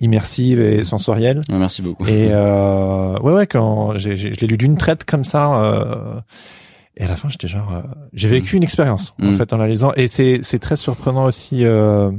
immersive 0.00 0.60
et 0.60 0.84
sensorielle. 0.84 1.40
Ouais, 1.48 1.58
Merci 1.58 1.82
beaucoup. 1.82 2.04
Et 2.06 2.28
euh, 2.30 3.18
ouais, 3.20 3.32
ouais, 3.32 3.46
quand 3.46 3.96
j'ai, 3.96 4.16
j'ai- 4.16 4.32
je 4.32 4.40
l'ai 4.40 4.46
lu 4.46 4.56
d'une 4.56 4.76
traite 4.76 5.04
comme 5.04 5.24
ça, 5.24 5.62
euh, 5.62 6.20
et 6.96 7.04
à 7.04 7.08
la 7.08 7.16
fin, 7.16 7.28
j'étais 7.30 7.48
genre, 7.48 7.72
euh, 7.74 7.80
j'ai 8.12 8.28
vécu 8.28 8.56
une 8.56 8.62
expérience 8.62 9.14
en 9.20 9.28
Mm. 9.28 9.34
fait 9.34 9.52
en 9.54 9.56
la 9.56 9.66
lisant. 9.66 9.92
Et 9.96 10.08
c'est 10.08 10.40
c'est 10.42 10.58
très 10.58 10.76
surprenant 10.76 11.24
aussi. 11.24 11.64
Euh, 11.64 12.10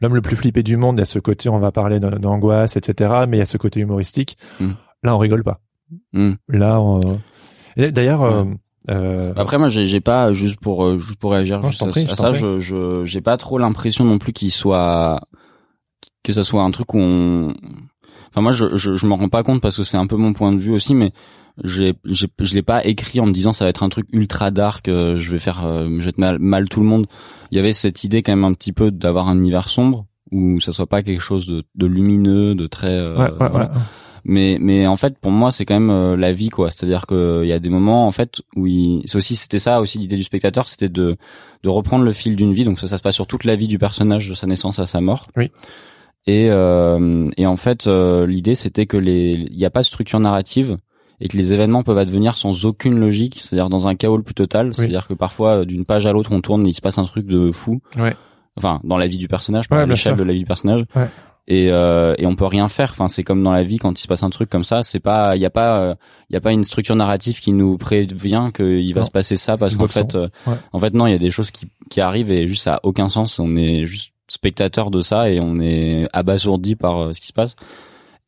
L'homme 0.00 0.14
le 0.14 0.20
plus 0.20 0.36
flippé 0.36 0.62
du 0.62 0.76
monde, 0.76 0.96
il 0.96 1.00
y 1.00 1.02
a 1.02 1.06
ce 1.06 1.18
côté, 1.18 1.48
on 1.48 1.58
va 1.58 1.72
parler 1.72 1.98
d'angoisse, 2.00 2.76
etc. 2.76 3.10
Mais 3.28 3.38
il 3.38 3.40
y 3.40 3.42
a 3.42 3.46
ce 3.46 3.56
côté 3.58 3.80
humoristique. 3.80 4.36
Mm. 4.60 4.70
Là, 5.02 5.16
on 5.16 5.18
rigole 5.18 5.42
pas. 5.42 5.60
Mm. 6.12 6.32
Là, 6.48 6.80
on... 6.80 7.20
d'ailleurs. 7.90 8.22
euh, 8.22 8.44
euh, 8.90 9.32
Après 9.36 9.58
moi 9.58 9.68
j'ai 9.68 9.86
j'ai 9.86 10.00
pas 10.00 10.32
juste 10.32 10.58
pour 10.60 10.84
euh, 10.84 10.98
juste 10.98 11.16
pour 11.16 11.32
réagir 11.32 11.60
Non, 11.60 11.68
juste 11.70 11.86
prie, 11.88 12.06
à 12.10 12.16
ça 12.16 12.30
prie. 12.30 12.40
je 12.40 12.58
je 12.58 13.04
j'ai 13.04 13.20
pas 13.20 13.36
trop 13.36 13.58
l'impression 13.58 14.04
non 14.04 14.18
plus 14.18 14.32
qu'il 14.32 14.50
soit 14.50 15.20
que 16.22 16.32
ça 16.32 16.44
soit 16.44 16.62
un 16.62 16.70
truc 16.70 16.94
où 16.94 16.98
on 16.98 17.54
enfin 18.30 18.40
moi 18.40 18.52
je 18.52 18.76
je, 18.76 18.94
je 18.94 19.06
m'en 19.06 19.16
rends 19.16 19.28
pas 19.28 19.42
compte 19.42 19.60
parce 19.60 19.76
que 19.76 19.82
c'est 19.82 19.96
un 19.96 20.06
peu 20.06 20.16
mon 20.16 20.32
point 20.32 20.52
de 20.52 20.58
vue 20.58 20.72
aussi 20.72 20.94
mais 20.94 21.12
j'ai 21.64 21.94
j'ai 22.06 22.26
je 22.40 22.54
l'ai 22.54 22.62
pas 22.62 22.84
écrit 22.86 23.20
en 23.20 23.26
me 23.26 23.32
disant 23.32 23.52
ça 23.52 23.64
va 23.64 23.68
être 23.70 23.82
un 23.82 23.88
truc 23.90 24.06
ultra 24.12 24.50
dark 24.50 24.88
euh, 24.88 25.16
je 25.16 25.30
vais 25.30 25.38
faire 25.38 25.66
euh, 25.66 25.86
je 25.98 26.04
vais 26.04 26.12
te 26.12 26.20
mal, 26.20 26.38
mal 26.38 26.68
tout 26.68 26.80
le 26.80 26.86
monde 26.86 27.06
il 27.50 27.56
y 27.56 27.58
avait 27.58 27.72
cette 27.74 28.02
idée 28.04 28.22
quand 28.22 28.32
même 28.32 28.44
un 28.44 28.54
petit 28.54 28.72
peu 28.72 28.90
d'avoir 28.90 29.28
un 29.28 29.36
univers 29.36 29.68
sombre 29.68 30.06
où 30.32 30.60
ça 30.60 30.72
soit 30.72 30.86
pas 30.86 31.02
quelque 31.02 31.20
chose 31.22 31.46
de, 31.46 31.64
de 31.74 31.86
lumineux 31.86 32.54
de 32.54 32.66
très 32.66 32.88
euh, 32.98 33.16
ouais, 33.16 33.30
ouais, 33.30 33.48
voilà. 33.50 33.72
ouais. 33.72 33.80
Mais 34.24 34.58
mais 34.60 34.86
en 34.86 34.96
fait 34.96 35.18
pour 35.18 35.30
moi 35.30 35.50
c'est 35.50 35.64
quand 35.64 35.78
même 35.78 35.90
euh, 35.90 36.16
la 36.16 36.32
vie 36.32 36.50
quoi. 36.50 36.70
C'est-à-dire 36.70 37.06
que 37.06 37.40
il 37.42 37.48
y 37.48 37.52
a 37.52 37.58
des 37.58 37.70
moments 37.70 38.06
en 38.06 38.10
fait 38.10 38.42
où 38.56 38.66
il... 38.66 39.02
c'est 39.06 39.16
aussi 39.16 39.36
c'était 39.36 39.58
ça 39.58 39.80
aussi 39.80 39.98
l'idée 39.98 40.16
du 40.16 40.24
spectateur 40.24 40.68
c'était 40.68 40.88
de 40.88 41.16
de 41.62 41.68
reprendre 41.68 42.04
le 42.04 42.12
fil 42.12 42.36
d'une 42.36 42.52
vie. 42.54 42.64
Donc 42.64 42.78
ça, 42.80 42.86
ça 42.86 42.96
se 42.96 43.02
passe 43.02 43.14
sur 43.14 43.26
toute 43.26 43.44
la 43.44 43.56
vie 43.56 43.68
du 43.68 43.78
personnage 43.78 44.28
de 44.28 44.34
sa 44.34 44.46
naissance 44.46 44.78
à 44.78 44.86
sa 44.86 45.00
mort. 45.00 45.26
Oui. 45.36 45.50
et 46.26 46.48
euh, 46.50 47.26
et 47.36 47.46
en 47.46 47.56
fait 47.56 47.86
euh, 47.86 48.26
l'idée 48.26 48.54
c'était 48.54 48.86
que 48.86 48.96
les 48.96 49.32
il 49.50 49.56
n'y 49.56 49.64
a 49.64 49.70
pas 49.70 49.80
de 49.80 49.86
structure 49.86 50.20
narrative 50.20 50.76
et 51.22 51.28
que 51.28 51.36
les 51.36 51.52
événements 51.52 51.82
peuvent 51.82 51.98
advenir 51.98 52.36
sans 52.36 52.64
aucune 52.64 52.98
logique 52.98 53.40
c'est-à-dire 53.42 53.68
dans 53.68 53.86
un 53.88 53.94
chaos 53.94 54.16
le 54.16 54.22
plus 54.22 54.34
total. 54.34 54.74
C'est-à-dire 54.74 55.06
que 55.06 55.14
parfois 55.14 55.60
euh, 55.60 55.64
d'une 55.64 55.84
page 55.84 56.06
à 56.06 56.12
l'autre 56.12 56.32
on 56.32 56.40
tourne 56.40 56.66
et 56.66 56.70
il 56.70 56.74
se 56.74 56.80
passe 56.80 56.98
un 56.98 57.04
truc 57.04 57.26
de 57.26 57.52
fou. 57.52 57.80
Ouais. 57.98 58.14
enfin 58.56 58.80
dans 58.84 58.96
la 58.96 59.06
vie 59.06 59.18
du 59.18 59.28
personnage 59.28 59.68
pas 59.68 59.76
Ouais, 59.78 59.86
l'échelle 59.86 60.16
de 60.16 60.22
la 60.22 60.32
vie 60.32 60.40
du 60.40 60.46
personnage. 60.46 60.84
Ouais. 60.94 61.08
Et 61.52 61.68
euh, 61.70 62.14
et 62.16 62.24
on 62.26 62.36
peut 62.36 62.46
rien 62.46 62.68
faire 62.68 62.90
enfin 62.92 63.08
c'est 63.08 63.24
comme 63.24 63.42
dans 63.42 63.50
la 63.52 63.64
vie 63.64 63.78
quand 63.78 63.98
il 63.98 64.02
se 64.02 64.06
passe 64.08 64.22
un 64.22 64.30
truc 64.30 64.48
comme 64.48 64.62
ça 64.64 64.82
c'est 64.84 65.00
pas 65.00 65.34
il 65.36 65.42
y 65.42 65.44
a 65.44 65.50
pas 65.50 65.80
euh, 65.80 65.94
il 66.30 66.34
y 66.34 66.36
a 66.36 66.40
pas 66.40 66.52
une 66.52 66.62
structure 66.64 66.94
narrative 66.94 67.40
qui 67.40 67.52
nous 67.52 67.76
prévient 67.76 68.50
qu'il 68.54 68.94
va 68.94 69.00
Non. 69.00 69.04
se 69.06 69.10
passer 69.10 69.36
ça 69.36 69.56
parce 69.58 69.74
qu'en 69.76 69.88
fait 69.88 70.14
euh, 70.14 70.28
Ouais. 70.46 70.54
en 70.72 70.78
fait 70.78 70.94
non 70.94 71.06
il 71.06 71.10
y 71.12 71.14
a 71.14 71.18
des 71.18 71.32
choses 71.32 71.50
qui 71.50 71.66
qui 71.90 72.00
arrivent 72.00 72.30
et 72.30 72.46
juste 72.46 72.62
ça 72.62 72.74
a 72.76 72.80
aucun 72.84 73.08
sens 73.08 73.38
on 73.40 73.56
est 73.56 73.84
juste 73.84 74.12
spectateur 74.28 74.92
de 74.92 75.00
ça 75.00 75.28
et 75.28 75.40
on 75.40 75.58
est 75.60 76.06
abasourdi 76.12 76.76
par 76.76 76.98
euh, 76.98 77.12
ce 77.12 77.20
qui 77.20 77.26
se 77.26 77.32
passe 77.32 77.56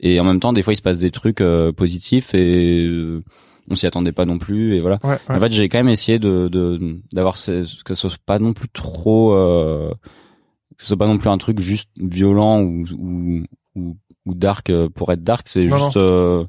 et 0.00 0.18
en 0.18 0.24
même 0.24 0.40
temps 0.40 0.52
des 0.52 0.62
fois 0.62 0.72
il 0.72 0.76
se 0.76 0.82
passe 0.82 0.98
des 0.98 1.12
trucs 1.12 1.40
euh, 1.40 1.70
positifs 1.70 2.34
et 2.34 2.84
euh, 2.86 3.22
on 3.70 3.76
s'y 3.76 3.86
attendait 3.86 4.10
pas 4.10 4.24
non 4.24 4.38
plus 4.38 4.74
et 4.74 4.80
voilà 4.80 4.98
Ouais, 5.04 5.10
ouais. 5.28 5.36
en 5.36 5.38
fait, 5.38 5.52
j'ai 5.52 5.68
quand 5.68 5.78
même 5.78 5.88
essayé 5.88 6.18
de 6.18 6.48
de- 6.50 6.98
d'avoir 7.12 7.36
ce- 7.38 7.84
que 7.84 7.94
ce 7.94 8.08
soit 8.08 8.18
pas 8.26 8.40
non 8.40 8.52
plus 8.52 8.68
trop 8.68 9.32
euh, 9.34 9.92
que 10.76 10.82
ce 10.82 10.88
soit 10.88 10.96
pas 10.96 11.06
non 11.06 11.18
plus 11.18 11.28
un 11.28 11.38
truc 11.38 11.60
juste 11.60 11.88
violent 11.96 12.60
ou 12.60 12.84
ou 12.98 13.42
ou, 13.74 13.96
ou 14.26 14.34
dark 14.34 14.70
euh, 14.70 14.88
pour 14.88 15.12
être 15.12 15.22
dark, 15.22 15.48
c'est 15.48 15.68
juste 15.68 15.96
euh, 15.96 16.44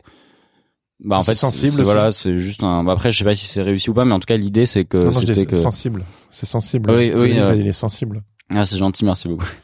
bah 1.03 1.17
en 1.17 1.21
fait 1.21 1.35
sensible 1.35 1.83
voilà, 1.83 2.11
c'est 2.11 2.37
juste 2.37 2.63
un 2.63 2.83
bah, 2.83 2.93
après 2.93 3.11
je 3.11 3.17
sais 3.17 3.25
pas 3.25 3.35
si 3.35 3.45
c'est 3.45 3.61
réussi 3.61 3.89
ou 3.89 3.93
pas 3.93 4.05
mais 4.05 4.13
en 4.13 4.19
tout 4.19 4.25
cas 4.25 4.37
l'idée 4.37 4.65
c'est 4.65 4.85
que 4.85 5.11
c'était 5.11 5.45
que 5.45 5.55
sensible. 5.55 6.05
C'est 6.31 6.45
sensible. 6.45 6.91
Oui, 6.91 7.11
oui, 7.15 7.39
euh, 7.39 7.55
il 7.55 7.67
est 7.67 7.71
sensible. 7.71 8.23
ah 8.53 8.65
c'est 8.65 8.77
gentil, 8.77 9.05
merci 9.05 9.27
beaucoup. 9.27 9.45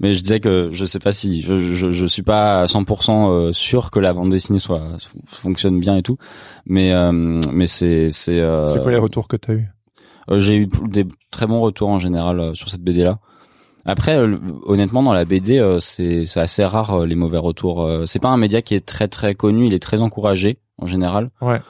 Mais 0.00 0.14
je 0.14 0.22
disais 0.22 0.40
que 0.40 0.70
je 0.72 0.84
sais 0.84 0.98
pas 0.98 1.12
si 1.12 1.42
je 1.42 1.56
je, 1.56 1.92
je 1.92 2.06
suis 2.06 2.22
pas 2.22 2.62
à 2.62 2.64
100% 2.64 3.30
euh, 3.30 3.52
sûr 3.52 3.90
que 3.90 3.98
la 4.00 4.12
bande 4.12 4.30
dessinée 4.30 4.58
soit 4.58 4.96
fonctionne 5.26 5.78
bien 5.80 5.96
et 5.96 6.02
tout, 6.02 6.16
mais 6.66 6.92
euh, 6.92 7.12
mais 7.52 7.66
c'est 7.66 8.10
c'est 8.10 8.40
euh, 8.40 8.66
C'est 8.66 8.80
quoi 8.82 8.90
les 8.90 8.98
retours 8.98 9.28
que 9.28 9.36
t'as 9.36 9.52
eu? 9.52 9.68
Euh, 10.30 10.40
j'ai 10.40 10.56
eu 10.56 10.68
des 10.88 11.06
très 11.30 11.46
bons 11.46 11.60
retours 11.60 11.88
en 11.88 11.98
général 11.98 12.54
sur 12.54 12.68
cette 12.68 12.82
BD 12.82 13.02
là. 13.04 13.18
Après, 13.84 14.16
euh, 14.16 14.36
honnêtement, 14.64 15.02
dans 15.02 15.12
la 15.12 15.24
BD, 15.24 15.58
euh, 15.58 15.80
c'est 15.80 16.24
assez 16.36 16.64
rare 16.64 17.00
euh, 17.00 17.06
les 17.06 17.14
mauvais 17.16 17.38
retours. 17.38 17.88
C'est 18.06 18.20
pas 18.20 18.28
un 18.28 18.36
média 18.36 18.62
qui 18.62 18.74
est 18.74 18.84
très 18.86 19.08
très 19.08 19.34
connu, 19.34 19.66
il 19.66 19.74
est 19.74 19.82
très 19.82 20.00
encouragé 20.00 20.58
en 20.78 20.86
général. 20.86 21.30
Ouais. 21.40 21.60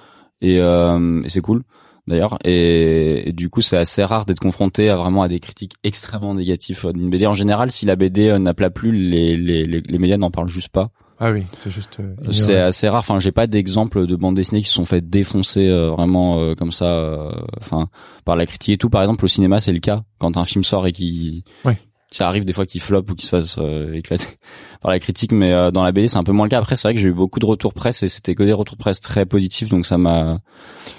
Et, 0.41 0.59
euh, 0.61 1.23
et 1.25 1.29
c'est 1.29 1.41
cool 1.41 1.63
d'ailleurs. 2.07 2.37
Et, 2.45 3.29
et 3.29 3.33
du 3.33 3.49
coup, 3.49 3.61
c'est 3.61 3.77
assez 3.79 4.03
rare 4.05 4.27
d'être 4.27 4.41
confronté 4.41 4.91
à 4.91 4.97
vraiment 4.97 5.23
à 5.23 5.29
des 5.29 5.39
critiques 5.41 5.75
extrêmement 5.85 6.35
négatives 6.35 6.85
d'une 6.93 7.09
BD. 7.11 7.27
En 7.27 7.35
général, 7.35 7.71
si 7.71 7.87
la 7.87 7.97
BD 7.97 8.39
n'appela 8.39 8.71
plus, 8.71 8.93
les 8.93 9.37
les 9.37 9.67
les, 9.67 9.81
les 9.81 9.99
médias 9.99 10.17
n'en 10.19 10.31
parlent 10.31 10.49
juste 10.49 10.69
pas. 10.71 10.91
Ah 11.25 11.31
oui, 11.31 11.45
c'est 11.61 11.71
juste. 11.71 12.01
euh. 12.01 12.33
C'est 12.33 12.57
assez 12.59 12.89
rare. 12.89 12.99
Enfin, 12.99 13.21
j'ai 13.21 13.31
pas 13.31 13.47
d'exemple 13.47 14.07
de 14.09 14.17
bandes 14.17 14.35
dessinées 14.35 14.61
qui 14.61 14.69
se 14.69 14.75
sont 14.75 14.85
fait 14.85 15.01
défoncer 15.01 15.69
euh, 15.69 15.91
vraiment 15.91 16.41
euh, 16.41 16.55
comme 16.57 16.73
ça. 16.73 16.87
euh, 16.99 17.31
Enfin, 17.61 17.89
par 18.25 18.35
la 18.35 18.45
critique 18.45 18.75
et 18.75 18.79
tout. 18.79 18.91
Par 18.91 19.03
exemple, 19.03 19.25
au 19.25 19.29
cinéma, 19.29 19.61
c'est 19.61 19.73
le 19.73 19.79
cas 19.79 20.03
quand 20.19 20.37
un 20.37 20.45
film 20.45 20.65
sort 20.65 20.85
et 20.89 20.91
qui, 20.93 21.45
Ouais. 21.65 21.79
Ça 22.17 22.29
arrive 22.29 22.45
des 22.45 22.53
fois 22.53 22.67
qu'il 22.67 22.81
floppe 22.81 23.11
ou 23.11 23.15
qu'il 23.15 23.25
se 23.25 23.31
fasse 23.37 23.57
euh, 23.59 23.93
éclater 23.95 24.27
par 24.81 24.91
la 24.91 24.99
critique. 24.99 25.33
Mais 25.33 25.53
euh, 25.53 25.71
dans 25.71 25.83
la 25.83 25.93
BD, 25.93 26.09
c'est 26.09 26.19
un 26.19 26.25
peu 26.25 26.33
moins 26.33 26.47
le 26.47 26.51
cas. 26.51 26.59
Après, 26.59 26.77
c'est 26.77 26.89
vrai 26.89 26.95
que 26.95 27.01
j'ai 27.01 27.09
eu 27.09 27.13
beaucoup 27.13 27.39
de 27.41 27.47
retours 27.47 27.75
presse 27.75 28.03
et 28.03 28.09
c'était 28.09 28.35
que 28.35 28.43
des 28.43 28.53
retours 28.53 28.77
presse 28.77 29.01
très 29.01 29.27
positifs, 29.27 29.69
donc 29.69 29.87
ça 29.87 29.99
m'a, 29.99 30.41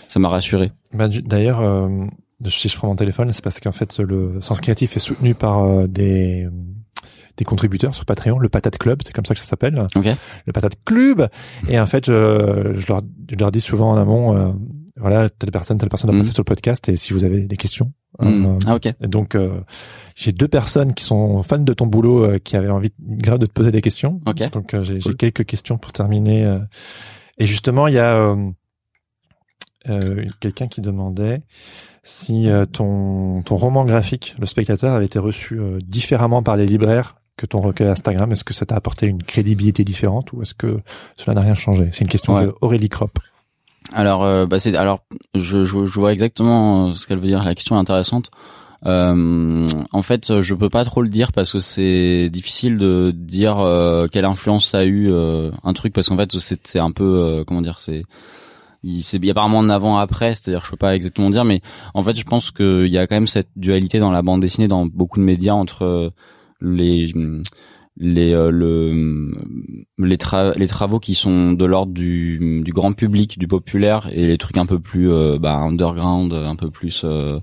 ça 0.08 0.20
m'a 0.20 0.30
rassuré. 0.30 0.72
Bah, 0.94 1.08
D'ailleurs, 1.08 1.62
euh, 1.62 1.88
si 2.48 2.70
je 2.70 2.76
prends 2.76 2.88
mon 2.88 2.96
téléphone, 2.96 3.32
c'est 3.34 3.44
parce 3.44 3.60
qu'en 3.60 3.72
fait, 3.72 4.00
le 4.00 4.42
Sens 4.42 4.60
Créatif 4.60 4.96
est 4.98 5.00
soutenu 5.00 5.34
par 5.36 5.64
euh, 5.64 5.88
des 5.88 6.48
des 7.36 7.46
contributeurs 7.46 7.96
sur 7.96 8.06
Patreon, 8.06 8.38
le 8.38 8.48
Patate 8.48 8.78
Club, 8.78 9.02
c'est 9.04 9.12
comme 9.12 9.26
ça 9.26 9.34
que 9.34 9.40
ça 9.40 9.48
s'appelle, 9.48 9.88
Ok. 9.96 10.06
le 10.46 10.54
Patate 10.54 10.76
Club. 10.86 11.30
Et 11.68 11.80
en 11.80 11.88
fait, 11.88 12.06
je, 12.06 12.74
je, 12.76 12.88
leur, 12.88 13.02
je 13.28 13.36
leur 13.38 13.52
dis 13.52 13.60
souvent 13.60 13.90
en 13.90 13.98
amont, 13.98 14.38
euh, 14.38 14.52
voilà, 14.98 15.30
telle 15.30 15.52
personne, 15.52 15.78
telle 15.78 15.90
personne 15.90 16.10
a 16.10 16.14
Mhm. 16.14 16.20
passé 16.20 16.32
sur 16.32 16.42
le 16.42 16.46
podcast, 16.46 16.88
et 16.90 16.96
si 16.96 17.14
vous 17.14 17.24
avez 17.24 17.46
des 17.46 17.58
questions. 17.58 17.92
Hmm. 18.20 18.46
euh, 18.46 18.60
Ah 18.68 18.76
ok. 18.76 18.94
donc, 19.02 19.34
euh, 19.36 19.60
j'ai 20.16 20.32
deux 20.34 20.48
personnes 20.48 20.94
qui 20.94 21.04
sont 21.04 21.42
fans 21.42 21.58
de 21.58 21.74
ton 21.74 21.88
boulot, 21.88 22.24
euh, 22.26 22.38
qui 22.40 22.56
avaient 22.56 22.70
envie 22.70 22.92
grave 23.00 23.40
de 23.40 23.48
te 23.48 23.52
poser 23.52 23.72
des 23.72 23.82
questions. 23.82 24.22
Ok. 24.28 24.52
Donc, 24.52 24.74
euh, 24.76 24.84
j'ai 24.84 25.00
Cool. 25.00 25.18
quelques 25.18 25.46
questions 25.46 25.78
pour 25.80 25.92
terminer. 25.94 26.46
euh. 26.46 26.60
Et 27.40 27.48
justement, 27.48 27.88
il 27.88 27.96
y 27.96 28.00
a 28.00 28.16
euh, 28.16 28.52
euh, 29.90 30.26
quelqu'un 30.40 30.68
qui 30.68 30.82
demandait 30.82 31.42
si 32.04 32.48
euh, 32.50 32.66
ton, 32.66 33.42
ton 33.44 33.56
roman 33.56 33.86
graphique, 33.86 34.36
Le 34.40 34.46
Spectateur, 34.46 34.94
avait 34.94 35.06
été 35.06 35.20
reçu 35.20 35.60
euh, 35.60 35.80
différemment 35.86 36.44
par 36.44 36.56
les 36.56 36.66
libraires 36.66 37.16
que 37.38 37.46
ton 37.48 37.62
recueil 37.62 37.88
Instagram. 37.88 38.32
Est-ce 38.32 38.44
que 38.44 38.54
ça 38.54 38.66
t'a 38.68 38.76
apporté 38.76 39.08
une 39.08 39.24
crédibilité 39.24 39.84
différente 39.84 40.32
ou 40.34 40.42
est-ce 40.44 40.54
que 40.54 40.82
cela 41.18 41.34
n'a 41.34 41.42
rien 41.42 41.56
changé? 41.56 41.90
C'est 41.92 42.02
une 42.02 42.10
question 42.10 42.36
Ouais. 42.36 42.46
de 42.46 42.54
Aurélie 42.62 42.90
Kropp. 42.90 43.18
Alors, 43.92 44.24
euh, 44.24 44.46
bah 44.46 44.60
c'est 44.60 44.76
alors 44.76 45.02
je, 45.36 45.66
je, 45.66 45.86
je 45.86 46.00
vois 46.00 46.14
exactement 46.14 46.90
euh, 46.90 46.94
ce 46.94 47.06
qu'elle 47.08 47.20
veut 47.20 47.28
dire. 47.28 47.44
La 47.44 47.56
question 47.56 47.76
est 47.76 47.80
intéressante. 47.80 48.32
Euh, 48.86 49.66
en 49.92 50.02
fait, 50.02 50.42
je 50.42 50.54
peux 50.56 50.70
pas 50.70 50.84
trop 50.84 51.02
le 51.02 51.10
dire 51.10 51.32
parce 51.32 51.52
que 51.54 51.60
c'est 51.60 52.30
difficile 52.30 52.78
de 52.78 53.14
dire 53.16 53.60
euh, 53.60 54.08
quelle 54.12 54.26
influence 54.26 54.66
ça 54.68 54.80
a 54.80 54.84
eu 54.84 55.08
euh, 55.10 55.52
un 55.64 55.74
truc 55.74 55.94
parce 55.94 56.10
qu'en 56.10 56.18
fait 56.18 56.32
c'est 56.38 56.80
un 56.80 56.92
peu 56.92 57.04
euh, 57.04 57.44
comment 57.46 57.62
dire 57.62 57.80
c'est 57.80 58.04
il 58.84 59.00
il 59.00 59.26
y 59.26 59.30
a 59.30 59.32
apparemment 59.32 59.62
un 59.62 59.70
avant 59.70 59.98
après 59.98 60.36
c'est-à-dire 60.36 60.66
je 60.66 60.72
peux 60.72 60.78
pas 60.78 60.96
exactement 60.96 61.30
dire 61.30 61.46
mais 61.46 61.62
en 61.94 62.04
fait 62.04 62.18
je 62.18 62.26
pense 62.26 62.52
qu'il 62.52 62.88
y 62.88 62.98
a 62.98 63.08
quand 63.08 63.16
même 63.16 63.28
cette 63.28 63.48
dualité 63.56 64.00
dans 64.00 64.12
la 64.12 64.22
bande 64.22 64.42
dessinée 64.42 64.68
dans 64.68 64.86
beaucoup 64.86 65.20
de 65.20 65.24
médias 65.24 65.54
entre 65.54 65.86
euh, 65.86 66.10
les 66.60 67.14
les 67.98 68.34
euh, 68.34 68.50
le 68.52 69.32
les, 70.00 70.18
tra- 70.18 70.58
les 70.58 70.68
travaux 70.68 71.00
qui 71.00 71.14
sont 71.16 71.54
de 71.54 71.66
l'ordre 71.66 71.94
du, 71.94 72.62
du 72.64 72.72
grand 72.74 72.94
public 72.94 73.38
du 73.38 73.48
populaire 73.48 74.10
et 74.12 74.26
les 74.28 74.38
trucs 74.38 74.58
un 74.58 74.66
peu 74.66 74.80
plus 74.80 75.12
euh, 75.12 75.38
bah, 75.40 75.56
underground 75.58 76.34
un 76.34 76.56
peu 76.56 76.72
plus 76.72 77.04
euh, 77.06 77.40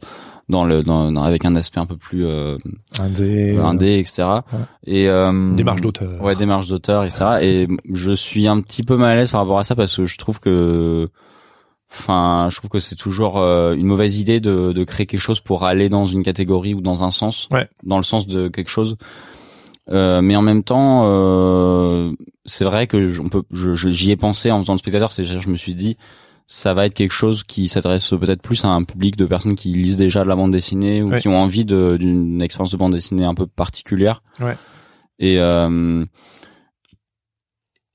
dans 0.48 0.64
le 0.64 0.82
dans, 0.82 1.12
dans- 1.12 1.22
avec 1.22 1.44
un 1.44 1.54
aspect 1.54 1.78
un 1.78 1.86
peu 1.86 1.96
plus 1.96 2.26
euh, 2.26 2.58
Indé, 2.98 3.56
euh, 3.56 3.64
indé 3.64 3.98
etc 4.00 4.24
ouais. 4.52 4.58
et 4.86 5.08
euh, 5.08 5.54
démarche 5.54 5.80
d'auteur. 5.82 6.20
ouais 6.20 6.34
démarche 6.34 6.66
d'auteur 6.66 7.04
etc 7.04 7.24
et 7.42 7.68
je 7.92 8.10
suis 8.12 8.48
un 8.48 8.60
petit 8.60 8.82
peu 8.82 8.96
mal 8.96 9.12
à 9.12 9.16
l'aise 9.16 9.30
par 9.30 9.42
rapport 9.42 9.60
à 9.60 9.64
ça 9.64 9.76
parce 9.76 9.96
que 9.96 10.04
je 10.04 10.18
trouve 10.18 10.40
que 10.40 11.08
enfin 11.92 12.48
je 12.50 12.56
trouve 12.56 12.70
que 12.70 12.78
c'est 12.80 12.94
toujours 12.96 13.38
euh, 13.38 13.74
une 13.74 13.86
mauvaise 13.86 14.18
idée 14.20 14.40
de, 14.40 14.72
de 14.72 14.84
créer 14.84 15.06
quelque 15.06 15.20
chose 15.20 15.40
pour 15.40 15.64
aller 15.64 15.88
dans 15.88 16.04
une 16.04 16.22
catégorie 16.22 16.74
ou 16.74 16.80
dans 16.80 17.04
un 17.04 17.10
sens 17.10 17.48
Ouais. 17.50 17.68
dans 17.84 17.96
le 17.96 18.02
sens 18.04 18.26
de 18.26 18.48
quelque 18.48 18.70
chose 18.70 18.96
euh, 19.92 20.20
mais 20.22 20.36
en 20.36 20.42
même 20.42 20.62
temps 20.62 21.02
euh, 21.04 22.12
c'est 22.44 22.64
vrai 22.64 22.86
que 22.86 23.20
on 23.20 23.28
peut 23.28 23.42
j'y 23.52 24.10
ai 24.10 24.16
pensé 24.16 24.50
en 24.50 24.60
faisant 24.60 24.74
le 24.74 24.78
spectateur 24.78 25.12
c'est 25.12 25.24
je 25.24 25.48
me 25.50 25.56
suis 25.56 25.74
dit 25.74 25.96
ça 26.46 26.74
va 26.74 26.86
être 26.86 26.94
quelque 26.94 27.12
chose 27.12 27.44
qui 27.44 27.68
s'adresse 27.68 28.10
peut-être 28.10 28.42
plus 28.42 28.64
à 28.64 28.68
un 28.68 28.82
public 28.82 29.16
de 29.16 29.24
personnes 29.26 29.54
qui 29.54 29.72
lisent 29.72 29.96
déjà 29.96 30.24
de 30.24 30.28
la 30.28 30.34
bande 30.36 30.50
dessinée 30.50 31.02
ou 31.02 31.10
Ouais. 31.10 31.20
qui 31.20 31.28
ont 31.28 31.36
envie 31.40 31.64
d'une 31.64 32.42
expérience 32.42 32.72
de 32.72 32.76
bande 32.76 32.92
dessinée 32.92 33.24
un 33.24 33.34
peu 33.34 33.46
particulière 33.46 34.22
Ouais. 34.40 34.56
et 35.20 35.38
euh, 35.38 36.04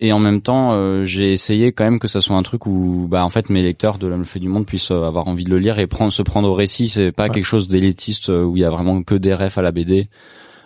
et 0.02 0.12
en 0.12 0.20
même 0.20 0.42
temps, 0.42 0.74
euh, 0.74 1.06
j'ai 1.06 1.32
essayé 1.32 1.72
quand 1.72 1.86
même 1.86 2.00
que 2.00 2.08
ça 2.10 2.20
soit 2.20 2.36
un 2.36 2.44
truc 2.44 2.66
où, 2.66 3.08
bah, 3.10 3.24
en 3.24 3.30
fait, 3.30 3.50
mes 3.50 3.62
lecteurs 3.62 3.98
de 3.98 4.08
L'Homme 4.08 4.26
fait 4.26 4.40
du 4.42 4.50
monde 4.50 4.66
puissent 4.66 4.92
euh, 4.92 5.04
avoir 5.06 5.30
envie 5.30 5.46
de 5.46 5.50
le 5.50 5.58
lire 5.58 5.80
et 5.80 5.88
prendre, 5.88 6.12
se 6.12 6.22
prendre 6.22 6.50
au 6.50 6.54
récit. 6.54 6.90
C'est 6.90 7.14
pas 7.14 7.24
Ouais. 7.24 7.30
quelque 7.30 7.46
chose 7.46 7.70
d'élitiste 7.70 8.28
euh, 8.30 8.44
où 8.44 8.58
il 8.58 8.60
y 8.60 8.66
a 8.66 8.70
vraiment 8.70 9.04
que 9.04 9.16
des 9.16 9.34
refs 9.34 9.58
à 9.58 9.62
la 9.62 9.72
BD, 9.72 10.10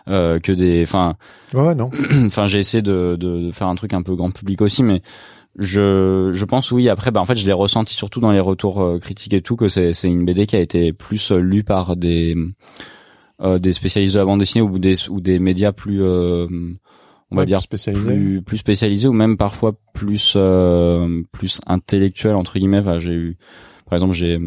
euh, 0.10 0.40
que 0.40 0.52
des, 0.52 0.84
enfin, 0.84 1.16
Ouais, 1.54 1.76
non. 1.76 1.90
enfin, 2.26 2.48
j'ai 2.48 2.60
essayé 2.60 2.82
de, 2.82 3.16
de, 3.20 3.48
de 3.48 3.52
faire 3.52 3.68
un 3.68 3.76
truc 3.76 3.94
un 3.94 4.02
peu 4.02 4.16
grand 4.16 4.32
public 4.32 4.62
aussi, 4.62 4.84
mais 4.84 5.02
je, 5.58 6.32
je 6.34 6.46
pense 6.46 6.72
oui. 6.72 6.90
Après, 6.90 7.12
bah, 7.12 7.22
en 7.22 7.26
fait, 7.26 7.36
je 7.38 7.46
l'ai 7.46 7.54
ressenti 7.54 7.94
surtout 7.96 8.20
dans 8.20 8.32
les 8.32 8.40
retours 8.40 8.82
euh, 8.82 9.00
critiques 9.00 9.34
et 9.34 9.42
tout 9.42 9.56
que 9.56 9.68
c'est, 9.68 9.94
c'est 9.94 10.08
une 10.08 10.26
BD 10.26 10.46
qui 10.46 10.56
a 10.56 10.60
été 10.60 10.94
plus 10.94 11.32
euh, 11.32 11.40
lue 11.40 11.64
par 11.64 11.96
des, 11.96 12.36
euh, 13.42 13.60
des 13.60 13.74
spécialistes 13.74 14.16
de 14.16 14.20
la 14.20 14.26
bande 14.26 14.40
dessinée 14.40 14.62
ou 14.62 14.80
des, 14.80 15.10
ou 15.10 15.22
des 15.22 15.40
médias 15.40 15.72
plus, 15.72 16.02
euh, 16.02 16.48
on 17.32 17.36
va 17.36 17.46
dire 17.46 17.62
spécialisé. 17.62 18.12
plus 18.12 18.42
plus 18.42 18.58
spécialisé 18.58 19.08
ou 19.08 19.14
même 19.14 19.38
parfois 19.38 19.74
plus 19.94 20.34
euh, 20.36 21.22
plus 21.32 21.62
intellectuel 21.68 22.36
entre 22.36 22.58
guillemets 22.58 22.80
Enfin, 22.80 23.00
j'ai 23.00 23.14
eu 23.14 23.38
par 23.86 23.98
exemple 23.98 24.14
j'ai 24.14 24.40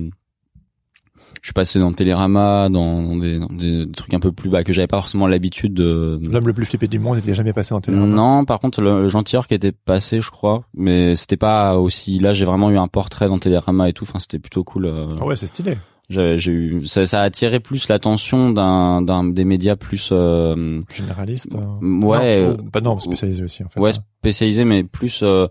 je 1.42 1.48
suis 1.48 1.52
passé 1.52 1.78
dans 1.80 1.92
Télérama 1.92 2.68
dans, 2.70 3.02
dans 3.02 3.16
des, 3.16 3.38
dans 3.38 3.46
des 3.48 3.86
trucs 3.94 4.14
un 4.14 4.20
peu 4.20 4.32
plus 4.32 4.48
bas 4.48 4.62
que 4.64 4.72
j'avais 4.72 4.86
pas 4.86 4.98
forcément 4.98 5.26
l'habitude 5.26 5.74
de 5.74 6.18
L'homme 6.22 6.46
le 6.46 6.52
plus 6.52 6.64
flippé 6.64 6.86
du 6.88 6.98
monde 6.98 7.16
n'était 7.16 7.34
jamais 7.34 7.52
passé 7.52 7.74
en 7.74 7.80
télé. 7.80 7.96
non 7.98 8.44
par 8.44 8.60
contre 8.60 8.80
le, 8.80 9.02
le 9.02 9.08
gentilheur 9.08 9.46
qui 9.48 9.54
était 9.54 9.72
passé 9.72 10.20
je 10.20 10.30
crois 10.30 10.64
mais 10.74 11.14
c'était 11.16 11.36
pas 11.36 11.78
aussi 11.78 12.18
là 12.20 12.32
j'ai 12.32 12.44
vraiment 12.44 12.70
eu 12.70 12.78
un 12.78 12.88
portrait 12.88 13.28
dans 13.28 13.38
Télérama 13.38 13.88
et 13.88 13.92
tout 13.92 14.04
enfin 14.08 14.18
c'était 14.20 14.38
plutôt 14.38 14.64
cool 14.64 14.86
euh, 14.86 15.08
Ah 15.20 15.24
ouais, 15.26 15.36
c'est 15.36 15.48
stylé. 15.48 15.76
j'ai 16.10 16.52
eu 16.52 16.86
ça, 16.86 17.06
ça 17.06 17.22
a 17.22 17.24
attiré 17.24 17.58
plus 17.58 17.88
l'attention 17.88 18.50
d'un 18.50 19.02
d'un 19.02 19.24
des 19.24 19.44
médias 19.44 19.74
plus 19.76 20.10
euh, 20.12 20.80
Généraliste. 20.94 21.56
euh. 21.56 22.06
ouais 22.06 22.42
Non, 22.46 22.56
oh, 22.60 22.62
bah 22.72 22.80
non, 22.80 22.98
spécialisé 23.00 23.42
aussi 23.42 23.64
en 23.64 23.68
fait. 23.68 23.80
ouais 23.80 23.92
spécialisé 23.92 24.64
mais 24.64 24.84
plus 24.84 25.20
euh, 25.24 25.48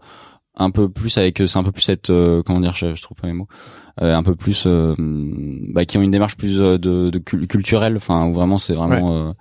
un 0.62 0.72
peu 0.72 0.90
plus 0.90 1.18
avec 1.18 1.42
c'est 1.46 1.58
un 1.58 1.64
peu 1.64 1.72
plus 1.72 1.82
cette 1.82 2.10
euh, 2.10 2.42
comment 2.46 2.60
dire 2.60 2.76
je, 2.76 2.96
je 2.96 3.02
trouve 3.02 3.18
pas 3.18 3.28
mes 3.28 3.34
mots 3.34 3.48
euh, 4.02 4.16
un 4.16 4.24
peu 4.24 4.36
plus 4.36 4.64
euh, 4.68 4.96
bah, 4.98 5.86
qui 5.86 5.98
ont 5.98 6.02
une 6.02 6.12
démarche 6.12 6.38
plus 6.38 6.58
de, 6.58 6.78
de 6.78 7.20
cul- 7.20 7.48
culturelle 7.48 7.98
enfin 7.98 8.26
où 8.28 8.34
vraiment 8.34 8.58
c'est 8.58 8.74
vraiment 8.74 9.14
euh, 9.16 9.32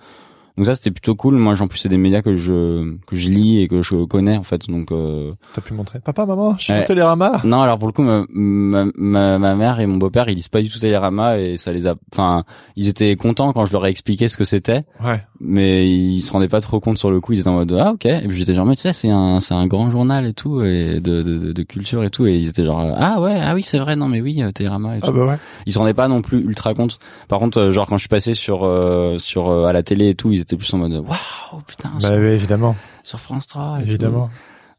donc 0.60 0.66
ça 0.66 0.74
c'était 0.74 0.90
plutôt 0.90 1.14
cool 1.14 1.36
moi 1.36 1.54
en 1.58 1.68
plus 1.68 1.78
c'est 1.78 1.88
des 1.88 1.96
médias 1.96 2.20
que 2.20 2.36
je 2.36 2.94
que 3.06 3.16
je 3.16 3.30
lis 3.30 3.62
et 3.62 3.66
que 3.66 3.80
je 3.82 4.04
connais 4.04 4.36
en 4.36 4.42
fait 4.42 4.68
donc 4.68 4.92
euh, 4.92 5.32
T'as 5.54 5.62
pu 5.62 5.72
montrer. 5.72 6.00
Papa, 6.00 6.26
maman, 6.26 6.54
je 6.58 6.64
suis 6.64 6.72
Ouais. 6.74 6.82
au 6.82 6.86
Télérama. 6.86 7.40
non 7.44 7.62
alors 7.62 7.78
pour 7.78 7.88
le 7.88 7.92
coup 7.94 8.02
ma, 8.02 8.24
ma, 8.28 9.38
ma, 9.38 9.54
mère 9.54 9.80
et 9.80 9.86
mon 9.86 9.96
beau-père 9.96 10.28
ils 10.28 10.34
lisent 10.34 10.48
pas 10.48 10.60
du 10.60 10.68
tout 10.68 10.78
Télérama 10.78 11.38
et 11.38 11.56
ça 11.56 11.72
les 11.72 11.86
a 11.86 11.94
enfin 12.12 12.44
ils 12.76 12.88
étaient 12.88 13.16
contents 13.16 13.52
quand 13.54 13.64
je 13.64 13.72
leur 13.72 13.86
ai 13.86 13.90
expliqué 13.90 14.28
ce 14.28 14.36
que 14.36 14.44
c'était 14.44 14.84
Ouais. 15.02 15.22
mais 15.40 15.90
ils 15.90 16.20
se 16.20 16.30
rendaient 16.30 16.48
pas 16.48 16.60
trop 16.60 16.78
compte 16.78 16.98
sur 16.98 17.10
le 17.10 17.20
coup 17.22 17.32
ils 17.32 17.40
étaient 17.40 17.48
en 17.48 17.54
mode 17.54 17.72
ah 17.80 17.92
ok 17.92 18.04
et 18.04 18.28
puis 18.28 18.36
j'étais 18.36 18.54
genre 18.54 18.66
mais 18.66 18.76
tu 18.76 18.82
sais 18.82 18.92
c'est 18.92 19.08
un 19.10 19.40
c'est 19.40 19.54
un 19.54 19.66
grand 19.66 19.90
journal 19.90 20.26
et 20.26 20.34
tout 20.34 20.62
et 20.62 21.00
de, 21.00 21.22
de, 21.22 21.38
de, 21.38 21.52
de 21.52 21.62
culture 21.62 22.04
et 22.04 22.10
tout 22.10 22.26
et 22.26 22.34
ils 22.36 22.48
étaient 22.50 22.66
genre 22.66 22.84
ah 22.98 23.20
ouais 23.22 23.38
ah 23.40 23.54
oui 23.54 23.62
c'est 23.62 23.78
vrai 23.78 23.96
non 23.96 24.08
mais 24.08 24.20
oui 24.20 24.42
euh, 24.42 24.50
Télérama 24.52 24.96
et 24.96 25.00
tout 25.00 25.06
Ah 25.08 25.12
bah 25.12 25.24
ouais. 25.26 25.38
ils 25.66 25.72
se 25.72 25.78
rendaient 25.78 25.94
pas 25.94 26.08
non 26.08 26.20
plus 26.20 26.38
ultra 26.38 26.74
compte 26.74 26.98
par 27.28 27.38
contre 27.38 27.58
euh, 27.58 27.70
genre 27.70 27.86
quand 27.86 27.96
je 27.96 28.02
suis 28.02 28.08
passé 28.08 28.34
sur 28.34 28.64
euh, 28.64 29.18
sur 29.18 29.48
euh, 29.48 29.64
à 29.64 29.72
la 29.72 29.82
télé 29.82 30.10
et 30.10 30.14
tout 30.14 30.30
ils 30.32 30.40
étaient 30.40 30.49
plus 30.56 30.72
en 30.74 30.78
mode 30.78 30.92
waouh 30.92 31.62
putain 31.66 31.90
Bah 31.94 32.00
sur, 32.00 32.10
oui, 32.12 32.26
évidemment. 32.28 32.76
sur 33.02 33.20
France 33.20 33.46
3 33.46 33.78
et 33.78 33.82
tout. 33.82 33.88
Évidemment. 33.90 34.30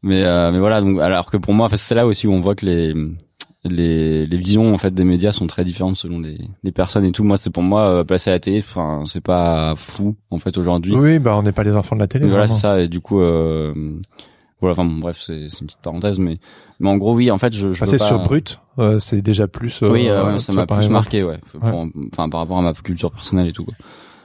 mais 0.02 0.22
euh, 0.24 0.50
mais 0.52 0.58
voilà 0.58 0.80
donc 0.80 1.00
alors 1.00 1.30
que 1.30 1.36
pour 1.36 1.54
moi 1.54 1.68
c'est 1.74 1.94
là 1.94 2.06
aussi 2.06 2.26
où 2.26 2.32
on 2.32 2.40
voit 2.40 2.54
que 2.54 2.66
les 2.66 2.94
les 3.64 4.26
les 4.26 4.36
visions 4.36 4.74
en 4.74 4.78
fait 4.78 4.92
des 4.92 5.04
médias 5.04 5.30
sont 5.30 5.46
très 5.46 5.64
différentes 5.64 5.96
selon 5.96 6.18
les 6.18 6.36
les 6.64 6.72
personnes 6.72 7.04
et 7.04 7.12
tout 7.12 7.22
moi 7.22 7.36
c'est 7.36 7.50
pour 7.50 7.62
moi 7.62 7.82
euh, 7.88 8.04
passer 8.04 8.30
à 8.30 8.32
la 8.32 8.40
télé 8.40 8.58
enfin 8.58 9.02
c'est 9.06 9.20
pas 9.20 9.74
fou 9.76 10.16
en 10.32 10.38
fait 10.40 10.58
aujourd'hui 10.58 10.94
Oui, 10.96 11.18
bah 11.20 11.36
on 11.36 11.42
n'est 11.42 11.52
pas 11.52 11.62
les 11.62 11.76
enfants 11.76 11.94
de 11.94 12.00
la 12.00 12.08
télé. 12.08 12.24
mais 12.24 12.30
voilà, 12.32 12.48
c'est 12.48 12.54
ça. 12.60 12.80
Et 12.80 12.88
du 12.88 13.00
coup, 13.00 13.20
euh, 13.20 13.72
voilà. 14.60 14.72
Enfin, 14.72 14.84
bon, 14.84 14.98
bref, 14.98 15.18
c'est 15.20 15.48
c'est 15.48 15.60
une 15.60 15.66
petite 15.66 15.80
parenthèse, 15.82 16.18
mais 16.18 16.38
mais 16.80 16.88
en 16.88 16.96
gros, 16.96 17.14
oui. 17.14 17.30
En 17.30 17.38
fait, 17.38 17.52
je, 17.54 17.72
je 17.72 17.80
Passer 17.80 17.92
veux 17.92 17.98
pas... 17.98 18.04
sur 18.06 18.18
Brut, 18.20 18.60
euh, 18.80 18.98
c'est 19.00 19.20
déjà 19.22 19.46
plus. 19.48 19.80
Oui, 19.82 20.08
ouais, 20.10 20.38
ça 20.38 20.52
m'a 20.52 20.66
plus 20.66 20.76
exemple. 20.76 20.92
marqué, 20.92 21.22
ouais. 21.24 21.38
Enfin, 21.60 22.28
par 22.28 22.40
rapport 22.40 22.58
à 22.58 22.62
ma 22.62 22.72
culture 22.72 23.10
personnelle 23.12 23.46
et 23.48 23.52
tout. 23.52 23.64
Quoi. 23.64 23.74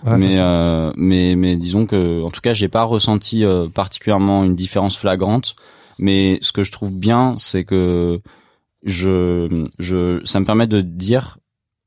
Ouais, 0.06 0.18
mais 0.18 0.38
euh, 0.38 0.92
mais 0.96 1.36
mais 1.36 1.56
disons 1.56 1.86
que, 1.86 2.24
en 2.24 2.30
tout 2.30 2.42
cas, 2.42 2.54
j'ai 2.54 2.68
pas 2.68 2.84
ressenti 2.84 3.44
euh, 3.44 3.68
particulièrement 3.68 4.44
une 4.44 4.56
différence 4.56 4.98
flagrante. 4.98 5.56
Mais 6.00 6.38
ce 6.42 6.52
que 6.52 6.64
je 6.64 6.72
trouve 6.72 6.92
bien, 6.92 7.36
c'est 7.38 7.64
que 7.64 8.22
je 8.84 9.66
je 9.80 10.22
ça 10.26 10.40
me 10.40 10.46
permet 10.46 10.68
de 10.68 10.82
dire 10.82 11.40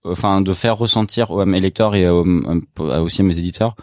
enfin 0.04 0.40
de 0.40 0.52
faire 0.52 0.76
ressentir 0.76 1.30
à 1.38 1.46
mes 1.46 1.60
lecteurs 1.60 1.94
et 1.94 2.08
aussi 2.08 3.20
à 3.20 3.24
mes 3.24 3.38
éditeurs 3.38 3.76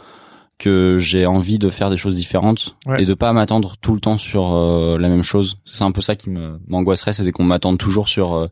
que 0.58 0.98
j'ai 1.00 1.26
envie 1.26 1.60
de 1.60 1.70
faire 1.70 1.90
des 1.90 1.98
choses 1.98 2.16
différentes 2.16 2.76
et 2.98 3.06
de 3.06 3.14
pas 3.14 3.32
m'attendre 3.32 3.76
tout 3.80 3.94
le 3.94 4.00
temps 4.00 4.18
sur 4.18 4.56
euh, 4.56 4.98
la 4.98 5.08
même 5.08 5.24
chose. 5.24 5.60
C'est 5.66 5.84
un 5.84 5.92
peu 5.92 6.02
ça 6.02 6.16
qui 6.16 6.32
m'angoisserait, 6.68 7.14
c'est 7.14 7.32
qu'on 7.32 7.44
m'attende 7.44 7.78
toujours 7.78 8.10
sur 8.10 8.34
euh, 8.34 8.48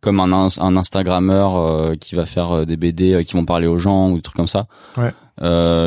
comme 0.00 0.20
un, 0.20 0.32
un 0.32 0.76
Instagrammeur 0.76 1.56
euh, 1.56 1.94
qui 1.94 2.14
va 2.14 2.26
faire 2.26 2.66
des 2.66 2.76
BD 2.76 3.22
qui 3.24 3.34
vont 3.34 3.44
parler 3.44 3.66
aux 3.66 3.78
gens 3.78 4.10
ou 4.10 4.16
des 4.16 4.22
trucs 4.22 4.36
comme 4.36 4.46
ça. 4.46 4.66
Ouais. 4.96 5.12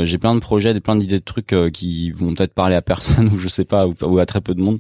j'ai 0.06 0.18
plein 0.18 0.36
de 0.36 0.40
projets, 0.40 0.80
plein 0.80 0.96
d'idées 0.96 1.20
de 1.20 1.24
trucs 1.24 1.56
qui 1.74 2.12
vont 2.12 2.34
peut-être 2.34 2.54
parler 2.54 2.76
à 2.76 2.82
personne 2.82 3.28
ou 3.34 3.38
je 3.38 3.48
sais 3.48 3.66
pas 3.66 3.88
ou, 3.88 4.20
à 4.20 4.26
très 4.26 4.42
peu 4.42 4.54
de 4.54 4.62
monde 4.62 4.80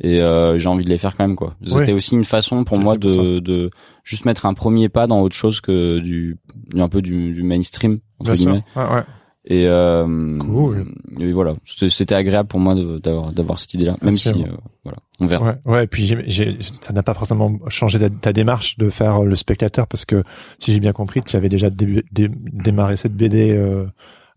et 0.00 0.18
j'ai 0.56 0.68
envie 0.68 0.84
de 0.84 0.90
les 0.90 0.98
faire 0.98 1.16
quand 1.16 1.26
même 1.26 1.36
quoi. 1.36 1.54
C'était 1.64 1.92
aussi 1.92 2.14
une 2.14 2.24
façon 2.24 2.64
pour 2.64 2.78
moi 2.78 2.96
de, 2.96 3.38
de 3.38 3.70
juste 4.02 4.24
mettre 4.24 4.46
un 4.46 4.54
premier 4.54 4.88
pas 4.88 5.06
dans 5.06 5.20
autre 5.20 5.36
chose 5.36 5.60
que 5.60 5.98
du 6.00 6.38
un 6.78 6.88
peu 6.88 7.00
du, 7.02 7.32
du 7.32 7.42
mainstream 7.42 8.00
entre 8.18 8.32
guillemets. 8.32 8.64
Ouais, 8.76 8.82
ouais. 8.82 9.04
Et, 9.46 9.66
euh, 9.66 10.38
et 11.20 11.32
voilà, 11.32 11.54
c'était 11.66 12.14
agréable 12.14 12.48
pour 12.48 12.60
moi 12.60 12.74
d'avoir 12.74 13.30
d'avoir 13.30 13.58
cette 13.58 13.74
idée-là, 13.74 13.96
même 14.00 14.16
si 14.16 14.30
euh, 14.30 14.46
voilà, 14.84 14.98
on 15.20 15.26
verra. 15.26 15.44
Ouais, 15.44 15.56
ouais 15.66 15.84
et 15.84 15.86
puis 15.86 16.06
j'ai 16.06 16.58
ça 16.80 16.94
n'a 16.94 17.02
pas 17.02 17.12
forcément 17.12 17.58
changé 17.68 17.98
ta, 18.08 18.32
démarche 18.32 18.78
de 18.78 18.88
faire 18.88 19.22
le 19.22 19.36
spectateur 19.36 19.86
parce 19.86 20.06
que 20.06 20.24
si 20.58 20.72
j'ai 20.72 20.80
bien 20.80 20.94
compris, 20.94 21.20
tu 21.20 21.36
avais 21.36 21.50
déjà 21.50 21.68
démarré 21.70 22.96
cette 22.96 23.14
BD 23.14 23.50
euh, 23.50 23.84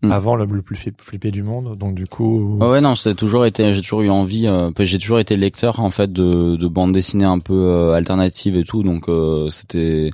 hmm. 0.02 0.12
avant 0.12 0.36
le, 0.36 0.46
plus 0.60 0.76
flippé 0.98 1.30
du 1.30 1.42
monde, 1.42 1.78
donc 1.78 1.94
du 1.94 2.06
coup. 2.06 2.58
ouais 2.58 2.82
non, 2.82 2.94
c'est 2.94 3.14
toujours 3.14 3.46
été, 3.46 3.72
j'ai 3.72 3.80
toujours 3.80 4.02
eu 4.02 4.10
envie, 4.10 4.46
euh, 4.46 4.70
j'ai 4.78 4.98
toujours 4.98 5.20
été 5.20 5.38
lecteur 5.38 5.80
en 5.80 5.90
fait 5.90 6.12
de, 6.12 6.56
de 6.56 6.68
bande 6.68 6.92
dessinée 6.92 7.24
un 7.24 7.38
peu 7.38 7.54
euh, 7.54 7.92
alternative 7.94 8.58
et 8.58 8.64
tout, 8.64 8.82
donc 8.82 9.06
c'était 9.50 10.10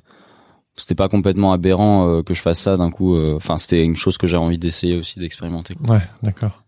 c'était 0.76 0.94
pas 0.94 1.08
complètement 1.08 1.52
aberrant 1.52 2.08
euh, 2.08 2.22
que 2.22 2.34
je 2.34 2.40
fasse 2.40 2.58
ça 2.58 2.76
d'un 2.76 2.90
coup. 2.90 3.14
Euh, 3.14 3.36
enfin, 3.36 3.56
c'était 3.56 3.82
une 3.84 3.96
chose 3.96 4.18
que 4.18 4.26
j'avais 4.26 4.42
envie 4.42 4.58
d'essayer 4.58 4.96
aussi, 4.96 5.18
d'expérimenter. 5.20 5.74
Ouais, 5.86 6.00
d'accord. 6.22 6.62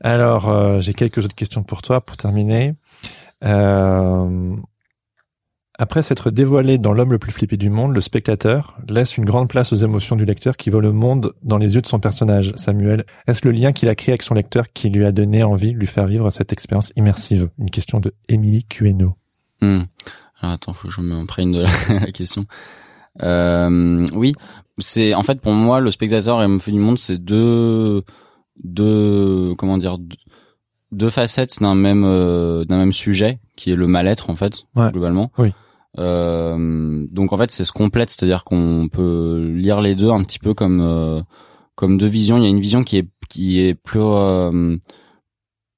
Alors, 0.00 0.48
euh, 0.48 0.80
j'ai 0.80 0.94
quelques 0.94 1.24
autres 1.24 1.34
questions 1.34 1.62
pour 1.62 1.82
toi 1.82 2.00
pour 2.00 2.16
terminer. 2.16 2.74
Après 5.78 6.02
s'être 6.02 6.30
dévoilé 6.30 6.78
dans 6.78 6.92
l'homme 6.92 7.12
le 7.12 7.18
plus 7.18 7.32
flippé 7.32 7.56
du 7.56 7.70
monde, 7.70 7.94
le 7.94 8.00
spectateur 8.00 8.76
laisse 8.88 9.16
une 9.16 9.24
grande 9.24 9.48
place 9.48 9.72
aux 9.72 9.76
émotions 9.76 10.16
du 10.16 10.24
lecteur 10.24 10.56
qui 10.56 10.70
voit 10.70 10.82
le 10.82 10.92
monde 10.92 11.32
dans 11.42 11.56
les 11.56 11.74
yeux 11.74 11.80
de 11.80 11.86
son 11.86 11.98
personnage. 11.98 12.52
Samuel, 12.56 13.04
est-ce 13.26 13.44
le 13.44 13.52
lien 13.52 13.72
qu'il 13.72 13.88
a 13.88 13.94
créé 13.94 14.12
avec 14.12 14.22
son 14.22 14.34
lecteur 14.34 14.72
qui 14.72 14.90
lui 14.90 15.04
a 15.04 15.12
donné 15.12 15.42
envie 15.42 15.72
de 15.72 15.78
lui 15.78 15.86
faire 15.86 16.06
vivre 16.06 16.30
cette 16.30 16.52
expérience 16.52 16.92
immersive? 16.94 17.48
Une 17.58 17.70
question 17.70 18.00
de 18.00 18.14
Émilie 18.28 18.64
Queno. 18.64 19.16
Hmm. 19.60 19.84
attends, 20.40 20.74
faut 20.74 20.88
que 20.88 20.94
je 20.94 21.00
me 21.00 21.24
prenne 21.26 21.52
de 21.52 21.62
la 21.62 22.12
question. 22.12 22.46
Euh, 23.20 24.06
oui, 24.14 24.34
c'est 24.78 25.14
en 25.14 25.22
fait 25.22 25.40
pour 25.40 25.52
moi 25.52 25.80
le 25.80 25.90
spectateur 25.90 26.42
et 26.42 26.48
le 26.48 26.58
fait 26.58 26.72
du 26.72 26.78
monde, 26.78 26.98
c'est 26.98 27.18
deux 27.18 28.02
deux 28.62 29.54
comment 29.58 29.78
dire 29.78 29.98
deux 30.92 31.10
facettes 31.10 31.60
d'un 31.60 31.74
même 31.74 32.04
euh, 32.04 32.64
d'un 32.64 32.78
même 32.78 32.92
sujet 32.92 33.40
qui 33.56 33.70
est 33.70 33.76
le 33.76 33.86
mal-être 33.86 34.30
en 34.30 34.36
fait 34.36 34.64
globalement. 34.76 35.30
Oui. 35.38 35.52
Euh, 35.98 37.06
donc 37.10 37.32
en 37.32 37.38
fait 37.38 37.50
c'est 37.50 37.64
ce 37.64 37.72
complète, 37.72 38.10
c'est-à-dire 38.10 38.44
qu'on 38.44 38.88
peut 38.90 39.52
lire 39.54 39.80
les 39.80 39.94
deux 39.94 40.10
un 40.10 40.22
petit 40.24 40.38
peu 40.38 40.54
comme 40.54 40.80
euh, 40.80 41.22
comme 41.74 41.98
deux 41.98 42.06
visions. 42.06 42.38
Il 42.38 42.44
y 42.44 42.46
a 42.46 42.50
une 42.50 42.60
vision 42.60 42.82
qui 42.82 42.98
est 42.98 43.08
qui 43.28 43.60
est 43.60 43.74
plus 43.74 44.00
euh, 44.00 44.76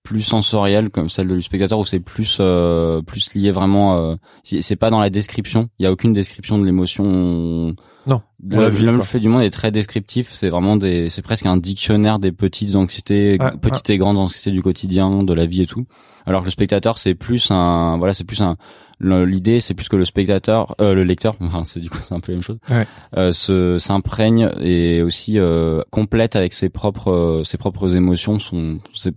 plus 0.05 0.23
sensorielle 0.23 0.91
comme 0.91 1.09
celle 1.09 1.29
du 1.29 1.43
spectateur 1.43 1.79
où 1.79 1.85
c'est 1.85 1.99
plus 1.99 2.37
euh, 2.39 3.03
plus 3.03 3.35
lié 3.35 3.51
vraiment 3.51 3.97
euh, 3.97 4.17
c'est 4.45 4.77
pas 4.77 4.91
dans 4.91 5.01
la 5.01 5.11
description. 5.11 5.71
Il 5.79 5.85
y 5.85 5.87
a 5.87 5.93
aucune 5.93 6.13
description 6.13 6.59
de 6.59 6.65
l'émotion. 6.65 7.75
Non. 8.07 8.21
Le, 8.47 8.69
le 8.69 9.03
fait 9.03 9.19
du 9.19 9.31
monde 9.31 9.41
est 9.41 9.51
très 9.51 9.71
descriptif. 9.71 10.31
C'est 10.31 10.51
vraiment 10.51 10.77
des 10.77 11.09
c'est 11.09 11.23
presque 11.23 11.47
un 11.47 11.57
dictionnaire 11.57 12.19
des 12.19 12.33
petites 12.33 12.77
anxiétés 12.77 13.39
petites 13.63 13.89
et 13.91 13.99
grandes 13.99 14.19
anxiétés 14.19 14.51
du 14.51 14.63
quotidien 14.63 15.23
de 15.23 15.33
la 15.33 15.47
vie 15.47 15.63
et 15.63 15.67
tout. 15.67 15.87
Alors 16.27 16.43
que 16.43 16.47
le 16.47 16.53
spectateur 16.53 16.99
c'est 16.99 17.15
plus 17.15 17.51
un 17.51 17.97
voilà 17.97 18.13
c'est 18.13 18.25
plus 18.25 18.43
un 18.43 18.57
l'idée 19.01 19.61
c'est 19.61 19.75
plus 19.75 19.89
que 19.89 19.97
le 19.97 20.05
spectateur 20.05 20.75
euh, 20.81 20.95
le 20.95 21.03
lecteur 21.03 21.35
enfin 21.41 21.65
c'est 21.65 21.81
du 21.81 21.91
coup 21.91 21.99
c'est 22.03 22.15
un 22.15 22.21
peu 22.21 22.33
la 22.33 22.37
même 22.37 22.43
chose 22.43 22.59
ouais. 22.71 22.87
euh, 23.17 23.33
se 23.33 23.77
s'imprègne 23.77 24.51
et 24.61 25.03
aussi 25.03 25.39
euh, 25.39 25.83
complète 25.91 26.37
avec 26.37 26.55
ses 26.55 26.69
propres 26.69 27.43
ses 27.45 27.59
propres 27.59 27.97
émotions 27.97 28.39
son 28.39 28.79
ses, 28.95 29.11
euh, 29.11 29.13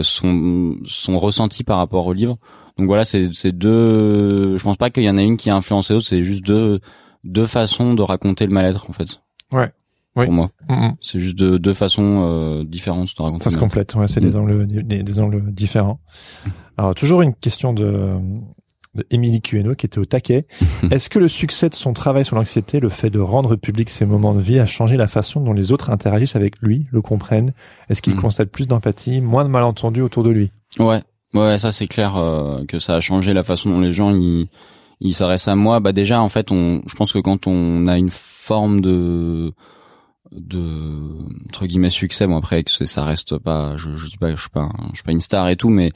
sont 0.00 0.76
sont 0.84 1.18
ressentis 1.18 1.64
par 1.64 1.78
rapport 1.78 2.06
au 2.06 2.12
livre. 2.12 2.38
Donc 2.78 2.86
voilà, 2.86 3.04
c'est 3.04 3.32
c'est 3.32 3.52
deux. 3.52 4.56
Je 4.56 4.62
pense 4.62 4.76
pas 4.76 4.90
qu'il 4.90 5.02
y 5.02 5.10
en 5.10 5.16
a 5.16 5.22
une 5.22 5.36
qui 5.36 5.50
a 5.50 5.56
influencé 5.56 5.94
l'autre. 5.94 6.06
C'est 6.06 6.22
juste 6.22 6.44
deux 6.44 6.80
deux 7.24 7.46
façons 7.46 7.94
de 7.94 8.02
raconter 8.02 8.46
le 8.46 8.52
mal-être 8.52 8.88
en 8.88 8.92
fait. 8.92 9.22
Ouais. 9.52 9.70
Oui. 10.14 10.26
Pour 10.26 10.34
moi, 10.34 10.50
c'est 11.00 11.18
juste 11.18 11.38
deux, 11.38 11.58
deux 11.58 11.72
façons 11.72 12.20
euh, 12.24 12.64
différentes 12.64 13.16
de 13.16 13.22
raconter. 13.22 13.44
Ça 13.44 13.50
se 13.50 13.56
complète. 13.56 13.94
Ouais, 13.94 14.06
c'est 14.08 14.20
des 14.20 14.32
mm. 14.32 14.36
angles 14.36 14.66
des, 14.66 15.02
des, 15.02 15.20
angles 15.20 15.50
différents. 15.52 16.00
Mm. 16.44 16.50
Alors 16.76 16.94
toujours 16.94 17.22
une 17.22 17.34
question 17.34 17.72
de 17.72 18.18
Émilie 19.10 19.40
Queno 19.40 19.74
qui 19.74 19.86
était 19.86 19.98
au 19.98 20.04
taquet. 20.04 20.46
Est-ce 20.90 21.08
que 21.08 21.18
le 21.18 21.28
succès 21.28 21.68
de 21.68 21.74
son 21.74 21.92
travail 21.92 22.24
sur 22.24 22.36
l'anxiété, 22.36 22.80
le 22.80 22.88
fait 22.88 23.10
de 23.10 23.18
rendre 23.18 23.56
public 23.56 23.90
ses 23.90 24.04
moments 24.04 24.34
de 24.34 24.40
vie, 24.40 24.58
a 24.58 24.66
changé 24.66 24.96
la 24.96 25.08
façon 25.08 25.40
dont 25.40 25.52
les 25.52 25.72
autres 25.72 25.90
interagissent 25.90 26.36
avec 26.36 26.60
lui, 26.60 26.86
le 26.90 27.00
comprennent? 27.00 27.52
Est-ce 27.88 28.02
qu'il 28.02 28.14
mm. 28.14 28.20
constate 28.20 28.50
plus 28.50 28.66
d'empathie, 28.66 29.20
moins 29.20 29.44
de 29.44 29.50
malentendus 29.50 30.02
autour 30.02 30.22
de 30.22 30.30
lui? 30.30 30.50
Ouais, 30.78 31.02
ouais, 31.34 31.58
ça 31.58 31.72
c'est 31.72 31.86
clair 31.86 32.16
euh, 32.16 32.64
que 32.66 32.78
ça 32.78 32.96
a 32.96 33.00
changé 33.00 33.32
la 33.32 33.42
façon 33.42 33.70
dont 33.70 33.80
les 33.80 33.92
gens 33.92 34.14
ils 34.14 34.48
ils 35.00 35.14
s'adressent 35.14 35.48
à 35.48 35.56
moi. 35.56 35.80
Bah 35.80 35.92
déjà 35.92 36.22
en 36.22 36.28
fait, 36.28 36.52
on, 36.52 36.82
je 36.86 36.94
pense 36.94 37.12
que 37.12 37.18
quand 37.18 37.46
on 37.46 37.88
a 37.88 37.98
une 37.98 38.10
forme 38.10 38.80
de 38.80 39.52
de 40.30 40.48
entre 41.46 41.66
guillemets 41.66 41.90
succès 41.90 42.26
bon 42.26 42.38
après 42.38 42.64
ça 42.66 43.04
reste 43.04 43.36
pas 43.36 43.76
je, 43.76 43.96
je 43.96 44.06
dis 44.06 44.16
pas 44.16 44.34
je 44.34 44.40
suis 44.40 44.48
pas 44.48 44.70
je 44.90 44.94
suis 44.94 45.02
pas 45.02 45.12
une 45.12 45.20
star 45.20 45.46
et 45.48 45.56
tout 45.56 45.68
mais 45.68 45.90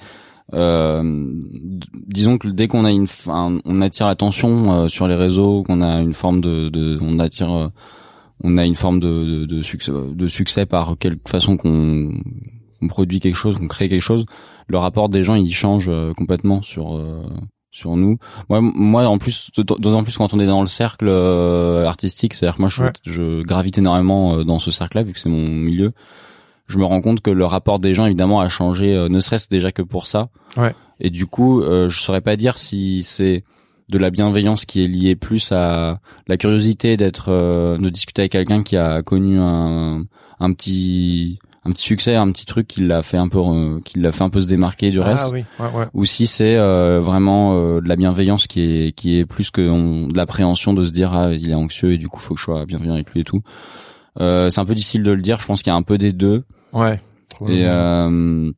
disons 0.52 2.38
que 2.38 2.48
dès 2.48 2.68
qu'on 2.68 2.84
a 2.84 2.92
une, 2.92 3.06
on 3.26 3.80
attire 3.80 4.06
l'attention 4.06 4.72
euh, 4.72 4.88
sur 4.88 5.08
les 5.08 5.14
réseaux, 5.14 5.62
qu'on 5.64 5.82
a 5.82 6.00
une 6.00 6.14
forme 6.14 6.40
de, 6.40 6.68
de 6.68 6.98
on 7.00 7.18
attire, 7.18 7.52
euh, 7.52 7.68
on 8.42 8.56
a 8.56 8.64
une 8.64 8.76
forme 8.76 9.00
de, 9.00 9.24
de, 9.24 9.46
de, 9.46 9.62
succès, 9.62 9.92
de 9.92 10.28
succès 10.28 10.66
par 10.66 10.96
quelque 10.98 11.28
façon 11.28 11.56
qu'on 11.56 12.12
produit 12.88 13.18
quelque 13.20 13.36
chose, 13.36 13.56
qu'on 13.58 13.66
crée 13.66 13.88
quelque 13.88 14.02
chose. 14.02 14.26
Le 14.68 14.78
rapport 14.78 15.08
des 15.08 15.22
gens, 15.22 15.34
il 15.34 15.52
change 15.54 15.90
complètement 16.16 16.60
sur 16.60 17.00
sur 17.70 17.96
nous. 17.96 18.18
Moi, 18.48 18.60
moi 18.60 19.06
en 19.06 19.18
plus, 19.18 19.50
d'autant 19.56 20.02
plus 20.02 20.16
quand 20.16 20.34
on 20.34 20.40
est 20.40 20.46
dans 20.46 20.60
le 20.60 20.66
cercle 20.66 21.08
artistique, 21.08 22.34
c'est-à-dire 22.34 22.56
que 22.56 22.62
moi, 22.62 22.68
je, 22.68 22.84
je 23.04 23.42
gravite 23.42 23.78
énormément 23.78 24.44
dans 24.44 24.58
ce 24.58 24.72
cercle-là 24.72 25.04
vu 25.04 25.12
que 25.12 25.20
c'est 25.20 25.28
mon 25.28 25.46
milieu 25.46 25.92
je 26.68 26.78
me 26.78 26.84
rends 26.84 27.00
compte 27.00 27.20
que 27.20 27.30
le 27.30 27.44
rapport 27.44 27.78
des 27.78 27.94
gens 27.94 28.06
évidemment 28.06 28.40
a 28.40 28.48
changé, 28.48 28.94
euh, 28.94 29.08
ne 29.08 29.20
serait-ce 29.20 29.48
déjà 29.48 29.72
que 29.72 29.82
pour 29.82 30.06
ça. 30.06 30.28
Ouais. 30.56 30.74
Et 31.00 31.10
du 31.10 31.26
coup, 31.26 31.62
euh, 31.62 31.88
je 31.88 31.98
saurais 31.98 32.20
pas 32.20 32.36
dire 32.36 32.58
si 32.58 33.02
c'est 33.02 33.44
de 33.88 33.98
la 33.98 34.10
bienveillance 34.10 34.64
qui 34.64 34.82
est 34.82 34.88
liée 34.88 35.14
plus 35.14 35.52
à 35.52 36.00
la 36.26 36.36
curiosité 36.36 36.96
d'être, 36.96 37.26
euh, 37.28 37.78
de 37.78 37.88
discuter 37.88 38.22
avec 38.22 38.32
quelqu'un 38.32 38.62
qui 38.62 38.76
a 38.76 39.02
connu 39.02 39.38
un, 39.38 40.04
un 40.40 40.52
petit 40.52 41.38
un 41.64 41.72
petit 41.72 41.82
succès, 41.82 42.14
un 42.14 42.30
petit 42.30 42.46
truc 42.46 42.68
qui 42.68 42.82
l'a 42.82 43.02
fait 43.02 43.16
un 43.16 43.26
peu, 43.28 43.40
euh, 43.40 43.80
qui 43.84 43.98
l'a 43.98 44.12
fait 44.12 44.22
un 44.22 44.30
peu 44.30 44.40
se 44.40 44.46
démarquer 44.46 44.92
du 44.92 45.00
ah, 45.00 45.04
reste. 45.04 45.30
Oui. 45.32 45.44
Ouais, 45.58 45.66
ouais. 45.74 45.86
Ou 45.94 46.04
si 46.04 46.28
c'est 46.28 46.56
vraiment 46.56 47.80
de 47.80 47.88
la 47.88 47.96
bienveillance 47.96 48.46
qui 48.46 48.60
est 48.60 48.92
qui 48.92 49.18
est 49.18 49.24
plus 49.24 49.50
que 49.50 49.60
de 49.60 50.16
l'appréhension 50.16 50.74
de 50.74 50.86
se 50.86 50.92
dire 50.92 51.12
ah 51.12 51.32
il 51.32 51.50
est 51.50 51.56
anxieux 51.56 51.92
et 51.92 51.98
du 51.98 52.08
coup 52.08 52.20
faut 52.20 52.34
que 52.34 52.40
je 52.40 52.44
sois 52.44 52.66
bienveillant 52.66 52.94
avec 52.94 53.10
lui 53.10 53.20
et 53.20 53.24
tout. 53.24 53.42
c'est 54.18 54.58
un 54.58 54.64
peu 54.64 54.76
difficile 54.76 55.02
de 55.02 55.10
le 55.10 55.20
dire. 55.20 55.40
Je 55.40 55.46
pense 55.46 55.62
qu'il 55.62 55.72
y 55.72 55.74
a 55.74 55.76
un 55.76 55.82
peu 55.82 55.98
des 55.98 56.12
deux. 56.12 56.44
Ouais. 56.72 57.00
Et 57.48 57.64
euh, 57.64 58.50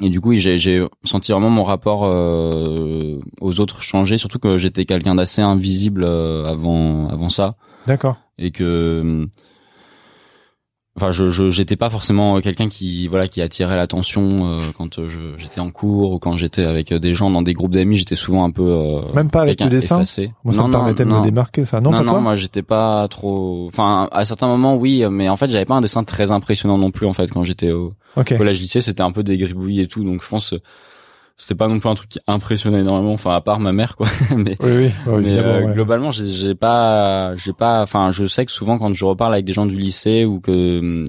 et 0.00 0.08
du 0.08 0.20
coup, 0.20 0.32
j'ai 0.34 0.58
j'ai 0.58 0.86
senti 1.04 1.32
vraiment 1.32 1.50
mon 1.50 1.64
rapport 1.64 2.04
euh, 2.04 3.18
aux 3.40 3.60
autres 3.60 3.82
changer, 3.82 4.18
surtout 4.18 4.38
que 4.38 4.58
j'étais 4.58 4.84
quelqu'un 4.84 5.14
d'assez 5.14 5.42
invisible 5.42 6.04
euh, 6.04 6.46
avant 6.46 7.08
avant 7.08 7.28
ça. 7.28 7.56
D'accord. 7.86 8.16
Et 8.38 8.50
que 8.50 9.28
enfin 10.96 11.12
je 11.12 11.50
j'étais 11.50 11.76
pas 11.76 11.88
forcément 11.88 12.40
quelqu'un 12.40 12.68
qui 12.68 13.06
voilà 13.06 13.28
qui 13.28 13.40
attirait 13.40 13.76
l'attention 13.76 14.40
euh, 14.44 14.60
quand 14.76 14.98
euh, 14.98 15.08
j'étais 15.38 15.60
en 15.60 15.70
cours 15.70 16.12
ou 16.12 16.18
quand 16.18 16.36
j'étais 16.36 16.64
avec 16.64 16.90
euh, 16.90 16.98
des 16.98 17.14
gens 17.14 17.30
dans 17.30 17.42
des 17.42 17.54
groupes 17.54 17.72
d'amis 17.72 17.96
j'étais 17.96 18.16
souvent 18.16 18.44
un 18.44 18.50
peu 18.50 19.00
même 19.14 19.30
pas 19.30 19.42
avec 19.42 19.60
le 19.60 19.68
dessin 19.68 19.96
effacé. 19.96 20.32
moi 20.42 20.52
ça 20.52 20.62
non, 20.62 20.68
me 20.68 20.72
permettait 20.72 21.04
de 21.04 21.10
me 21.10 21.22
démarquer 21.22 21.64
ça. 21.64 21.80
Non 21.80 21.90
non, 21.90 21.98
pas 21.98 22.04
non 22.04 22.12
toi 22.12 22.20
moi 22.20 22.36
j'étais 22.36 22.62
pas 22.62 23.06
trop 23.08 23.66
enfin 23.68 24.08
à 24.10 24.24
certains 24.24 24.48
moments 24.48 24.74
oui 24.74 25.04
mais 25.10 25.28
en 25.28 25.36
fait 25.36 25.48
j'avais 25.48 25.64
pas 25.64 25.74
un 25.74 25.80
dessin 25.80 26.02
très 26.02 26.32
impressionnant 26.32 26.76
non 26.78 26.90
plus 26.90 27.06
en 27.06 27.12
fait 27.12 27.30
quand 27.30 27.44
j'étais 27.44 27.70
au 27.70 27.94
collège 28.16 28.60
lycée 28.60 28.80
c'était 28.80 29.02
un 29.02 29.12
peu 29.12 29.22
des 29.22 29.38
gribouillis 29.38 29.82
et 29.82 29.86
tout 29.86 30.02
donc 30.04 30.22
je 30.22 30.28
pense 30.28 30.54
c'était 31.40 31.56
pas 31.56 31.68
non 31.68 31.78
plus 31.78 31.88
un 31.88 31.94
truc 31.94 32.10
qui 32.10 32.18
impressionnait 32.26 32.80
énormément 32.80 33.12
enfin 33.12 33.34
à 33.34 33.40
part 33.40 33.60
ma 33.60 33.72
mère 33.72 33.96
quoi 33.96 34.06
mais, 34.36 34.56
oui, 34.60 34.90
oui. 35.06 35.22
mais 35.22 35.38
euh, 35.38 35.72
globalement 35.72 36.10
j'ai 36.10 36.54
pas 36.54 37.34
j'ai 37.36 37.52
pas 37.52 37.82
enfin 37.82 38.10
je 38.10 38.26
sais 38.26 38.44
que 38.44 38.52
souvent 38.52 38.78
quand 38.78 38.92
je 38.92 39.04
reparle 39.04 39.32
avec 39.32 39.46
des 39.46 39.52
gens 39.52 39.66
du 39.66 39.76
lycée 39.76 40.24
ou 40.24 40.40
que 40.40 41.04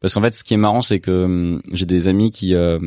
parce 0.00 0.14
qu'en 0.14 0.20
fait 0.20 0.34
ce 0.34 0.44
qui 0.44 0.54
est 0.54 0.58
marrant 0.58 0.82
c'est 0.82 1.00
que 1.00 1.60
j'ai 1.72 1.86
des 1.86 2.08
amis 2.08 2.30
qui 2.30 2.54
euh, 2.54 2.78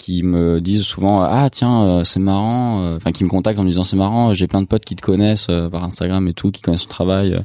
qui 0.00 0.22
me 0.22 0.60
disent 0.60 0.82
souvent 0.82 1.22
ah 1.22 1.48
tiens 1.50 1.82
euh, 1.82 2.04
c'est 2.04 2.20
marrant 2.20 2.82
euh, 2.82 2.96
enfin 2.96 3.12
qui 3.12 3.22
me 3.22 3.28
contactent 3.28 3.58
en 3.58 3.64
me 3.64 3.68
disant 3.68 3.84
c'est 3.84 3.96
marrant 3.96 4.32
j'ai 4.32 4.48
plein 4.48 4.62
de 4.62 4.66
potes 4.66 4.84
qui 4.84 4.96
te 4.96 5.02
connaissent 5.02 5.48
euh, 5.50 5.68
par 5.68 5.84
Instagram 5.84 6.26
et 6.26 6.32
tout 6.32 6.50
qui 6.50 6.62
connaissent 6.62 6.88
ton 6.88 6.88
travail. 6.88 7.38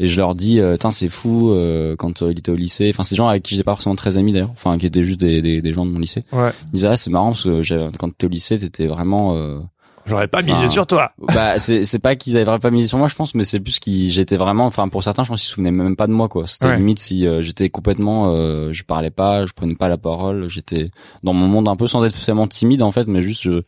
Et 0.00 0.06
je 0.06 0.16
leur 0.16 0.34
dis 0.34 0.60
tiens 0.80 0.90
c'est 0.90 1.08
fou 1.08 1.50
euh, 1.50 1.96
quand 1.96 2.20
il 2.22 2.38
était 2.38 2.50
au 2.52 2.56
lycée 2.56 2.90
enfin 2.92 3.02
c'est 3.02 3.14
des 3.14 3.18
gens 3.18 3.28
avec 3.28 3.42
qui 3.42 3.54
j'étais 3.54 3.64
pas 3.64 3.72
forcément 3.74 3.96
très 3.96 4.16
amis 4.16 4.32
d'ailleurs 4.32 4.50
enfin 4.52 4.78
qui 4.78 4.86
étaient 4.86 5.02
juste 5.02 5.20
des, 5.20 5.42
des, 5.42 5.60
des 5.60 5.72
gens 5.72 5.84
de 5.86 5.90
mon 5.90 5.98
lycée 5.98 6.24
Ouais. 6.32 6.50
ils 6.66 6.72
disaient 6.72 6.88
ah 6.88 6.96
c'est 6.96 7.10
marrant 7.10 7.30
parce 7.30 7.44
que 7.44 7.96
quand 7.96 8.08
t'étais 8.10 8.26
au 8.26 8.30
lycée 8.30 8.58
t'étais 8.58 8.86
vraiment 8.86 9.34
euh, 9.36 9.58
J'aurais 10.06 10.26
pas 10.28 10.40
misé 10.40 10.52
Enfin, 10.56 10.68
sur 10.68 10.86
toi. 10.86 11.12
bah 11.34 11.58
c'est 11.58 11.84
c'est 11.84 11.98
pas 11.98 12.16
qu'ils 12.16 12.38
avaient 12.38 12.58
pas 12.58 12.70
misé 12.70 12.86
sur 12.88 12.96
moi 12.96 13.08
je 13.08 13.14
pense 13.14 13.34
mais 13.34 13.44
c'est 13.44 13.60
plus 13.60 13.78
qu'ils 13.78 14.10
j'étais 14.10 14.38
vraiment 14.38 14.64
enfin 14.64 14.88
pour 14.88 15.02
certains 15.02 15.22
je 15.22 15.28
pense 15.28 15.40
qu'ils 15.42 15.48
se 15.48 15.54
souvenaient 15.54 15.70
même 15.70 15.96
pas 15.96 16.06
de 16.06 16.12
moi 16.12 16.28
quoi 16.30 16.46
c'était 16.46 16.68
Ouais. 16.68 16.76
limite 16.76 16.98
si 16.98 17.26
euh, 17.26 17.42
j'étais 17.42 17.68
complètement 17.68 18.32
euh, 18.34 18.72
je 18.72 18.84
parlais 18.84 19.10
pas 19.10 19.44
je 19.44 19.52
prenais 19.52 19.74
pas 19.74 19.88
la 19.88 19.98
parole 19.98 20.48
j'étais 20.48 20.90
dans 21.24 21.34
mon 21.34 21.46
monde 21.46 21.68
un 21.68 21.76
peu 21.76 21.86
sans 21.86 22.02
être 22.04 22.12
spécialement 22.12 22.46
timide 22.46 22.80
en 22.82 22.90
fait 22.90 23.06
mais 23.06 23.20
juste 23.20 23.42
je 23.42 23.62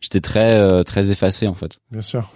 j'étais 0.00 0.20
très 0.20 0.54
euh, 0.58 0.82
très 0.82 1.12
effacé 1.12 1.46
en 1.46 1.54
fait 1.54 1.78
Bien 1.92 2.00
sûr. 2.00 2.28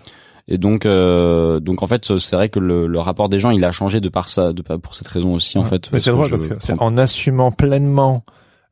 Et 0.52 0.58
donc 0.58 0.84
euh, 0.84 1.60
donc 1.60 1.82
en 1.82 1.86
fait 1.86 2.18
c'est 2.18 2.36
vrai 2.36 2.48
que 2.48 2.58
le, 2.58 2.86
le 2.86 2.98
rapport 3.00 3.28
des 3.28 3.38
gens 3.38 3.50
il 3.50 3.64
a 3.64 3.70
changé 3.72 4.00
de 4.00 4.08
par 4.08 4.28
ça 4.28 4.52
de 4.52 4.60
pour 4.62 4.94
cette 4.94 5.08
raison 5.08 5.32
aussi 5.34 5.56
en 5.58 5.62
Ouais. 5.62 5.68
fait 5.68 5.90
Mais 5.92 6.00
c'est 6.00 6.10
drôle 6.10 6.28
parce 6.28 6.46
que 6.48 6.54
c'est 6.58 6.78
en 6.80 6.98
assumant 6.98 7.52
pleinement 7.52 8.24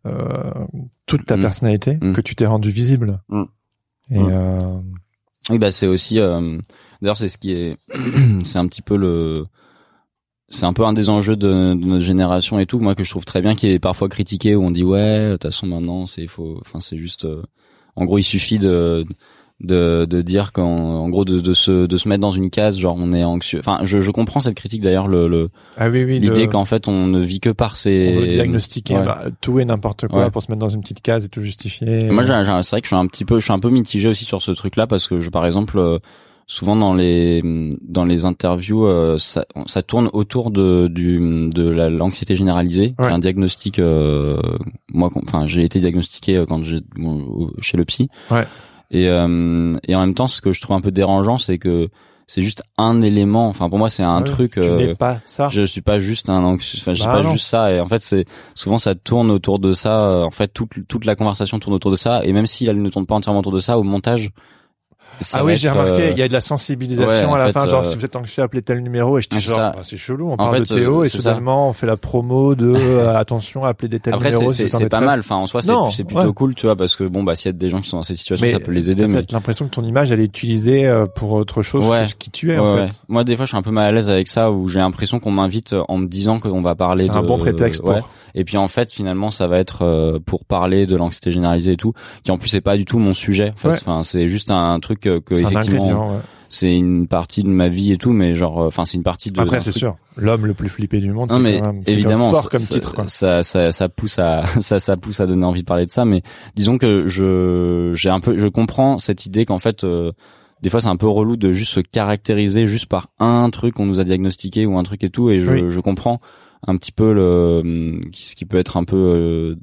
euh, 0.07 0.13
toute 1.07 1.25
ta 1.27 1.37
Mm. 1.37 1.41
personnalité 1.41 1.99
Mm. 2.01 2.13
que 2.13 2.21
tu 2.21 2.35
t'es 2.35 2.47
rendu 2.47 2.71
visible. 2.71 3.21
Mm. 3.29 3.43
Et 4.11 4.19
euh, 4.19 4.57
Oui, 5.51 5.59
bah 5.59 5.71
c'est 5.71 5.87
aussi. 5.87 6.19
euh, 6.19 6.59
D'ailleurs, 7.03 7.17
c'est 7.17 7.29
ce 7.29 7.39
qui 7.39 7.53
est. 7.53 7.77
c'est 8.43 8.59
un 8.59 8.67
petit 8.67 8.83
peu 8.83 8.97
le. 8.97 9.47
C'est 10.49 10.65
un 10.67 10.73
peu 10.73 10.85
un 10.85 10.93
des 10.95 11.11
enjeux 11.11 11.37
de, 11.37 11.75
de 11.75 11.85
notre 11.85 12.05
génération 12.05 12.59
et 12.59 12.65
tout. 12.67 12.79
Moi, 12.81 12.95
que 12.95 13.05
je 13.05 13.11
trouve 13.11 13.25
très 13.27 13.43
bien, 13.43 13.55
qui 13.55 13.69
est 13.71 13.79
parfois 13.79 14.09
critiqué 14.09 14.55
où 14.57 14.65
on 14.65 14.71
dit 14.71 14.83
ouais, 14.85 15.27
de 15.29 15.33
toute 15.33 15.43
façon 15.45 15.67
maintenant, 15.67 16.07
c'est 16.07 16.27
faux. 16.27 16.59
Enfin, 16.63 16.81
c'est 16.81 16.97
juste. 16.97 17.25
euh, 17.27 17.43
En 17.97 18.05
gros, 18.07 18.19
il 18.19 18.23
suffit 18.25 18.59
de 18.59 19.05
de, 19.07 19.15
de 19.61 20.23
dire 20.23 20.53
qu'en 20.53 20.65
en 20.69 21.09
gros 21.09 21.25
de, 21.25 21.41
de 21.41 21.53
se 21.53 21.87
de 21.87 21.97
se 21.97 22.09
mettre 22.09 22.21
dans 22.21 22.31
une 22.31 22.49
case 22.49 22.79
genre 22.79 22.97
on 22.97 23.13
est 23.13 23.25
anxieux 23.25 23.59
enfin 23.59 23.81
je, 23.83 23.99
je 23.99 24.11
comprends 24.13 24.39
cette 24.39 24.55
critique 24.55 24.83
d'ailleurs 24.83 25.09
le 25.09 25.27
le- 25.27 25.49
ah 25.77 25.89
oui 25.89 26.05
oui. 26.05 26.21
l'idée 26.21 26.47
de- 26.47 26.53
qu'en 26.53 26.65
fait 26.65 26.87
on 26.87 27.09
ne 27.09 27.19
vit 27.19 27.41
que 27.41 27.51
par 27.51 27.77
ses 27.77 28.13
on 28.17 28.21
veut 28.21 28.27
diagnostiquer 28.29 28.95
Ouais. 28.95 29.05
bah, 29.05 29.25
tout 29.41 29.59
et 29.59 29.65
n'importe 29.65 30.07
quoi 30.07 30.25
Ouais. 30.25 30.31
pour 30.31 30.43
se 30.43 30.51
mettre 30.53 30.61
dans 30.61 30.69
une 30.69 30.81
petite 30.81 31.03
case 31.03 31.25
et 31.25 31.29
tout 31.29 31.43
justifier. 31.43 32.09
Moi, 32.11 32.23
j'ai, 32.23 32.35
j'ai- 32.45 32.63
c'est 32.63 32.71
vrai 32.71 32.81
que 32.83 32.87
je 32.87 32.95
suis 32.95 32.97
un 32.97 33.07
petit 33.09 33.25
peu, 33.25 33.41
je 33.41 33.45
suis 33.45 33.53
un 33.53 33.59
peu 33.59 33.71
mitigé 33.71 34.09
aussi 34.09 34.25
sur 34.25 34.43
ce 34.43 34.53
truc-là 34.53 34.87
parce 34.87 35.09
que 35.09 35.19
je, 35.19 35.29
par 35.29 35.45
exemple, 35.45 35.79
euh, 35.79 35.99
souvent 36.47 36.77
dans 36.77 36.95
les 36.95 37.43
dans 37.83 38.05
les 38.05 38.25
interviews, 38.25 38.87
euh, 38.87 39.19
ça, 39.19 39.45
ça 39.67 39.83
tourne 39.83 40.09
autour 40.13 40.51
de 40.53 40.87
du 40.89 41.19
de 41.53 41.69
la- 41.69 41.91
l'anxiété 41.91 42.37
généralisée, 42.37 42.91
qui 42.91 43.03
Ouais. 43.03 43.09
est 43.09 43.13
un 43.13 43.19
diagnostic. 43.19 43.79
euh, 43.81 44.41
moi, 44.93 45.11
enfin, 45.27 45.47
j'ai 45.49 45.65
été 45.65 45.81
diagnostiqué 45.81 46.37
euh, 46.37 46.47
quand 46.47 46.63
j'ai 46.65 46.79
bon, 46.97 47.51
chez 47.61 47.77
le 47.77 47.85
psy. 47.85 48.09
Ouais. 48.31 48.45
Et 48.91 49.09
euh, 49.09 49.77
et 49.87 49.95
en 49.95 50.01
même 50.01 50.15
temps, 50.15 50.27
ce 50.27 50.41
que 50.41 50.53
je 50.53 50.61
trouve 50.61 50.77
un 50.77 50.81
peu 50.81 50.91
dérangeant, 50.91 51.39
c'est 51.39 51.59
que 51.59 51.89
c'est 52.27 52.43
juste 52.43 52.63
un 52.77 53.01
élément. 53.01 53.49
Enfin, 53.49 53.69
pour 53.71 53.79
moi, 53.79 53.89
c'est 53.91 54.03
un 54.03 54.19
Ouais, 54.19 54.25
truc. 54.25 54.53
Tu 54.53 54.61
euh, 54.61 54.77
n'es 54.77 54.95
pas 54.95 55.21
ça. 55.25 55.49
je 55.51 55.63
suis 55.63 55.81
pas 55.81 55.99
juste 55.99 56.29
un 56.29 56.45
enfin 56.45 56.59
je 56.61 56.93
suis 56.95 57.05
Bah 57.07 57.13
pas 57.15 57.23
non. 57.23 57.33
juste 57.33 57.47
ça 57.47 57.73
et 57.73 57.81
en 57.81 57.87
fait 57.89 58.01
c'est 58.03 58.25
souvent 58.55 58.77
ça 58.79 58.95
tourne 58.95 59.31
autour 59.31 59.59
de 59.59 59.73
ça 59.73 60.25
en 60.27 60.31
fait 60.31 60.49
toute 60.49 60.71
toute 60.89 61.05
la 61.07 61.17
conversation 61.17 61.59
tourne 61.59 61.75
autour 61.75 61.91
de 61.91 61.97
ça 61.97 62.23
et 62.25 62.33
même 62.33 62.47
si 62.47 62.67
elle 62.67 62.83
ne 62.83 62.89
tourne 62.91 63.07
pas 63.07 63.15
entièrement 63.15 63.41
autour 63.41 63.53
de 63.53 63.61
ça 63.61 63.79
au 63.79 63.83
montage 63.83 64.31
ça 65.21 65.39
ah 65.41 65.45
oui, 65.45 65.57
j'ai 65.57 65.71
remarqué, 65.71 66.03
euh, 66.03 66.11
il 66.11 66.19
y 66.19 66.23
a 66.23 66.29
de 66.29 66.33
la 66.33 66.41
sensibilisation 66.41 67.29
ouais, 67.33 67.35
à 67.35 67.39
la 67.39 67.47
fait, 67.47 67.53
fin, 67.61 67.69
genre 67.69 67.81
euh, 67.81 67.91
si 67.91 67.97
vous 67.97 68.05
êtes 68.05 68.17
anxieux, 68.17 68.43
appelez 68.43 68.63
tel 68.63 68.81
numéro 68.83 69.19
et 69.19 69.23
je 69.23 69.29
dis 69.29 69.41
c'est 69.41 69.49
genre 69.49 69.57
ça. 69.57 69.73
bah, 69.75 69.81
c'est 69.83 69.97
chelou, 69.97 70.31
on 70.31 70.33
En 70.35 70.37
parle 70.37 70.55
fait, 70.57 70.75
de 70.75 70.81
Théo 70.81 71.01
euh, 71.01 71.05
et 71.05 71.09
c'est 71.09 71.19
ça. 71.19 71.31
soudainement 71.31 71.69
on 71.69 71.73
fait 71.73 71.87
la 71.87 71.97
promo 71.97 72.55
de 72.55 72.73
euh, 72.77 73.17
attention, 73.17 73.65
appelez 73.65 73.89
des 73.89 74.01
tels 74.01 74.15
après 74.15 74.31
numéros. 74.31 74.51
c'est 74.51 74.69
si 74.69 74.77
c'est 74.77 74.89
pas 74.89 75.01
mal 75.01 75.21
enfin 75.21 75.37
en 75.37 75.47
soi 75.47 75.63
c'est 75.63 76.05
plutôt 76.05 76.23
ouais. 76.23 76.33
cool 76.33 76.55
tu 76.55 76.67
vois 76.67 76.77
parce 76.77 76.97
que 76.97 77.05
bon 77.05 77.23
bah 77.23 77.37
s'il 77.37 77.47
y 77.47 77.55
a 77.55 77.59
des 77.59 77.71
gens 77.71 77.81
qui 77.81 77.89
sont 77.89 77.97
dans 77.99 78.03
cette 78.03 78.17
situation 78.17 78.47
Mais 78.47 78.53
ça 78.53 78.61
peut 78.61 78.73
les 78.73 78.91
aider 78.91 79.03
t'as 79.03 79.09
mais 79.09 79.15
peut-être 79.15 79.33
l'impression 79.33 79.65
que 79.67 79.71
ton 79.71 79.85
image 79.85 80.11
elle 80.13 80.21
est 80.21 80.25
utilisée 80.25 80.91
pour 81.15 81.33
autre 81.33 81.63
chose 81.63 81.87
Ouais. 81.87 82.03
que 82.03 82.11
ce 82.11 82.15
qui 82.15 82.31
tu 82.31 82.53
es 82.53 82.59
en 82.59 82.75
ouais. 82.77 82.87
fait. 82.89 83.03
moi 83.09 83.25
des 83.25 83.37
fois 83.37 83.45
je 83.45 83.49
suis 83.51 83.57
un 83.59 83.63
peu 83.63 83.71
mal 83.71 83.87
à 83.87 83.93
l'aise 83.93 84.11
avec 84.11 84.29
ça 84.29 84.51
où 84.51 84.69
j'ai 84.69 84.79
l'impression 84.81 85.21
qu'on 85.21 85.31
m'invite 85.31 85.75
en 85.89 85.97
me 85.99 86.07
disant 86.07 86.41
qu'on 86.41 86.63
va 86.63 86.75
parler 86.75 87.05
C'est 87.05 87.17
un 87.17 87.23
bon 87.23 87.39
prétexte. 87.39 87.83
Et 88.35 88.45
puis 88.45 88.59
en 88.59 88.69
fait, 88.69 88.93
finalement, 88.93 89.31
ça 89.31 89.49
va 89.49 89.59
être 89.59 90.21
pour 90.27 90.45
parler 90.45 90.87
de 90.87 90.95
l'anxiété 90.97 91.33
généralisée 91.33 91.73
et 91.73 91.77
tout, 91.77 91.95
qui 92.23 92.31
en 92.31 92.37
plus 92.39 92.49
c'est 92.51 92.61
pas 92.61 92.77
du 92.77 92.85
tout 92.85 92.99
mon 92.99 93.15
sujet. 93.15 93.53
Enfin, 93.65 94.03
c'est 94.05 94.29
juste 94.29 94.51
un 94.51 94.79
truc 94.81 95.08
que, 95.19 95.19
que 95.21 95.35
C'est 95.35 95.45
un 96.73 96.79
une 96.79 97.07
partie 97.09 97.43
de 97.43 97.49
ma 97.49 97.69
vie 97.69 97.93
et 97.93 97.99
tout, 97.99 98.13
mais 98.13 98.35
genre, 98.35 98.63
euh, 98.63 98.67
enfin, 98.69 98.85
c'est 98.87 98.97
une 98.97 99.03
partie 99.03 99.31
de. 99.31 99.39
Après 99.41 99.61
c'est 99.61 99.71
sûr, 99.71 99.97
l'homme 100.17 100.47
le 100.47 100.55
plus 100.55 100.69
flippé 100.71 100.99
du 100.99 101.13
monde, 101.13 101.29
Non 101.29 101.37
c'est 101.37 101.43
mais 101.43 101.61
quand 101.61 101.73
même 101.75 101.83
c'est 101.87 101.93
évidemment, 101.93 102.31
fort 102.31 102.43
ça- 102.45 102.49
comme 102.49 102.59
ça, 102.59 102.75
titre 102.75 102.95
quoi. 102.95 103.05
Ça, 103.09 103.43
ça, 103.43 103.71
ça 103.71 103.89
pousse 103.91 104.19
à, 104.19 104.45
ça, 104.61 104.79
ça 104.79 104.97
pousse 104.97 105.21
à 105.21 105.27
donner 105.27 105.45
envie 105.45 105.61
de 105.61 105.67
parler 105.67 105.85
de 105.85 105.91
ça. 105.91 106.05
Mais 106.07 106.23
disons 106.57 106.79
que 106.79 107.07
je, 107.07 107.93
j'ai 107.95 108.09
un 108.09 108.21
peu, 108.21 108.39
je 108.39 108.49
comprends 108.49 108.99
cette 108.99 109.27
idée 109.27 109.45
qu'en 109.45 109.59
fait, 109.59 109.85
euh, 109.85 110.11
des 110.63 110.71
fois 110.71 110.81
c'est 110.81 110.89
un 110.89 110.97
peu 110.97 111.07
relou 111.09 111.37
de 111.37 111.53
juste 111.53 111.73
se 111.73 111.81
caractériser 111.81 112.67
juste 112.67 112.87
par 112.87 113.09
un 113.19 113.51
truc 113.51 113.75
qu'on 113.75 113.87
nous 113.87 114.01
a 114.01 114.05
diagnostiqué 114.05 114.65
ou 114.65 114.79
un 114.79 114.83
truc 114.85 115.05
et 115.05 115.11
tout. 115.11 115.29
Et 115.31 115.41
je, 115.41 115.53
Oui. 115.53 115.65
je 115.69 115.81
comprends 115.81 116.19
un 116.67 116.77
petit 116.79 116.93
peu 116.93 117.13
le, 117.13 117.87
ce 118.13 118.35
qui 118.35 118.47
peut 118.47 118.57
être 118.59 118.79
un 118.79 118.85
peu, 118.85 118.97
euh, 118.97 119.55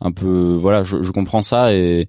un 0.00 0.10
peu, 0.10 0.56
voilà, 0.58 0.84
je, 0.84 1.02
je 1.02 1.10
comprends 1.10 1.42
ça 1.42 1.74
et 1.74 2.08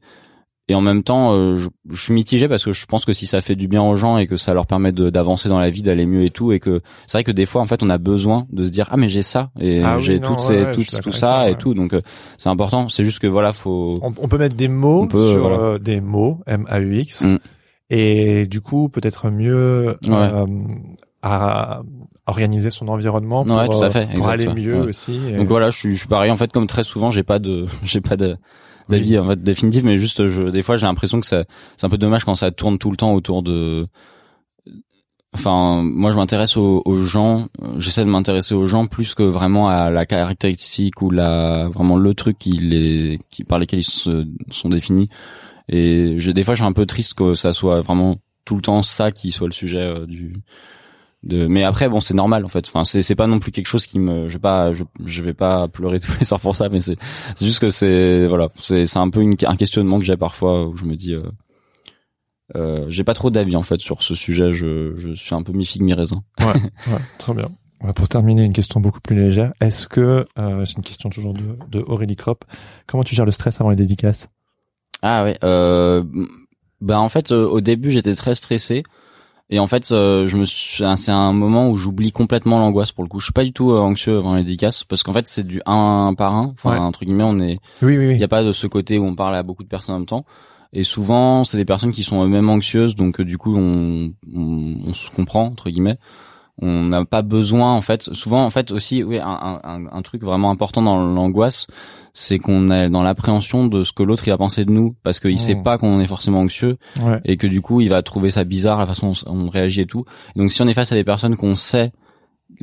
et 0.67 0.73
en 0.75 0.81
même 0.81 1.03
temps, 1.03 1.33
euh, 1.33 1.57
je, 1.57 1.67
je 1.91 2.01
suis 2.03 2.13
mitigé 2.13 2.47
parce 2.47 2.65
que 2.65 2.73
je 2.73 2.85
pense 2.87 3.05
que 3.05 3.13
si 3.13 3.27
ça 3.27 3.41
fait 3.41 3.55
du 3.55 3.67
bien 3.67 3.83
aux 3.83 3.95
gens 3.95 4.17
et 4.17 4.25
que 4.25 4.35
ça 4.35 4.53
leur 4.53 4.65
permet 4.65 4.91
d'avancer 4.91 5.47
dans 5.47 5.59
la 5.59 5.69
vie, 5.69 5.83
d'aller 5.83 6.05
mieux 6.07 6.23
et 6.25 6.31
tout, 6.31 6.51
et 6.51 6.59
que 6.59 6.81
c'est 7.05 7.17
vrai 7.19 7.23
que 7.23 7.31
des 7.31 7.45
fois, 7.45 7.61
en 7.61 7.65
fait, 7.65 7.83
on 7.83 7.89
a 7.89 7.97
besoin 7.99 8.47
de 8.51 8.65
se 8.65 8.71
dire 8.71 8.87
ah 8.91 8.97
mais 8.97 9.07
j'ai 9.07 9.21
ça 9.23 9.51
et 9.59 9.83
Ah 9.83 9.99
j'ai 9.99 10.19
toutes 10.19 10.37
ouais, 10.37 10.39
ces, 10.41 10.53
ouais, 10.63 10.73
je 10.73 10.89
tout, 10.97 11.01
tout 11.03 11.11
ça 11.11 11.49
et 11.49 11.55
tout, 11.55 11.73
donc 11.75 11.93
euh, 11.93 12.01
c'est 12.39 12.49
important. 12.49 12.89
C'est 12.89 13.03
juste 13.03 13.19
que 13.19 13.27
voilà, 13.27 13.53
faut 13.53 13.99
On, 14.01 14.11
on 14.17 14.27
peut 14.27 14.37
mettre 14.39 14.55
des 14.55 14.67
mots 14.67 15.05
peut, 15.05 15.33
sur 15.33 15.41
voilà. 15.41 15.57
euh, 15.59 15.77
des 15.77 16.01
mots 16.01 16.39
M 16.47 16.65
A 16.67 16.79
U 16.79 16.97
X 16.99 17.23
Mm. 17.25 17.37
et 17.91 18.45
du 18.47 18.61
coup 18.61 18.89
peut-être 18.89 19.29
mieux 19.29 19.97
Ouais. 20.07 20.13
euh, 20.15 20.45
à 21.21 21.81
organiser 22.27 22.69
son 22.71 22.87
environnement 22.87 23.43
pour, 23.45 23.55
Ouais, 23.55 23.67
tout 23.67 23.83
à 23.83 23.89
fait, 23.89 24.03
euh, 24.03 24.05
pour 24.07 24.17
exact, 24.17 24.31
aller 24.31 24.47
ouais. 24.47 24.53
mieux 24.55 24.81
Ouais. 24.81 24.87
aussi. 24.87 25.19
et- 25.29 25.33
donc 25.37 25.47
voilà, 25.47 25.69
je 25.69 25.77
suis, 25.77 25.93
je 25.93 25.99
suis 25.99 26.07
pareil 26.07 26.31
en 26.31 26.35
fait 26.35 26.51
comme 26.51 26.65
très 26.67 26.83
souvent, 26.83 27.11
j'ai 27.11 27.23
pas 27.23 27.37
de, 27.39 27.65
j'ai 27.83 28.01
pas 28.01 28.15
de 28.17 28.35
d'avis 28.89 29.17
en 29.17 29.23
fait 29.23 29.41
définitif, 29.41 29.83
mais 29.83 29.97
juste 29.97 30.27
je, 30.27 30.43
des 30.43 30.61
fois 30.61 30.77
j'ai 30.77 30.85
l'impression 30.85 31.19
que 31.19 31.25
c'est 31.25 31.45
un 31.83 31.89
peu 31.89 31.97
dommage 31.97 32.23
quand 32.23 32.35
ça 32.35 32.51
tourne 32.51 32.77
tout 32.77 32.91
le 32.91 32.97
temps 32.97 33.13
autour 33.13 33.43
de 33.43 33.87
Enfin, 35.35 35.83
moi, 35.83 36.13
je 36.13 36.15
m'intéresse 36.15 36.55
aux, 36.55 37.03
gens. 37.03 37.49
J'essaie 37.77 38.05
de 38.05 38.09
m'intéresser 38.09 38.55
aux 38.55 38.65
gens 38.65 38.87
plus 38.87 39.15
que 39.15 39.23
vraiment 39.23 39.67
à 39.67 39.89
la 39.89 40.05
caractéristique 40.05 41.01
ou 41.01 41.11
la 41.11 41.67
vraiment 41.67 41.97
le 41.97 42.13
truc 42.13 42.37
qui 42.39 42.51
les, 42.51 43.19
qui 43.31 43.43
par 43.43 43.59
lesquels 43.59 43.79
ils 43.79 43.83
se, 43.83 44.25
sont 44.49 44.69
définis. 44.69 45.09
Et 45.67 46.15
je, 46.19 46.31
des 46.31 46.45
fois, 46.45 46.53
je 46.53 46.61
suis 46.61 46.67
un 46.67 46.71
peu 46.71 46.85
triste 46.85 47.15
que 47.15 47.35
ça 47.35 47.51
soit 47.51 47.81
vraiment 47.81 48.15
tout 48.45 48.55
le 48.55 48.61
temps 48.61 48.81
ça 48.81 49.11
qui 49.11 49.31
soit 49.31 49.47
le 49.47 49.53
sujet 49.53 49.79
euh, 49.79 50.05
du. 50.05 50.37
De... 51.25 51.47
Mais 51.47 51.63
après, 51.63 51.89
bon, 51.89 51.99
c'est 51.99 52.13
normal 52.13 52.45
en 52.45 52.47
fait. 52.47 52.67
Enfin, 52.67 52.85
c'est 52.85 53.01
c'est 53.01 53.15
pas 53.15 53.27
non 53.27 53.39
plus 53.39 53.51
quelque 53.51 53.67
chose 53.67 53.85
qui 53.87 53.99
me. 53.99 54.27
Je 54.27 54.33
vais 54.33 54.39
pas, 54.39 54.73
je, 54.73 54.83
je 55.05 55.21
vais 55.21 55.33
pas 55.33 55.67
pleurer 55.67 55.99
tous 56.01 56.13
les 56.19 56.25
soirs 56.25 56.39
pour 56.39 56.55
ça, 56.55 56.69
mais 56.69 56.81
c'est 56.81 56.97
c'est 57.35 57.45
juste 57.45 57.59
que 57.59 57.69
c'est 57.69 58.27
voilà, 58.27 58.49
c'est 58.59 58.85
c'est 58.85 58.99
un 58.99 59.09
peu 59.09 59.21
une, 59.21 59.35
un 59.45 59.55
questionnement 59.55 59.99
que 59.99 60.05
j'ai 60.05 60.17
parfois 60.17 60.67
où 60.67 60.77
je 60.77 60.85
me 60.85 60.95
dis. 60.95 61.13
Euh, 61.13 61.23
euh, 62.55 62.85
j'ai 62.89 63.03
pas 63.03 63.15
trop 63.15 63.31
d'avis 63.31 63.55
en 63.55 63.63
fait 63.63 63.79
sur 63.79 64.03
ce 64.03 64.13
sujet. 64.13 64.53
Je, 64.53 64.95
je 64.95 65.13
suis 65.15 65.33
un 65.33 65.41
peu 65.41 65.51
mi 65.51 65.65
figue 65.65 65.81
mi 65.81 65.93
raisin. 65.93 66.23
Ouais, 66.39 66.53
très 67.17 67.33
bien. 67.33 67.49
Ouais, 67.81 67.93
Pour 67.93 68.07
terminer, 68.07 68.43
une 68.43 68.53
question 68.53 68.79
beaucoup 68.79 69.01
plus 69.01 69.15
légère. 69.15 69.53
Est-ce 69.61 69.87
que, 69.87 70.25
euh, 70.37 70.65
c'est 70.65 70.77
une 70.77 70.83
question 70.83 71.09
toujours 71.09 71.33
de, 71.33 71.57
de 71.69 71.83
Aurélie 71.85 72.15
Kropp, 72.15 72.45
comment 72.87 73.03
tu 73.03 73.15
gères 73.15 73.25
le 73.25 73.31
stress 73.31 73.59
avant 73.59 73.69
les 73.69 73.75
dédicaces? 73.75 74.29
Ah 75.01 75.23
ouais. 75.23 75.37
Euh, 75.43 76.03
bah 76.81 76.99
en 76.99 77.09
fait, 77.09 77.31
euh, 77.31 77.45
au 77.47 77.61
début, 77.61 77.91
j'étais 77.91 78.15
très 78.15 78.33
stressé. 78.33 78.83
Et 79.51 79.59
en 79.59 79.67
fait, 79.67 79.91
euh, 79.91 80.25
je 80.25 80.37
me 80.37 80.45
suis, 80.45 80.83
c'est 80.95 81.11
un 81.11 81.31
moment 81.31 81.69
où 81.69 81.77
j'oublie 81.77 82.11
complètement 82.11 82.57
l'angoisse 82.57 82.91
pour 82.91 83.03
le 83.03 83.09
coup. 83.09 83.19
Je 83.19 83.25
suis 83.25 83.33
pas 83.33 83.43
du 83.43 83.53
tout 83.53 83.71
euh, 83.71 83.79
anxieux 83.79 84.17
avant 84.17 84.33
les 84.35 84.43
dédicaces 84.43 84.83
parce 84.83 85.03
qu'en 85.03 85.13
fait, 85.13 85.27
c'est 85.27 85.45
du 85.45 85.61
un 85.67 86.13
par 86.17 86.33
un. 86.33 86.53
Enfin, 86.57 86.71
Ouais. 86.73 86.79
entre 86.79 87.05
guillemets, 87.05 87.23
on 87.23 87.37
est, 87.39 87.59
Oui, 87.83 87.95
oui, 87.97 88.05
il 88.05 88.07
oui. 88.09 88.17
y 88.17 88.23
a 88.23 88.27
pas 88.27 88.43
de 88.43 88.51
ce 88.51 88.65
côté 88.65 88.97
où 88.97 89.05
on 89.05 89.13
parle 89.15 89.35
à 89.35 89.43
beaucoup 89.43 89.63
de 89.63 89.67
personnes 89.69 89.95
en 89.95 89.99
même 89.99 90.07
temps. 90.07 90.25
Et 90.73 90.83
souvent, 90.83 91.43
c'est 91.43 91.57
des 91.57 91.63
personnes 91.65 91.91
qui 91.91 92.03
sont 92.03 92.23
eux-mêmes 92.25 92.49
anxieuses, 92.49 92.95
donc 92.95 93.19
euh, 93.21 93.23
du 93.23 93.37
coup, 93.37 93.55
on, 93.55 94.11
on, 94.35 94.75
on 94.87 94.93
se 94.93 95.09
comprend 95.11 95.45
entre 95.45 95.69
guillemets. 95.69 95.97
On 96.61 96.83
n'a 96.85 97.05
pas 97.05 97.21
besoin, 97.21 97.73
en 97.73 97.81
fait. 97.81 98.01
Souvent, 98.13 98.43
en 98.45 98.49
fait, 98.49 98.71
aussi, 98.71 99.03
oui, 99.03 99.19
un, 99.19 99.27
un, 99.27 99.59
un- 99.63 99.85
un 99.91 100.01
truc 100.01 100.23
vraiment 100.23 100.49
important 100.51 100.81
dans 100.81 101.05
l'angoisse, 101.05 101.67
c'est 102.17 102.39
qu'on 102.39 102.69
est 102.71 102.89
dans 102.89 103.03
l'appréhension 103.03 103.67
de 103.67 103.83
ce 103.83 103.91
que 103.91 104.01
l'autre 104.01 104.23
il 104.25 104.29
va 104.31 104.37
penser 104.37 104.63
de 104.63 104.71
nous, 104.71 104.95
parce 105.03 105.19
qu'il 105.19 105.37
sait 105.37 105.55
pas 105.55 105.77
qu'on 105.77 105.99
est 105.99 106.07
forcément 106.07 106.39
anxieux 106.39 106.77
Ouais. 107.03 107.19
et 107.25 107.35
que 107.35 107.45
du 107.45 107.59
coup, 107.61 107.81
il 107.81 107.89
va 107.89 108.01
trouver 108.03 108.31
ça 108.31 108.45
bizarre 108.45 108.79
la 108.79 108.87
façon 108.87 109.11
dont 109.11 109.31
on 109.45 109.49
réagit 109.49 109.81
et 109.81 109.85
tout. 109.85 110.05
Donc, 110.37 110.51
si 110.53 110.61
on 110.61 110.67
est 110.67 110.73
face 110.73 110.93
à 110.93 110.95
des 110.95 111.03
personnes 111.03 111.35
qu'on 111.35 111.55
sait 111.55 111.91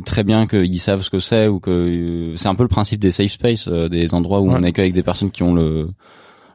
très 0.06 0.24
bien 0.24 0.46
qu'ils 0.46 0.80
savent 0.80 1.02
ce 1.02 1.10
que 1.10 1.18
c'est 1.18 1.48
ou 1.48 1.60
que 1.60 1.70
euh, 1.70 2.36
c'est 2.36 2.48
un 2.48 2.54
peu 2.54 2.62
le 2.62 2.68
principe 2.70 2.98
des 3.00 3.10
safe 3.10 3.32
space, 3.32 3.68
euh, 3.68 3.88
des 3.90 4.14
endroits 4.14 4.40
où 4.40 4.48
Ouais. 4.48 4.54
on 4.58 4.62
est 4.62 4.72
qu'avec 4.72 4.94
des 4.94 5.02
personnes 5.02 5.30
qui 5.30 5.42
ont 5.42 5.54
le 5.54 5.90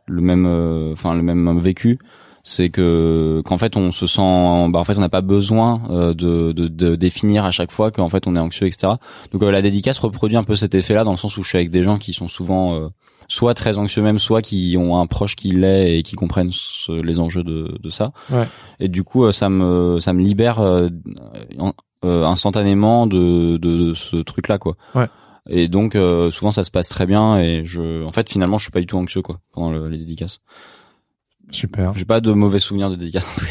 le 0.08 0.22
même 0.22 0.46
euh, 0.48 0.94
enfin 0.94 1.14
le 1.14 1.22
même 1.22 1.60
vécu 1.60 2.00
c'est 2.48 2.70
que 2.70 3.42
qu'en 3.44 3.58
fait 3.58 3.76
on 3.76 3.92
se 3.92 4.08
sent 4.08 4.22
bah 4.70 4.80
en 4.80 4.84
fait 4.86 4.98
on 4.98 5.02
n'a 5.02 5.10
pas 5.10 5.20
besoin 5.20 5.82
euh, 5.90 6.14
de, 6.14 6.54
de 6.54 6.70
de 6.70 6.96
définir 6.96 7.44
à 7.44 7.52
chaque 7.52 7.74
fois 7.74 7.92
qu'en 7.92 8.08
fait 8.08 8.26
on 8.26 8.38
est 8.38 8.40
anxieux 8.40 8.68
etc 8.68 8.94
donc 9.34 9.44
euh, 9.44 9.52
la 9.52 9.62
dédicace 9.62 9.98
reproduit 9.98 10.38
un 10.38 10.46
peu 10.46 10.56
cet 10.56 10.74
effet 10.74 10.94
là 10.94 11.04
dans 11.04 11.12
le 11.12 11.18
sens 11.18 11.36
où 11.36 11.44
je 11.44 11.50
suis 11.50 11.58
avec 11.58 11.72
des 11.72 11.84
gens 11.84 11.98
qui 11.98 12.14
sont 12.14 12.30
souvent 12.30 12.76
euh, 12.76 12.88
soit 13.28 13.54
très 13.54 13.78
anxieux 13.78 14.02
même, 14.02 14.18
soit 14.18 14.42
qui 14.42 14.78
ont 14.80 14.98
un 14.98 15.08
proche 15.08 15.36
qui 15.36 15.52
l'est 15.52 16.00
et 16.00 16.04
qui 16.04 16.16
comprennent 16.16 16.52
les 16.88 17.20
enjeux 17.20 17.44
de, 17.44 17.78
de 17.84 17.90
ça. 17.90 18.14
Ouais. 18.30 18.48
Et 18.80 18.88
du 18.88 19.04
coup, 19.04 19.30
ça 19.34 19.50
me 19.50 20.00
ça 20.00 20.14
me 20.14 20.22
libère 20.22 20.62
instantanément 22.04 23.06
de, 23.06 23.58
de, 23.58 23.94
ce 23.94 24.16
truc-là, 24.16 24.60
quoi. 24.60 24.78
Ouais. 24.96 25.08
Et 25.50 25.68
donc 25.68 25.98
souvent 26.30 26.52
ça 26.52 26.64
se 26.64 26.72
passe 26.72 26.88
très 26.88 27.06
bien 27.06 27.38
et 27.38 27.66
je, 27.66 28.06
en 28.06 28.12
fait 28.12 28.30
finalement 28.30 28.58
je 28.58 28.64
suis 28.64 28.72
pas 28.72 28.80
du 28.80 28.86
tout 28.86 28.98
anxieux 28.98 29.22
quoi 29.22 29.42
pendant 29.52 29.74
les 29.74 29.98
dédicaces. 29.98 30.40
Super. 31.52 31.94
J'ai 31.94 32.06
pas 32.06 32.22
de 32.22 32.32
mauvais 32.32 32.60
souvenirs 32.60 32.90
de 32.90 32.96
dédicaces. 32.96 33.46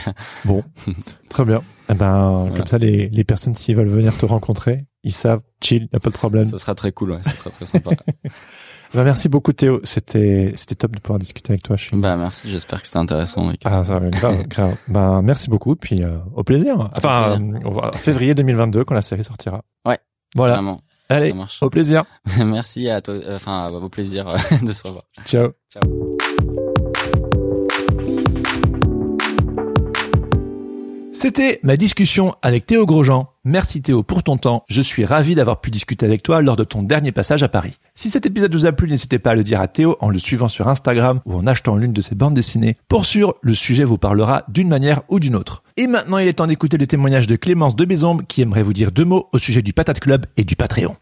Bon, 0.45 0.63
très 1.31 1.45
bien. 1.45 1.63
Eh 1.89 1.95
ben, 1.95 2.53
comme 2.55 2.67
ça, 2.67 2.79
les, 2.79 3.09
les 3.09 3.25
personnes 3.25 3.55
s'ils 3.55 3.77
veulent 3.77 3.89
venir 3.89 4.17
te 4.17 4.27
rencontrer, 4.27 4.87
ils 5.03 5.13
savent, 5.13 5.41
chill, 5.63 5.89
y 5.93 5.97
a 5.97 6.01
pas 6.01 6.11
de 6.11 6.15
problème. 6.15 6.45
Ça 6.45 6.59
sera 6.59 6.75
très 6.75 6.93
cool, 6.93 7.13
ouais, 7.13 7.23
ça 7.23 7.35
sera 7.35 7.51
très 7.51 7.67
sympa. 7.67 7.91
ben, 8.95 9.05
merci 9.05 9.29
beaucoup 9.29 9.53
Théo, 9.53 9.81
c'était 9.85 10.53
c'était 10.57 10.75
top 10.75 10.97
de 10.97 11.01
pouvoir 11.01 11.19
discuter 11.19 11.53
avec 11.53 11.63
toi. 11.63 11.77
Je 11.77 11.95
Bah 11.95 12.17
merci, 12.17 12.49
j'espère 12.49 12.81
que 12.81 12.87
c'était 12.87 12.99
intéressant. 12.99 13.51
Ah 13.65 13.83
ça 13.83 14.01
grave, 14.01 14.43
grave. 14.49 14.77
Ben 14.89 15.23
merci 15.23 15.49
beaucoup, 15.49 15.77
puis 15.77 16.03
euh, 16.03 16.19
au 16.35 16.45
plaisir. 16.45 16.91
Enfin, 16.95 17.39
on 17.65 17.71
va 17.71 17.93
février 17.93 18.35
2022 18.35 18.85
quand 18.85 18.95
la 18.95 19.03
série 19.03 19.25
sortira. 19.25 19.63
Ouais. 19.87 19.99
Voilà. 20.35 20.55
Vraiment. 20.55 20.81
Allez, 21.09 21.33
au 21.61 21.71
plaisir. 21.71 22.05
merci 22.45 22.91
à 22.91 23.01
toi, 23.01 23.15
enfin 23.31 23.71
au 23.71 23.89
plaisir 23.89 24.35
de 24.61 24.73
se 24.73 24.83
revoir. 24.83 25.05
Ciao. 25.25 25.53
Ciao. 25.73 26.16
C'était 31.19 31.61
ma 31.63 31.79
discussion 31.79 32.35
avec 32.43 32.67
Théo 32.67 32.85
Grosjean. 32.85 33.31
Merci 33.43 33.81
Théo 33.81 34.03
pour 34.03 34.23
ton 34.23 34.37
temps. 34.37 34.65
Je 34.69 34.83
suis 34.83 35.07
ravi 35.07 35.35
d'avoir 35.35 35.63
pu 35.63 35.71
discuter 35.71 36.05
avec 36.05 36.23
toi 36.23 36.43
lors 36.43 36.57
de 36.57 36.63
ton 36.63 36.83
dernier 36.83 37.11
passage 37.11 37.43
à 37.43 37.49
Paris. 37.49 37.79
Si 37.95 38.11
cet 38.11 38.27
épisode 38.27 38.55
vous 38.55 38.67
a 38.67 38.73
plu, 38.73 38.87
n'hésitez 38.87 39.19
pas 39.19 39.31
à 39.31 39.35
le 39.35 39.43
dire 39.43 39.63
à 39.63 39.67
Théo 39.67 39.97
en 40.01 40.11
le 40.11 40.19
suivant 40.19 40.49
sur 40.49 40.69
Instagram 40.69 41.23
ou 41.25 41.33
en 41.33 41.47
achetant 41.47 41.77
l'une 41.77 41.95
de 41.95 42.03
ses 42.03 42.15
bandes 42.15 42.35
dessinées. 42.35 42.77
Pour 42.87 43.07
sûr, 43.07 43.37
le 43.41 43.55
sujet 43.55 43.85
vous 43.85 43.97
parlera 43.97 44.45
d'une 44.49 44.69
manière 44.69 45.05
ou 45.09 45.19
d'une 45.19 45.37
autre. 45.37 45.63
Et 45.79 45.87
maintenant, 45.87 46.19
il 46.19 46.29
est 46.29 46.35
temps 46.35 46.47
d'écouter 46.47 46.77
le 46.77 46.87
témoignage 46.87 47.27
de 47.27 47.37
Clémence 47.37 47.77
de 47.77 47.87
Bézombe 47.87 48.27
qui 48.27 48.43
aimerait 48.43 48.63
vous 48.63 48.75
dire 48.75 48.93
deux 48.93 49.07
mots 49.07 49.31
au 49.33 49.39
sujet 49.39 49.63
du 49.63 49.73
Patate 49.73 50.01
Club 50.01 50.27
et 50.37 50.45
du 50.45 50.55
Patreon. 50.55 50.97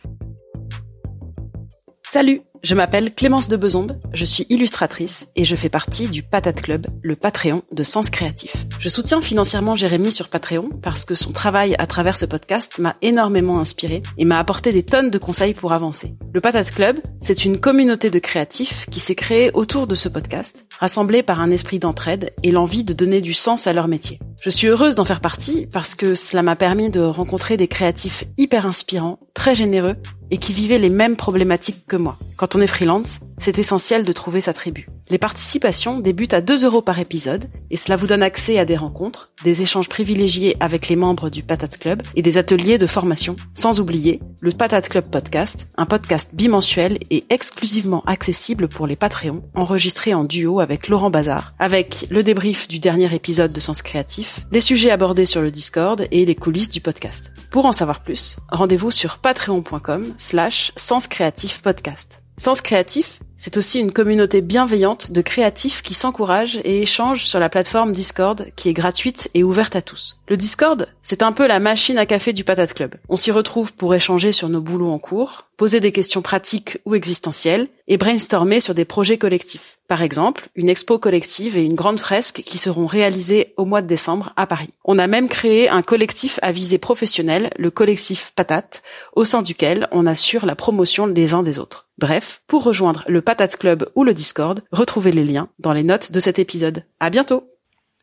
Salut 2.04 2.40
je 2.64 2.74
m'appelle 2.74 3.14
Clémence 3.14 3.48
de 3.48 3.58
Besombe, 3.58 3.98
je 4.14 4.24
suis 4.24 4.46
illustratrice 4.48 5.28
et 5.36 5.44
je 5.44 5.54
fais 5.54 5.68
partie 5.68 6.08
du 6.08 6.22
Patate 6.22 6.62
Club, 6.62 6.86
le 7.02 7.14
Patreon 7.14 7.62
de 7.70 7.82
Sens 7.82 8.08
Créatif. 8.08 8.64
Je 8.78 8.88
soutiens 8.88 9.20
financièrement 9.20 9.76
Jérémy 9.76 10.10
sur 10.10 10.28
Patreon 10.28 10.70
parce 10.82 11.04
que 11.04 11.14
son 11.14 11.30
travail 11.30 11.76
à 11.78 11.86
travers 11.86 12.16
ce 12.16 12.24
podcast 12.24 12.78
m'a 12.78 12.94
énormément 13.02 13.60
inspiré 13.60 14.02
et 14.16 14.24
m'a 14.24 14.38
apporté 14.38 14.72
des 14.72 14.82
tonnes 14.82 15.10
de 15.10 15.18
conseils 15.18 15.52
pour 15.52 15.74
avancer. 15.74 16.16
Le 16.32 16.40
Patate 16.40 16.70
Club, 16.70 16.98
c'est 17.20 17.44
une 17.44 17.60
communauté 17.60 18.08
de 18.08 18.18
créatifs 18.18 18.86
qui 18.90 18.98
s'est 18.98 19.14
créée 19.14 19.50
autour 19.52 19.86
de 19.86 19.94
ce 19.94 20.08
podcast, 20.08 20.64
rassemblée 20.78 21.22
par 21.22 21.42
un 21.42 21.50
esprit 21.50 21.78
d'entraide 21.78 22.32
et 22.42 22.50
l'envie 22.50 22.82
de 22.82 22.94
donner 22.94 23.20
du 23.20 23.34
sens 23.34 23.66
à 23.66 23.74
leur 23.74 23.88
métier. 23.88 24.18
Je 24.40 24.48
suis 24.50 24.68
heureuse 24.68 24.94
d'en 24.94 25.04
faire 25.04 25.20
partie 25.20 25.66
parce 25.66 25.94
que 25.94 26.14
cela 26.14 26.42
m'a 26.42 26.56
permis 26.56 26.88
de 26.88 27.00
rencontrer 27.00 27.58
des 27.58 27.68
créatifs 27.68 28.24
hyper 28.38 28.66
inspirants, 28.66 29.18
très 29.34 29.54
généreux 29.54 29.96
et 30.30 30.38
qui 30.38 30.52
vivaient 30.52 30.78
les 30.78 30.90
mêmes 30.90 31.16
problématiques 31.16 31.86
que 31.86 31.96
moi. 31.96 32.16
Quand 32.36 32.54
on 32.54 32.60
est 32.60 32.66
freelance, 32.66 33.20
c'est 33.36 33.58
essentiel 33.58 34.04
de 34.04 34.12
trouver 34.12 34.40
sa 34.40 34.52
tribu. 34.52 34.88
Les 35.10 35.18
participations 35.18 36.00
débutent 36.00 36.32
à 36.32 36.40
2 36.40 36.64
euros 36.64 36.80
par 36.80 36.98
épisode 36.98 37.44
et 37.70 37.76
cela 37.76 37.96
vous 37.96 38.06
donne 38.06 38.22
accès 38.22 38.58
à 38.58 38.64
des 38.64 38.76
rencontres, 38.76 39.30
des 39.44 39.60
échanges 39.60 39.90
privilégiés 39.90 40.56
avec 40.60 40.88
les 40.88 40.96
membres 40.96 41.28
du 41.28 41.42
Patate 41.42 41.76
Club 41.76 42.02
et 42.16 42.22
des 42.22 42.38
ateliers 42.38 42.78
de 42.78 42.86
formation. 42.86 43.36
Sans 43.52 43.80
oublier 43.80 44.20
le 44.40 44.52
Patate 44.52 44.88
Club 44.88 45.10
Podcast, 45.10 45.68
un 45.76 45.84
podcast 45.84 46.34
bimensuel 46.34 46.98
et 47.10 47.24
exclusivement 47.28 48.02
accessible 48.06 48.66
pour 48.68 48.86
les 48.86 48.96
Patreons, 48.96 49.42
enregistré 49.54 50.14
en 50.14 50.24
duo 50.24 50.60
avec 50.60 50.88
Laurent 50.88 51.10
Bazar, 51.10 51.52
avec 51.58 52.06
le 52.08 52.22
débrief 52.22 52.66
du 52.66 52.78
dernier 52.78 53.14
épisode 53.14 53.52
de 53.52 53.60
Sens 53.60 53.82
Créatif, 53.82 54.40
les 54.52 54.62
sujets 54.62 54.90
abordés 54.90 55.26
sur 55.26 55.42
le 55.42 55.50
Discord 55.50 56.06
et 56.10 56.24
les 56.24 56.34
coulisses 56.34 56.70
du 56.70 56.80
podcast. 56.80 57.32
Pour 57.50 57.66
en 57.66 57.72
savoir 57.72 58.02
plus, 58.02 58.38
rendez-vous 58.50 58.90
sur 58.90 59.18
patreon.com 59.18 60.14
slash 60.16 60.72
Sens 60.76 61.06
Créatif 61.08 61.60
Podcast. 61.60 62.23
Sens 62.36 62.60
Créatif, 62.60 63.20
c'est 63.36 63.56
aussi 63.56 63.78
une 63.78 63.92
communauté 63.92 64.40
bienveillante 64.40 65.12
de 65.12 65.20
créatifs 65.20 65.82
qui 65.82 65.94
s'encouragent 65.94 66.60
et 66.64 66.82
échangent 66.82 67.26
sur 67.26 67.38
la 67.38 67.48
plateforme 67.48 67.92
Discord 67.92 68.46
qui 68.56 68.68
est 68.68 68.72
gratuite 68.72 69.30
et 69.34 69.44
ouverte 69.44 69.76
à 69.76 69.82
tous. 69.82 70.18
Le 70.28 70.36
Discord, 70.36 70.88
c'est 71.00 71.22
un 71.22 71.30
peu 71.30 71.46
la 71.46 71.60
machine 71.60 71.96
à 71.96 72.06
café 72.06 72.32
du 72.32 72.42
Patate 72.42 72.74
Club. 72.74 72.96
On 73.08 73.16
s'y 73.16 73.30
retrouve 73.30 73.72
pour 73.72 73.94
échanger 73.94 74.32
sur 74.32 74.48
nos 74.48 74.60
boulots 74.60 74.90
en 74.90 74.98
cours, 74.98 75.48
poser 75.56 75.78
des 75.78 75.92
questions 75.92 76.22
pratiques 76.22 76.78
ou 76.84 76.96
existentielles 76.96 77.68
et 77.86 77.98
brainstormer 77.98 78.58
sur 78.58 78.74
des 78.74 78.84
projets 78.84 79.18
collectifs. 79.18 79.78
Par 79.86 80.02
exemple, 80.02 80.48
une 80.56 80.68
expo 80.68 80.98
collective 80.98 81.56
et 81.56 81.64
une 81.64 81.74
grande 81.74 82.00
fresque 82.00 82.42
qui 82.44 82.58
seront 82.58 82.86
réalisées 82.86 83.52
au 83.56 83.64
mois 83.64 83.82
de 83.82 83.86
décembre 83.86 84.32
à 84.36 84.46
Paris. 84.46 84.70
On 84.84 84.98
a 84.98 85.06
même 85.06 85.28
créé 85.28 85.68
un 85.68 85.82
collectif 85.82 86.40
à 86.42 86.50
visée 86.50 86.78
professionnelle, 86.78 87.50
le 87.58 87.70
collectif 87.70 88.32
Patate, 88.34 88.82
au 89.14 89.24
sein 89.24 89.42
duquel 89.42 89.86
on 89.92 90.06
assure 90.06 90.46
la 90.46 90.56
promotion 90.56 91.06
des 91.06 91.34
uns 91.34 91.42
des 91.42 91.58
autres. 91.58 91.88
Bref, 92.04 92.42
pour 92.46 92.64
rejoindre 92.64 93.02
le 93.08 93.22
Patate 93.22 93.56
Club 93.56 93.88
ou 93.94 94.04
le 94.04 94.12
Discord, 94.12 94.60
retrouvez 94.72 95.10
les 95.10 95.24
liens 95.24 95.48
dans 95.58 95.72
les 95.72 95.82
notes 95.82 96.12
de 96.12 96.20
cet 96.20 96.38
épisode. 96.38 96.84
À 97.00 97.08
bientôt! 97.08 97.53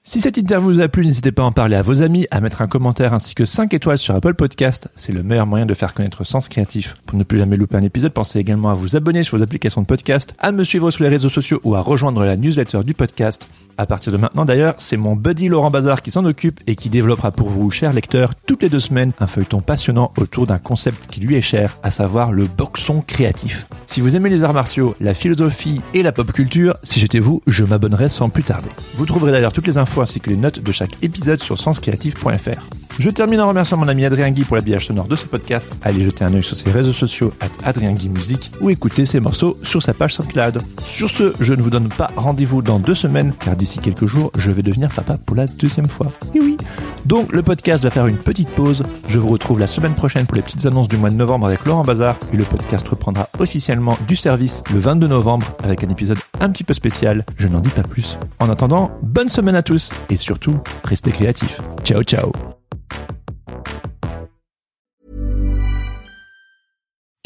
Si 0.04 0.20
cette 0.20 0.40
interview 0.40 0.72
vous 0.72 0.82
a 0.82 0.88
plu, 0.88 1.06
n'hésitez 1.06 1.32
pas 1.32 1.44
à 1.44 1.46
en 1.46 1.52
parler 1.52 1.76
à 1.76 1.84
vos 1.84 2.02
amis, 2.02 2.26
à 2.32 2.42
mettre 2.42 2.64
un 2.64 2.68
commentaire 2.68 3.14
ainsi 3.14 3.36
que 3.36 3.46
5 3.46 3.72
étoiles 3.76 4.00
sur 4.00 4.16
Apple 4.16 4.34
Podcast. 4.34 4.90
C'est 4.96 5.12
le 5.12 5.22
meilleur 5.22 5.46
moyen 5.46 5.68
de 5.68 5.76
faire 5.76 5.94
connaître 5.94 6.24
Sens 6.24 6.50
Créatif. 6.50 6.96
Pour 7.06 7.20
ne 7.20 7.24
plus 7.24 7.38
jamais 7.38 7.56
louper 7.56 7.76
un 7.78 7.84
épisode, 7.84 8.12
pensez 8.12 8.40
également 8.40 8.72
à 8.72 8.74
vous 8.74 8.96
abonner 8.96 9.22
sur 9.22 9.38
vos 9.38 9.44
applications 9.44 9.80
de 9.82 9.86
podcast, 9.86 10.34
à 10.40 10.52
me 10.52 10.64
suivre 10.64 10.90
sur 10.90 11.04
les 11.04 11.10
réseaux 11.10 11.30
sociaux 11.30 11.62
ou 11.64 11.76
à 11.76 11.82
rejoindre 11.82 12.26
la 12.26 12.36
newsletter 12.36 12.80
du 12.84 12.96
podcast. 12.96 13.48
À 13.78 13.86
partir 13.86 14.12
de 14.12 14.18
maintenant 14.18 14.44
d'ailleurs, 14.44 14.74
c'est 14.80 14.98
mon 14.98 15.16
buddy 15.16 15.50
Laurent 15.50 15.70
Bazar 15.70 16.02
qui 16.02 16.10
s'en 16.10 16.26
occupe 16.26 16.62
et 16.66 16.76
qui 16.76 16.90
développera 16.90 17.30
pour 17.30 17.50
vous, 17.50 17.70
chers 17.70 17.94
lecteurs, 17.94 18.34
toutes 18.48 18.64
les 18.64 18.70
deux 18.70 18.80
semaines, 18.80 19.12
un 19.20 19.28
feuilleton 19.28 19.62
passionnant 19.62 20.12
autour 20.18 20.48
d'un 20.48 20.58
concept 20.58 21.12
qui 21.12 21.20
lui 21.20 21.36
est 21.36 21.42
cher, 21.44 21.78
à 21.84 21.92
savoir 21.92 22.32
le 22.32 22.46
boxon 22.46 23.02
créatif. 23.06 23.68
Si 23.86 24.02
vous 24.02 24.16
aimez 24.16 24.32
les 24.32 24.44
arts 24.44 24.54
martiaux, 24.54 24.96
la 25.00 25.14
philosophie 25.14 25.82
et 25.94 26.02
la 26.02 26.12
pop 26.12 26.32
culture, 26.32 26.76
si 26.82 27.00
j'étais 27.00 27.20
vous, 27.20 27.44
je 27.46 27.64
m'abonnerais 27.64 28.10
sans 28.10 28.30
plus 28.30 28.44
tarder. 28.44 28.70
Vous 28.96 29.06
trouverez 29.06 29.32
d'ailleurs 29.32 29.54
toutes 29.54 29.68
les 29.68 29.78
infos 29.78 29.91
ainsi 30.00 30.22
que 30.22 30.30
les 30.30 30.38
notes 30.38 30.62
de 30.62 30.72
chaque 30.72 30.96
épisode 31.02 31.42
sur 31.42 31.58
senscreatif.fr. 31.58 32.81
Je 33.00 33.10
termine 33.10 33.42
en 33.42 33.48
remerciant 33.48 33.78
mon 33.78 33.88
ami 33.88 34.06
Adrien 34.06 34.30
Guy 34.32 34.44
pour 34.44 34.56
l'habillage 34.56 34.88
sonore 34.88 35.08
de 35.08 35.16
ce 35.16 35.26
podcast. 35.26 35.70
Allez 35.82 36.04
jeter 36.04 36.24
un 36.24 36.34
œil 36.34 36.44
sur 36.44 36.56
ses 36.56 36.70
réseaux 36.70 36.94
sociaux 36.94 37.34
at 37.40 37.48
Adrien 37.64 37.94
Guy 37.94 38.10
Musique 38.10 38.52
ou 38.62 38.70
écouter 38.70 39.06
ses 39.06 39.20
morceaux 39.20 39.58
sur 39.64 39.82
sa 39.82 39.94
page 39.94 40.16
SoundCloud. 40.16 40.62
Sur 40.84 41.10
ce, 41.10 41.34
je 41.40 41.54
ne 41.54 41.62
vous 41.62 41.70
donne 41.70 41.90
pas 41.90 42.12
rendez-vous 42.16 42.62
dans 42.62 42.80
deux 42.80 42.96
semaines 42.96 43.34
car 43.40 43.56
d'ici 43.56 43.80
quelques 43.80 44.06
jours, 44.06 44.32
je 44.38 44.52
vais 44.52 44.62
devenir 44.62 44.90
papa 44.90 45.18
pour 45.18 45.36
la 45.36 45.48
deuxième 45.48 45.88
fois. 45.88 46.12
Et 46.36 46.40
oui. 46.40 46.58
Donc 47.06 47.32
le 47.32 47.42
podcast 47.42 47.84
va 47.84 47.90
faire 47.90 48.08
une 48.08 48.18
petite 48.18 48.50
pause. 48.50 48.84
Je 49.08 49.20
vous 49.20 49.30
retrouve 49.30 49.60
la 49.60 49.68
semaine 49.68 49.94
prochaine 49.94 50.26
pour 50.26 50.36
les 50.36 50.42
petites 50.44 50.66
annonces 50.66 50.88
du 50.88 50.98
mois 50.98 51.10
de 51.10 51.16
novembre 51.16 51.48
avec 51.48 51.66
Laurent 51.66 51.84
Bazar. 51.84 52.18
Et 52.34 52.38
le 52.38 52.44
podcast 52.44 52.88
reprendra 52.88 53.30
officiellement 53.40 53.98
du 54.08 54.16
service 54.16 54.64
le 54.72 54.80
22 54.80 55.08
novembre 55.08 55.48
avec 55.64 55.84
un 55.84 55.90
épisode 55.90 56.20
un 56.40 56.50
petit 56.50 56.64
peu 56.64 56.74
spécial. 56.74 57.26
Je 57.38 57.48
n'en 57.48 57.60
dis 57.60 57.70
pas 57.70 57.84
plus. 57.84 58.20
En 58.40 58.50
attendant, 58.50 58.92
bonne 59.02 59.30
semaine 59.30 59.56
à 59.56 59.64
tous 59.64 59.92
et 60.10 60.16
surtout, 60.16 60.60
restez 60.84 61.12
créatifs. 61.12 61.62
Ciao 61.84 62.04
ciao 62.04 62.32